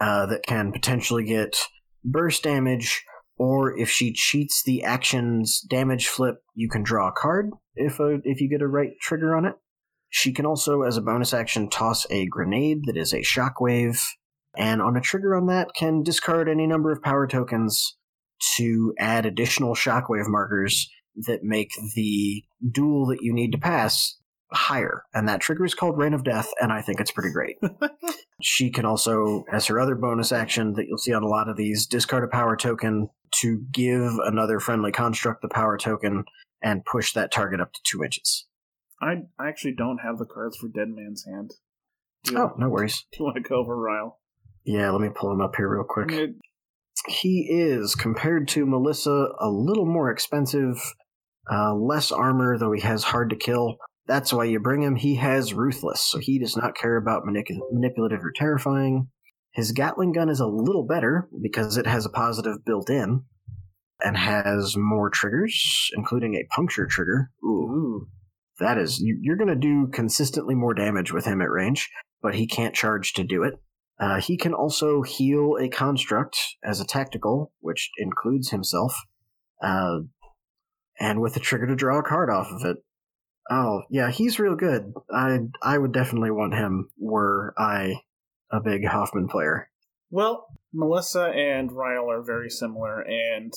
uh, 0.00 0.26
that 0.26 0.44
can 0.46 0.72
potentially 0.72 1.24
get 1.24 1.56
burst 2.04 2.42
damage, 2.42 3.02
or 3.36 3.76
if 3.78 3.88
she 3.88 4.12
cheats 4.12 4.62
the 4.62 4.82
action's 4.82 5.60
damage 5.70 6.08
flip, 6.08 6.42
you 6.54 6.68
can 6.68 6.82
draw 6.82 7.08
a 7.08 7.12
card 7.12 7.50
if 7.74 7.98
a, 8.00 8.18
if 8.24 8.40
you 8.40 8.48
get 8.48 8.62
a 8.62 8.68
right 8.68 8.90
trigger 9.00 9.34
on 9.34 9.46
it. 9.46 9.54
She 10.10 10.32
can 10.32 10.44
also, 10.44 10.82
as 10.82 10.98
a 10.98 11.02
bonus 11.02 11.32
action, 11.32 11.70
toss 11.70 12.06
a 12.10 12.26
grenade 12.26 12.82
that 12.84 12.98
is 12.98 13.14
a 13.14 13.20
shockwave, 13.20 13.98
and 14.54 14.82
on 14.82 14.96
a 14.96 15.00
trigger 15.00 15.34
on 15.34 15.46
that, 15.46 15.68
can 15.74 16.02
discard 16.02 16.48
any 16.48 16.66
number 16.66 16.92
of 16.92 17.02
power 17.02 17.26
tokens 17.26 17.96
to 18.56 18.94
add 18.98 19.26
additional 19.26 19.74
shockwave 19.74 20.28
markers 20.28 20.88
that 21.26 21.42
make 21.42 21.70
the 21.94 22.44
duel 22.70 23.06
that 23.06 23.22
you 23.22 23.32
need 23.32 23.52
to 23.52 23.58
pass 23.58 24.18
higher. 24.52 25.04
And 25.14 25.28
that 25.28 25.40
trigger 25.40 25.64
is 25.64 25.74
called 25.74 25.98
Rain 25.98 26.14
of 26.14 26.24
Death, 26.24 26.48
and 26.60 26.72
I 26.72 26.82
think 26.82 27.00
it's 27.00 27.10
pretty 27.10 27.32
great. 27.32 27.56
she 28.42 28.70
can 28.70 28.84
also, 28.84 29.44
as 29.52 29.66
her 29.66 29.80
other 29.80 29.94
bonus 29.94 30.32
action 30.32 30.74
that 30.74 30.86
you'll 30.86 30.98
see 30.98 31.12
on 31.12 31.22
a 31.22 31.28
lot 31.28 31.48
of 31.48 31.56
these, 31.56 31.86
discard 31.86 32.24
a 32.24 32.28
power 32.28 32.56
token 32.56 33.08
to 33.40 33.64
give 33.72 34.12
another 34.24 34.60
friendly 34.60 34.92
construct 34.92 35.42
the 35.42 35.48
power 35.48 35.78
token 35.78 36.24
and 36.62 36.84
push 36.84 37.12
that 37.12 37.32
target 37.32 37.60
up 37.60 37.72
to 37.72 37.80
two 37.84 38.04
inches. 38.04 38.46
I 39.00 39.22
I 39.38 39.48
actually 39.48 39.74
don't 39.74 39.98
have 39.98 40.18
the 40.18 40.26
cards 40.26 40.56
for 40.56 40.68
Dead 40.68 40.88
Man's 40.88 41.24
Hand. 41.24 41.52
Oh, 42.36 42.52
no 42.56 42.68
worries. 42.68 43.04
do 43.12 43.18
you 43.18 43.24
want 43.24 43.36
to 43.36 43.42
go 43.42 43.56
over 43.56 43.76
Ryle? 43.76 44.20
Yeah, 44.64 44.90
let 44.90 45.00
me 45.00 45.08
pull 45.14 45.32
him 45.32 45.40
up 45.40 45.56
here 45.56 45.68
real 45.68 45.84
quick. 45.84 46.10
He 47.06 47.46
is 47.50 47.94
compared 47.94 48.48
to 48.48 48.66
Melissa 48.66 49.28
a 49.40 49.48
little 49.48 49.86
more 49.86 50.10
expensive, 50.10 50.76
uh, 51.50 51.74
less 51.74 52.12
armor, 52.12 52.58
though 52.58 52.72
he 52.72 52.82
has 52.82 53.04
hard 53.04 53.30
to 53.30 53.36
kill. 53.36 53.76
That's 54.06 54.32
why 54.32 54.44
you 54.44 54.60
bring 54.60 54.82
him. 54.82 54.96
He 54.96 55.16
has 55.16 55.54
ruthless, 55.54 56.00
so 56.00 56.18
he 56.18 56.38
does 56.38 56.56
not 56.56 56.76
care 56.76 56.96
about 56.96 57.22
manipu- 57.24 57.60
manipulative 57.72 58.24
or 58.24 58.32
terrifying. 58.34 59.08
His 59.52 59.72
Gatling 59.72 60.12
gun 60.12 60.28
is 60.28 60.40
a 60.40 60.46
little 60.46 60.86
better 60.86 61.28
because 61.40 61.76
it 61.76 61.86
has 61.86 62.06
a 62.06 62.10
positive 62.10 62.64
built 62.64 62.88
in 62.88 63.22
and 64.02 64.16
has 64.16 64.76
more 64.76 65.10
triggers, 65.10 65.90
including 65.94 66.34
a 66.34 66.46
puncture 66.54 66.86
trigger. 66.86 67.30
Ooh. 67.44 68.08
that 68.58 68.78
is, 68.78 69.00
you're 69.00 69.36
going 69.36 69.48
to 69.48 69.56
do 69.56 69.88
consistently 69.92 70.54
more 70.54 70.74
damage 70.74 71.12
with 71.12 71.24
him 71.24 71.40
at 71.40 71.50
range, 71.50 71.90
but 72.22 72.34
he 72.34 72.46
can't 72.46 72.74
charge 72.74 73.12
to 73.14 73.24
do 73.24 73.42
it. 73.42 73.54
Uh, 74.02 74.20
he 74.20 74.36
can 74.36 74.52
also 74.52 75.02
heal 75.02 75.56
a 75.60 75.68
construct 75.68 76.36
as 76.64 76.80
a 76.80 76.84
tactical, 76.84 77.52
which 77.60 77.88
includes 77.98 78.50
himself, 78.50 78.92
uh, 79.62 80.00
and 80.98 81.20
with 81.20 81.36
a 81.36 81.40
trigger 81.40 81.68
to 81.68 81.76
draw 81.76 82.00
a 82.00 82.02
card 82.02 82.28
off 82.28 82.48
of 82.50 82.64
it. 82.64 82.78
Oh, 83.48 83.82
yeah, 83.90 84.10
he's 84.10 84.40
real 84.40 84.56
good. 84.56 84.92
I 85.14 85.38
I 85.62 85.78
would 85.78 85.92
definitely 85.92 86.32
want 86.32 86.54
him 86.54 86.90
were 86.98 87.54
I 87.56 88.00
a 88.50 88.60
big 88.60 88.84
Hoffman 88.84 89.28
player. 89.28 89.70
Well, 90.10 90.48
Melissa 90.72 91.26
and 91.26 91.70
Ryle 91.70 92.10
are 92.10 92.22
very 92.22 92.50
similar, 92.50 93.00
and 93.02 93.52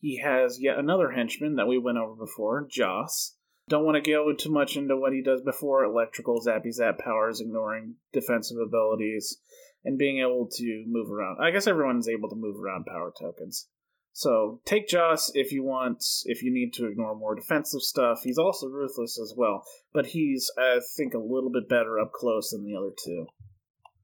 he 0.00 0.18
has 0.18 0.60
yet 0.60 0.78
another 0.78 1.12
henchman 1.12 1.54
that 1.54 1.68
we 1.68 1.78
went 1.78 1.98
over 1.98 2.16
before, 2.16 2.66
Joss. 2.68 3.36
Don't 3.68 3.84
want 3.84 4.02
to 4.02 4.10
go 4.10 4.32
too 4.32 4.50
much 4.50 4.76
into 4.76 4.96
what 4.96 5.12
he 5.12 5.22
does 5.22 5.42
before 5.42 5.84
electrical 5.84 6.40
zappy 6.40 6.72
zap 6.72 6.98
powers, 6.98 7.40
ignoring 7.40 7.96
defensive 8.12 8.56
abilities, 8.58 9.38
and 9.84 9.98
being 9.98 10.20
able 10.20 10.48
to 10.52 10.84
move 10.86 11.10
around. 11.10 11.38
I 11.40 11.50
guess 11.50 11.66
everyone's 11.66 12.08
able 12.08 12.28
to 12.28 12.36
move 12.36 12.56
around 12.60 12.86
power 12.86 13.12
tokens. 13.18 13.68
So 14.12 14.60
take 14.64 14.88
Joss 14.88 15.30
if 15.34 15.52
you 15.52 15.62
want, 15.62 16.04
if 16.24 16.42
you 16.42 16.52
need 16.52 16.72
to 16.74 16.86
ignore 16.86 17.14
more 17.14 17.36
defensive 17.36 17.82
stuff. 17.82 18.22
He's 18.24 18.38
also 18.38 18.66
ruthless 18.66 19.18
as 19.20 19.34
well, 19.36 19.62
but 19.92 20.06
he's, 20.06 20.50
I 20.58 20.80
think, 20.96 21.14
a 21.14 21.18
little 21.18 21.50
bit 21.52 21.68
better 21.68 22.00
up 22.00 22.12
close 22.12 22.50
than 22.50 22.64
the 22.64 22.76
other 22.76 22.90
two. 23.04 23.26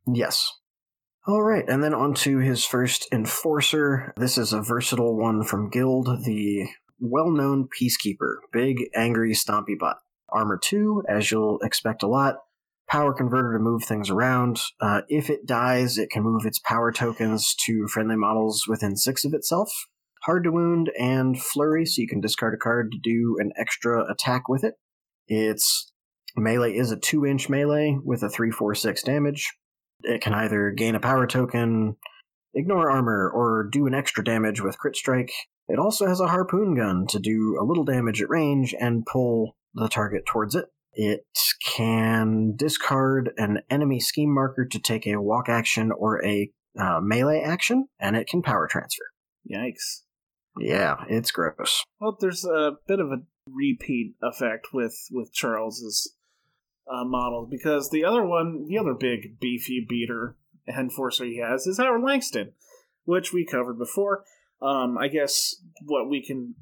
Yes. 0.06 0.52
All 1.26 1.42
right, 1.42 1.64
and 1.66 1.82
then 1.82 1.94
on 1.94 2.14
to 2.14 2.38
his 2.38 2.64
first 2.64 3.08
enforcer. 3.10 4.12
This 4.16 4.36
is 4.36 4.52
a 4.52 4.60
versatile 4.60 5.16
one 5.16 5.42
from 5.42 5.70
Guild, 5.70 6.06
the 6.24 6.68
well-known 7.00 7.66
Peacekeeper, 7.68 8.36
big 8.52 8.76
angry 8.94 9.32
stompy 9.32 9.78
bot. 9.78 9.96
Armor 10.28 10.60
two, 10.62 11.02
as 11.08 11.30
you'll 11.30 11.58
expect 11.62 12.02
a 12.02 12.08
lot. 12.08 12.36
Power 12.88 13.12
converter 13.12 13.54
to 13.54 13.58
move 13.58 13.82
things 13.82 14.10
around. 14.10 14.60
Uh, 14.80 15.00
if 15.08 15.30
it 15.30 15.46
dies, 15.46 15.98
it 15.98 16.10
can 16.10 16.22
move 16.22 16.44
its 16.44 16.60
power 16.60 16.92
tokens 16.92 17.54
to 17.66 17.88
friendly 17.88 18.16
models 18.16 18.66
within 18.68 18.96
six 18.96 19.24
of 19.24 19.32
itself. 19.32 19.70
Hard 20.24 20.44
to 20.44 20.52
wound 20.52 20.90
and 20.98 21.40
flurry, 21.40 21.86
so 21.86 22.00
you 22.00 22.08
can 22.08 22.20
discard 22.20 22.54
a 22.54 22.56
card 22.56 22.92
to 22.92 22.98
do 23.02 23.36
an 23.40 23.52
extra 23.58 24.10
attack 24.10 24.48
with 24.48 24.64
it. 24.64 24.74
Its 25.26 25.92
melee 26.36 26.74
is 26.74 26.90
a 26.90 26.96
two 26.96 27.26
inch 27.26 27.48
melee 27.48 27.98
with 28.04 28.22
a 28.22 28.28
three 28.28 28.50
four 28.50 28.74
six 28.74 29.02
damage. 29.02 29.52
It 30.02 30.20
can 30.20 30.34
either 30.34 30.70
gain 30.70 30.94
a 30.94 31.00
power 31.00 31.26
token, 31.26 31.96
ignore 32.54 32.90
armor, 32.90 33.30
or 33.34 33.68
do 33.70 33.86
an 33.86 33.94
extra 33.94 34.22
damage 34.22 34.60
with 34.60 34.78
crit 34.78 34.96
strike. 34.96 35.32
It 35.68 35.78
also 35.78 36.06
has 36.06 36.20
a 36.20 36.28
harpoon 36.28 36.74
gun 36.74 37.06
to 37.08 37.18
do 37.18 37.58
a 37.60 37.64
little 37.64 37.84
damage 37.84 38.20
at 38.20 38.28
range 38.28 38.74
and 38.78 39.06
pull 39.06 39.56
the 39.74 39.88
target 39.88 40.24
towards 40.26 40.54
it. 40.54 40.66
It 40.94 41.26
can 41.64 42.54
discard 42.56 43.32
an 43.36 43.60
enemy 43.70 44.00
scheme 44.00 44.32
marker 44.32 44.64
to 44.64 44.78
take 44.78 45.06
a 45.06 45.20
walk 45.20 45.48
action 45.48 45.92
or 45.92 46.24
a 46.24 46.50
uh, 46.78 47.00
melee 47.00 47.40
action, 47.40 47.88
and 47.98 48.16
it 48.16 48.28
can 48.28 48.42
power 48.42 48.66
transfer. 48.66 49.04
Yikes. 49.50 50.02
Yeah, 50.58 51.04
it's 51.08 51.30
gross. 51.30 51.84
Well, 52.00 52.16
there's 52.20 52.44
a 52.44 52.72
bit 52.86 53.00
of 53.00 53.08
a 53.08 53.22
repeat 53.50 54.14
effect 54.22 54.68
with 54.72 54.96
with 55.10 55.32
Charles's 55.32 56.14
uh, 56.90 57.04
models 57.04 57.48
because 57.50 57.90
the 57.90 58.04
other 58.04 58.24
one, 58.24 58.66
the 58.66 58.78
other 58.78 58.94
big 58.94 59.40
beefy 59.40 59.84
beater 59.88 60.36
enforcer 60.68 61.24
he 61.24 61.40
has 61.40 61.66
is 61.66 61.78
Howard 61.78 62.02
Langston, 62.02 62.52
which 63.04 63.32
we 63.32 63.44
covered 63.44 63.78
before. 63.78 64.24
Um, 64.62 64.96
I 64.96 65.08
guess 65.08 65.56
what 65.82 66.08
we 66.08 66.24
can 66.24 66.54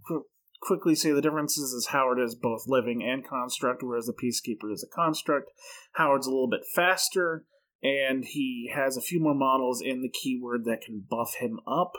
quickly 0.62 0.94
say 0.94 1.10
the 1.10 1.20
differences 1.20 1.72
is 1.72 1.88
Howard 1.88 2.20
is 2.20 2.34
both 2.34 2.64
living 2.66 3.02
and 3.02 3.26
construct, 3.26 3.82
whereas 3.82 4.06
the 4.06 4.12
Peacekeeper 4.12 4.72
is 4.72 4.82
a 4.82 4.94
construct. 4.94 5.50
Howard's 5.94 6.26
a 6.26 6.30
little 6.30 6.48
bit 6.48 6.62
faster, 6.74 7.44
and 7.82 8.24
he 8.24 8.70
has 8.74 8.96
a 8.96 9.02
few 9.02 9.20
more 9.20 9.34
models 9.34 9.82
in 9.84 10.02
the 10.02 10.08
keyword 10.10 10.64
that 10.64 10.82
can 10.84 11.04
buff 11.08 11.34
him 11.40 11.58
up. 11.66 11.92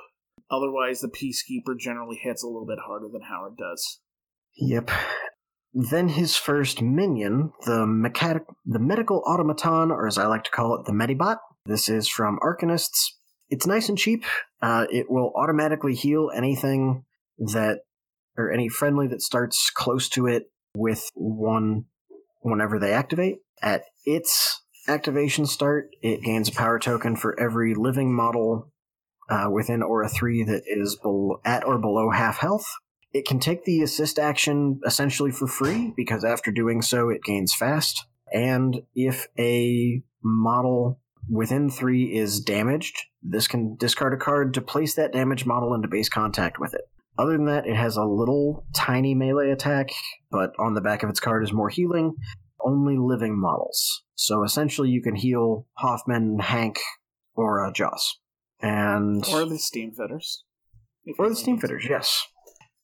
Otherwise, 0.49 1.01
the 1.01 1.09
Peacekeeper 1.09 1.77
generally 1.77 2.17
hits 2.21 2.43
a 2.43 2.47
little 2.47 2.65
bit 2.65 2.79
harder 2.85 3.07
than 3.11 3.23
Howard 3.23 3.57
does. 3.57 3.99
Yep. 4.57 4.91
Then 5.73 6.09
his 6.09 6.35
first 6.35 6.81
minion, 6.81 7.51
the 7.65 7.87
mechanic, 7.87 8.43
the 8.65 8.79
medical 8.79 9.23
automaton, 9.25 9.89
or 9.89 10.07
as 10.07 10.17
I 10.17 10.27
like 10.27 10.43
to 10.43 10.51
call 10.51 10.75
it, 10.75 10.85
the 10.85 10.91
Medibot. 10.91 11.37
This 11.65 11.89
is 11.89 12.07
from 12.07 12.37
Arcanists. 12.43 13.13
It's 13.49 13.65
nice 13.65 13.89
and 13.89 13.97
cheap. 13.97 14.23
Uh, 14.61 14.85
it 14.91 15.07
will 15.09 15.33
automatically 15.35 15.95
heal 15.95 16.29
anything 16.35 17.05
that, 17.39 17.79
or 18.37 18.51
any 18.51 18.69
friendly 18.69 19.07
that 19.07 19.21
starts 19.21 19.69
close 19.69 20.09
to 20.09 20.27
it 20.27 20.51
with 20.75 21.09
one 21.13 21.85
whenever 22.41 22.79
they 22.79 22.91
activate. 22.91 23.37
At 23.61 23.83
its 24.05 24.61
activation 24.87 25.45
start, 25.45 25.89
it 26.01 26.23
gains 26.23 26.49
a 26.49 26.53
power 26.53 26.79
token 26.79 27.15
for 27.15 27.39
every 27.39 27.73
living 27.75 28.13
model 28.13 28.71
uh, 29.29 29.49
within 29.51 29.81
Aura 29.81 30.09
3 30.09 30.43
that 30.43 30.63
is 30.65 30.99
at 31.45 31.65
or 31.65 31.79
below 31.79 32.09
half 32.11 32.39
health. 32.39 32.65
It 33.13 33.25
can 33.25 33.39
take 33.39 33.63
the 33.63 33.81
assist 33.81 34.17
action 34.17 34.79
essentially 34.85 35.31
for 35.31 35.47
free 35.47 35.93
because 35.95 36.23
after 36.23 36.51
doing 36.51 36.81
so, 36.81 37.09
it 37.09 37.23
gains 37.23 37.53
fast. 37.53 38.05
And 38.33 38.81
if 38.95 39.27
a 39.37 40.01
model 40.23 40.99
within 41.29 41.69
three 41.69 42.15
is 42.15 42.41
damaged, 42.41 42.97
this 43.21 43.47
can 43.47 43.75
discard 43.75 44.13
a 44.13 44.17
card 44.17 44.55
to 44.55 44.61
place 44.61 44.95
that 44.95 45.13
damaged 45.13 45.45
model 45.45 45.73
into 45.75 45.87
base 45.87 46.09
contact 46.09 46.59
with 46.59 46.73
it. 46.73 46.81
Other 47.17 47.33
than 47.33 47.45
that, 47.45 47.67
it 47.67 47.75
has 47.75 47.95
a 47.95 48.03
little 48.03 48.65
tiny 48.73 49.13
melee 49.13 49.51
attack, 49.51 49.91
but 50.31 50.51
on 50.57 50.73
the 50.73 50.81
back 50.81 51.03
of 51.03 51.09
its 51.09 51.19
card 51.19 51.43
is 51.43 51.53
more 51.53 51.69
healing. 51.69 52.15
Only 52.65 52.97
living 52.97 53.39
models. 53.39 54.03
So 54.15 54.43
essentially, 54.43 54.89
you 54.89 55.01
can 55.01 55.15
heal 55.15 55.67
Hoffman, 55.73 56.39
Hank, 56.39 56.79
or 57.35 57.65
uh, 57.65 57.71
Joss. 57.71 58.19
And. 58.61 59.23
Or 59.29 59.45
the 59.45 59.59
Steam 59.59 59.91
Fitters. 59.91 60.43
Or 61.19 61.25
the 61.27 61.31
really 61.31 61.35
Steam. 61.35 61.59
Fitters, 61.59 61.85
yes. 61.87 62.25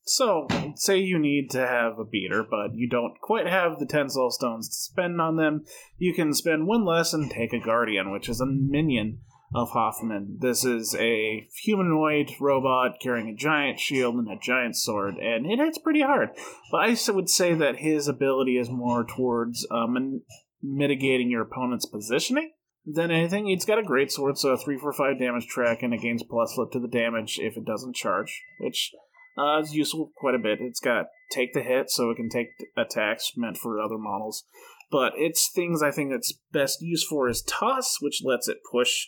So, 0.04 0.48
say 0.76 0.98
you 0.98 1.20
need 1.20 1.52
to 1.52 1.60
have 1.60 2.00
a 2.00 2.04
beater, 2.04 2.44
but 2.44 2.72
you 2.74 2.90
don't 2.90 3.14
quite 3.22 3.48
have 3.48 3.78
the 3.78 3.86
ten 3.86 4.08
soulstones 4.08 4.66
to 4.66 4.74
spend 4.74 5.22
on 5.22 5.38
them, 5.38 5.64
you 5.98 6.16
can 6.16 6.34
spend 6.34 6.66
one 6.66 6.84
less 6.84 7.14
and 7.14 7.30
take 7.30 7.54
a 7.54 7.60
Guardian, 7.60 8.12
which 8.12 8.28
is 8.28 8.42
a 8.42 8.48
minion 8.48 9.20
of 9.54 9.72
Hoffman. 9.72 10.38
This 10.40 10.64
is 10.64 10.96
a 10.96 11.48
humanoid 11.64 12.32
robot 12.40 13.00
carrying 13.02 13.30
a 13.30 13.36
giant 13.36 13.80
shield 13.80 14.16
and 14.16 14.30
a 14.30 14.40
giant 14.40 14.76
sword, 14.76 15.16
and 15.16 15.46
it 15.46 15.60
hits 15.60 15.78
pretty 15.78 16.02
hard. 16.02 16.30
But 16.72 16.82
I 16.82 16.96
would 17.12 17.30
say 17.30 17.54
that 17.56 17.78
his 17.78 18.08
ability 18.08 18.58
is 18.58 18.70
more 18.70 19.04
towards 19.04 19.66
um, 19.72 20.22
mitigating 20.62 21.32
your 21.32 21.42
opponent's 21.42 21.86
positioning 21.86 22.52
than 22.86 23.12
anything. 23.12 23.50
It's 23.50 23.66
got 23.66 23.80
a 23.80 23.84
great 23.84 24.12
sword, 24.12 24.38
so 24.38 24.50
a 24.50 24.58
3 24.58 24.78
4 24.78 24.94
5 24.94 25.20
damage 25.20 25.48
track, 25.48 25.82
and 25.82 25.94
it 25.94 26.02
gains 26.02 26.24
plus 26.24 26.54
flip 26.54 26.72
to 26.72 26.80
the 26.80 26.88
damage 26.88 27.40
if 27.42 27.58
it 27.58 27.66
doesn't 27.66 27.96
charge, 27.96 28.44
which 28.60 28.92
uh, 29.38 29.60
is 29.60 29.74
useful 29.74 30.12
quite 30.16 30.36
a 30.36 30.40
bit. 30.40 30.60
It's 30.62 30.80
got 30.80 31.08
take 31.32 31.54
the 31.54 31.62
hit, 31.62 31.90
so 31.90 32.12
it 32.12 32.16
can 32.16 32.30
take 32.30 32.50
attacks 32.78 33.32
meant 33.36 33.58
for 33.58 33.80
other 33.80 33.98
models. 33.98 34.44
But 34.92 35.14
its 35.18 35.52
things 35.54 35.84
I 35.84 35.92
think 35.92 36.12
it's 36.12 36.34
best 36.52 36.82
used 36.82 37.08
for 37.08 37.30
is 37.30 37.44
toss, 37.44 37.98
which 38.02 38.22
lets 38.24 38.48
it 38.48 38.58
push 38.72 39.08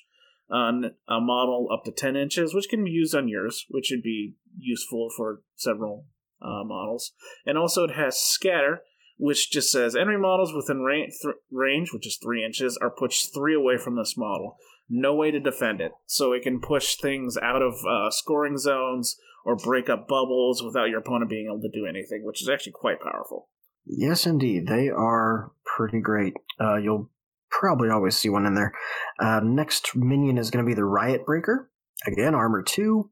on 0.51 0.91
a 1.07 1.19
model 1.19 1.69
up 1.71 1.83
to 1.85 1.91
10 1.91 2.15
inches, 2.15 2.53
which 2.53 2.69
can 2.69 2.83
be 2.83 2.91
used 2.91 3.15
on 3.15 3.27
yours, 3.27 3.65
which 3.69 3.89
would 3.91 4.03
be 4.03 4.35
useful 4.57 5.09
for 5.15 5.41
several 5.55 6.05
uh, 6.41 6.63
models. 6.63 7.13
And 7.45 7.57
also 7.57 7.83
it 7.83 7.95
has 7.95 8.17
scatter, 8.19 8.81
which 9.17 9.51
just 9.51 9.71
says 9.71 9.95
enemy 9.95 10.17
models 10.17 10.53
within 10.53 10.81
range, 10.81 11.13
th- 11.21 11.35
range, 11.51 11.93
which 11.93 12.07
is 12.07 12.17
3 12.21 12.43
inches, 12.43 12.77
are 12.81 12.89
pushed 12.89 13.33
3 13.33 13.55
away 13.55 13.77
from 13.77 13.95
this 13.95 14.15
model. 14.17 14.57
No 14.89 15.15
way 15.15 15.31
to 15.31 15.39
defend 15.39 15.79
it. 15.79 15.93
So 16.05 16.33
it 16.33 16.43
can 16.43 16.59
push 16.59 16.95
things 16.95 17.37
out 17.41 17.61
of 17.61 17.75
uh, 17.89 18.11
scoring 18.11 18.57
zones 18.57 19.17
or 19.45 19.55
break 19.55 19.89
up 19.89 20.07
bubbles 20.07 20.61
without 20.61 20.89
your 20.89 20.99
opponent 20.99 21.29
being 21.29 21.45
able 21.45 21.61
to 21.61 21.69
do 21.69 21.85
anything, 21.85 22.23
which 22.23 22.41
is 22.41 22.49
actually 22.49 22.73
quite 22.73 22.99
powerful. 22.99 23.47
Yes, 23.85 24.25
indeed. 24.25 24.67
They 24.67 24.89
are 24.89 25.51
pretty 25.65 26.01
great. 26.01 26.33
Uh, 26.59 26.75
you'll 26.75 27.09
probably 27.51 27.89
always 27.89 28.15
see 28.15 28.29
one 28.29 28.45
in 28.45 28.55
there. 28.55 28.73
Uh, 29.19 29.41
next 29.43 29.95
minion 29.95 30.37
is 30.37 30.49
going 30.49 30.63
to 30.63 30.69
be 30.69 30.75
the 30.75 30.85
Riot 30.85 31.25
Breaker. 31.25 31.69
Again, 32.07 32.33
armor 32.33 32.63
2. 32.63 33.09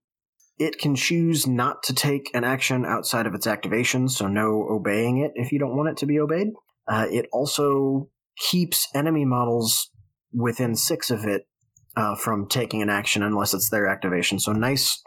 It 0.58 0.78
can 0.78 0.96
choose 0.96 1.48
not 1.48 1.84
to 1.84 1.94
take 1.94 2.30
an 2.34 2.44
action 2.44 2.86
outside 2.86 3.26
of 3.26 3.34
its 3.34 3.48
activation, 3.48 4.10
so 4.10 4.28
no 4.28 4.68
obeying 4.70 5.20
it 5.20 5.32
if 5.36 5.52
you 5.52 5.60
don't 5.60 5.78
want 5.78 5.90
it 5.90 5.98
to 5.98 6.06
be 6.06 6.20
obeyed. 6.20 6.48
Uh, 6.88 7.06
it 7.10 7.28
also 7.32 8.10
keeps 8.38 8.88
enemy 8.96 9.26
models 9.26 9.92
within 10.34 10.76
six 10.76 11.12
of 11.12 11.26
it 11.26 11.48
uh, 11.96 12.16
from 12.16 12.48
taking 12.48 12.82
an 12.82 12.90
action 12.90 13.24
unless 13.24 13.54
it's 13.54 13.70
their 13.70 13.88
activation. 13.88 14.40
So 14.40 14.52
nice 14.52 15.02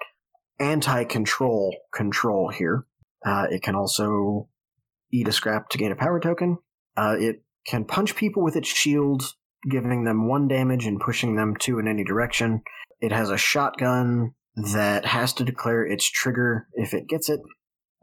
anti-control 0.59 1.77
control 1.93 2.51
here. 2.51 2.87
Uh, 3.25 3.47
it 3.51 3.63
can 3.63 3.75
also 3.75 4.49
eat 5.13 5.29
a 5.29 5.33
scrap 5.33 5.69
to 5.71 5.79
gain 5.79 5.93
a 5.93 5.97
power 5.97 6.21
token. 6.21 6.59
Uh, 6.97 7.17
it 7.19 7.43
can 7.67 7.85
punch 7.85 8.17
people 8.17 8.43
with 8.43 8.57
its 8.57 8.69
shield, 8.69 9.35
giving 9.71 10.05
them 10.05 10.29
one 10.29 10.49
damage 10.49 10.87
and 10.87 11.01
pushing 11.01 11.37
them 11.37 11.57
two 11.59 11.79
in 11.79 11.89
any 11.89 12.05
direction. 12.05 12.63
It 13.01 13.13
has 13.13 13.31
a 13.31 13.37
shotgun 13.37 14.35
that 14.57 15.07
has 15.07 15.33
to 15.35 15.45
declare 15.45 15.85
its 15.85 16.09
trigger 16.11 16.69
if 16.75 16.95
it 16.95 17.09
gets 17.09 17.29
it. 17.29 17.41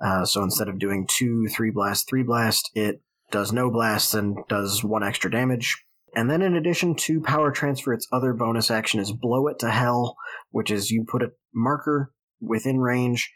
Uh, 0.04 0.26
so 0.26 0.44
instead 0.44 0.70
of 0.70 0.80
doing 0.80 1.08
two, 1.10 1.48
three 1.48 1.72
blast, 1.72 2.08
three 2.08 2.24
blast, 2.24 2.72
it 2.74 3.02
does 3.32 3.52
no 3.52 3.70
blast 3.70 4.14
and 4.14 4.38
does 4.48 4.84
one 4.84 5.04
extra 5.04 5.30
damage. 5.30 5.84
And 6.16 6.30
then 6.30 6.42
in 6.42 6.56
addition 6.56 6.96
to 6.96 7.22
power 7.22 7.52
transfer, 7.52 7.94
its 7.94 8.08
other 8.12 8.34
bonus 8.34 8.72
action 8.72 9.00
is 9.00 9.12
blow 9.12 9.48
it 9.48 9.60
to 9.60 9.70
hell, 9.70 10.16
which 10.50 10.72
is 10.72 10.90
you 10.90 11.06
put 11.08 11.22
a 11.22 11.32
marker 11.54 12.12
within 12.42 12.80
range 12.80 13.32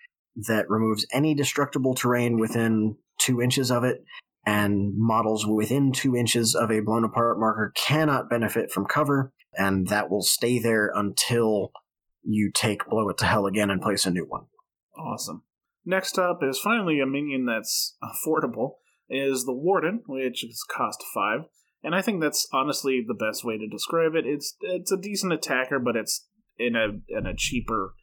that 0.47 0.69
removes 0.69 1.05
any 1.13 1.35
destructible 1.35 1.93
terrain 1.93 2.39
within 2.39 2.95
two 3.19 3.41
inches 3.41 3.69
of 3.69 3.83
it, 3.83 4.03
and 4.45 4.93
models 4.95 5.47
within 5.47 5.91
two 5.91 6.15
inches 6.15 6.55
of 6.55 6.71
a 6.71 6.81
blown 6.81 7.03
apart 7.03 7.39
marker 7.39 7.71
cannot 7.75 8.29
benefit 8.29 8.71
from 8.71 8.85
cover, 8.85 9.31
and 9.53 9.87
that 9.87 10.09
will 10.09 10.21
stay 10.21 10.59
there 10.59 10.91
until 10.93 11.71
you 12.23 12.51
take 12.53 12.87
Blow 12.87 13.09
It 13.09 13.17
to 13.19 13.25
Hell 13.25 13.45
again 13.45 13.69
and 13.69 13.81
place 13.81 14.05
a 14.05 14.11
new 14.11 14.25
one. 14.25 14.45
Awesome. 14.97 15.43
Next 15.85 16.17
up 16.17 16.39
is 16.41 16.59
finally 16.59 16.99
a 16.99 17.05
minion 17.05 17.45
that's 17.45 17.97
affordable, 18.01 18.75
is 19.09 19.45
the 19.45 19.53
Warden, 19.53 20.03
which 20.07 20.43
is 20.43 20.65
cost 20.69 21.03
five. 21.13 21.41
And 21.83 21.93
I 21.93 22.01
think 22.01 22.21
that's 22.21 22.47
honestly 22.53 23.03
the 23.05 23.13
best 23.13 23.43
way 23.43 23.57
to 23.57 23.67
describe 23.67 24.15
it. 24.15 24.25
It's 24.25 24.55
it's 24.61 24.91
a 24.91 24.97
decent 24.97 25.33
attacker, 25.33 25.79
but 25.79 25.97
it's 25.97 26.25
in 26.57 26.75
a 26.75 26.99
in 27.09 27.25
a 27.25 27.35
cheaper 27.35 27.93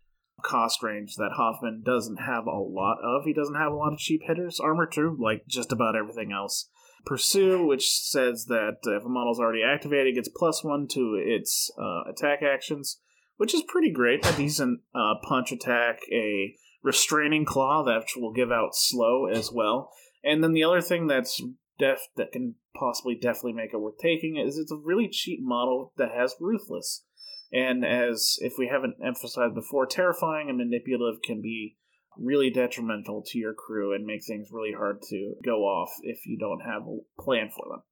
cost 0.42 0.82
range 0.82 1.16
that 1.16 1.32
Hoffman 1.36 1.82
doesn't 1.84 2.18
have 2.18 2.46
a 2.46 2.58
lot 2.58 2.98
of. 3.02 3.24
He 3.24 3.32
doesn't 3.32 3.54
have 3.54 3.72
a 3.72 3.76
lot 3.76 3.92
of 3.92 3.98
cheap 3.98 4.22
hitters. 4.26 4.60
Armor 4.60 4.86
too, 4.86 5.16
like 5.20 5.46
just 5.46 5.72
about 5.72 5.96
everything 5.96 6.32
else. 6.32 6.68
Pursue, 7.06 7.64
which 7.64 7.90
says 7.90 8.46
that 8.46 8.76
if 8.84 9.04
a 9.04 9.08
model 9.08 9.32
is 9.32 9.38
already 9.38 9.62
activated, 9.62 10.08
it 10.08 10.14
gets 10.16 10.28
plus 10.28 10.62
one 10.62 10.86
to 10.88 11.20
its 11.22 11.70
uh, 11.78 12.10
attack 12.10 12.40
actions, 12.42 13.00
which 13.36 13.54
is 13.54 13.62
pretty 13.66 13.90
great. 13.90 14.26
A 14.26 14.36
decent 14.36 14.80
uh, 14.94 15.14
punch 15.26 15.50
attack, 15.50 16.00
a 16.12 16.54
restraining 16.82 17.44
claw 17.44 17.82
that 17.84 18.04
will 18.16 18.32
give 18.32 18.52
out 18.52 18.74
slow 18.74 19.26
as 19.26 19.50
well. 19.50 19.90
And 20.22 20.44
then 20.44 20.52
the 20.52 20.64
other 20.64 20.82
thing 20.82 21.06
that's 21.06 21.40
def 21.78 22.00
that 22.16 22.32
can 22.32 22.56
possibly 22.76 23.14
definitely 23.14 23.54
make 23.54 23.72
it 23.72 23.80
worth 23.80 23.98
taking 23.98 24.36
is 24.36 24.58
it's 24.58 24.70
a 24.70 24.76
really 24.76 25.08
cheap 25.08 25.40
model 25.42 25.92
that 25.96 26.12
has 26.12 26.36
ruthless. 26.38 27.04
And 27.52 27.84
as 27.84 28.36
if 28.40 28.54
we 28.58 28.68
haven't 28.68 28.96
emphasized 29.04 29.54
before, 29.54 29.86
terrifying 29.86 30.48
and 30.48 30.58
manipulative 30.58 31.22
can 31.22 31.42
be 31.42 31.76
really 32.16 32.50
detrimental 32.50 33.22
to 33.26 33.38
your 33.38 33.54
crew 33.54 33.94
and 33.94 34.04
make 34.04 34.24
things 34.24 34.48
really 34.52 34.72
hard 34.72 35.02
to 35.02 35.34
go 35.44 35.62
off 35.62 35.90
if 36.02 36.26
you 36.26 36.38
don't 36.38 36.60
have 36.60 36.82
a 36.82 37.22
plan 37.22 37.50
for 37.54 37.66
them. 37.68 37.82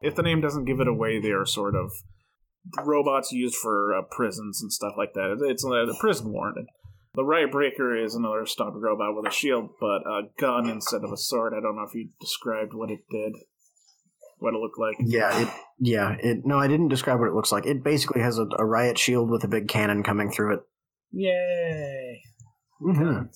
If 0.00 0.14
the 0.14 0.22
name 0.22 0.40
doesn't 0.40 0.66
give 0.66 0.80
it 0.80 0.88
away, 0.88 1.20
they 1.20 1.30
are 1.30 1.46
sort 1.46 1.74
of 1.74 1.92
robots 2.84 3.32
used 3.32 3.56
for 3.56 3.94
uh, 3.94 4.02
prisons 4.10 4.60
and 4.60 4.72
stuff 4.72 4.94
like 4.98 5.14
that. 5.14 5.38
It's 5.48 5.64
a, 5.64 5.94
prison 5.98 6.32
warden. 6.32 6.66
The 7.14 7.24
Riot 7.24 7.50
Breaker 7.50 7.96
is 7.96 8.14
another 8.14 8.44
stunt 8.44 8.74
robot 8.74 9.16
with 9.16 9.26
a 9.26 9.34
shield, 9.34 9.70
but 9.80 10.06
a 10.06 10.22
gun 10.38 10.68
instead 10.68 11.02
of 11.02 11.12
a 11.12 11.16
sword. 11.16 11.54
I 11.56 11.60
don't 11.62 11.76
know 11.76 11.86
if 11.88 11.94
you 11.94 12.10
described 12.20 12.74
what 12.74 12.90
it 12.90 13.00
did 13.10 13.32
what 14.38 14.54
it 14.54 14.58
looked 14.58 14.78
like. 14.78 14.96
Yeah, 15.00 15.42
it. 15.42 15.48
Yeah, 15.78 16.16
it. 16.18 16.44
No, 16.44 16.58
I 16.58 16.68
didn't 16.68 16.88
describe 16.88 17.20
what 17.20 17.28
it 17.28 17.34
looks 17.34 17.52
like. 17.52 17.66
It 17.66 17.82
basically 17.82 18.22
has 18.22 18.38
a, 18.38 18.46
a 18.58 18.64
riot 18.64 18.98
shield 18.98 19.30
with 19.30 19.44
a 19.44 19.48
big 19.48 19.68
cannon 19.68 20.02
coming 20.02 20.30
through 20.30 20.54
it. 20.54 20.60
Yay! 21.12 22.22
Mm-hmm. 22.82 23.26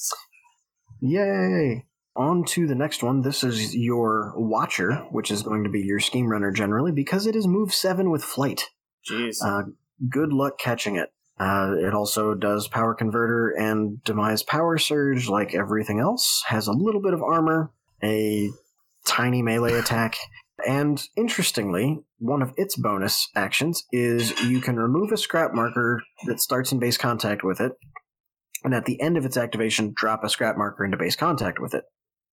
Yay! 1.01 1.86
On 2.16 2.44
to 2.44 2.66
the 2.66 2.74
next 2.74 3.02
one. 3.02 3.22
This 3.22 3.44
is 3.44 3.74
your 3.74 4.35
Watcher, 4.36 5.06
which 5.10 5.31
is 5.31 5.43
going 5.43 5.64
to 5.64 5.70
be 5.70 5.81
your 5.81 6.01
Scheme 6.01 6.27
Runner 6.27 6.51
generally 6.51 6.93
because 6.93 7.27
it 7.27 7.36
is 7.36 7.47
move 7.47 7.72
seven 7.72 8.10
with 8.10 8.22
flight. 8.22 8.64
Jeez. 9.09 9.36
Uh, 9.43 9.70
good 10.09 10.32
luck 10.32 10.59
catching 10.59 10.97
it. 10.97 11.12
Uh, 11.39 11.72
it 11.78 11.94
also 11.94 12.35
does 12.35 12.68
power 12.68 12.94
converter 12.94 13.48
and 13.48 14.05
demise 14.05 14.43
power 14.43 14.77
surge 14.77 15.27
like 15.27 15.55
everything 15.55 15.98
else. 15.98 16.43
Has 16.47 16.66
a 16.66 16.72
little 16.72 17.01
bit 17.01 17.14
of 17.14 17.22
armor, 17.22 17.70
a 18.02 18.51
tiny 19.06 19.40
melee 19.40 19.72
attack, 19.72 20.16
and 20.66 21.02
interestingly, 21.16 22.00
one 22.18 22.42
of 22.42 22.52
its 22.56 22.76
bonus 22.76 23.28
actions 23.34 23.84
is 23.92 24.38
you 24.42 24.60
can 24.60 24.76
remove 24.76 25.12
a 25.12 25.16
scrap 25.16 25.52
marker 25.54 26.02
that 26.26 26.40
starts 26.40 26.72
in 26.72 26.78
base 26.78 26.96
contact 26.96 27.42
with 27.44 27.60
it, 27.60 27.72
and 28.64 28.74
at 28.74 28.84
the 28.84 29.00
end 29.00 29.16
of 29.16 29.24
its 29.24 29.36
activation, 29.36 29.92
drop 29.94 30.24
a 30.24 30.28
scrap 30.28 30.56
marker 30.56 30.84
into 30.84 30.96
base 30.96 31.16
contact 31.16 31.60
with 31.60 31.74
it. 31.74 31.84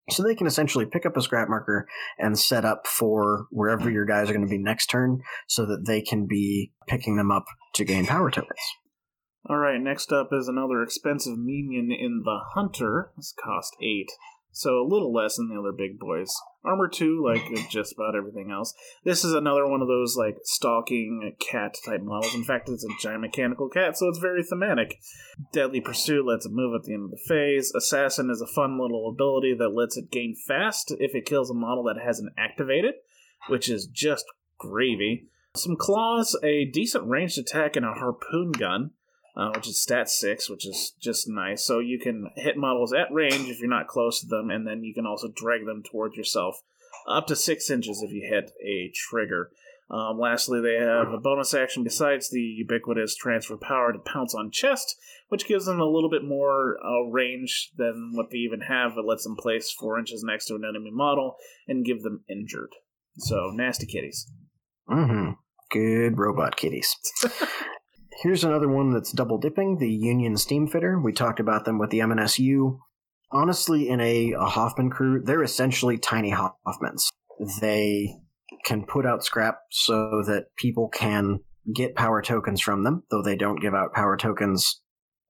So 0.09 0.23
they 0.23 0.35
can 0.35 0.47
essentially 0.47 0.85
pick 0.85 1.05
up 1.05 1.17
a 1.17 1.21
scrap 1.21 1.49
marker 1.49 1.85
and 2.17 2.39
set 2.39 2.63
up 2.63 2.87
for 2.87 3.47
wherever 3.51 3.91
your 3.91 4.05
guys 4.05 4.29
are 4.29 4.33
going 4.33 4.45
to 4.45 4.49
be 4.49 4.57
next 4.57 4.87
turn 4.87 5.21
so 5.47 5.65
that 5.65 5.85
they 5.85 6.01
can 6.01 6.27
be 6.27 6.71
picking 6.87 7.17
them 7.17 7.29
up 7.29 7.45
to 7.75 7.83
gain 7.83 8.05
power 8.05 8.31
tokens. 8.31 8.61
All 9.49 9.57
right, 9.57 9.81
next 9.81 10.13
up 10.13 10.29
is 10.31 10.47
another 10.47 10.81
expensive 10.81 11.37
minion 11.37 11.91
in 11.91 12.21
the 12.23 12.39
Hunter. 12.53 13.11
This 13.17 13.33
cost 13.37 13.75
8 13.81 14.07
so 14.57 14.81
a 14.81 14.89
little 14.89 15.13
less 15.13 15.35
than 15.37 15.49
the 15.49 15.59
other 15.59 15.71
big 15.71 15.99
boys. 15.99 16.33
Armor 16.67 16.89
2, 16.89 17.23
like 17.25 17.43
uh, 17.55 17.61
just 17.69 17.93
about 17.93 18.15
everything 18.15 18.51
else. 18.51 18.73
This 19.03 19.23
is 19.23 19.33
another 19.33 19.65
one 19.67 19.81
of 19.81 19.87
those, 19.87 20.17
like, 20.17 20.37
stalking 20.43 21.33
cat 21.39 21.75
type 21.85 22.01
models. 22.03 22.35
In 22.35 22.43
fact, 22.43 22.69
it's 22.69 22.83
a 22.83 23.01
giant 23.01 23.21
mechanical 23.21 23.69
cat, 23.69 23.97
so 23.97 24.07
it's 24.09 24.19
very 24.19 24.43
thematic. 24.43 24.99
Deadly 25.53 25.79
Pursuit 25.79 26.25
lets 26.25 26.45
it 26.45 26.51
move 26.51 26.75
at 26.75 26.83
the 26.83 26.93
end 26.93 27.05
of 27.05 27.11
the 27.11 27.23
phase. 27.27 27.71
Assassin 27.75 28.29
is 28.29 28.41
a 28.41 28.53
fun 28.53 28.79
little 28.79 29.09
ability 29.09 29.55
that 29.57 29.69
lets 29.69 29.95
it 29.95 30.11
gain 30.11 30.35
fast 30.47 30.93
if 30.99 31.15
it 31.15 31.25
kills 31.25 31.49
a 31.49 31.55
model 31.55 31.85
that 31.85 32.03
hasn't 32.03 32.33
activated, 32.37 32.95
which 33.47 33.69
is 33.69 33.87
just 33.87 34.25
gravy. 34.57 35.29
Some 35.55 35.77
claws, 35.77 36.37
a 36.43 36.65
decent 36.65 37.07
ranged 37.07 37.37
attack, 37.37 37.75
and 37.75 37.85
a 37.85 37.93
harpoon 37.93 38.51
gun 38.51 38.91
uh, 39.37 39.51
which 39.55 39.67
is 39.67 39.81
stat 39.81 40.09
6, 40.09 40.49
which 40.49 40.65
is 40.67 40.93
just 40.99 41.29
nice. 41.29 41.63
So 41.63 41.79
you 41.79 41.99
can 41.99 42.29
hit 42.35 42.57
models 42.57 42.91
at 42.91 43.13
range 43.13 43.49
if 43.49 43.59
you're 43.59 43.69
not 43.69 43.87
close 43.87 44.19
to 44.21 44.27
them, 44.27 44.49
and 44.49 44.65
then 44.65 44.83
you 44.83 44.93
can 44.93 45.05
also 45.05 45.27
drag 45.33 45.65
them 45.65 45.83
towards 45.83 46.17
yourself 46.17 46.61
up 47.07 47.27
to 47.27 47.35
6 47.35 47.69
inches 47.69 48.01
if 48.01 48.11
you 48.11 48.27
hit 48.27 48.51
a 48.65 48.91
trigger. 48.93 49.51
Um, 49.89 50.19
lastly, 50.19 50.59
they 50.59 50.83
have 50.83 51.13
a 51.13 51.19
bonus 51.19 51.53
action 51.53 51.83
besides 51.83 52.29
the 52.29 52.41
ubiquitous 52.41 53.15
transfer 53.15 53.55
power 53.55 53.93
to 53.93 53.99
pounce 53.99 54.33
on 54.35 54.51
chest, 54.51 54.97
which 55.29 55.47
gives 55.47 55.65
them 55.65 55.79
a 55.79 55.85
little 55.85 56.09
bit 56.09 56.25
more 56.25 56.75
uh, 56.83 57.09
range 57.09 57.71
than 57.77 58.11
what 58.13 58.31
they 58.31 58.39
even 58.39 58.61
have. 58.61 58.97
It 58.97 59.05
lets 59.05 59.23
them 59.23 59.37
place 59.37 59.71
4 59.71 59.99
inches 59.99 60.23
next 60.23 60.47
to 60.47 60.55
an 60.55 60.65
enemy 60.67 60.91
model 60.91 61.35
and 61.67 61.85
give 61.85 62.01
them 62.01 62.23
injured. 62.27 62.71
So, 63.19 63.51
nasty 63.53 63.85
kitties. 63.85 64.29
Mm 64.89 65.07
hmm. 65.07 65.31
Good 65.69 66.17
robot 66.17 66.57
kitties. 66.57 66.95
Here's 68.23 68.43
another 68.43 68.67
one 68.67 68.93
that's 68.93 69.11
double 69.11 69.37
dipping 69.37 69.77
the 69.77 69.91
Union 69.91 70.33
Steamfitter. 70.33 71.01
We 71.01 71.13
talked 71.13 71.39
about 71.39 71.65
them 71.65 71.77
with 71.77 71.91
the 71.91 72.01
M&SU. 72.01 72.79
Honestly, 73.31 73.89
in 73.89 74.01
a, 74.01 74.33
a 74.33 74.45
Hoffman 74.45 74.89
crew, 74.89 75.21
they're 75.23 75.43
essentially 75.43 75.99
tiny 75.99 76.31
Hoffmans. 76.31 77.09
They 77.61 78.15
can 78.65 78.85
put 78.85 79.05
out 79.05 79.23
scrap 79.23 79.59
so 79.69 80.23
that 80.25 80.45
people 80.57 80.89
can 80.89 81.41
get 81.75 81.95
power 81.95 82.23
tokens 82.23 82.59
from 82.59 82.83
them, 82.83 83.03
though 83.11 83.21
they 83.21 83.35
don't 83.35 83.61
give 83.61 83.75
out 83.75 83.93
power 83.93 84.17
tokens 84.17 84.81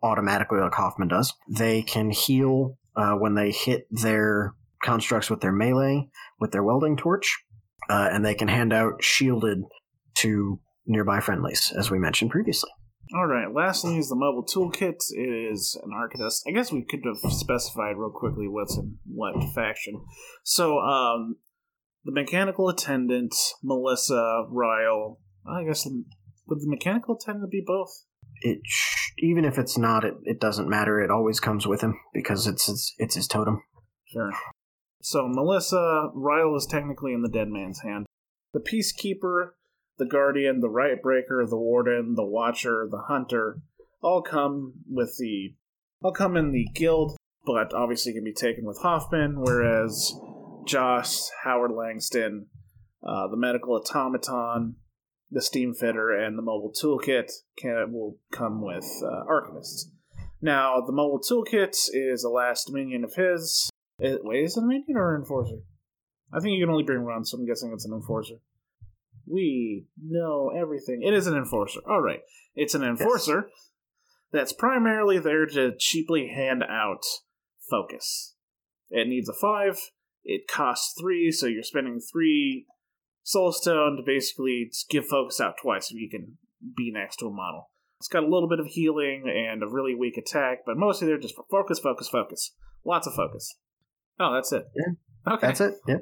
automatically 0.01 0.59
like 0.59 0.73
Hoffman 0.73 1.09
does. 1.09 1.33
They 1.49 1.81
can 1.81 2.09
heal 2.09 2.77
uh, 2.95 3.15
when 3.15 3.35
they 3.35 3.51
hit 3.51 3.87
their 3.91 4.53
constructs 4.81 5.29
with 5.29 5.41
their 5.41 5.51
melee, 5.51 6.07
with 6.39 6.51
their 6.51 6.63
welding 6.63 6.95
torch, 6.95 7.37
uh, 7.89 8.09
and 8.11 8.23
they 8.23 8.35
can 8.35 8.47
hand 8.47 8.71
out 8.71 9.03
shielded 9.03 9.63
to 10.19 10.61
nearby 10.85 11.19
friendlies, 11.19 11.73
as 11.77 11.91
we 11.91 11.99
mentioned 11.99 12.31
previously. 12.31 12.71
All 13.13 13.27
right. 13.27 13.53
Lastly 13.53 13.97
is 13.97 14.09
the 14.09 14.15
mobile 14.15 14.45
toolkit. 14.45 14.97
It 15.11 15.51
is 15.51 15.79
an 15.83 15.91
Arcanist. 15.91 16.41
I 16.47 16.51
guess 16.51 16.71
we 16.71 16.83
could 16.83 17.01
have 17.05 17.31
specified 17.31 17.95
real 17.97 18.11
quickly 18.11 18.47
what's 18.47 18.77
in 18.77 18.97
what 19.05 19.35
faction. 19.55 20.03
So, 20.43 20.79
um, 20.79 21.37
the 22.03 22.11
mechanical 22.11 22.69
attendant, 22.69 23.35
Melissa, 23.63 24.45
Ryle. 24.49 25.19
I 25.45 25.63
guess 25.63 25.85
would 25.85 26.59
the 26.61 26.69
mechanical 26.69 27.15
attendant 27.15 27.51
be 27.51 27.63
both? 27.65 27.89
It 28.41 28.59
sh- 28.65 29.11
even 29.19 29.45
if 29.45 29.57
it's 29.57 29.77
not, 29.77 30.03
it, 30.03 30.13
it 30.23 30.39
doesn't 30.39 30.69
matter. 30.69 31.01
It 31.01 31.11
always 31.11 31.39
comes 31.39 31.65
with 31.65 31.81
him 31.81 31.99
because 32.13 32.47
it's 32.47 32.65
his, 32.65 32.93
it's 32.97 33.15
his 33.15 33.27
totem. 33.27 33.61
Sure. 34.05 34.31
So 35.01 35.27
Melissa, 35.27 36.09
Ryle 36.13 36.55
is 36.55 36.65
technically 36.65 37.13
in 37.13 37.21
the 37.21 37.29
dead 37.29 37.49
man's 37.49 37.81
hand. 37.81 38.05
The 38.53 38.59
peacekeeper 38.59 39.51
the 39.97 40.05
Guardian, 40.05 40.59
the 40.59 40.69
Riot 40.69 41.01
Breaker, 41.01 41.45
the 41.47 41.57
Warden, 41.57 42.15
the 42.15 42.25
Watcher, 42.25 42.87
the 42.89 43.03
Hunter, 43.07 43.61
all 44.01 44.21
come 44.21 44.73
with 44.89 45.17
the 45.17 45.55
all 46.03 46.11
come 46.11 46.37
in 46.37 46.51
the 46.51 46.67
guild, 46.75 47.17
but 47.45 47.73
obviously 47.73 48.13
can 48.13 48.23
be 48.23 48.33
taken 48.33 48.65
with 48.65 48.79
Hoffman, 48.81 49.41
whereas 49.41 50.13
Joss, 50.67 51.31
Howard 51.43 51.71
Langston, 51.71 52.47
uh, 53.03 53.27
the 53.27 53.37
Medical 53.37 53.73
Automaton, 53.73 54.75
the 55.31 55.39
Steamfitter, 55.39 56.25
and 56.25 56.37
the 56.37 56.43
Mobile 56.43 56.71
Toolkit 56.71 57.31
can 57.57 57.91
will 57.91 58.17
come 58.31 58.61
with 58.61 58.85
uh, 59.03 59.23
Arcanists. 59.25 59.85
Now, 60.41 60.81
the 60.85 60.93
Mobile 60.93 61.19
Toolkit 61.19 61.75
is 61.91 62.23
a 62.23 62.29
last 62.29 62.71
minion 62.71 63.03
of 63.03 63.15
his. 63.15 63.69
It, 63.99 64.19
wait, 64.23 64.43
is 64.43 64.55
it 64.55 64.63
a 64.63 64.67
minion 64.67 64.95
or 64.95 65.15
an 65.15 65.21
enforcer? 65.21 65.57
I 66.31 66.39
think 66.39 66.53
you 66.53 66.63
can 66.63 66.71
only 66.71 66.83
bring 66.83 67.03
one, 67.03 67.25
so 67.25 67.37
I'm 67.37 67.45
guessing 67.47 67.71
it's 67.73 67.85
an 67.85 67.93
enforcer. 67.93 68.35
We 69.29 69.85
know 70.01 70.51
everything. 70.55 71.01
It 71.03 71.13
is 71.13 71.27
an 71.27 71.35
enforcer. 71.35 71.79
All 71.87 72.01
right. 72.01 72.21
It's 72.55 72.73
an 72.73 72.83
enforcer 72.83 73.49
yes. 73.49 73.69
that's 74.31 74.53
primarily 74.53 75.19
there 75.19 75.45
to 75.45 75.73
cheaply 75.77 76.29
hand 76.33 76.63
out 76.63 77.03
focus. 77.69 78.35
It 78.89 79.07
needs 79.07 79.29
a 79.29 79.33
five. 79.33 79.79
It 80.23 80.47
costs 80.47 80.93
three, 80.99 81.31
so 81.31 81.45
you're 81.45 81.63
spending 81.63 81.99
three 81.99 82.65
soulstone 83.25 83.97
to 83.97 84.03
basically 84.05 84.71
give 84.89 85.05
focus 85.05 85.41
out 85.41 85.55
twice 85.61 85.91
if 85.91 85.97
you 85.97 86.09
can 86.09 86.37
be 86.75 86.91
next 86.93 87.17
to 87.17 87.27
a 87.27 87.31
model. 87.31 87.69
It's 87.99 88.07
got 88.07 88.23
a 88.23 88.27
little 88.27 88.47
bit 88.47 88.59
of 88.59 88.67
healing 88.67 89.23
and 89.27 89.63
a 89.63 89.67
really 89.67 89.95
weak 89.95 90.17
attack, 90.17 90.59
but 90.65 90.77
mostly 90.77 91.07
they're 91.07 91.17
just 91.17 91.35
for 91.35 91.45
focus, 91.49 91.79
focus, 91.79 92.07
focus. 92.07 92.53
Lots 92.85 93.07
of 93.07 93.13
focus. 93.13 93.55
Oh, 94.19 94.33
that's 94.33 94.51
it. 94.51 94.67
Yeah. 94.75 95.33
Okay. 95.33 95.47
That's 95.47 95.61
it. 95.61 95.73
Yeah. 95.87 95.97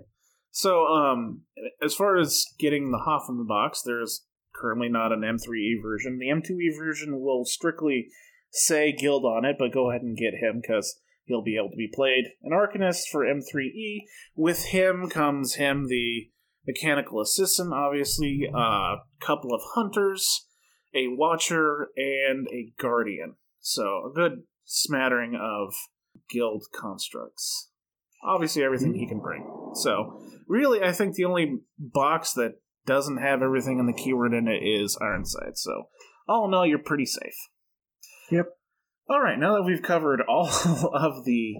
So, 0.55 0.85
um, 0.85 1.41
as 1.83 1.93
far 1.93 2.15
as 2.15 2.45
getting 2.57 2.89
the 2.91 2.99
Hoffman 2.99 3.45
box, 3.45 3.81
there's 3.81 4.25
currently 4.55 4.87
not 4.87 5.11
an 5.11 5.19
M3E 5.19 5.81
version. 5.83 6.17
The 6.17 6.29
M2E 6.29 6.77
version 6.77 7.19
will 7.19 7.43
strictly 7.43 8.07
say 8.51 8.93
Guild 8.93 9.25
on 9.25 9.43
it, 9.43 9.57
but 9.59 9.73
go 9.73 9.89
ahead 9.89 10.01
and 10.01 10.15
get 10.15 10.33
him 10.35 10.61
because 10.61 11.01
he'll 11.25 11.43
be 11.43 11.57
able 11.57 11.71
to 11.71 11.75
be 11.75 11.91
played. 11.93 12.27
An 12.41 12.53
Arcanist 12.53 13.09
for 13.11 13.25
M3E. 13.25 14.03
With 14.33 14.67
him 14.67 15.09
comes 15.09 15.55
him, 15.55 15.89
the 15.89 16.29
mechanical 16.65 17.19
assistant, 17.19 17.73
obviously, 17.73 18.49
a 18.49 18.57
uh, 18.57 18.95
couple 19.19 19.53
of 19.53 19.59
hunters, 19.73 20.47
a 20.93 21.07
watcher, 21.09 21.89
and 21.97 22.47
a 22.47 22.71
guardian. 22.79 23.35
So, 23.59 24.09
a 24.09 24.15
good 24.15 24.43
smattering 24.63 25.35
of 25.35 25.73
guild 26.29 26.67
constructs 26.73 27.67
obviously 28.25 28.63
everything 28.63 28.93
he 28.93 29.07
can 29.07 29.19
bring. 29.19 29.45
So, 29.73 30.21
really, 30.47 30.81
I 30.83 30.91
think 30.91 31.15
the 31.15 31.25
only 31.25 31.59
box 31.77 32.33
that 32.33 32.59
doesn't 32.85 33.17
have 33.17 33.41
everything 33.41 33.79
in 33.79 33.87
the 33.87 33.93
keyword 33.93 34.33
in 34.33 34.47
it 34.47 34.63
is 34.63 34.97
Ironside. 35.01 35.57
So, 35.57 35.89
all 36.27 36.47
in 36.47 36.53
all, 36.53 36.65
you're 36.65 36.79
pretty 36.79 37.05
safe. 37.05 37.35
Yep. 38.31 38.49
All 39.09 39.21
right, 39.21 39.37
now 39.37 39.55
that 39.55 39.63
we've 39.63 39.81
covered 39.81 40.21
all 40.27 40.47
of 40.93 41.25
the 41.25 41.55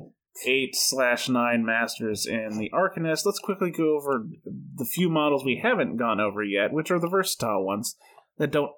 eight 0.45 0.75
slash 0.75 1.29
nine 1.29 1.65
masters 1.65 2.25
in 2.25 2.57
the 2.57 2.71
Arcanist, 2.73 3.25
let's 3.25 3.39
quickly 3.39 3.71
go 3.71 3.95
over 3.95 4.27
the 4.43 4.85
few 4.85 5.09
models 5.09 5.45
we 5.45 5.59
haven't 5.61 5.97
gone 5.97 6.19
over 6.19 6.43
yet, 6.43 6.73
which 6.73 6.91
are 6.91 6.99
the 6.99 7.09
versatile 7.09 7.65
ones 7.65 7.95
that 8.37 8.51
don't 8.51 8.71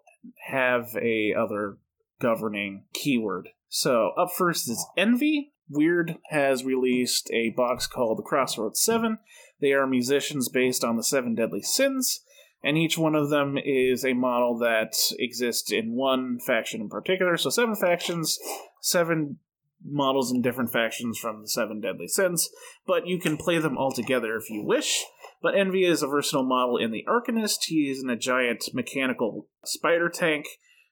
have 0.50 0.96
a 1.02 1.34
other 1.34 1.78
governing 2.20 2.86
keyword. 2.94 3.50
So 3.70 4.12
up 4.18 4.30
first 4.38 4.70
is 4.70 4.86
Envy, 4.98 5.54
Wyrd 5.70 6.18
has 6.30 6.64
released 6.64 7.30
a 7.32 7.54
box 7.56 7.88
called 7.88 8.18
The 8.18 8.24
Crossroads 8.24 8.82
7. 8.82 9.20
They 9.60 9.74
are 9.74 9.88
musicians 9.88 10.50
based 10.50 10.84
on 10.84 10.98
the 10.98 11.04
seven 11.04 11.36
deadly 11.36 11.62
sins, 11.62 12.22
and 12.64 12.78
each 12.78 12.98
one 12.98 13.16
of 13.16 13.30
them 13.30 13.58
is 13.58 14.04
a 14.06 14.14
model 14.14 14.58
that 14.60 14.94
exists 15.18 15.72
in 15.72 15.96
one 15.96 16.40
faction 16.40 16.82
in 16.82 16.90
particular. 16.90 17.38
So, 17.38 17.50
seven 17.50 17.76
factions, 17.76 18.40
seven 18.82 19.40
models 19.84 20.32
in 20.32 20.42
different 20.42 20.72
factions 20.72 21.18
from 21.18 21.42
the 21.42 21.48
seven 21.48 21.80
deadly 21.80 22.08
sins, 22.08 22.50
but 22.86 23.08
you 23.08 23.20
can 23.20 23.38
play 23.38 23.60
them 23.60 23.78
all 23.78 23.92
together 23.92 24.36
if 24.36 24.50
you 24.50 24.64
wish. 24.64 25.04
But 25.42 25.56
Envy 25.56 25.86
is 25.86 26.02
a 26.02 26.08
versatile 26.08 26.44
model 26.44 26.78
in 26.78 26.92
the 26.92 27.06
Arcanist. 27.08 27.66
He 27.66 27.90
is 27.90 28.02
in 28.02 28.10
a 28.10 28.16
giant 28.16 28.74
mechanical 28.74 29.48
spider 29.64 30.10
tank 30.10 30.46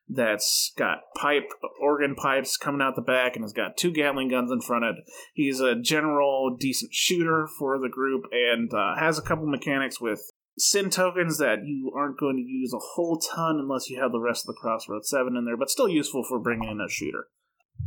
that's 0.08 0.72
got 0.78 1.00
pipe 1.18 1.50
organ 1.82 2.16
pipes 2.16 2.58
coming 2.58 2.82
out 2.82 2.96
the 2.96 3.02
back 3.02 3.36
and 3.36 3.44
has 3.44 3.54
got 3.54 3.78
two 3.78 3.92
Gatling 3.92 4.30
guns 4.30 4.52
in 4.52 4.62
front 4.62 4.86
of 4.86 4.96
it. 4.98 5.04
He's 5.34 5.60
a 5.60 5.76
general 5.76 6.56
decent 6.60 6.94
shooter 6.94 7.48
for 7.58 7.80
the 7.80 7.90
group 7.90 8.26
and 8.32 8.72
uh, 8.74 8.96
has 8.98 9.18
a 9.18 9.24
couple 9.24 9.48
mechanics 9.48 10.00
with 10.00 10.30
sin 10.58 10.90
tokens 10.90 11.38
that 11.40 11.60
you 11.66 11.92
aren't 11.96 12.20
going 12.20 12.38
to 12.38 12.42
use 12.42 12.74
a 12.74 12.80
whole 12.80 13.18
ton 13.18 13.58
unless 13.60 13.90
you 13.90 14.00
have 14.00 14.12
the 14.12 14.20
rest 14.20 14.44
of 14.44 14.54
the 14.54 14.60
Crossroads 14.60 15.10
7 15.10 15.36
in 15.36 15.46
there, 15.46 15.58
but 15.58 15.70
still 15.70 15.90
useful 15.90 16.24
for 16.24 16.40
bringing 16.40 16.70
in 16.70 16.80
a 16.80 16.90
shooter. 16.90 17.28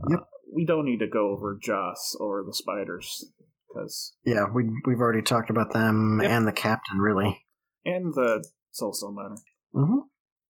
Yep. 0.09 0.21
Uh, 0.21 0.25
we 0.55 0.65
don't 0.65 0.85
need 0.85 0.99
to 0.99 1.09
go 1.09 1.31
over 1.31 1.59
Joss 1.61 2.17
or 2.19 2.43
the 2.45 2.55
spiders 2.55 3.27
because 3.69 4.15
yeah, 4.25 4.47
we 4.53 4.65
we've 4.87 5.01
already 5.01 5.23
talked 5.23 5.51
about 5.51 5.73
them 5.73 6.21
yep. 6.23 6.31
and 6.31 6.47
the 6.47 6.53
captain 6.53 6.99
really, 6.99 7.45
and 7.85 8.15
the 8.15 8.45
Soulstone 8.73 9.15
Miner. 9.15 9.37
Mm-hmm. 9.75 9.99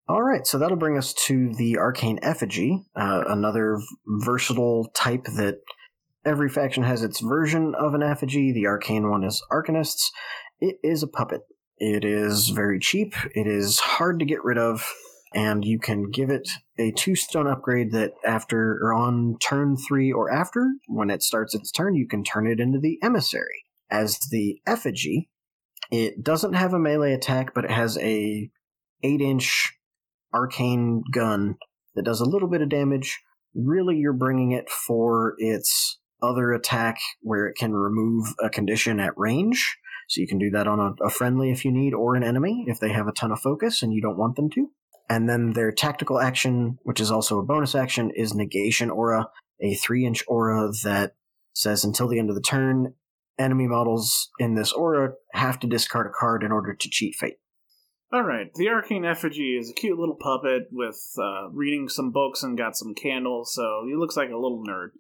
All 0.10 0.24
right, 0.24 0.48
so 0.48 0.58
that'll 0.58 0.78
bring 0.78 0.98
us 0.98 1.14
to 1.26 1.54
the 1.56 1.78
Arcane 1.78 2.20
Effigy, 2.22 2.86
uh, 2.96 3.24
another 3.28 3.80
versatile 4.06 4.90
type 4.96 5.26
that 5.36 5.60
every 6.26 6.50
faction 6.50 6.84
has 6.84 7.04
its 7.04 7.20
version 7.20 7.76
of 7.76 7.94
an 7.94 8.04
effigy. 8.04 8.54
The 8.54 8.68
arcane 8.68 9.10
one 9.10 9.24
is 9.24 9.44
Arcanists. 9.52 10.10
It 10.60 10.78
is 10.82 11.04
a 11.04 11.08
puppet. 11.08 11.42
It 11.78 12.06
is 12.06 12.50
very 12.50 12.80
cheap. 12.80 13.16
It 13.36 13.48
is 13.48 13.80
hard 13.80 14.20
to 14.20 14.26
get 14.26 14.44
rid 14.44 14.58
of, 14.58 14.90
and 15.34 15.64
you 15.64 15.78
can 15.78 16.10
give 16.10 16.30
it 16.30 16.50
a 16.78 16.92
two 16.92 17.16
stone 17.16 17.48
upgrade 17.48 17.92
that 17.92 18.12
after 18.26 18.80
or 18.82 18.94
on 18.94 19.38
turn 19.40 19.76
three 19.76 20.12
or 20.12 20.32
after, 20.32 20.74
when 20.88 21.10
it 21.10 21.22
starts 21.22 21.54
its 21.54 21.72
turn, 21.72 21.96
you 21.96 22.08
can 22.08 22.24
turn 22.24 22.48
it 22.48 22.60
into 22.60 22.80
the 22.80 22.98
emissary. 23.04 23.64
As 23.90 24.20
the 24.32 24.62
effigy, 24.66 25.30
it 25.92 26.24
doesn't 26.24 26.54
have 26.54 26.74
a 26.74 26.80
melee 26.80 27.14
attack, 27.14 27.54
but 27.54 27.66
it 27.66 27.72
has 27.72 27.98
a 28.00 28.50
eight 29.04 29.22
inch 29.22 29.77
arcane 30.34 31.04
gun 31.12 31.56
that 31.96 32.06
does 32.06 32.22
a 32.22 32.26
little 32.26 32.50
bit 32.50 32.62
of 32.62 32.70
damage. 32.70 33.20
Really, 33.56 33.98
you're 33.98 34.14
bringing 34.14 34.52
it 34.52 34.70
for 34.70 35.36
its 35.38 36.00
other 36.22 36.54
attack 36.54 36.98
where 37.22 37.48
it 37.48 37.56
can 37.56 37.74
remove 37.74 38.28
a 38.42 38.50
condition 38.50 39.00
at 39.00 39.18
range. 39.18 39.78
So 40.08 40.22
you 40.22 40.28
can 40.28 40.40
do 40.40 40.50
that 40.52 40.68
on 40.68 40.80
a, 40.80 41.06
a, 41.06 41.10
friendly 41.10 41.52
if 41.52 41.66
you 41.66 41.72
need, 41.72 41.94
or 41.94 42.16
an 42.16 42.24
enemy 42.24 42.66
if 42.68 42.80
they 42.80 42.90
have 42.90 43.08
a 43.08 43.12
ton 43.12 43.32
of 43.32 43.40
focus 43.40 43.84
and 43.84 43.94
you 43.94 44.02
don't 44.02 44.18
want 44.18 44.36
them 44.36 44.50
to. 44.52 44.70
And 45.10 45.30
then 45.30 45.54
their 45.54 45.72
tactical 45.72 46.20
action, 46.20 46.80
which 46.84 47.00
is 47.00 47.12
also 47.12 47.40
a 47.40 47.46
bonus 47.46 47.76
action, 47.76 48.12
is 48.16 48.34
Negation 48.34 48.90
Aura, 48.90 49.30
a 49.62 49.76
three 49.76 50.06
inch 50.06 50.24
aura 50.28 50.70
that 50.84 51.16
says 51.54 51.84
until 51.84 52.08
the 52.08 52.20
end 52.20 52.30
of 52.30 52.36
the 52.36 52.42
turn, 52.42 52.94
enemy 53.40 53.68
models 53.68 54.30
in 54.40 54.56
this 54.56 54.72
aura 54.74 55.14
have 55.34 55.60
to 55.60 55.68
discard 55.68 56.08
a 56.08 56.10
card 56.18 56.44
in 56.44 56.52
order 56.52 56.74
to 56.74 56.90
cheat 56.90 57.16
fate. 57.16 57.38
All 58.12 58.24
right, 58.24 58.54
the 58.54 58.70
arcane 58.70 59.04
effigy 59.04 59.58
is 59.60 59.70
a 59.70 59.74
cute 59.74 60.00
little 60.00 60.16
puppet 60.16 60.70
with 60.72 60.98
uh, 61.18 61.50
reading 61.50 61.90
some 61.90 62.12
books 62.12 62.42
and 62.42 62.58
got 62.58 62.78
some 62.78 62.96
candles, 62.96 63.54
so 63.54 63.84
he 63.86 63.96
looks 63.96 64.16
like 64.16 64.30
a 64.30 64.38
little 64.38 64.64
nerd. 64.66 64.92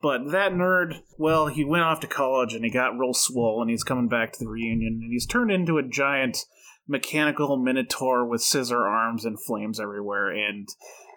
But 0.00 0.30
that 0.30 0.52
nerd, 0.52 1.00
well, 1.18 1.48
he 1.48 1.62
went 1.62 1.84
off 1.84 2.00
to 2.00 2.06
college 2.06 2.54
and 2.54 2.64
he 2.64 2.70
got 2.70 2.98
real 2.98 3.12
swole, 3.12 3.60
and 3.60 3.70
he's 3.70 3.84
coming 3.84 4.08
back 4.08 4.32
to 4.32 4.38
the 4.38 4.48
reunion, 4.48 5.00
and 5.02 5.12
he's 5.12 5.26
turned 5.26 5.50
into 5.50 5.76
a 5.76 5.82
giant 5.82 6.38
mechanical 6.88 7.58
minotaur 7.58 8.26
with 8.26 8.40
scissor 8.40 8.86
arms 8.86 9.26
and 9.26 9.42
flames 9.42 9.78
everywhere. 9.78 10.30
And 10.30 10.66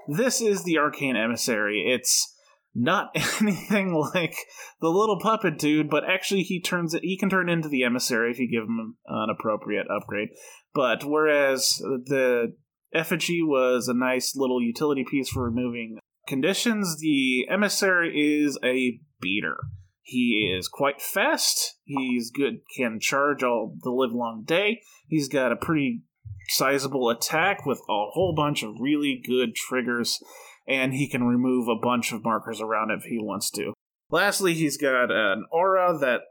this 0.07 0.41
is 0.41 0.65
the 0.65 0.77
arcane 0.77 1.15
emissary. 1.15 1.85
It's 1.87 2.36
not 2.77 3.09
anything 3.41 3.93
like 3.93 4.35
the 4.79 4.89
little 4.89 5.19
puppet 5.19 5.57
dude, 5.57 5.89
but 5.89 6.03
actually 6.07 6.43
he 6.43 6.61
turns 6.61 6.93
it. 6.93 7.03
He 7.03 7.17
can 7.17 7.29
turn 7.29 7.49
into 7.49 7.69
the 7.69 7.83
emissary 7.83 8.31
if 8.31 8.39
you 8.39 8.49
give 8.49 8.63
him 8.63 8.95
an 9.07 9.29
appropriate 9.29 9.87
upgrade. 9.89 10.29
But 10.73 11.03
whereas 11.03 11.77
the 11.79 12.53
effigy 12.93 13.41
was 13.43 13.87
a 13.87 13.93
nice 13.93 14.35
little 14.35 14.61
utility 14.61 15.05
piece 15.09 15.29
for 15.29 15.43
removing 15.43 15.97
conditions, 16.27 16.99
the 16.99 17.47
emissary 17.49 18.41
is 18.43 18.59
a 18.63 18.99
beater. 19.19 19.57
He 20.01 20.53
is 20.55 20.67
quite 20.67 21.01
fast. 21.01 21.77
He's 21.83 22.31
good, 22.31 22.59
can 22.77 22.99
charge 22.99 23.43
all 23.43 23.75
the 23.81 23.89
live 23.89 24.13
long 24.13 24.43
day. 24.45 24.81
He's 25.07 25.27
got 25.27 25.51
a 25.51 25.57
pretty 25.57 26.03
sizable 26.49 27.09
attack 27.09 27.65
with 27.65 27.79
a 27.89 28.07
whole 28.13 28.33
bunch 28.35 28.63
of 28.63 28.75
really 28.79 29.21
good 29.25 29.55
triggers, 29.55 30.19
and 30.67 30.93
he 30.93 31.07
can 31.07 31.23
remove 31.23 31.67
a 31.67 31.79
bunch 31.81 32.11
of 32.11 32.23
markers 32.23 32.61
around 32.61 32.91
if 32.91 33.03
he 33.03 33.17
wants 33.19 33.49
to. 33.51 33.73
Lastly, 34.09 34.53
he's 34.53 34.77
got 34.77 35.11
an 35.11 35.45
aura 35.51 35.97
that 35.99 36.21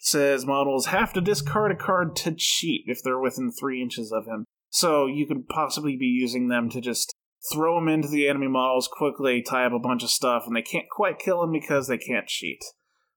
says 0.00 0.46
models 0.46 0.86
have 0.86 1.12
to 1.12 1.20
discard 1.20 1.70
a 1.70 1.76
card 1.76 2.16
to 2.16 2.34
cheat 2.36 2.84
if 2.86 3.02
they're 3.02 3.18
within 3.18 3.52
three 3.52 3.82
inches 3.82 4.12
of 4.12 4.26
him. 4.26 4.44
So 4.70 5.06
you 5.06 5.26
could 5.26 5.48
possibly 5.48 5.96
be 5.96 6.06
using 6.06 6.48
them 6.48 6.70
to 6.70 6.80
just 6.80 7.12
throw 7.52 7.76
them 7.76 7.88
into 7.88 8.08
the 8.08 8.28
enemy 8.28 8.48
models 8.48 8.88
quickly, 8.90 9.42
tie 9.42 9.64
up 9.64 9.72
a 9.72 9.78
bunch 9.78 10.02
of 10.02 10.10
stuff, 10.10 10.44
and 10.46 10.54
they 10.54 10.62
can't 10.62 10.88
quite 10.90 11.18
kill 11.18 11.42
him 11.42 11.52
because 11.52 11.88
they 11.88 11.98
can't 11.98 12.26
cheat. 12.26 12.62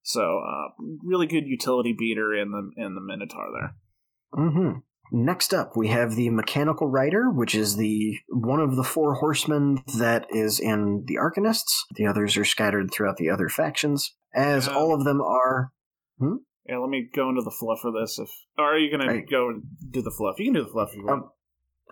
So, 0.01 0.39
uh, 0.39 0.83
really 1.03 1.27
good 1.27 1.47
utility 1.47 1.95
beater 1.97 2.33
in 2.33 2.51
the 2.51 2.71
in 2.75 2.95
the 2.95 3.01
Minotaur 3.01 3.47
there. 3.53 3.75
Mm-hmm. 4.33 4.79
Next 5.11 5.53
up, 5.53 5.75
we 5.75 5.89
have 5.89 6.15
the 6.15 6.29
Mechanical 6.29 6.87
Rider, 6.87 7.29
which 7.29 7.53
is 7.53 7.75
the 7.75 8.17
one 8.29 8.59
of 8.59 8.75
the 8.75 8.83
four 8.83 9.15
horsemen 9.15 9.83
that 9.99 10.25
is 10.31 10.59
in 10.59 11.03
the 11.07 11.17
Arcanists. 11.17 11.71
The 11.95 12.07
others 12.07 12.35
are 12.37 12.45
scattered 12.45 12.89
throughout 12.91 13.17
the 13.17 13.29
other 13.29 13.47
factions, 13.49 14.15
as 14.33 14.67
all 14.67 14.93
of 14.93 15.03
them 15.03 15.21
are. 15.21 15.71
Hmm? 16.19 16.37
Yeah, 16.67 16.77
let 16.77 16.89
me 16.89 17.09
go 17.13 17.29
into 17.29 17.41
the 17.41 17.51
fluff 17.51 17.79
for 17.81 17.91
this. 17.91 18.17
If 18.17 18.29
or 18.57 18.73
are 18.73 18.77
you 18.77 18.89
gonna 18.89 19.21
go 19.21 19.49
and 19.49 19.63
do 19.91 20.01
the 20.01 20.09
fluff? 20.11 20.39
You 20.39 20.45
can 20.45 20.53
do 20.55 20.63
the 20.63 20.71
fluff 20.71 20.89
if 20.91 20.97
you 20.97 21.05
want. 21.05 21.25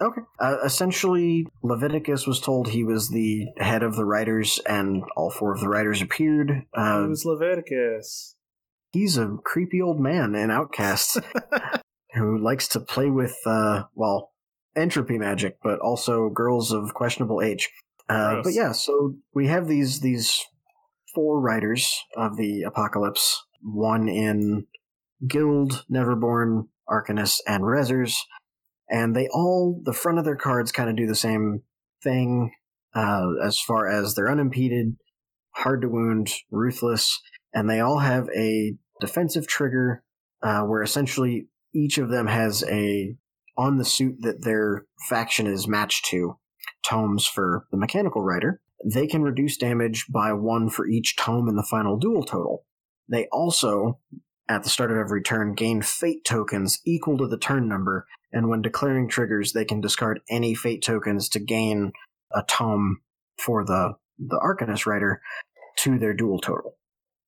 Okay. 0.01 0.21
Uh, 0.39 0.57
essentially, 0.63 1.45
Leviticus 1.61 2.25
was 2.25 2.39
told 2.39 2.69
he 2.69 2.83
was 2.83 3.09
the 3.09 3.45
head 3.57 3.83
of 3.83 3.95
the 3.95 4.05
riders, 4.05 4.59
and 4.65 5.03
all 5.15 5.29
four 5.29 5.53
of 5.53 5.59
the 5.59 5.69
riders 5.69 6.01
appeared. 6.01 6.63
Uh, 6.75 7.03
it 7.05 7.09
was 7.09 7.25
Leviticus. 7.25 8.35
he's 8.93 9.17
a 9.17 9.37
creepy 9.43 9.79
old 9.79 9.99
man 9.99 10.33
in 10.33 10.49
Outcasts 10.49 11.17
who 12.13 12.37
likes 12.37 12.67
to 12.69 12.79
play 12.79 13.09
with, 13.09 13.35
uh, 13.45 13.83
well, 13.95 14.31
entropy 14.75 15.17
magic, 15.17 15.57
but 15.63 15.79
also 15.79 16.29
girls 16.29 16.71
of 16.71 16.93
questionable 16.93 17.41
age. 17.41 17.69
Uh, 18.09 18.41
but 18.43 18.53
yeah, 18.53 18.71
so 18.71 19.15
we 19.33 19.47
have 19.47 19.67
these 19.67 20.01
these 20.01 20.45
four 21.13 21.39
riders 21.39 21.93
of 22.17 22.37
the 22.37 22.63
apocalypse. 22.63 23.41
One 23.61 24.09
in 24.09 24.67
Guild, 25.25 25.85
Neverborn, 25.89 26.67
Arcanist, 26.89 27.37
and 27.47 27.63
Rezzers, 27.63 28.15
and 28.89 29.15
they 29.15 29.27
all 29.33 29.79
the 29.83 29.93
front 29.93 30.19
of 30.19 30.25
their 30.25 30.35
cards 30.35 30.71
kind 30.71 30.89
of 30.89 30.97
do 30.97 31.07
the 31.07 31.15
same 31.15 31.61
thing 32.03 32.51
uh, 32.93 33.27
as 33.45 33.59
far 33.59 33.87
as 33.87 34.15
they're 34.15 34.31
unimpeded, 34.31 34.97
hard 35.51 35.81
to 35.81 35.87
wound, 35.87 36.31
ruthless, 36.49 37.19
and 37.53 37.69
they 37.69 37.79
all 37.79 37.99
have 37.99 38.27
a 38.35 38.75
defensive 38.99 39.47
trigger 39.47 40.03
uh, 40.43 40.61
where 40.61 40.81
essentially 40.81 41.47
each 41.73 41.97
of 41.97 42.09
them 42.09 42.27
has 42.27 42.63
a 42.69 43.15
on 43.57 43.77
the 43.77 43.85
suit 43.85 44.17
that 44.21 44.43
their 44.43 44.85
faction 45.09 45.45
is 45.45 45.67
matched 45.67 46.05
to 46.05 46.37
tomes 46.83 47.25
for 47.25 47.67
the 47.71 47.77
mechanical 47.77 48.21
rider 48.21 48.61
they 48.83 49.07
can 49.07 49.21
reduce 49.21 49.57
damage 49.57 50.07
by 50.09 50.33
one 50.33 50.69
for 50.69 50.87
each 50.87 51.15
tome 51.15 51.47
in 51.47 51.55
the 51.55 51.67
final 51.69 51.97
duel 51.97 52.23
total. 52.23 52.65
They 53.09 53.27
also 53.31 53.99
at 54.49 54.63
the 54.63 54.69
start 54.69 54.91
of 54.91 54.97
every 54.97 55.21
turn 55.21 55.53
gain 55.53 55.81
fate 55.81 56.25
tokens 56.25 56.81
equal 56.85 57.17
to 57.17 57.27
the 57.27 57.37
turn 57.37 57.67
number 57.67 58.07
and 58.33 58.49
when 58.49 58.61
declaring 58.61 59.07
triggers 59.07 59.53
they 59.53 59.65
can 59.65 59.81
discard 59.81 60.19
any 60.29 60.55
fate 60.55 60.81
tokens 60.83 61.29
to 61.29 61.39
gain 61.39 61.91
a 62.33 62.43
tome 62.47 63.01
for 63.37 63.63
the 63.63 63.93
the 64.17 64.39
arcanist 64.43 64.85
rider 64.85 65.21
to 65.77 65.97
their 65.97 66.13
duel 66.13 66.39
total 66.39 66.75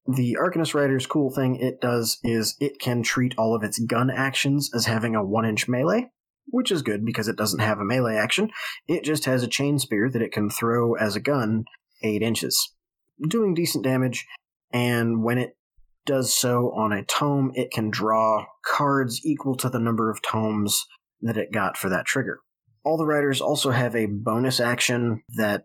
the 0.06 0.38
Arcanist 0.40 0.74
Rider's 0.74 1.06
cool 1.06 1.32
thing 1.32 1.56
it 1.56 1.80
does 1.80 2.20
is 2.24 2.56
it 2.60 2.80
can 2.80 3.04
treat 3.04 3.34
all 3.38 3.56
of 3.56 3.64
its 3.64 3.80
gun 3.80 4.10
actions 4.10 4.70
as 4.74 4.86
having 4.86 5.16
a 5.16 5.24
one 5.24 5.46
inch 5.46 5.68
melee, 5.68 6.10
which 6.48 6.72
is 6.72 6.82
good 6.82 7.06
because 7.06 7.28
it 7.28 7.38
doesn't 7.38 7.62
have 7.62 7.80
a 7.80 7.86
melee 7.86 8.16
action. 8.16 8.50
It 8.88 9.04
just 9.04 9.26
has 9.26 9.44
a 9.44 9.48
chain 9.48 9.80
spear 9.80 10.10
that 10.10 10.22
it 10.22 10.34
can 10.34 10.50
throw 10.50 10.96
as 10.96 11.16
a 11.16 11.22
gun 11.22 11.66
eight 12.02 12.22
inches, 12.22 12.74
doing 13.28 13.54
decent 13.54 13.84
damage. 13.84 14.26
And 14.72 15.24
when 15.24 15.38
it 15.38 15.56
does 16.06 16.34
so 16.34 16.74
on 16.76 16.92
a 16.92 17.06
tome, 17.06 17.52
it 17.56 17.72
can 17.72 17.90
draw 17.90 18.46
cards 18.66 19.22
equal 19.24 19.56
to 19.56 19.70
the 19.70 19.80
number 19.80 20.12
of 20.12 20.22
tomes 20.22 20.86
that 21.22 21.38
it 21.38 21.54
got 21.54 21.78
for 21.78 21.88
that 21.90 22.06
trigger. 22.06 22.40
All 22.84 22.98
the 22.98 23.06
riders 23.06 23.40
also 23.40 23.72
have 23.72 23.96
a 23.96 24.08
bonus 24.08 24.60
action 24.60 25.24
that 25.38 25.64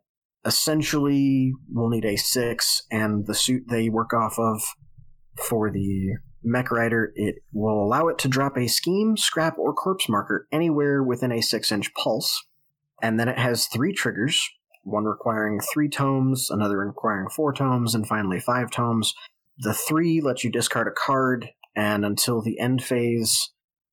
essentially 0.49 1.52
we'll 1.70 1.91
need 1.91 2.05
a 2.05 2.17
six, 2.17 2.83
and 2.91 3.27
the 3.27 3.35
suit 3.35 3.65
they 3.68 3.89
work 3.89 4.12
off 4.12 4.39
of 4.39 4.60
for 5.49 5.70
the 5.70 6.17
mech 6.43 6.70
rider, 6.70 7.12
it 7.15 7.36
will 7.52 7.85
allow 7.85 8.09
it 8.09 8.18
to 8.18 8.28
drop 8.28 8.57
a 8.57 8.67
scheme, 8.67 9.17
scrap, 9.17 9.59
or 9.59 9.73
corpse 9.75 10.09
marker 10.09 10.49
anywhere 10.51 11.02
within 11.02 11.31
a 11.31 11.43
six 11.43 11.70
inch 11.70 11.93
pulse. 11.94 12.44
And 13.01 13.20
then 13.20 13.28
it 13.28 13.39
has 13.39 13.67
three 13.67 13.93
triggers 13.93 14.51
one 14.85 15.05
requiring 15.05 15.60
three 15.60 15.89
tomes, 15.89 16.51
another 16.51 16.78
requiring 16.78 17.28
four 17.28 17.52
tomes, 17.52 17.94
and 17.94 18.07
finally 18.07 18.41
five 18.41 18.70
tomes. 18.70 19.15
The 19.59 19.75
three 19.75 20.20
let 20.23 20.43
you 20.43 20.51
discard 20.51 20.89
a 20.89 20.91
card, 20.91 21.51
and 21.77 22.07
until 22.07 22.41
the 22.41 22.59
end 22.59 22.83
phase, 22.83 23.51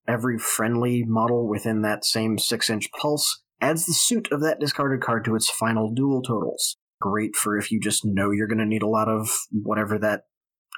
every 0.08 0.38
friendly 0.38 1.04
model 1.04 1.50
within 1.50 1.82
that 1.82 2.06
same 2.06 2.38
six 2.38 2.70
inch 2.70 2.90
pulse 2.94 3.42
adds 3.62 3.86
the 3.86 3.94
suit 3.94 4.32
of 4.32 4.42
that 4.42 4.60
discarded 4.60 5.02
card 5.02 5.26
to 5.26 5.36
its 5.36 5.50
final 5.50 5.92
duel 5.92 6.22
totals. 6.22 6.78
Great 7.02 7.36
for 7.36 7.58
if 7.58 7.72
you 7.72 7.80
just 7.80 8.06
know 8.06 8.32
you're 8.32 8.48
going 8.48 8.58
to 8.58 8.66
need 8.66 8.84
a 8.84 8.88
lot 8.88 9.10
of 9.10 9.30
whatever 9.52 9.98
that 10.00 10.24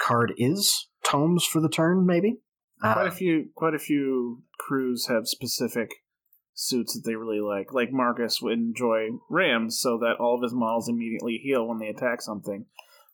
card 0.01 0.33
is. 0.37 0.89
Tomes 1.03 1.45
for 1.45 1.61
the 1.61 1.69
turn, 1.69 2.05
maybe? 2.05 2.37
quite 2.81 3.05
Uh, 3.05 3.07
a 3.07 3.11
few, 3.11 3.49
quite 3.55 3.73
a 3.73 3.79
few 3.79 4.43
crews 4.59 5.07
have 5.07 5.27
specific 5.27 5.91
suits 6.53 6.93
that 6.93 7.07
they 7.07 7.15
really 7.15 7.39
like. 7.39 7.73
Like 7.73 7.91
Marcus 7.91 8.41
would 8.41 8.53
enjoy 8.53 9.09
rams, 9.29 9.79
so 9.79 9.97
that 9.99 10.17
all 10.19 10.35
of 10.35 10.43
his 10.43 10.53
models 10.53 10.89
immediately 10.89 11.39
heal 11.41 11.65
when 11.65 11.79
they 11.79 11.87
attack 11.87 12.21
something. 12.21 12.65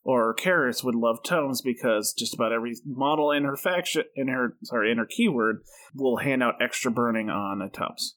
Or 0.02 0.34
Kaeris 0.34 0.84
would 0.84 0.94
love 0.94 1.22
tomes 1.22 1.62
because 1.62 2.12
just 2.12 2.34
about 2.34 2.52
every 2.52 2.74
model 2.84 3.30
in 3.30 3.44
her 3.44 3.56
faction, 3.56 4.04
in 4.14 4.28
her 4.28 4.56
sorry, 4.64 4.90
in 4.90 4.98
her 4.98 5.06
keyword, 5.06 5.62
will 5.94 6.18
hand 6.18 6.42
out 6.42 6.60
extra 6.60 6.90
burning 6.90 7.30
on 7.30 7.62
a 7.62 7.70
tomes. 7.70 8.16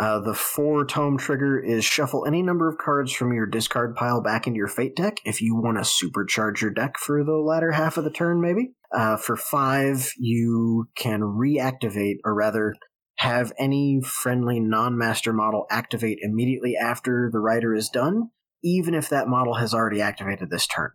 Uh, 0.00 0.18
the 0.18 0.32
four 0.32 0.86
tome 0.86 1.18
trigger 1.18 1.62
is 1.62 1.84
shuffle 1.84 2.24
any 2.26 2.42
number 2.42 2.66
of 2.66 2.78
cards 2.78 3.12
from 3.12 3.34
your 3.34 3.44
discard 3.44 3.94
pile 3.94 4.22
back 4.22 4.46
into 4.46 4.56
your 4.56 4.66
fate 4.66 4.96
deck 4.96 5.18
if 5.26 5.42
you 5.42 5.54
want 5.54 5.76
to 5.76 5.82
supercharge 5.82 6.62
your 6.62 6.70
deck 6.70 6.96
for 6.96 7.22
the 7.22 7.36
latter 7.36 7.72
half 7.72 7.98
of 7.98 8.04
the 8.04 8.10
turn, 8.10 8.40
maybe. 8.40 8.72
Uh, 8.90 9.18
for 9.18 9.36
five, 9.36 10.10
you 10.16 10.88
can 10.96 11.20
reactivate, 11.20 12.16
or 12.24 12.34
rather, 12.34 12.74
have 13.16 13.52
any 13.58 14.00
friendly 14.02 14.58
non 14.58 14.96
master 14.96 15.34
model 15.34 15.66
activate 15.70 16.16
immediately 16.22 16.74
after 16.74 17.28
the 17.30 17.38
rider 17.38 17.74
is 17.74 17.90
done, 17.90 18.30
even 18.64 18.94
if 18.94 19.10
that 19.10 19.28
model 19.28 19.56
has 19.56 19.74
already 19.74 20.00
activated 20.00 20.48
this 20.48 20.66
turn. 20.66 20.92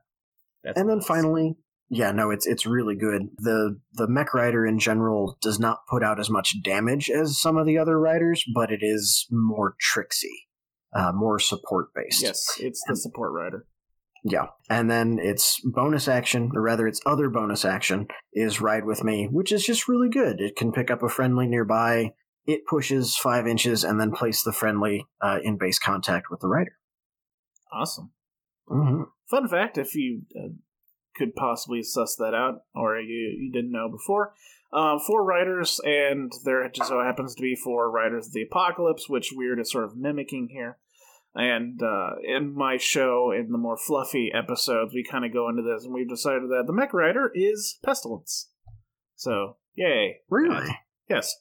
That's 0.64 0.80
and 0.80 0.90
then 0.90 0.98
nice. 0.98 1.06
finally, 1.06 1.58
yeah, 1.90 2.12
no, 2.12 2.32
it's 2.32 2.48
it's 2.48 2.66
really 2.66 2.96
good. 2.96 3.30
The 3.38 3.80
the 3.94 4.08
mech 4.08 4.34
rider 4.34 4.66
in 4.66 4.80
general 4.80 5.38
does 5.42 5.60
not 5.60 5.80
put 5.90 6.04
out 6.04 6.20
as 6.20 6.30
much 6.30 6.62
damage 6.64 7.10
as 7.10 7.40
some 7.40 7.58
of 7.58 7.66
the 7.66 7.78
other 7.78 8.00
riders, 8.00 8.44
but 8.54 8.72
it 8.72 8.80
is 8.82 9.28
more 9.30 9.76
tricksy, 9.80 10.48
uh, 10.96 11.12
more 11.14 11.40
support 11.40 11.88
based. 11.94 12.22
yes, 12.22 12.44
it's 12.60 12.84
the 12.88 12.96
support 12.96 13.32
rider. 13.34 13.66
Yeah. 14.28 14.48
And 14.72 14.90
then 14.90 15.20
its 15.22 15.62
bonus 15.64 16.08
action, 16.08 16.52
or 16.56 16.62
rather 16.64 16.88
its 16.88 17.00
other 17.06 17.30
bonus 17.30 17.64
action, 17.64 18.08
is 18.34 18.60
Ride 18.60 18.84
With 18.84 19.04
Me, 19.04 19.28
which 19.32 19.52
is 19.52 19.64
just 19.64 19.88
really 19.88 20.10
good. 20.10 20.42
It 20.42 20.56
can 20.56 20.72
pick 20.72 20.90
up 20.90 21.04
a 21.04 21.10
friendly 21.10 21.46
nearby, 21.46 22.14
it 22.48 22.66
pushes 22.66 23.16
five 23.16 23.46
inches, 23.46 23.84
and 23.84 24.00
then 24.02 24.12
place 24.12 24.42
the 24.42 24.52
friendly 24.52 25.06
uh, 25.22 25.38
in 25.44 25.60
base 25.60 25.78
contact 25.78 26.32
with 26.32 26.40
the 26.40 26.48
rider. 26.48 26.76
Awesome. 27.72 28.12
hmm 28.68 29.04
Fun 29.30 29.48
fact, 29.48 29.78
if 29.78 29.94
you 29.96 30.22
uh, 30.36 30.50
could 31.16 31.36
possibly 31.36 31.82
suss 31.82 32.16
that 32.18 32.34
out, 32.34 32.64
or 32.74 32.98
you, 33.00 33.38
you 33.40 33.52
didn't 33.52 33.72
know 33.72 33.90
before, 33.90 34.34
uh, 34.74 35.00
four 35.00 35.24
writers, 35.24 35.80
and 35.86 36.32
there 36.44 36.68
just 36.70 36.90
so 36.90 37.02
happens 37.02 37.36
to 37.36 37.42
be 37.42 37.56
four 37.56 37.90
writers 37.90 38.28
of 38.28 38.34
the 38.34 38.44
apocalypse, 38.44 39.08
which 39.08 39.34
Wyrd 39.34 39.60
is 39.60 39.72
sort 39.72 39.86
of 39.86 39.96
mimicking 39.96 40.50
here. 40.52 40.78
And 41.34 41.82
uh, 41.84 42.12
in 42.24 42.56
my 42.56 42.78
show, 42.78 43.32
in 43.32 43.52
the 43.52 43.58
more 43.58 43.78
fluffy 43.78 44.32
episodes, 44.34 44.94
we 44.94 45.04
kind 45.04 45.26
of 45.26 45.34
go 45.34 45.50
into 45.50 45.62
this, 45.62 45.84
and 45.84 45.94
we've 45.94 46.08
decided 46.08 46.50
that 46.50 46.64
the 46.66 46.74
mech 46.74 46.94
rider 46.94 47.32
is 47.34 47.78
pestilence. 47.84 48.50
So, 49.16 49.58
yay! 49.76 50.22
Really? 50.30 50.68
Yes. 51.10 51.36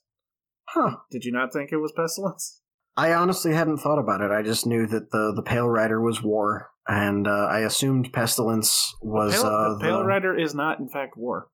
Huh. 0.66 0.96
Did 1.10 1.24
you 1.24 1.32
not 1.32 1.52
think 1.52 1.72
it 1.72 1.76
was 1.76 1.92
pestilence? 1.92 2.60
I 2.96 3.12
honestly 3.12 3.52
hadn't 3.52 3.78
thought 3.78 3.98
about 3.98 4.20
it. 4.20 4.30
I 4.30 4.42
just 4.42 4.66
knew 4.66 4.86
that 4.86 5.10
the 5.10 5.32
the 5.34 5.42
Pale 5.42 5.68
Rider 5.68 6.00
was 6.00 6.22
war, 6.22 6.70
and 6.86 7.26
uh, 7.26 7.48
I 7.50 7.60
assumed 7.60 8.12
pestilence 8.12 8.94
was 9.02 9.34
Pale, 9.34 9.46
uh, 9.46 9.78
Pale 9.80 9.98
the... 9.98 10.04
Rider 10.04 10.38
is 10.38 10.54
not, 10.54 10.78
in 10.78 10.88
fact, 10.88 11.16
war. 11.16 11.48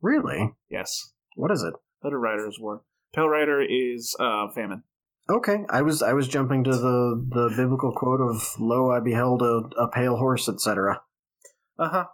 Really? 0.00 0.52
Yes. 0.70 1.12
What 1.36 1.50
is 1.50 1.62
it? 1.62 1.74
Hooded 2.02 2.18
Rider 2.18 2.48
is 2.48 2.58
war. 2.58 2.82
Pale 3.14 3.28
Rider 3.28 3.62
is 3.62 4.16
uh, 4.18 4.48
famine. 4.54 4.84
Okay, 5.28 5.64
I 5.68 5.82
was 5.82 6.02
I 6.02 6.12
was 6.12 6.28
jumping 6.28 6.64
to 6.64 6.72
the 6.72 7.26
the 7.28 7.54
biblical 7.56 7.92
quote 7.92 8.20
of 8.20 8.42
"Lo, 8.58 8.90
I 8.90 9.00
beheld 9.00 9.42
a, 9.42 9.62
a 9.78 9.88
pale 9.88 10.16
horse," 10.16 10.48
etc. 10.48 11.02
Uh 11.78 11.88
huh. 11.88 12.04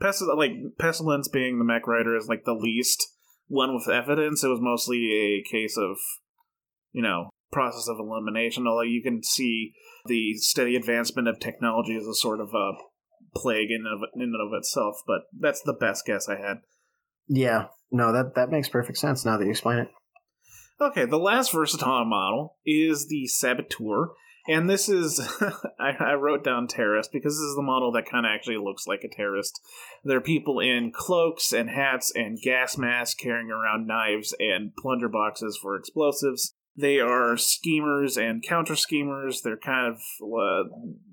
Pestil- 0.00 0.36
like 0.36 0.52
pestilence 0.78 1.28
being 1.28 1.58
the 1.58 1.64
mech 1.64 1.86
rider 1.86 2.16
is 2.16 2.28
like 2.28 2.44
the 2.44 2.54
least 2.54 3.08
one 3.48 3.74
with 3.74 3.88
evidence. 3.88 4.42
It 4.42 4.48
was 4.48 4.60
mostly 4.60 5.12
a 5.12 5.42
case 5.50 5.76
of, 5.76 5.98
you 6.92 7.02
know, 7.02 7.28
process 7.52 7.88
of 7.88 7.98
elimination. 7.98 8.66
Although 8.66 8.82
you 8.82 9.02
can 9.02 9.22
see 9.22 9.74
the 10.06 10.34
steady 10.34 10.74
advancement 10.74 11.28
of 11.28 11.38
technology 11.38 11.96
as 11.96 12.06
a 12.06 12.14
sort 12.14 12.40
of 12.40 12.48
a 12.54 12.72
plague 13.34 13.70
in 13.70 13.84
of 13.86 14.00
in 14.14 14.22
and 14.22 14.34
of 14.34 14.56
itself. 14.56 15.02
But 15.06 15.22
that's 15.38 15.62
the 15.62 15.72
best 15.72 16.06
guess 16.06 16.28
I 16.28 16.36
had. 16.36 16.58
Yeah, 17.28 17.66
no, 17.90 18.12
that 18.12 18.34
that 18.34 18.50
makes 18.50 18.68
perfect 18.68 18.98
sense 18.98 19.24
now 19.24 19.36
that 19.36 19.44
you 19.44 19.50
explain 19.50 19.78
it. 19.78 19.88
Okay, 20.80 21.04
the 21.04 21.18
last 21.18 21.52
versatile 21.52 22.04
model 22.04 22.56
is 22.66 23.06
the 23.06 23.26
Saboteur, 23.28 24.14
and 24.48 24.68
this 24.68 24.88
is 24.88 25.20
I, 25.78 25.90
I 26.00 26.14
wrote 26.14 26.42
down 26.42 26.66
terrorist 26.66 27.10
because 27.12 27.34
this 27.34 27.48
is 27.48 27.54
the 27.54 27.62
model 27.62 27.92
that 27.92 28.10
kind 28.10 28.26
of 28.26 28.30
actually 28.34 28.56
looks 28.56 28.86
like 28.86 29.04
a 29.04 29.14
terrorist. 29.14 29.60
There 30.02 30.16
are 30.16 30.22
people 30.22 30.58
in 30.58 30.90
cloaks 30.92 31.52
and 31.52 31.70
hats 31.70 32.12
and 32.14 32.40
gas 32.40 32.76
masks 32.76 33.14
carrying 33.14 33.50
around 33.50 33.86
knives 33.86 34.34
and 34.38 34.74
plunder 34.74 35.08
boxes 35.08 35.58
for 35.60 35.76
explosives. 35.76 36.54
They 36.76 37.00
are 37.00 37.36
schemers 37.36 38.16
and 38.16 38.42
counter 38.42 38.76
schemers. 38.76 39.42
They're 39.42 39.58
kind 39.58 39.94
of 39.94 40.00
uh, 40.22 40.68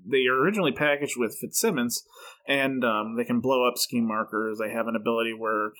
they 0.06 0.24
are 0.26 0.40
originally 0.40 0.72
packaged 0.72 1.18
with 1.18 1.36
Fitzsimmons, 1.38 2.02
and 2.48 2.84
um, 2.84 3.16
they 3.16 3.24
can 3.24 3.40
blow 3.40 3.68
up 3.68 3.76
scheme 3.76 4.06
markers. 4.08 4.58
They 4.58 4.72
have 4.72 4.86
an 4.86 4.96
ability 4.96 5.34
where 5.34 5.72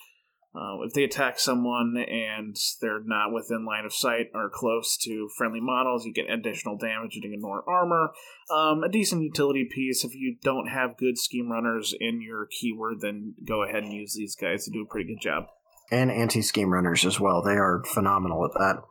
uh, 0.53 0.81
if 0.81 0.93
they 0.93 1.03
attack 1.03 1.39
someone 1.39 1.95
and 1.97 2.57
they're 2.81 3.01
not 3.03 3.33
within 3.33 3.65
line 3.65 3.85
of 3.85 3.93
sight 3.93 4.27
or 4.33 4.49
close 4.53 4.97
to 4.97 5.29
friendly 5.37 5.61
models, 5.61 6.05
you 6.05 6.13
get 6.13 6.29
additional 6.29 6.77
damage 6.77 7.15
and 7.15 7.33
ignore 7.33 7.63
armor. 7.67 8.11
Um, 8.53 8.83
a 8.83 8.89
decent 8.89 9.23
utility 9.23 9.67
piece. 9.71 10.03
If 10.03 10.13
you 10.13 10.35
don't 10.43 10.67
have 10.67 10.97
good 10.97 11.17
scheme 11.17 11.49
runners 11.49 11.95
in 11.97 12.21
your 12.21 12.47
keyword, 12.51 12.99
then 12.99 13.35
go 13.47 13.63
ahead 13.63 13.83
and 13.83 13.93
use 13.93 14.13
these 14.13 14.35
guys 14.35 14.65
to 14.65 14.71
do 14.71 14.81
a 14.81 14.85
pretty 14.85 15.07
good 15.07 15.21
job. 15.21 15.45
And 15.89 16.11
anti 16.11 16.41
scheme 16.41 16.73
runners 16.73 17.05
as 17.05 17.19
well. 17.19 17.41
They 17.41 17.55
are 17.55 17.83
phenomenal 17.85 18.43
at 18.45 18.51
that. 18.59 18.83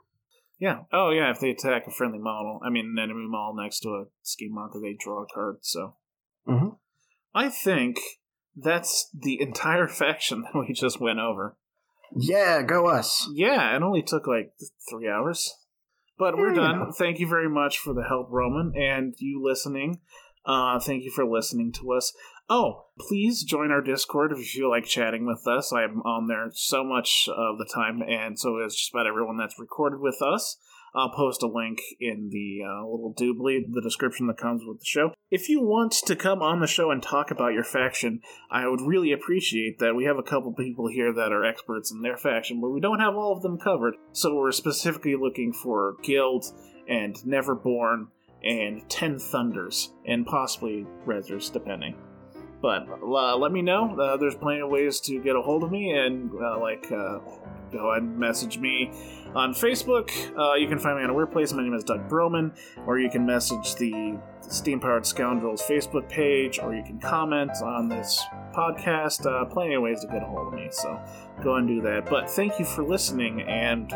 Yeah. 0.60 0.80
Oh, 0.92 1.10
yeah. 1.10 1.30
If 1.30 1.40
they 1.40 1.50
attack 1.50 1.86
a 1.86 1.90
friendly 1.90 2.18
model, 2.18 2.60
I 2.64 2.70
mean, 2.70 2.94
an 2.96 3.02
enemy 3.02 3.26
model 3.26 3.54
next 3.60 3.80
to 3.80 3.88
a 3.88 4.04
scheme 4.22 4.52
marker, 4.54 4.78
they 4.80 4.92
draw 4.98 5.22
a 5.22 5.26
card. 5.26 5.58
So, 5.62 5.96
Mhm. 6.46 6.76
I 7.34 7.48
think 7.48 7.98
that's 8.54 9.10
the 9.18 9.40
entire 9.40 9.88
faction 10.02 10.42
that 10.42 10.54
we 10.58 10.72
just 10.74 11.00
went 11.00 11.18
over. 11.18 11.56
Yeah, 12.14 12.62
go 12.62 12.86
us. 12.88 13.28
Yeah, 13.32 13.74
it 13.74 13.82
only 13.82 14.02
took 14.02 14.26
like 14.26 14.52
three 14.90 15.08
hours. 15.08 15.52
But 16.18 16.36
we're 16.36 16.48
Yeah, 16.48 16.54
you 16.54 16.60
done. 16.60 16.78
know. 16.80 16.92
Thank 16.92 17.18
you 17.20 17.26
very 17.26 17.48
much 17.48 17.78
for 17.78 17.94
the 17.94 18.02
help, 18.02 18.28
Roman, 18.30 18.72
and 18.76 19.14
you 19.18 19.40
listening. 19.42 20.00
Uh, 20.44 20.78
thank 20.80 21.04
you 21.04 21.10
for 21.10 21.24
listening 21.24 21.72
to 21.72 21.92
us. 21.92 22.12
Oh, 22.52 22.86
please 22.98 23.44
join 23.44 23.70
our 23.70 23.80
Discord 23.80 24.32
if 24.32 24.38
you 24.38 24.44
feel 24.44 24.70
like 24.70 24.84
chatting 24.84 25.24
with 25.24 25.46
us. 25.46 25.72
I'm 25.72 26.02
on 26.02 26.26
there 26.26 26.50
so 26.52 26.82
much 26.82 27.28
of 27.28 27.58
the 27.58 27.70
time, 27.72 28.02
and 28.02 28.36
so 28.36 28.58
is 28.58 28.74
just 28.74 28.92
about 28.92 29.06
everyone 29.06 29.36
that's 29.36 29.60
recorded 29.60 30.00
with 30.00 30.20
us. 30.20 30.56
I'll 30.92 31.12
post 31.12 31.44
a 31.44 31.46
link 31.46 31.78
in 32.00 32.30
the 32.32 32.66
uh, 32.66 32.84
little 32.84 33.14
doobly, 33.16 33.60
the 33.72 33.80
description 33.80 34.26
that 34.26 34.38
comes 34.38 34.62
with 34.66 34.80
the 34.80 34.84
show. 34.84 35.12
If 35.30 35.48
you 35.48 35.62
want 35.62 35.92
to 35.92 36.16
come 36.16 36.42
on 36.42 36.58
the 36.58 36.66
show 36.66 36.90
and 36.90 37.00
talk 37.00 37.30
about 37.30 37.52
your 37.52 37.62
faction, 37.62 38.20
I 38.50 38.66
would 38.66 38.80
really 38.80 39.12
appreciate 39.12 39.78
that. 39.78 39.94
We 39.94 40.06
have 40.06 40.18
a 40.18 40.24
couple 40.24 40.52
people 40.52 40.88
here 40.88 41.12
that 41.12 41.30
are 41.30 41.44
experts 41.44 41.92
in 41.92 42.02
their 42.02 42.16
faction, 42.16 42.60
but 42.60 42.70
we 42.70 42.80
don't 42.80 42.98
have 42.98 43.14
all 43.14 43.32
of 43.32 43.42
them 43.42 43.58
covered. 43.58 43.94
So 44.10 44.34
we're 44.34 44.50
specifically 44.50 45.14
looking 45.14 45.52
for 45.52 45.94
Guild 46.02 46.46
and 46.88 47.14
Neverborn 47.18 48.08
and 48.42 48.90
Ten 48.90 49.20
Thunders, 49.20 49.92
and 50.04 50.26
possibly 50.26 50.84
Rezzers, 51.06 51.52
depending. 51.52 51.94
But 52.60 52.86
uh, 53.02 53.36
let 53.36 53.52
me 53.52 53.62
know. 53.62 53.98
Uh, 53.98 54.16
there's 54.16 54.34
plenty 54.34 54.60
of 54.60 54.68
ways 54.68 55.00
to 55.00 55.18
get 55.18 55.34
a 55.34 55.40
hold 55.40 55.64
of 55.64 55.70
me, 55.70 55.92
and 55.92 56.30
uh, 56.34 56.58
like, 56.60 56.84
uh, 56.92 57.20
go 57.72 57.90
ahead 57.90 58.02
and 58.02 58.18
message 58.18 58.58
me 58.58 58.90
on 59.34 59.54
Facebook. 59.54 60.10
Uh, 60.36 60.54
you 60.56 60.68
can 60.68 60.78
find 60.78 60.98
me 60.98 61.04
on 61.04 61.10
a 61.10 61.14
weird 61.14 61.32
place. 61.32 61.52
My 61.54 61.62
name 61.62 61.72
is 61.72 61.84
Doug 61.84 62.08
Broman, 62.08 62.54
or 62.86 62.98
you 62.98 63.08
can 63.08 63.24
message 63.24 63.76
the 63.76 64.18
Steam 64.42 64.78
Powered 64.78 65.06
Scoundrels 65.06 65.62
Facebook 65.62 66.08
page, 66.10 66.58
or 66.58 66.74
you 66.74 66.82
can 66.82 66.98
comment 66.98 67.52
on 67.62 67.88
this 67.88 68.22
podcast. 68.54 69.22
Plenty 69.50 69.74
of 69.74 69.82
ways 69.82 70.00
to 70.02 70.08
get 70.08 70.22
a 70.22 70.26
hold 70.26 70.48
of 70.48 70.52
me, 70.52 70.68
so 70.70 71.00
go 71.42 71.54
and 71.54 71.66
do 71.66 71.80
that. 71.80 72.10
But 72.10 72.28
thank 72.28 72.58
you 72.58 72.66
for 72.66 72.82
listening, 72.82 73.40
and 73.42 73.90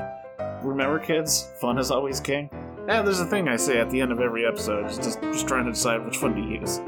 remember, 0.63 0.99
kids, 0.99 1.51
fun 1.61 1.77
is 1.79 1.91
always 1.91 2.19
king. 2.19 2.49
Yeah, 2.89 3.03
there's 3.03 3.21
a 3.21 3.27
thing 3.27 3.49
I 3.49 3.57
say 3.57 3.79
at 3.79 3.91
the 3.91 4.01
end 4.01 4.11
of 4.11 4.21
every 4.21 4.47
episode, 4.47 4.89
just, 4.89 5.21
just 5.21 5.49
trying 5.49 5.67
to 5.67 5.73
decide 5.73 6.05
which 6.05 6.23
one 6.23 6.35
to 6.35 6.41
use. 6.41 6.81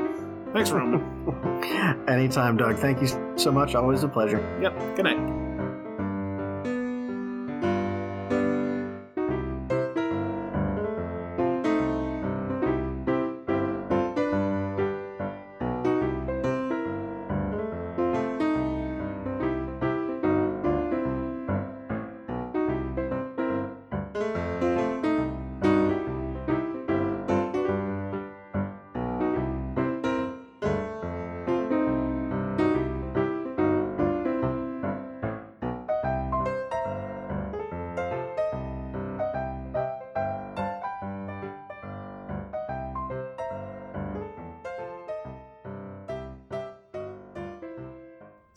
Thanks, 0.57 0.70
Roman. 0.70 1.02
Anytime, 2.09 2.57
Doug. 2.57 2.78
Thank 2.78 3.02
you 3.02 3.09
so 3.36 3.52
much. 3.52 3.75
Always 3.75 4.05
a 4.05 4.09
pleasure. 4.09 4.39
yep, 4.62 4.75
good 4.97 5.05
night. 5.05 5.45